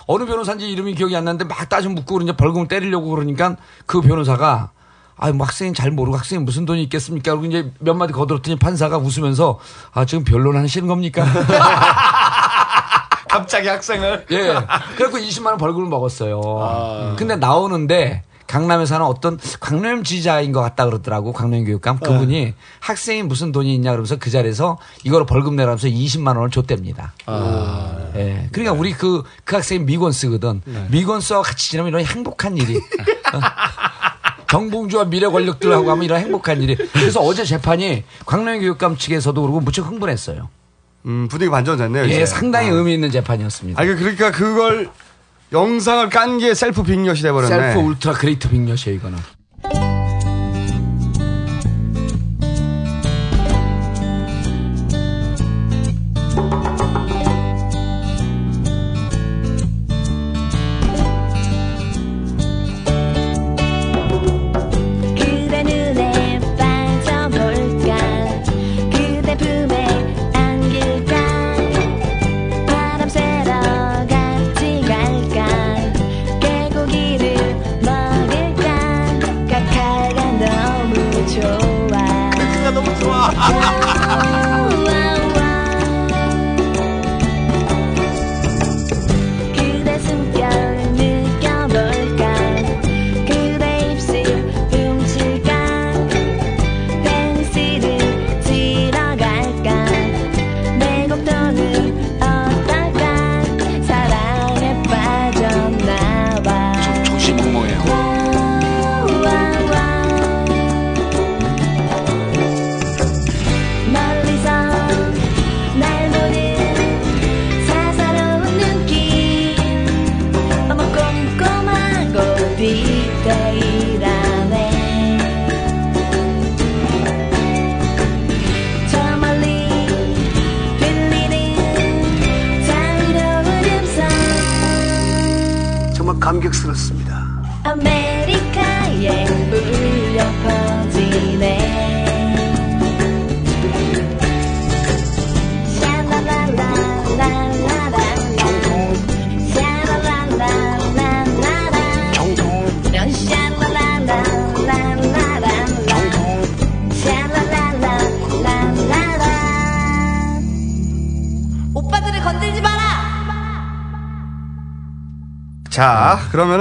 어느 0.08 0.26
변호사인지 0.26 0.70
이름이 0.70 0.96
기억이 0.96 1.16
안 1.16 1.26
나는데 1.26 1.46
막 1.46 1.68
따져 1.70 1.90
묻고 1.90 2.22
이제 2.22 2.36
벌금을 2.36 2.68
때리려고 2.68 3.10
그러니까 3.10 3.56
그 3.86 4.02
변호사가 4.02 4.72
아, 5.18 5.32
뭐 5.32 5.48
학생이 5.48 5.74
잘 5.74 5.92
모르고 5.92 6.18
학생이 6.18 6.44
무슨 6.44 6.66
돈이 6.66 6.84
있겠습니까? 6.84 7.32
그리고 7.32 7.46
이제 7.46 7.72
몇 7.80 7.94
마디 7.94 8.12
거들었더니 8.12 8.58
판사가 8.58 8.98
웃으면서 8.98 9.60
아, 9.94 10.06
지금 10.06 10.26
변론 10.26 10.58
하시는 10.58 10.88
겁니까? 10.88 11.26
갑자기 13.30 13.68
학생을. 13.68 14.26
예. 14.32 14.38
그래갖고 14.96 15.18
20만 15.18 15.48
원 15.48 15.58
벌금을 15.58 15.88
먹었어요. 15.88 17.16
근데 17.18 17.36
나오는데 17.36 18.24
강남에 18.48 18.86
사는 18.86 19.06
어떤 19.06 19.40
강남 19.60 20.04
지자인 20.04 20.52
것 20.52 20.62
같다 20.62 20.86
그러더라고 20.86 21.34
강남 21.34 21.64
교육감 21.66 22.00
그분이 22.00 22.54
학생이 22.80 23.24
무슨 23.24 23.52
돈이 23.52 23.74
있냐 23.76 23.92
그러면서 23.92 24.18
그 24.18 24.30
자리에서 24.30 24.78
이거를 25.04 25.26
벌금 25.26 25.56
내라면서 25.56 25.88
20만 25.88 26.36
원을 26.36 26.52
줬답니다. 26.52 27.14
예. 28.16 28.48
그러니까 28.52 28.74
우리 28.74 28.94
그, 28.94 29.24
그 29.44 29.56
학생이 29.56 29.84
미권스거든. 29.84 30.62
미권스와 30.90 31.42
같이 31.42 31.72
지내면 31.72 31.90
이런 31.90 32.06
행복한 32.06 32.58
일이. 32.58 32.78
어. 32.78 33.40
정봉주와 34.48 35.06
미래 35.06 35.28
권력들하고 35.28 35.90
하면 35.92 36.04
이런 36.04 36.20
행복한 36.22 36.62
일이. 36.62 36.76
그래서 36.94 37.20
어제 37.20 37.44
재판이 37.44 38.04
곽노현 38.26 38.65
교육감 38.65 38.98
측에서도 38.98 39.42
그러고 39.42 39.60
무척 39.60 39.88
흥분했어요. 39.88 40.50
음, 41.08 41.28
분위기 41.28 41.50
반전됐네요. 41.52 42.06
예, 42.06 42.08
이제. 42.08 42.26
상당히 42.26 42.70
어. 42.70 42.76
의미 42.76 42.94
있는 42.94 43.12
재판이었습니다. 43.12 43.82
아, 43.82 43.86
그러니까 43.86 44.32
그걸 44.32 44.90
영상을 45.56 46.10
깐 46.10 46.38
게 46.38 46.54
셀프 46.54 46.84
빅엿이 46.84 47.22
돼버렸네. 47.22 47.48
self 47.48 47.80
ultra 47.80 48.14
great 48.16 48.50
빅엿이에요, 48.50 48.98
이거는. 48.98 49.18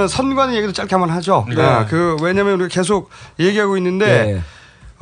그러면은 0.05 0.07
선관 0.07 0.53
얘기도 0.55 0.73
짧게 0.73 0.95
한번 0.95 1.09
하죠. 1.17 1.45
네. 1.53 1.61
아, 1.61 1.85
그, 1.85 2.15
왜냐면 2.21 2.53
우리가 2.55 2.69
계속 2.69 3.09
얘기하고 3.39 3.77
있는데, 3.77 4.35
예. 4.35 4.41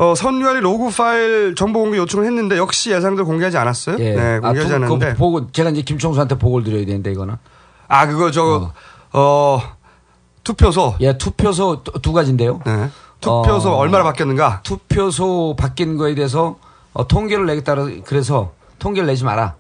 어, 0.04 0.16
선관위 0.16 0.62
로그 0.62 0.90
파일 0.90 1.56
정보 1.56 1.82
공개 1.82 1.98
요청을 1.98 2.26
했는데, 2.26 2.58
역시 2.58 2.92
예상대로 2.92 3.26
공개하지 3.26 3.58
않았어요. 3.58 3.98
예. 4.00 4.14
네, 4.16 4.40
공개하지 4.40 4.46
아, 4.46 4.52
그- 4.52 4.64
그거 4.64 4.76
않았는데. 4.76 5.14
보고 5.16 5.52
제가 5.52 5.70
이제 5.72 5.82
김총수한테 5.82 6.38
보고를 6.38 6.66
드려야 6.66 6.86
되는데 6.86 7.12
이거는. 7.12 7.36
아, 7.88 8.08
그거 8.08 8.32
저, 8.32 8.72
어, 9.14 9.62
투표소. 10.44 10.96
예, 11.02 11.18
투표소 11.18 11.84
두, 11.84 11.92
두 12.02 12.14
가지인데요. 12.14 12.60
네. 12.66 12.90
투표소 13.22 13.72
어, 13.72 13.76
얼마나 13.78 14.04
바뀌었는가? 14.04 14.62
투표소 14.64 15.56
바뀐 15.58 15.96
거에 15.98 16.16
대해서 16.16 16.58
어, 16.94 17.08
통계를 17.08 17.46
내겠다 17.46 17.76
그래서 18.06 18.52
통계를 18.80 19.08
내지 19.08 19.24
마라. 19.24 19.56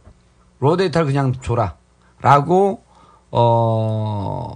로 0.59 0.75
데이터를 0.77 1.07
그냥 1.07 1.33
줘라. 1.41 1.75
라고 2.21 2.83
어 3.31 4.53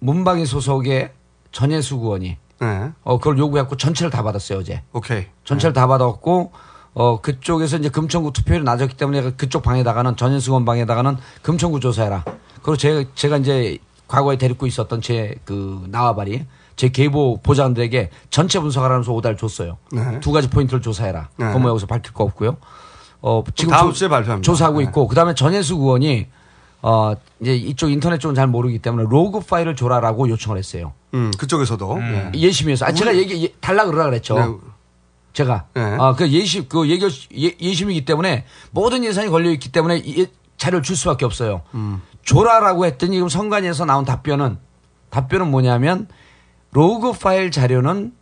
문방위 0.00 0.46
소속의 0.46 1.12
전예수 1.52 1.98
구원이 1.98 2.36
네. 2.60 2.90
어 3.04 3.18
그걸 3.18 3.38
요구했고 3.38 3.76
전체를 3.76 4.10
다 4.10 4.22
받았어요, 4.22 4.58
어제. 4.58 4.82
오케이. 4.92 5.26
전체를 5.44 5.72
다 5.72 5.86
받았고 5.86 6.52
어 6.92 7.20
그쪽에서 7.20 7.76
이제 7.78 7.88
금천구 7.88 8.32
투표율이 8.32 8.64
낮았기 8.64 8.96
때문에 8.96 9.32
그쪽 9.32 9.62
방에다가는 9.62 10.16
전현수 10.16 10.52
원 10.52 10.64
방에다가는 10.64 11.16
금천구 11.42 11.80
조사해라. 11.80 12.24
그리고 12.62 12.76
제가 12.76 13.04
제가 13.14 13.36
이제 13.38 13.78
과거에 14.08 14.36
데리고 14.36 14.66
있었던 14.66 15.00
제 15.00 15.36
그 15.44 15.86
나와바리 15.88 16.44
제 16.76 16.88
계보 16.88 17.40
보장들에게 17.42 18.10
전체 18.30 18.58
분석하라면서 18.60 19.12
오달 19.12 19.36
줬어요. 19.36 19.76
네. 19.92 20.20
두 20.20 20.32
가지 20.32 20.48
포인트를 20.50 20.82
조사해라. 20.82 21.28
네. 21.36 21.46
그건 21.46 21.62
뭐 21.62 21.70
여기서 21.70 21.86
밝힐 21.86 22.12
거 22.12 22.24
없고요. 22.24 22.56
어 23.22 23.42
지금 23.54 23.72
다음 23.72 23.88
조- 23.88 23.92
주에 23.98 24.08
발표합니다. 24.08 24.44
조사하고 24.44 24.78
네. 24.78 24.84
있고 24.84 25.06
그다음에 25.06 25.34
전혜숙 25.34 25.74
의원이 25.74 26.26
어 26.82 27.14
이제 27.40 27.54
이쪽 27.54 27.90
인터넷 27.90 28.18
쪽은 28.18 28.34
잘 28.34 28.46
모르기 28.46 28.78
때문에 28.78 29.06
로그 29.08 29.40
파일을 29.40 29.76
줘라라고 29.76 30.28
요청을 30.30 30.58
했어요. 30.58 30.92
음, 31.14 31.30
그쪽에서도. 31.38 31.98
네. 31.98 32.32
예심위에서 32.34 32.86
아 32.86 32.92
제가 32.92 33.16
얘기 33.16 33.44
예, 33.44 33.48
달라 33.60 33.84
그러라 33.84 34.04
그랬죠. 34.04 34.38
네. 34.38 34.46
제가 35.32 35.66
네. 35.74 35.96
아그 35.98 36.28
예심 36.30 36.68
그 36.68 36.88
예결 36.88 37.10
예, 37.38 37.54
예심이기 37.60 38.04
때문에 38.04 38.46
모든 38.70 39.04
예산이 39.04 39.28
걸려 39.28 39.50
있기 39.50 39.70
때문에 39.70 40.02
예, 40.18 40.26
자료를 40.56 40.82
줄 40.82 40.96
수밖에 40.96 41.24
없어요. 41.24 41.62
음. 41.74 42.02
줘라라고 42.24 42.86
했더니 42.86 43.16
지금 43.16 43.28
선관위에서 43.28 43.84
나온 43.84 44.04
답변은 44.04 44.58
답변은 45.10 45.50
뭐냐면 45.50 46.08
로그 46.72 47.12
파일 47.12 47.50
자료는 47.50 48.12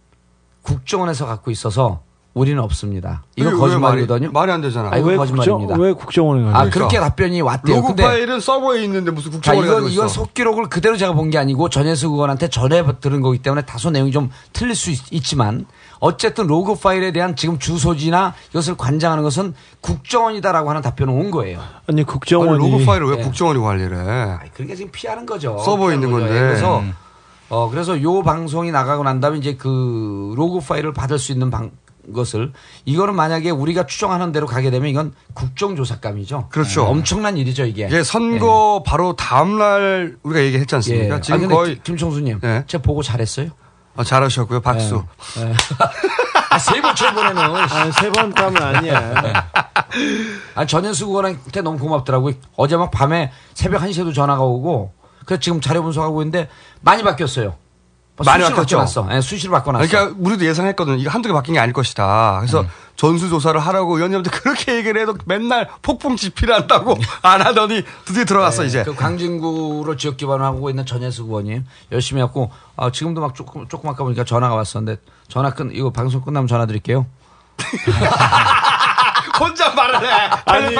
국정원에서 0.63 1.27
갖고 1.27 1.51
있어서 1.51 2.03
우리는 2.39 2.63
없습니다. 2.63 3.25
이거 3.37 3.51
거짓말이거든요. 3.57 4.29
말이, 4.29 4.33
말이 4.33 4.53
안 4.53 4.61
되잖아. 4.61 4.91
아, 4.93 4.97
이거 4.97 5.17
거짓말입니다. 5.17 5.77
왜 5.77 5.93
국정원에 5.93 6.45
가요? 6.45 6.55
아 6.55 6.71
그렇게 6.71 6.99
답변이 7.01 7.41
왔대요. 7.41 7.77
로그 7.77 7.89
근데 7.89 8.03
파일은 8.05 8.41
서버에 8.41 8.83
있는데 8.85 9.11
무슨 9.11 9.31
자, 9.33 9.37
국정원에 9.39 9.67
이건, 9.67 9.75
가지고 9.83 9.93
이건 9.95 10.07
있어. 10.07 10.15
속기록을 10.15 10.69
그대로 10.69 10.97
제가 10.97 11.13
본 11.13 11.29
게 11.29 11.37
아니고 11.39 11.69
전혜숙 11.69 12.07
의원한테 12.07 12.49
전해 12.49 12.83
들은 13.01 13.21
거기 13.21 13.39
때문에 13.39 13.63
다소 13.63 13.91
내용이 13.91 14.13
좀 14.13 14.31
틀릴 14.55 14.75
수 14.75 14.91
있, 14.91 15.23
지만 15.25 15.67
어쨌든 16.01 16.47
로그 16.47 16.75
파일에 16.77 17.13
대한 17.13 17.37
지금 17.37 17.59
주소지나 17.59 18.35
이것을 18.51 18.77
관장하는 18.77 19.23
것은 19.25 19.53
국정원이다라고 19.83 20.71
하는 20.71 20.81
답변은 20.83 21.13
온 21.13 21.31
거예요. 21.31 21.61
아니 21.89 22.05
국정원이 22.05 22.51
아니, 22.63 22.71
로그 22.73 22.85
파일을 22.85 23.09
왜 23.09 23.17
네. 23.17 23.23
국정원이 23.23 23.59
관리를 23.61 23.97
해? 23.97 24.39
그러니까 24.55 24.77
지금 24.77 24.91
피하는 24.93 25.27
거죠. 25.27 25.59
서버에 25.59 25.95
있는. 25.95 26.11
건데. 26.11 26.29
그래서 26.29 26.79
음. 26.81 26.95
어 27.51 27.69
그래서 27.71 28.01
요 28.03 28.23
방송이 28.23 28.71
나가고 28.71 29.03
난 29.05 29.21
다음에 29.21 29.39
이제 29.39 29.55
그 29.57 30.35
로그 30.37 30.61
파일을 30.61 30.93
받을 30.93 31.19
수 31.19 31.33
있는 31.33 31.51
방 31.51 31.71
것을 32.13 32.53
이거는 32.85 33.15
만약에 33.15 33.51
우리가 33.51 33.87
추정하는 33.87 34.33
대로 34.33 34.47
가게 34.47 34.71
되면 34.71 34.89
이건 34.89 35.13
국정조사감이죠. 35.35 36.49
그렇죠. 36.51 36.85
엄청난 36.85 37.37
일이죠 37.37 37.65
이게. 37.65 37.87
이게 37.87 38.03
선거 38.03 38.83
바로 38.85 39.15
다음 39.17 39.59
날 39.59 40.17
우리가 40.23 40.43
얘기했지 40.45 40.75
않습니까? 40.77 41.17
예. 41.17 41.21
지금 41.21 41.45
아, 41.45 41.49
거의 41.49 41.75
김- 41.77 41.83
김총수님, 41.85 42.41
예. 42.45 42.65
제가 42.67 42.83
보고 42.83 43.03
잘했어요. 43.03 43.51
아, 43.97 44.05
잘하셨고요. 44.05 44.61
박수. 44.61 45.05
예. 45.41 45.53
아, 46.51 46.59
세번 46.59 46.95
쳐보내는. 46.95 47.93
세번 48.01 48.33
까면 48.33 48.63
아니야. 48.63 49.49
아, 50.55 50.67
전현수 50.67 51.07
의원한테 51.07 51.61
너무 51.63 51.79
고맙더라고요. 51.79 52.35
어제 52.57 52.77
막 52.77 52.91
밤에 52.91 53.31
새벽 53.55 53.83
1시에도 53.83 54.15
전화가 54.15 54.43
오고, 54.43 54.93
그래서 55.27 55.41
지금 55.41 55.61
자료 55.61 55.83
분석하고 55.83 56.23
있는데 56.23 56.49
많이 56.81 57.03
바뀌었어요. 57.03 57.57
많이 58.25 58.43
수시로 58.45 58.57
바뀌었죠. 58.57 59.09
예, 59.13 59.21
수시로 59.21 59.53
바꿔놨어. 59.53 59.87
그러니까 59.87 60.17
우리도 60.19 60.45
예상했거든요. 60.45 60.97
이거 60.97 61.11
한두 61.11 61.29
개 61.29 61.33
바뀐 61.33 61.55
게 61.55 61.61
아닐 61.61 61.73
것이다. 61.73 62.39
그래서 62.41 62.63
음. 62.63 62.69
전수조사를 62.97 63.61
하라고 63.61 63.95
의원님한테 63.97 64.31
그렇게 64.31 64.75
얘기를 64.75 65.01
해도 65.01 65.15
맨날 65.25 65.69
폭풍 65.83 66.17
집필 66.17 66.53
한다고 66.53 66.97
안 67.23 67.41
하더니 67.43 67.85
드디어 68.05 68.25
들어갔어 68.25 68.63
네, 68.63 68.69
이제. 68.69 68.83
그 68.83 68.95
광진구로 68.95 69.97
지역 69.97 70.17
기반을 70.17 70.45
하고 70.45 70.69
있는 70.69 70.85
전혜숙 70.85 71.29
의원님 71.29 71.65
열심히 71.93 72.21
했고 72.23 72.51
아, 72.77 72.91
지금도 72.91 73.21
막 73.21 73.35
조금 73.37 73.69
조금 73.69 73.89
아까 73.89 74.03
보니까 74.03 74.25
전화가 74.25 74.55
왔었는데 74.57 75.01
전화 75.29 75.51
끝 75.55 75.71
이거 75.73 75.91
방송 75.91 76.21
끝나면 76.23 76.49
전화 76.49 76.67
드릴게요. 76.67 77.07
혼자 79.39 79.71
말을 79.73 80.01
해. 80.05 80.31
아니 80.47 80.75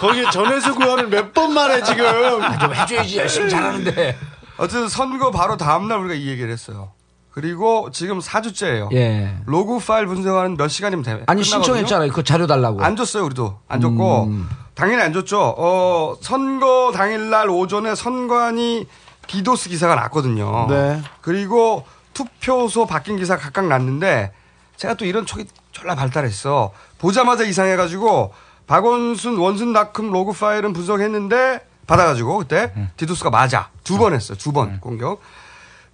거기 0.00 0.30
전혜숙 0.30 0.74
의원을 0.76 1.08
몇 1.08 1.32
번 1.32 1.52
말해 1.54 1.82
지금. 1.82 2.04
아, 2.42 2.58
좀 2.58 2.74
해줘야지 2.74 3.18
열심히 3.18 3.50
잘하는데. 3.50 4.16
어쨌든 4.56 4.88
선거 4.88 5.30
바로 5.30 5.56
다음날 5.56 5.98
우리가 5.98 6.14
이 6.14 6.28
얘기를 6.28 6.50
했어요. 6.50 6.92
그리고 7.30 7.90
지금 7.92 8.18
4주째예요. 8.18 8.92
예. 8.92 9.36
로그 9.46 9.78
파일 9.78 10.06
분석하는 10.06 10.56
몇 10.56 10.68
시간이면 10.68 11.02
돼. 11.02 11.10
아니 11.12 11.20
끝나거든요. 11.24 11.42
신청했잖아요. 11.44 12.12
그 12.12 12.22
자료 12.24 12.46
달라고. 12.46 12.82
안 12.82 12.94
줬어요, 12.94 13.24
우리도. 13.24 13.58
안 13.68 13.80
줬고. 13.80 14.24
음. 14.24 14.48
당연히 14.74 15.02
안 15.02 15.12
줬죠. 15.12 15.54
어, 15.56 16.14
선거 16.20 16.92
당일 16.94 17.30
날 17.30 17.48
오전에 17.48 17.94
선관위 17.94 18.86
디도스 19.26 19.68
기사가 19.70 19.94
났거든요. 19.94 20.66
네. 20.68 21.00
그리고 21.20 21.84
투표소 22.14 22.86
바뀐 22.86 23.16
기사 23.16 23.36
각각 23.38 23.66
났는데 23.66 24.32
제가 24.76 24.94
또 24.94 25.04
이런 25.04 25.24
촉이 25.24 25.44
졸라 25.72 25.94
발달했어. 25.94 26.72
보자마자 26.98 27.44
이상해 27.44 27.76
가지고 27.76 28.32
박원순 28.66 29.38
원순닷컴 29.38 30.10
로그 30.10 30.32
파일은 30.32 30.72
분석했는데 30.72 31.60
받아가지고 31.86 32.38
그때 32.38 32.72
디도스가 32.96 33.30
맞아. 33.30 33.70
두 33.84 33.98
번 33.98 34.14
했어요. 34.14 34.38
두번 34.38 34.80
공격. 34.80 35.20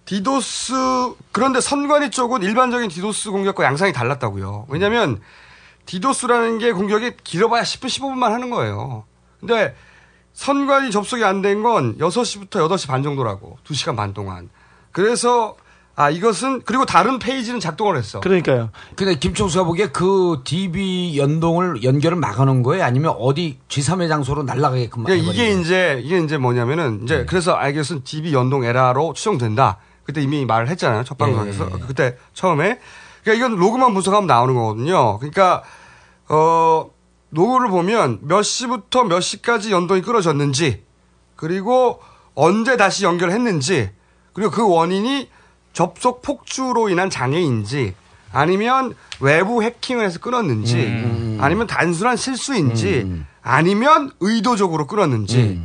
디도스 0.04 0.72
그런데 1.32 1.60
선관위 1.60 2.10
쪽은 2.10 2.42
일반적인 2.42 2.88
디도스 2.88 3.30
공격과 3.30 3.64
양상이 3.64 3.92
달랐다고요. 3.92 4.66
왜냐하면 4.68 5.20
디도스라는 5.86 6.58
게 6.58 6.72
공격이 6.72 7.12
길어봐야 7.24 7.62
10분 7.62 7.86
15분만 7.88 8.30
하는 8.30 8.50
거예요. 8.50 9.04
근데 9.40 9.74
선관위 10.34 10.90
접속이 10.90 11.24
안 11.24 11.42
된 11.42 11.62
건 11.62 11.98
6시부터 11.98 12.50
8시 12.68 12.88
반 12.88 13.02
정도라고. 13.02 13.58
2시간 13.64 13.96
반 13.96 14.14
동안. 14.14 14.48
그래서 14.92 15.56
아 15.98 16.10
이것은 16.10 16.62
그리고 16.64 16.86
다른 16.86 17.18
페이지는 17.18 17.58
작동을 17.58 17.96
했어. 17.96 18.20
그러니까요. 18.20 18.70
근데 18.94 19.16
김총수가 19.16 19.64
보기에 19.64 19.88
그 19.88 20.42
DB 20.44 21.18
연동을 21.18 21.82
연결을 21.82 22.16
막아놓은 22.16 22.62
거예요? 22.62 22.84
아니면 22.84 23.16
어디 23.18 23.58
쥐삼의 23.66 24.06
장소로 24.06 24.44
날아가게끔 24.44 25.02
그러니까 25.02 25.28
해버린 25.28 25.56
이게 25.56 25.60
이제 25.60 26.00
이게 26.00 26.20
이제 26.20 26.38
뭐냐면은 26.38 26.98
네. 26.98 27.04
이제 27.04 27.24
그래서 27.28 27.56
아 27.56 27.66
이것은 27.66 28.04
DB 28.04 28.32
연동 28.32 28.62
에러로 28.62 29.12
추정된다. 29.12 29.78
그때 30.04 30.22
이미 30.22 30.44
말을 30.44 30.68
했잖아요. 30.68 31.02
첫 31.02 31.18
방송에서 31.18 31.64
예, 31.64 31.68
예, 31.68 31.74
예. 31.74 31.84
그때 31.84 32.16
처음에 32.32 32.78
그러니까 33.24 33.46
이건 33.46 33.58
로그만 33.58 33.92
분석하면 33.92 34.28
나오는 34.28 34.54
거거든요. 34.54 35.18
그러니까 35.18 35.64
어 36.28 36.90
로그를 37.30 37.70
보면 37.70 38.20
몇 38.22 38.42
시부터 38.42 39.02
몇 39.02 39.18
시까지 39.18 39.72
연동이 39.72 40.02
끊어졌는지 40.02 40.84
그리고 41.34 42.00
언제 42.36 42.76
다시 42.76 43.04
연결했는지 43.04 43.90
그리고 44.32 44.52
그 44.52 44.64
원인이 44.64 45.28
접속 45.82 46.22
폭주로 46.22 46.88
인한 46.88 47.08
장애인지 47.08 47.94
아니면 48.32 48.94
외부 49.20 49.62
해킹을 49.62 50.04
해서 50.04 50.18
끊었는지 50.18 50.74
음, 50.76 51.38
아니면 51.40 51.68
단순한 51.68 52.16
실수인지 52.16 53.22
아니면 53.42 54.10
의도적으로 54.18 54.88
끊었는지 54.88 55.62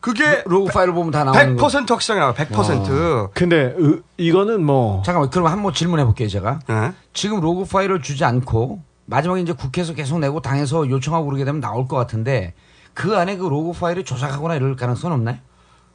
그게 0.00 0.42
로그 0.46 0.72
파일을 0.72 0.94
보면 0.94 1.10
다 1.10 1.24
나오는 1.24 1.56
거. 1.58 1.66
100% 1.66 1.90
확실하게 1.90 2.20
나와요. 2.20 2.34
100%. 2.34 3.32
근데 3.34 3.74
으- 3.78 4.00
이거는 4.16 4.64
뭐 4.64 5.02
잠깐만 5.04 5.28
그럼 5.28 5.48
한번 5.48 5.74
질문해 5.74 6.06
볼게요 6.06 6.26
제가. 6.28 6.60
네. 6.66 6.92
지금 7.12 7.38
로그 7.42 7.66
파일을 7.66 8.00
주지 8.00 8.24
않고 8.24 8.80
마지막에 9.04 9.42
이제 9.42 9.52
국회에서 9.52 9.92
계속 9.92 10.20
내고 10.20 10.40
당에서 10.40 10.88
요청하고 10.88 11.26
그러게 11.26 11.44
되면 11.44 11.60
나올 11.60 11.86
것 11.86 11.98
같은데 11.98 12.54
그 12.94 13.14
안에 13.14 13.36
그 13.36 13.44
로그 13.44 13.78
파일을 13.78 14.06
조작하거나 14.06 14.54
이럴 14.54 14.74
가능성은 14.74 15.14
없나요? 15.14 15.36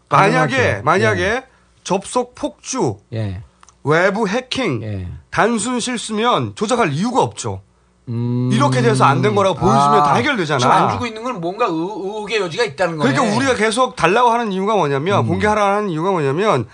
만약에. 0.08 0.82
만약에 0.84 1.46
접속 1.84 2.36
폭주, 2.36 2.98
예. 3.14 3.42
외부 3.86 4.28
해킹, 4.28 4.82
예. 4.84 5.08
단순 5.30 5.80
실수면 5.80 6.54
조작할 6.56 6.92
이유가 6.92 7.22
없죠. 7.22 7.62
음. 8.10 8.50
이렇게 8.52 8.82
돼서 8.82 9.04
안 9.06 9.22
된 9.22 9.34
거라고 9.36 9.56
보여주면 9.60 10.00
아, 10.00 10.04
다 10.04 10.16
해결되잖아. 10.16 10.60
지금 10.60 10.72
안 10.72 10.90
주고 10.92 11.06
있는 11.08 11.24
건 11.24 11.40
뭔가 11.40 11.66
의, 11.66 11.72
의혹의 11.72 12.40
여지가 12.42 12.64
있다는 12.64 12.98
거네. 12.98 13.14
그러니까 13.14 13.36
우리가 13.38 13.56
계속 13.56 13.96
달라고 13.96 14.30
하는 14.30 14.52
이유가 14.52 14.76
뭐냐면 14.76 15.20
음. 15.26 15.28
공개하라 15.28 15.76
하는 15.78 15.90
이유가 15.90 16.12
뭐냐면 16.12 16.68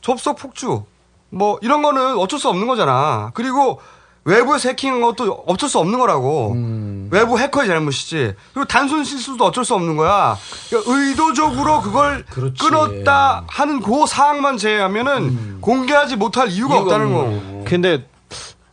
접속 0.00 0.36
폭주 0.36 0.84
뭐 1.30 1.58
이런 1.62 1.82
거는 1.82 2.16
어쩔 2.18 2.38
수 2.38 2.48
없는 2.48 2.66
거잖아. 2.66 3.30
그리고 3.34 3.80
외부에서 4.26 4.68
해킹한 4.70 5.00
것도 5.00 5.44
어쩔 5.46 5.68
수 5.68 5.78
없는 5.78 5.98
거라고. 5.98 6.52
음. 6.52 7.08
외부 7.12 7.38
해커의 7.38 7.68
잘못이지. 7.68 8.34
그리고 8.52 8.66
단순 8.66 9.04
실수도 9.04 9.44
어쩔 9.44 9.64
수 9.64 9.74
없는 9.74 9.96
거야. 9.96 10.36
그러니까 10.68 10.92
의도적으로 10.92 11.80
그걸 11.80 12.24
끊었다 12.58 13.44
하는 13.46 13.80
그 13.80 14.04
사항만 14.06 14.56
제외하면은 14.58 15.60
공개하지 15.60 16.16
못할 16.16 16.48
이유가, 16.50 16.74
음. 16.74 16.80
이유가 16.80 16.94
없다는 16.96 17.12
거. 17.14 17.64
근데 17.64 18.04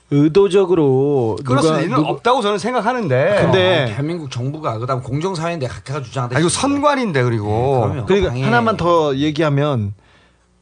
의도적으로 0.09 1.37
그럴 1.45 1.61
누가 1.61 1.77
리는 1.79 1.95
누구- 1.97 2.09
없다고 2.09 2.41
저는 2.41 2.57
생각하는데. 2.57 3.37
근데- 3.41 3.83
어, 3.83 3.85
대한민국 3.87 4.31
정부가 4.31 4.77
그다음 4.79 5.01
공정사회인데 5.03 5.67
각하가 5.67 6.01
주장하듯이 6.01 6.37
아, 6.37 6.39
이거 6.39 6.49
선관인데 6.49 7.23
그리고. 7.23 7.81
그러면 7.81 8.05
그러니까 8.05 8.33
하나만 8.45 8.77
더 8.77 9.15
얘기하면 9.15 9.93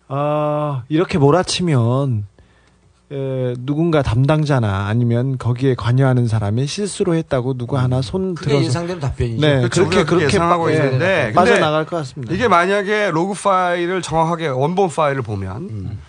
아 0.08 0.84
이렇게 0.90 1.18
몰아치면 1.18 2.28
에, 3.12 3.56
누군가 3.60 4.02
담당자나 4.02 4.88
아니면 4.88 5.38
거기에 5.38 5.76
관여하는 5.76 6.28
사람이 6.28 6.66
실수로 6.66 7.14
했다고 7.16 7.58
누구 7.58 7.78
하나 7.78 8.02
손 8.02 8.36
그게 8.36 8.52
들어서 8.52 8.66
예상되는 8.66 9.02
답변이죠. 9.02 9.42
네, 9.46 9.58
그렇죠. 9.58 9.90
그렇게 9.90 10.06
그렇게 10.06 10.38
빠- 10.38 10.58
예, 10.70 10.76
있는데 10.76 10.98
근데 11.26 11.34
빠져나갈 11.34 11.86
것 11.86 11.98
같습니다. 11.98 12.34
이게 12.34 12.48
만약에 12.48 13.12
로그 13.12 13.34
파일을 13.34 14.02
정확하게 14.02 14.48
원본 14.48 14.90
파일을 14.90 15.24
보면 15.24 15.56
음. 15.70 16.00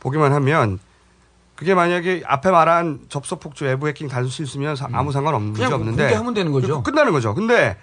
보기만 0.00 0.32
하면 0.32 0.78
그게 1.56 1.74
만약에 1.74 2.22
앞에 2.26 2.50
말한 2.50 3.00
접속 3.10 3.40
폭주 3.40 3.64
외부 3.64 3.86
해킹 3.88 4.08
단순 4.08 4.30
실수면 4.30 4.76
사- 4.76 4.88
아무 4.92 5.12
상관없는 5.12 5.52
문제 5.52 5.66
음. 5.66 5.72
없는데 5.74 6.02
공개하면 6.04 6.34
되는 6.34 6.52
거죠. 6.52 6.82
끝나는 6.82 7.12
거죠. 7.12 7.34
근데 7.34 7.76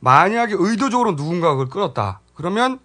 만약에 0.00 0.54
의도적으로 0.58 1.16
누군가 1.16 1.50
그걸 1.52 1.68
끌었다. 1.68 2.20
그러면 2.34 2.78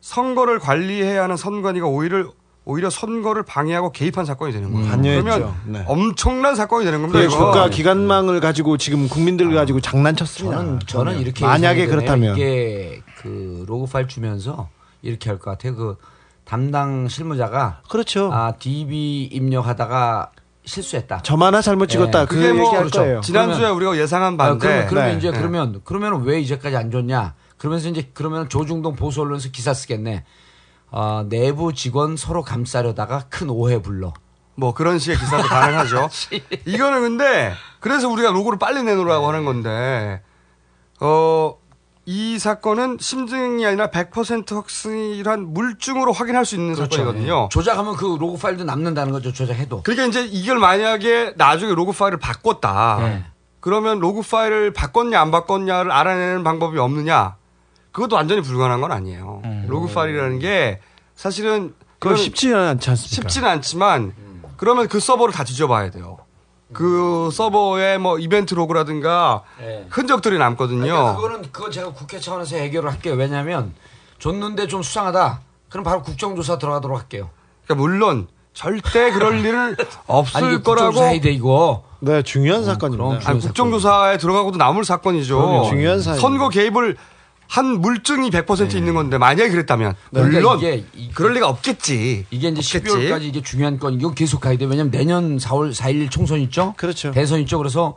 선거를 0.00 0.60
관리해야 0.60 1.24
하는 1.24 1.36
선관위가 1.36 1.86
오히려 1.86 2.30
오히려 2.70 2.90
선거를 2.90 3.44
방해하고 3.44 3.92
개입한 3.92 4.26
사건이 4.26 4.52
되는 4.52 4.70
거예요. 4.70 4.90
관여했죠. 4.90 5.24
그러면 5.24 5.54
네. 5.64 5.84
엄청난 5.86 6.54
사건이 6.54 6.84
되는 6.84 7.00
겁니다. 7.00 7.18
그 7.18 7.24
이거. 7.24 7.46
국가 7.46 7.70
기관망을 7.70 8.40
가지고 8.40 8.76
지금 8.76 9.08
국민들 9.08 9.52
가지고 9.54 9.80
장난쳤습니다. 9.80 10.56
저는 10.58 10.78
저는 10.86 11.18
이렇게 11.18 11.46
만약에. 11.46 11.86
그렇다면 11.86 12.34
이게 12.36 13.00
그 13.16 13.64
로그 13.66 13.90
파일 13.90 14.06
주면서 14.06 14.68
이렇게 15.00 15.30
할 15.30 15.38
것 15.38 15.50
같아요. 15.50 15.74
그 15.76 15.96
담당 16.44 17.08
실무자가 17.08 17.80
그렇죠. 17.88 18.30
아 18.32 18.52
DB 18.58 19.24
입력하다가 19.32 20.32
실수했다. 20.66 21.20
저 21.22 21.36
하나 21.36 21.62
잘못 21.62 21.86
찍었다. 21.86 22.22
예. 22.22 22.26
그 22.26 22.34
그게 22.36 22.52
뭐 22.52 22.70
그렇죠. 22.70 23.22
지난주에 23.22 23.56
그러면- 23.60 23.76
우리가 23.76 23.96
예상한 23.96 24.34
아, 24.34 24.36
바인데 24.36 24.66
그러면, 24.66 24.86
그러면 24.88 25.10
네. 25.12 25.16
이제 25.18 25.30
네. 25.30 25.38
그러면 25.38 25.80
그러면 25.84 26.22
왜 26.24 26.38
이제까지 26.40 26.76
안 26.76 26.90
줬냐? 26.90 27.32
그러면서 27.56 27.88
이제 27.88 28.10
그러면 28.12 28.50
조중동 28.50 28.94
보수 28.94 29.22
언론에서 29.22 29.48
기사 29.50 29.72
쓰겠네. 29.72 30.24
어, 30.90 31.24
내부 31.28 31.72
직원 31.72 32.16
서로 32.16 32.42
감싸려다가 32.42 33.24
큰 33.28 33.50
오해 33.50 33.80
불러. 33.82 34.12
뭐 34.54 34.74
그런 34.74 34.98
식의 34.98 35.18
기사도 35.18 35.46
가능하죠. 35.48 36.08
이거는 36.66 37.00
근데 37.02 37.52
그래서 37.80 38.08
우리가 38.08 38.30
로그를 38.30 38.58
빨리 38.58 38.82
내놓으라고 38.82 39.28
하는 39.28 39.44
건데 39.44 40.22
어. 41.00 41.56
이 42.10 42.38
사건은 42.38 42.96
심증이 42.98 43.66
아니라 43.66 43.90
100% 43.90 44.54
확실한 44.54 45.52
물증으로 45.52 46.10
확인할 46.12 46.46
수 46.46 46.54
있는 46.54 46.74
사건이거든요. 46.74 47.50
조작하면 47.52 47.96
그 47.96 48.16
로그 48.18 48.38
파일도 48.38 48.64
남는다는 48.64 49.12
거죠. 49.12 49.30
조작해도. 49.30 49.82
그러니까 49.82 50.06
이제 50.06 50.24
이걸 50.24 50.58
만약에 50.58 51.34
나중에 51.36 51.74
로그 51.74 51.92
파일을 51.92 52.18
바꿨다. 52.18 52.98
네. 53.02 53.24
그러면 53.60 53.98
로그 53.98 54.22
파일을 54.22 54.72
바꿨냐 54.72 55.20
안 55.20 55.30
바꿨냐를 55.30 55.92
알아내는 55.92 56.44
방법이 56.44 56.78
없느냐? 56.78 57.36
그것도 57.98 58.14
완전히 58.14 58.40
불가능한 58.42 58.80
건 58.80 58.92
아니에요. 58.92 59.42
로그 59.66 59.92
파일이라는 59.92 60.38
게 60.38 60.78
사실은 61.16 61.74
그거 61.98 62.10
그건 62.10 62.16
쉽지는 62.16 62.56
않지 62.56 62.90
않습니까? 62.90 63.28
쉽지는 63.28 63.48
않지만 63.48 64.14
그러면 64.56 64.86
그 64.86 65.00
서버를 65.00 65.34
다 65.34 65.42
뒤져봐야 65.42 65.90
돼요. 65.90 66.18
그 66.72 67.28
서버에 67.32 67.98
뭐 67.98 68.20
이벤트 68.20 68.54
로그라든가 68.54 69.42
네. 69.58 69.84
흔적들이 69.90 70.38
남거든요. 70.38 70.82
그러니까 70.82 71.16
그거는 71.16 71.42
그건 71.50 71.72
제가 71.72 71.92
국회 71.92 72.20
차원에서 72.20 72.56
해결을 72.56 72.88
할게요. 72.92 73.14
왜냐하면 73.14 73.74
줬는데 74.20 74.68
좀 74.68 74.82
수상하다. 74.84 75.40
그럼 75.68 75.82
바로 75.82 76.02
국정조사 76.02 76.58
들어가도록 76.58 76.96
할게요. 76.96 77.30
그러니까 77.64 77.82
물론 77.82 78.28
절대 78.52 79.10
그럴 79.10 79.40
일은 79.44 79.74
없을 80.06 80.44
아니, 80.44 80.62
거라고. 80.62 81.00
돼 81.20 81.30
이거. 81.32 81.82
네, 81.98 82.22
중요한 82.22 82.64
사건입니다. 82.64 83.18
그럼 83.18 83.20
아니, 83.24 83.40
국정조사에 83.40 84.18
들어가고도 84.18 84.56
남을 84.56 84.84
사건이죠. 84.84 85.36
그럼요. 85.36 85.64
중요한 85.64 86.00
사안입니다. 86.00 86.20
선거 86.28 86.48
개입을 86.48 86.96
한 87.48 87.80
물증이 87.80 88.30
100% 88.30 88.74
있는 88.74 88.94
건데 88.94 89.16
만약에 89.16 89.48
그랬다면 89.50 89.94
그러니까 90.10 90.38
물론 90.38 90.58
이게 90.58 90.84
이- 90.94 91.10
그럴 91.12 91.32
리가 91.32 91.48
없겠지. 91.48 92.26
이게 92.30 92.48
이제 92.48 92.58
없겠지. 92.60 92.80
12월까지 92.94 93.22
이게 93.22 93.42
중요한 93.42 93.78
건 93.78 93.94
이거 93.94 94.12
계속 94.12 94.40
가야 94.40 94.56
돼. 94.58 94.66
왜냐면 94.66 94.90
내년 94.90 95.38
4월 95.38 95.74
4일 95.74 96.10
총선 96.10 96.40
있죠? 96.40 96.74
그렇죠. 96.76 97.10
대선 97.12 97.40
있죠. 97.40 97.56
그래서 97.58 97.96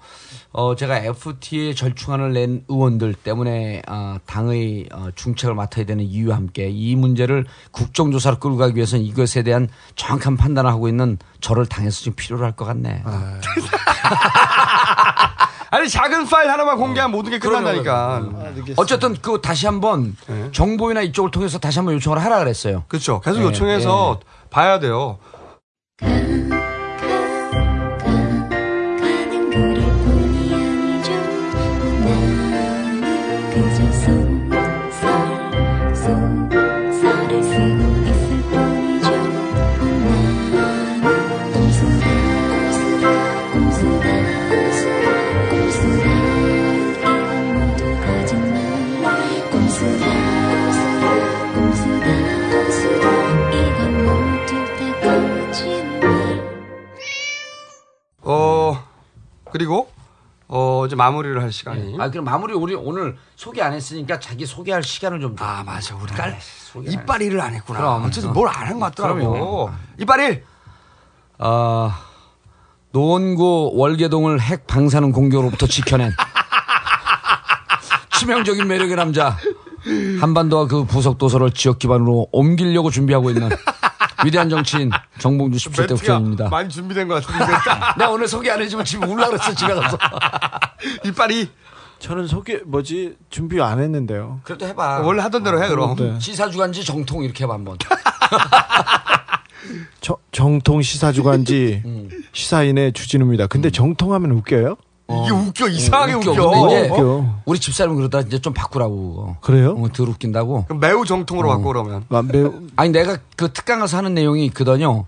어 0.54 0.76
제가 0.76 0.98
FT에 0.98 1.74
절충안을 1.74 2.34
낸 2.34 2.66
의원들 2.68 3.14
때문에 3.14 3.82
어, 3.88 4.18
당의 4.26 4.86
어, 4.92 5.08
중책을 5.16 5.56
맡아야 5.56 5.86
되는 5.86 6.04
이유와 6.04 6.36
함께 6.36 6.68
이 6.70 6.94
문제를 6.98 7.46
국정조사로 7.72 8.40
끌고 8.40 8.58
가기 8.58 8.76
위해서는 8.76 9.06
이것에 9.06 9.44
대한 9.44 9.70
정확한 9.96 10.36
판단을 10.36 10.70
하고 10.70 10.90
있는 10.90 11.18
저를 11.40 11.66
당에서 11.68 12.00
지금 12.02 12.16
필요로 12.18 12.44
할 12.44 12.52
것 12.52 12.66
같네. 12.66 13.02
아니 15.74 15.88
작은 15.88 16.26
파일 16.26 16.50
하나만 16.50 16.76
공개하면 16.78 17.16
모든 17.16 17.32
게 17.32 17.40
끝난다니까. 17.40 18.30
어쨌든 18.76 19.16
그 19.22 19.40
다시 19.42 19.68
한번 19.68 20.18
정보이나 20.52 21.02
이쪽을 21.02 21.32
통해서 21.32 21.60
다시 21.60 21.80
한번 21.80 21.96
요청을 21.96 22.22
하라 22.22 22.40
그랬어요. 22.40 22.84
그렇죠. 22.90 23.22
계속 23.22 23.40
예, 23.40 23.44
요청해서 23.46 24.20
봐야 24.50 24.80
돼요. 24.80 25.18
그리고 59.52 59.90
어 60.48 60.86
이제 60.86 60.96
마무리를 60.96 61.42
할 61.42 61.52
시간이. 61.52 61.96
아 62.00 62.10
그럼 62.10 62.26
마무리 62.26 62.54
우리 62.54 62.76
오늘 62.76 63.18
소개 63.36 63.62
안 63.62 63.74
했으니까 63.74 64.20
자기 64.20 64.46
소개할 64.46 64.84
시간을 64.84 65.20
좀. 65.22 65.36
아 65.40 65.64
맞아 65.66 65.96
우리 65.96 66.12
깔 66.12 66.38
이빨이를 66.88 67.40
안 67.42 67.54
했구나. 67.54 67.80
그럼. 67.80 68.04
어쨌든 68.06 68.34
뭘 68.34 68.48
안 68.50 68.68
한 68.68 68.80
것 68.80 68.86
같더라고. 68.96 69.20
그럼요. 69.32 69.72
이빨일. 70.00 70.44
어, 71.40 71.92
노원구 72.92 73.72
월계동을 73.76 74.40
핵 74.42 74.68
방사능 74.68 75.12
공격으로부터 75.12 75.66
지켜낸 75.68 76.12
치명적인 78.20 78.68
매력의 78.68 78.96
남자 78.96 79.36
한반도와 80.20 80.68
그 80.68 80.84
부속 80.84 81.18
도서를 81.18 81.52
지역 81.52 81.80
기반으로 81.80 82.28
옮기려고 82.32 82.92
준비하고 82.92 83.32
있는 83.32 83.50
위대한 84.26 84.50
정치인 84.50 84.90
정봉주 85.20 85.58
17대 85.58 85.78
멘트가 85.80 85.96
국회의원입니다. 85.96 86.50
많이 86.50 86.70
준비된 86.70 87.08
것 87.08 87.24
같은데. 87.26 87.46
내가 87.98 88.12
오늘 88.12 88.28
소개 88.28 88.50
안 88.50 88.62
해주면 88.62 88.86
지금 88.86 89.10
울라 89.10 89.28
그랬어 89.28 89.54
집에 89.54 89.74
가서. 89.74 89.98
이빨이. 91.06 91.50
저는 92.00 92.26
소개 92.28 92.60
뭐지 92.66 93.16
준비 93.30 93.62
안 93.62 93.80
했는데요. 93.80 94.42
그래도 94.44 94.66
해봐. 94.66 95.02
원래 95.02 95.22
하던 95.22 95.44
대로 95.44 95.64
해 95.64 95.68
그럼. 95.68 95.96
네. 95.96 96.20
시사주간지 96.20 96.84
정통 96.84 97.24
이렇게 97.24 97.44
해봐 97.44 97.54
한번. 97.54 97.78
저, 100.02 100.18
정통 100.32 100.82
시사주간지 100.82 101.84
시사인의 102.34 102.94
주진우입니다. 102.94 103.46
근데 103.48 103.70
정통하면 103.70 104.32
웃겨요? 104.32 104.78
이게 105.10 105.32
웃겨 105.32 105.68
이상하게 105.68 106.14
웃겨. 106.14 106.34
근데 106.34 106.86
이제 106.86 106.90
웃겨. 106.90 107.26
우리 107.46 107.60
집사람 107.60 107.96
그러다 107.96 108.22
이제 108.22 108.40
좀 108.40 108.54
바꾸라고. 108.54 109.36
그래요? 109.42 109.76
어, 109.78 109.88
덜 109.92 110.10
웃긴다고. 110.10 110.66
그럼 110.66 110.80
매우 110.80 111.06
정통으로 111.06 111.50
바꿔 111.50 111.64
그러면. 111.64 112.06
아, 112.10 112.22
매우 112.22 112.62
아니 112.76 112.92
내가 112.92 113.18
그 113.36 113.52
특강 113.52 113.80
가서 113.80 113.98
하는 113.98 114.14
내용이 114.14 114.46
있거든요. 114.48 115.06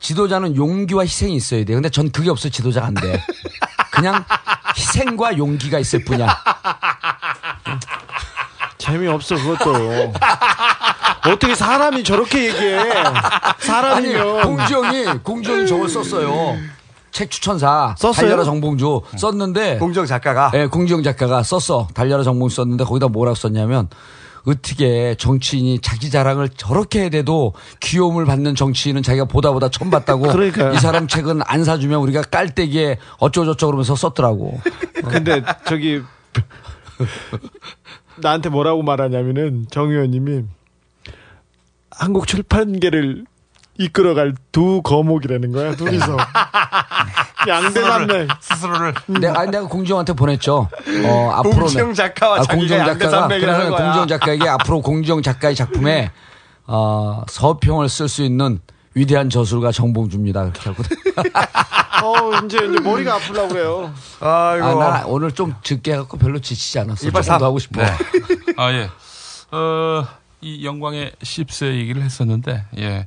지도자는 0.00 0.54
용기와 0.56 1.02
희생이 1.02 1.34
있어야 1.34 1.64
돼. 1.64 1.74
근데 1.74 1.88
전 1.88 2.10
그게 2.10 2.30
없어 2.30 2.48
지도자가 2.48 2.86
안 2.88 2.94
돼. 2.94 3.20
그냥 3.90 4.24
희생과 4.76 5.38
용기가 5.38 5.78
있을 5.78 6.04
뿐이야. 6.04 6.28
재미없어 8.76 9.34
그것도. 9.36 10.12
어떻게 11.26 11.54
사람이 11.54 12.04
저렇게 12.04 12.46
얘기해? 12.48 12.90
사람이면 13.58 14.42
공주형이 14.42 15.04
공주형이 15.22 15.66
저걸 15.66 15.88
썼어요. 15.88 16.56
책 17.18 17.32
추천사 17.32 17.96
썼어요? 17.98 18.26
달려라 18.26 18.44
정봉주 18.44 19.00
썼는데 19.16 19.78
공정 19.78 20.06
작가가. 20.06 20.52
예, 20.54 20.66
공주형 20.66 21.02
작가가 21.02 21.42
썼어. 21.42 21.88
달려라 21.92 22.22
정봉주 22.22 22.54
썼는데 22.54 22.84
거기다 22.84 23.08
뭐라고 23.08 23.34
썼냐면 23.34 23.88
어떻게 24.46 25.16
정치인이 25.18 25.80
자기 25.80 26.10
자랑을 26.10 26.48
저렇게 26.48 27.06
해대도 27.06 27.54
귀여움을 27.80 28.24
받는 28.24 28.54
정치인은 28.54 29.02
자기가 29.02 29.24
보다 29.24 29.50
보다 29.50 29.68
처음 29.68 29.90
봤다고 29.90 30.28
그러니까요. 30.30 30.74
이 30.74 30.76
사람 30.78 31.08
책은 31.08 31.40
안 31.44 31.64
사주면 31.64 31.98
우리가 32.02 32.22
깔때기에 32.22 32.98
어쩌고저쩌고 33.18 33.72
그러면서 33.72 33.96
썼더라고. 33.96 34.60
근데 35.08 35.42
저기 35.66 36.00
나한테 38.18 38.48
뭐라고 38.48 38.84
말하냐면은 38.84 39.66
정 39.72 39.90
의원님이 39.90 40.44
한국 41.90 42.28
출판계를 42.28 43.24
이끌어갈 43.78 44.34
두 44.52 44.82
거목이라는 44.82 45.52
거야 45.52 45.74
둘이서 45.76 46.16
양대산맥 47.46 48.28
스스로를 48.40 48.94
내가, 49.06 49.40
아니, 49.40 49.50
내가 49.50 49.66
공주형한테 49.66 50.12
보냈죠. 50.12 50.68
어, 51.06 51.30
앞으로. 51.36 51.54
공주형 51.54 51.94
작가와 51.94 52.42
자기가 52.42 52.54
공주형 52.54 52.86
작가가, 52.86 53.28
거야. 53.28 53.70
공주형 53.70 54.08
작가에게 54.08 54.48
앞으로 54.48 54.82
공주형 54.82 55.22
작가의 55.22 55.54
작품에, 55.54 56.10
어, 56.66 57.22
서평을 57.28 57.88
쓸 57.88 58.08
수 58.08 58.22
있는 58.24 58.60
위대한 58.94 59.30
저술가 59.30 59.70
정봉주입니다. 59.70 60.50
그렇게 60.50 60.70
하고. 60.70 60.82
어 62.02 62.30
이제 62.44 62.58
이제 62.58 62.80
머리가 62.80 63.14
아프려고 63.14 63.48
그래요 63.48 63.92
아이고. 64.20 64.66
아, 64.66 64.74
나 64.74 65.04
오늘 65.06 65.32
좀 65.32 65.54
늦게 65.68 65.92
해갖고 65.92 66.16
별로 66.16 66.38
지치지 66.40 66.78
않았어. 66.80 67.22
삽. 67.22 67.40
하고 67.42 67.58
싶어. 67.58 67.82
네. 67.82 67.90
아, 68.56 68.72
예. 68.72 68.88
어, 69.50 70.06
이 70.40 70.64
영광의 70.64 71.12
10세 71.22 71.74
얘기를 71.76 72.02
했었는데, 72.02 72.64
예. 72.78 73.06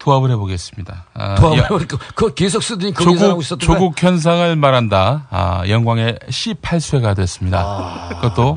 도합을 0.00 0.30
해보겠습니다. 0.32 1.04
아, 1.14 1.34
도합을 1.36 1.58
여- 1.58 1.62
해보니까 1.64 1.98
그거 2.14 2.32
계속 2.34 2.62
쓰더니 2.62 2.92
그 2.92 3.04
계산하고 3.04 3.20
조국, 3.28 3.42
있었던 3.42 3.58
거야. 3.68 3.78
조국 3.78 4.02
현상을 4.02 4.56
말한다. 4.56 5.26
아, 5.30 5.62
영광의 5.68 6.18
18쇄가 6.28 7.14
됐습니다. 7.16 8.08
그것도, 8.20 8.56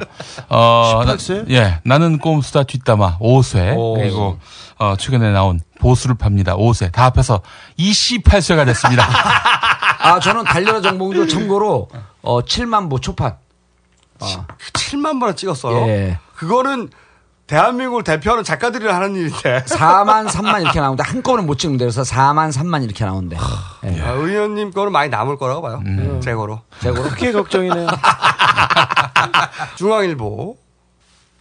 어, 0.50 1.02
18쇄? 1.06 1.46
나, 1.48 1.54
예. 1.54 1.80
나는 1.84 2.18
꼼수다 2.18 2.64
뒷담화 2.64 3.18
5쇄. 3.20 3.76
오. 3.78 3.96
그리고, 3.96 4.40
어, 4.80 4.96
최근에 4.98 5.32
나온 5.34 5.60
보수를 5.80 6.16
팝니다 6.16 6.56
5쇄. 6.56 6.92
다 6.94 7.06
합해서 7.06 7.42
28쇄가 7.78 8.66
됐습니다. 8.66 9.06
아, 10.00 10.20
저는 10.22 10.46
달려라 10.46 10.80
정봉주 10.82 11.28
참고로, 11.28 11.90
어, 12.22 12.42
7만 12.42 12.90
보 12.90 13.00
초판. 13.00 13.36
7만 14.20 15.20
번을 15.20 15.36
찍었어요. 15.36 15.88
예. 15.88 16.20
그거는 16.36 16.90
대한민국을 17.58 18.04
대표하는 18.04 18.44
작가들이 18.44 18.88
하는 18.88 19.16
일인데. 19.16 19.64
4만, 19.66 20.28
3만 20.28 20.62
이렇게 20.64 20.80
나오는데 20.80 21.04
한꺼번에 21.04 21.44
못 21.46 21.60
찍는데 21.60 21.86
그래서 21.86 22.02
4만, 22.02 22.52
3만 22.52 22.84
이렇게 22.84 23.06
나오는데. 23.06 23.38
예. 23.86 24.02
아, 24.02 24.12
의원님 24.14 24.72
거는 24.72 24.92
많이 24.92 25.10
남을 25.10 25.38
거라고 25.38 25.62
봐요. 25.62 25.82
음. 25.86 26.20
제 26.24 26.34
거로. 26.34 26.62
그게 26.82 27.32
걱정이네요 27.32 27.86
중앙일보. 29.78 30.58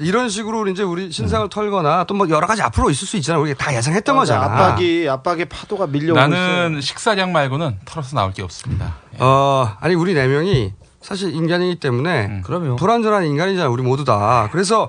이런 0.01 0.28
식으로 0.28 0.66
이제 0.68 0.82
우리 0.82 1.10
신상을 1.12 1.48
털거나 1.48 2.05
또 2.05 2.14
뭐 2.14 2.28
여러 2.28 2.47
가지 2.47 2.60
앞으로 2.60 2.90
있을 2.90 3.06
수 3.06 3.16
있잖아. 3.16 3.39
우리가 3.39 3.56
다 3.56 3.74
예상했던 3.74 4.14
거잖아. 4.16 4.44
압박이 4.44 5.09
압박의 5.09 5.47
파도가 5.47 5.86
밀려오고 5.86 6.18
있어요 6.20 6.28
나는 6.28 6.80
식사량 6.82 7.32
말고는 7.32 7.78
털어서 7.86 8.16
나올 8.16 8.32
게 8.32 8.43
없습니다. 8.43 8.97
어, 9.18 9.74
아니 9.80 9.94
우리 9.94 10.12
네 10.12 10.26
명이 10.26 10.72
사실 11.01 11.34
인간이기 11.34 11.80
때문에 11.80 12.43
그럼요. 12.44 12.76
불완전한 12.76 13.24
인간이잖아. 13.24 13.68
우리 13.70 13.82
모두 13.82 14.05
다. 14.05 14.48
그래서 14.52 14.89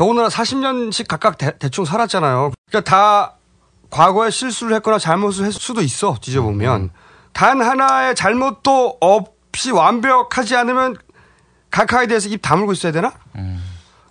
더군다나 0.00 0.28
40년씩 0.28 1.08
각각 1.08 1.36
대, 1.36 1.68
충 1.68 1.84
살았잖아요. 1.84 2.52
그러니까 2.70 2.90
다 2.90 3.34
과거에 3.90 4.30
실수를 4.30 4.74
했거나 4.76 4.98
잘못을 4.98 5.44
했을 5.44 5.60
수도 5.60 5.82
있어. 5.82 6.16
뒤져보면 6.22 6.88
단 7.34 7.60
하나의 7.60 8.14
잘못도 8.14 8.96
없이 8.98 9.70
완벽하지 9.72 10.56
않으면 10.56 10.96
각하에 11.70 12.06
대해서 12.06 12.30
입 12.30 12.40
다물고 12.40 12.72
있어야 12.72 12.92
되나? 12.92 13.12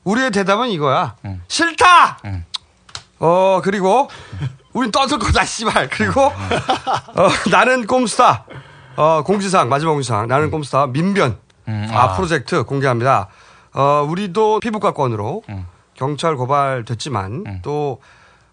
우리의 0.03 0.29
대답은 0.29 0.69
이거야. 0.69 1.15
싫다. 1.47 2.19
어 3.17 3.59
그리고 3.63 4.11
우린 4.73 4.91
떠들 4.91 5.17
거다 5.17 5.43
씨발. 5.43 5.89
그리고 5.89 6.21
어, 6.21 7.29
나는 7.49 7.87
꼼수다. 7.87 8.45
어, 8.95 9.23
공지사항 9.23 9.69
마지막 9.69 9.93
공지사항 9.93 10.27
나는 10.27 10.51
꼼수다 10.51 10.85
민변 10.85 11.39
아, 11.65 11.89
아. 11.93 12.15
프로젝트 12.15 12.63
공개합니다. 12.63 13.27
어, 13.73 14.05
우리도 14.07 14.59
피부과 14.59 14.91
건으로 14.93 15.41
경찰 15.99 16.37
고발됐지만 16.37 17.43
또 17.61 18.01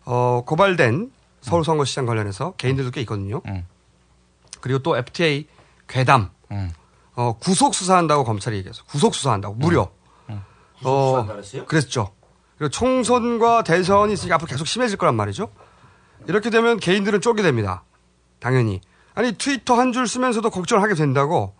어, 0.04 0.42
고발된 0.44 1.12
서울 1.42 1.64
선거시장 1.64 2.04
관련해서 2.04 2.54
개인들도 2.56 2.90
꽤 2.90 3.00
있거든요. 3.02 3.40
그리고 4.60 4.80
또 4.80 4.96
FTA 4.96 5.46
괴담 5.86 6.30
어, 7.14 7.36
구속 7.38 7.74
수사한다고 7.76 8.24
검찰이 8.24 8.56
얘기해서 8.56 8.82
구속 8.84 9.14
수사한다고 9.14 9.54
무려 9.54 9.88
어, 10.84 11.12
그랬죠. 11.66 12.10
그리고 12.58 12.70
총선과 12.70 13.62
대선이 13.62 14.12
있으니까 14.14 14.34
앞으로 14.34 14.48
계속 14.48 14.66
심해질 14.66 14.98
거란 14.98 15.14
말이죠. 15.14 15.48
이렇게 16.26 16.50
되면 16.50 16.78
개인들은 16.80 17.20
쫄게 17.20 17.42
됩니다. 17.42 17.84
당연히. 18.40 18.80
아니 19.14 19.32
트위터 19.32 19.74
한 19.74 19.92
줄 19.92 20.08
쓰면서도 20.08 20.50
걱정을 20.50 20.82
하게 20.82 20.94
된다고 20.94 21.54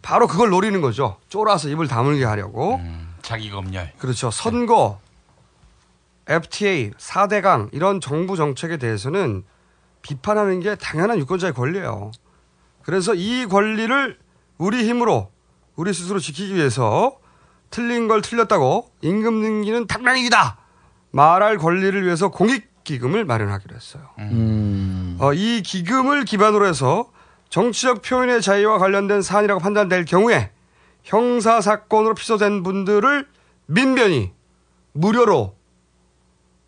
바로 0.00 0.28
그걸 0.28 0.50
노리는 0.50 0.80
거죠. 0.80 1.16
쫄아서 1.28 1.68
입을 1.70 1.88
다물게 1.88 2.24
하려고. 2.24 2.80
자기 3.26 3.50
검열. 3.50 3.92
그렇죠. 3.98 4.30
선거, 4.30 5.00
FTA, 6.28 6.92
4대강 6.92 7.70
이런 7.72 8.00
정부 8.00 8.36
정책에 8.36 8.76
대해서는 8.76 9.42
비판하는 10.00 10.60
게 10.60 10.76
당연한 10.76 11.18
유권자의 11.18 11.52
권리예요. 11.52 12.12
그래서 12.84 13.14
이 13.14 13.46
권리를 13.46 14.16
우리 14.58 14.88
힘으로 14.88 15.32
우리 15.74 15.92
스스로 15.92 16.20
지키기 16.20 16.54
위해서 16.54 17.18
틀린 17.70 18.06
걸 18.06 18.22
틀렸다고 18.22 18.92
임금 19.00 19.34
능기는 19.42 19.88
당랑이다 19.88 20.58
말할 21.10 21.58
권리를 21.58 22.04
위해서 22.04 22.28
공익기금을 22.28 23.24
마련하기로 23.24 23.74
했어요. 23.74 24.04
어, 25.18 25.32
이 25.34 25.62
기금을 25.62 26.24
기반으로 26.24 26.64
해서 26.64 27.10
정치적 27.48 28.02
표현의 28.02 28.40
자유와 28.40 28.78
관련된 28.78 29.20
사안이라고 29.20 29.60
판단될 29.60 30.04
경우에 30.04 30.52
형사 31.06 31.60
사건으로 31.60 32.14
피소된 32.14 32.64
분들을 32.64 33.26
민변이 33.66 34.32
무료로 34.92 35.54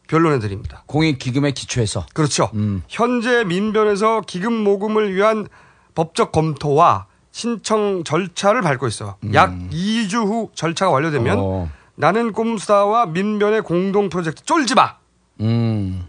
변론해 0.06 0.38
드립니다. 0.38 0.84
공익 0.86 1.18
기금에 1.18 1.50
기초해서 1.50 2.06
그렇죠. 2.14 2.50
현재 2.88 3.44
민변에서 3.44 4.22
기금 4.22 4.52
모금을 4.52 5.14
위한 5.14 5.48
법적 5.94 6.30
검토와 6.32 7.06
신청 7.32 8.04
절차를 8.04 8.62
밟고 8.62 8.86
있어요. 8.86 9.16
약 9.34 9.50
2주 9.70 10.24
후 10.24 10.50
절차가 10.54 10.90
완료되면 10.92 11.36
어. 11.38 11.68
나는 11.96 12.32
꼼수다와 12.32 13.06
민변의 13.06 13.62
공동 13.62 14.08
프로젝트 14.08 14.44
쫄지마 14.44 14.96
음. 15.40 16.06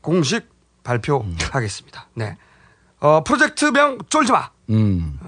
공식 0.00 0.48
발표하겠습니다. 0.84 2.08
네. 2.14 2.36
어, 3.00 3.22
프로젝트명 3.24 3.98
쫄지마. 4.08 4.50
음. 4.70 5.18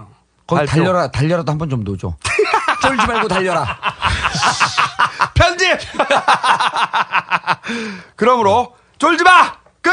거기 0.51 0.67
발표. 0.67 0.71
달려라, 0.73 1.11
달려라도 1.11 1.53
한 1.53 1.59
번 1.59 1.71
좀 1.71 1.85
넣어줘. 1.85 2.15
쫄지 2.83 3.07
말고 3.07 3.29
달려라. 3.29 3.79
편집! 5.35 5.79
그러므로 8.17 8.77
쫄지 8.99 9.23
마! 9.25 9.53
끝! 9.81 9.91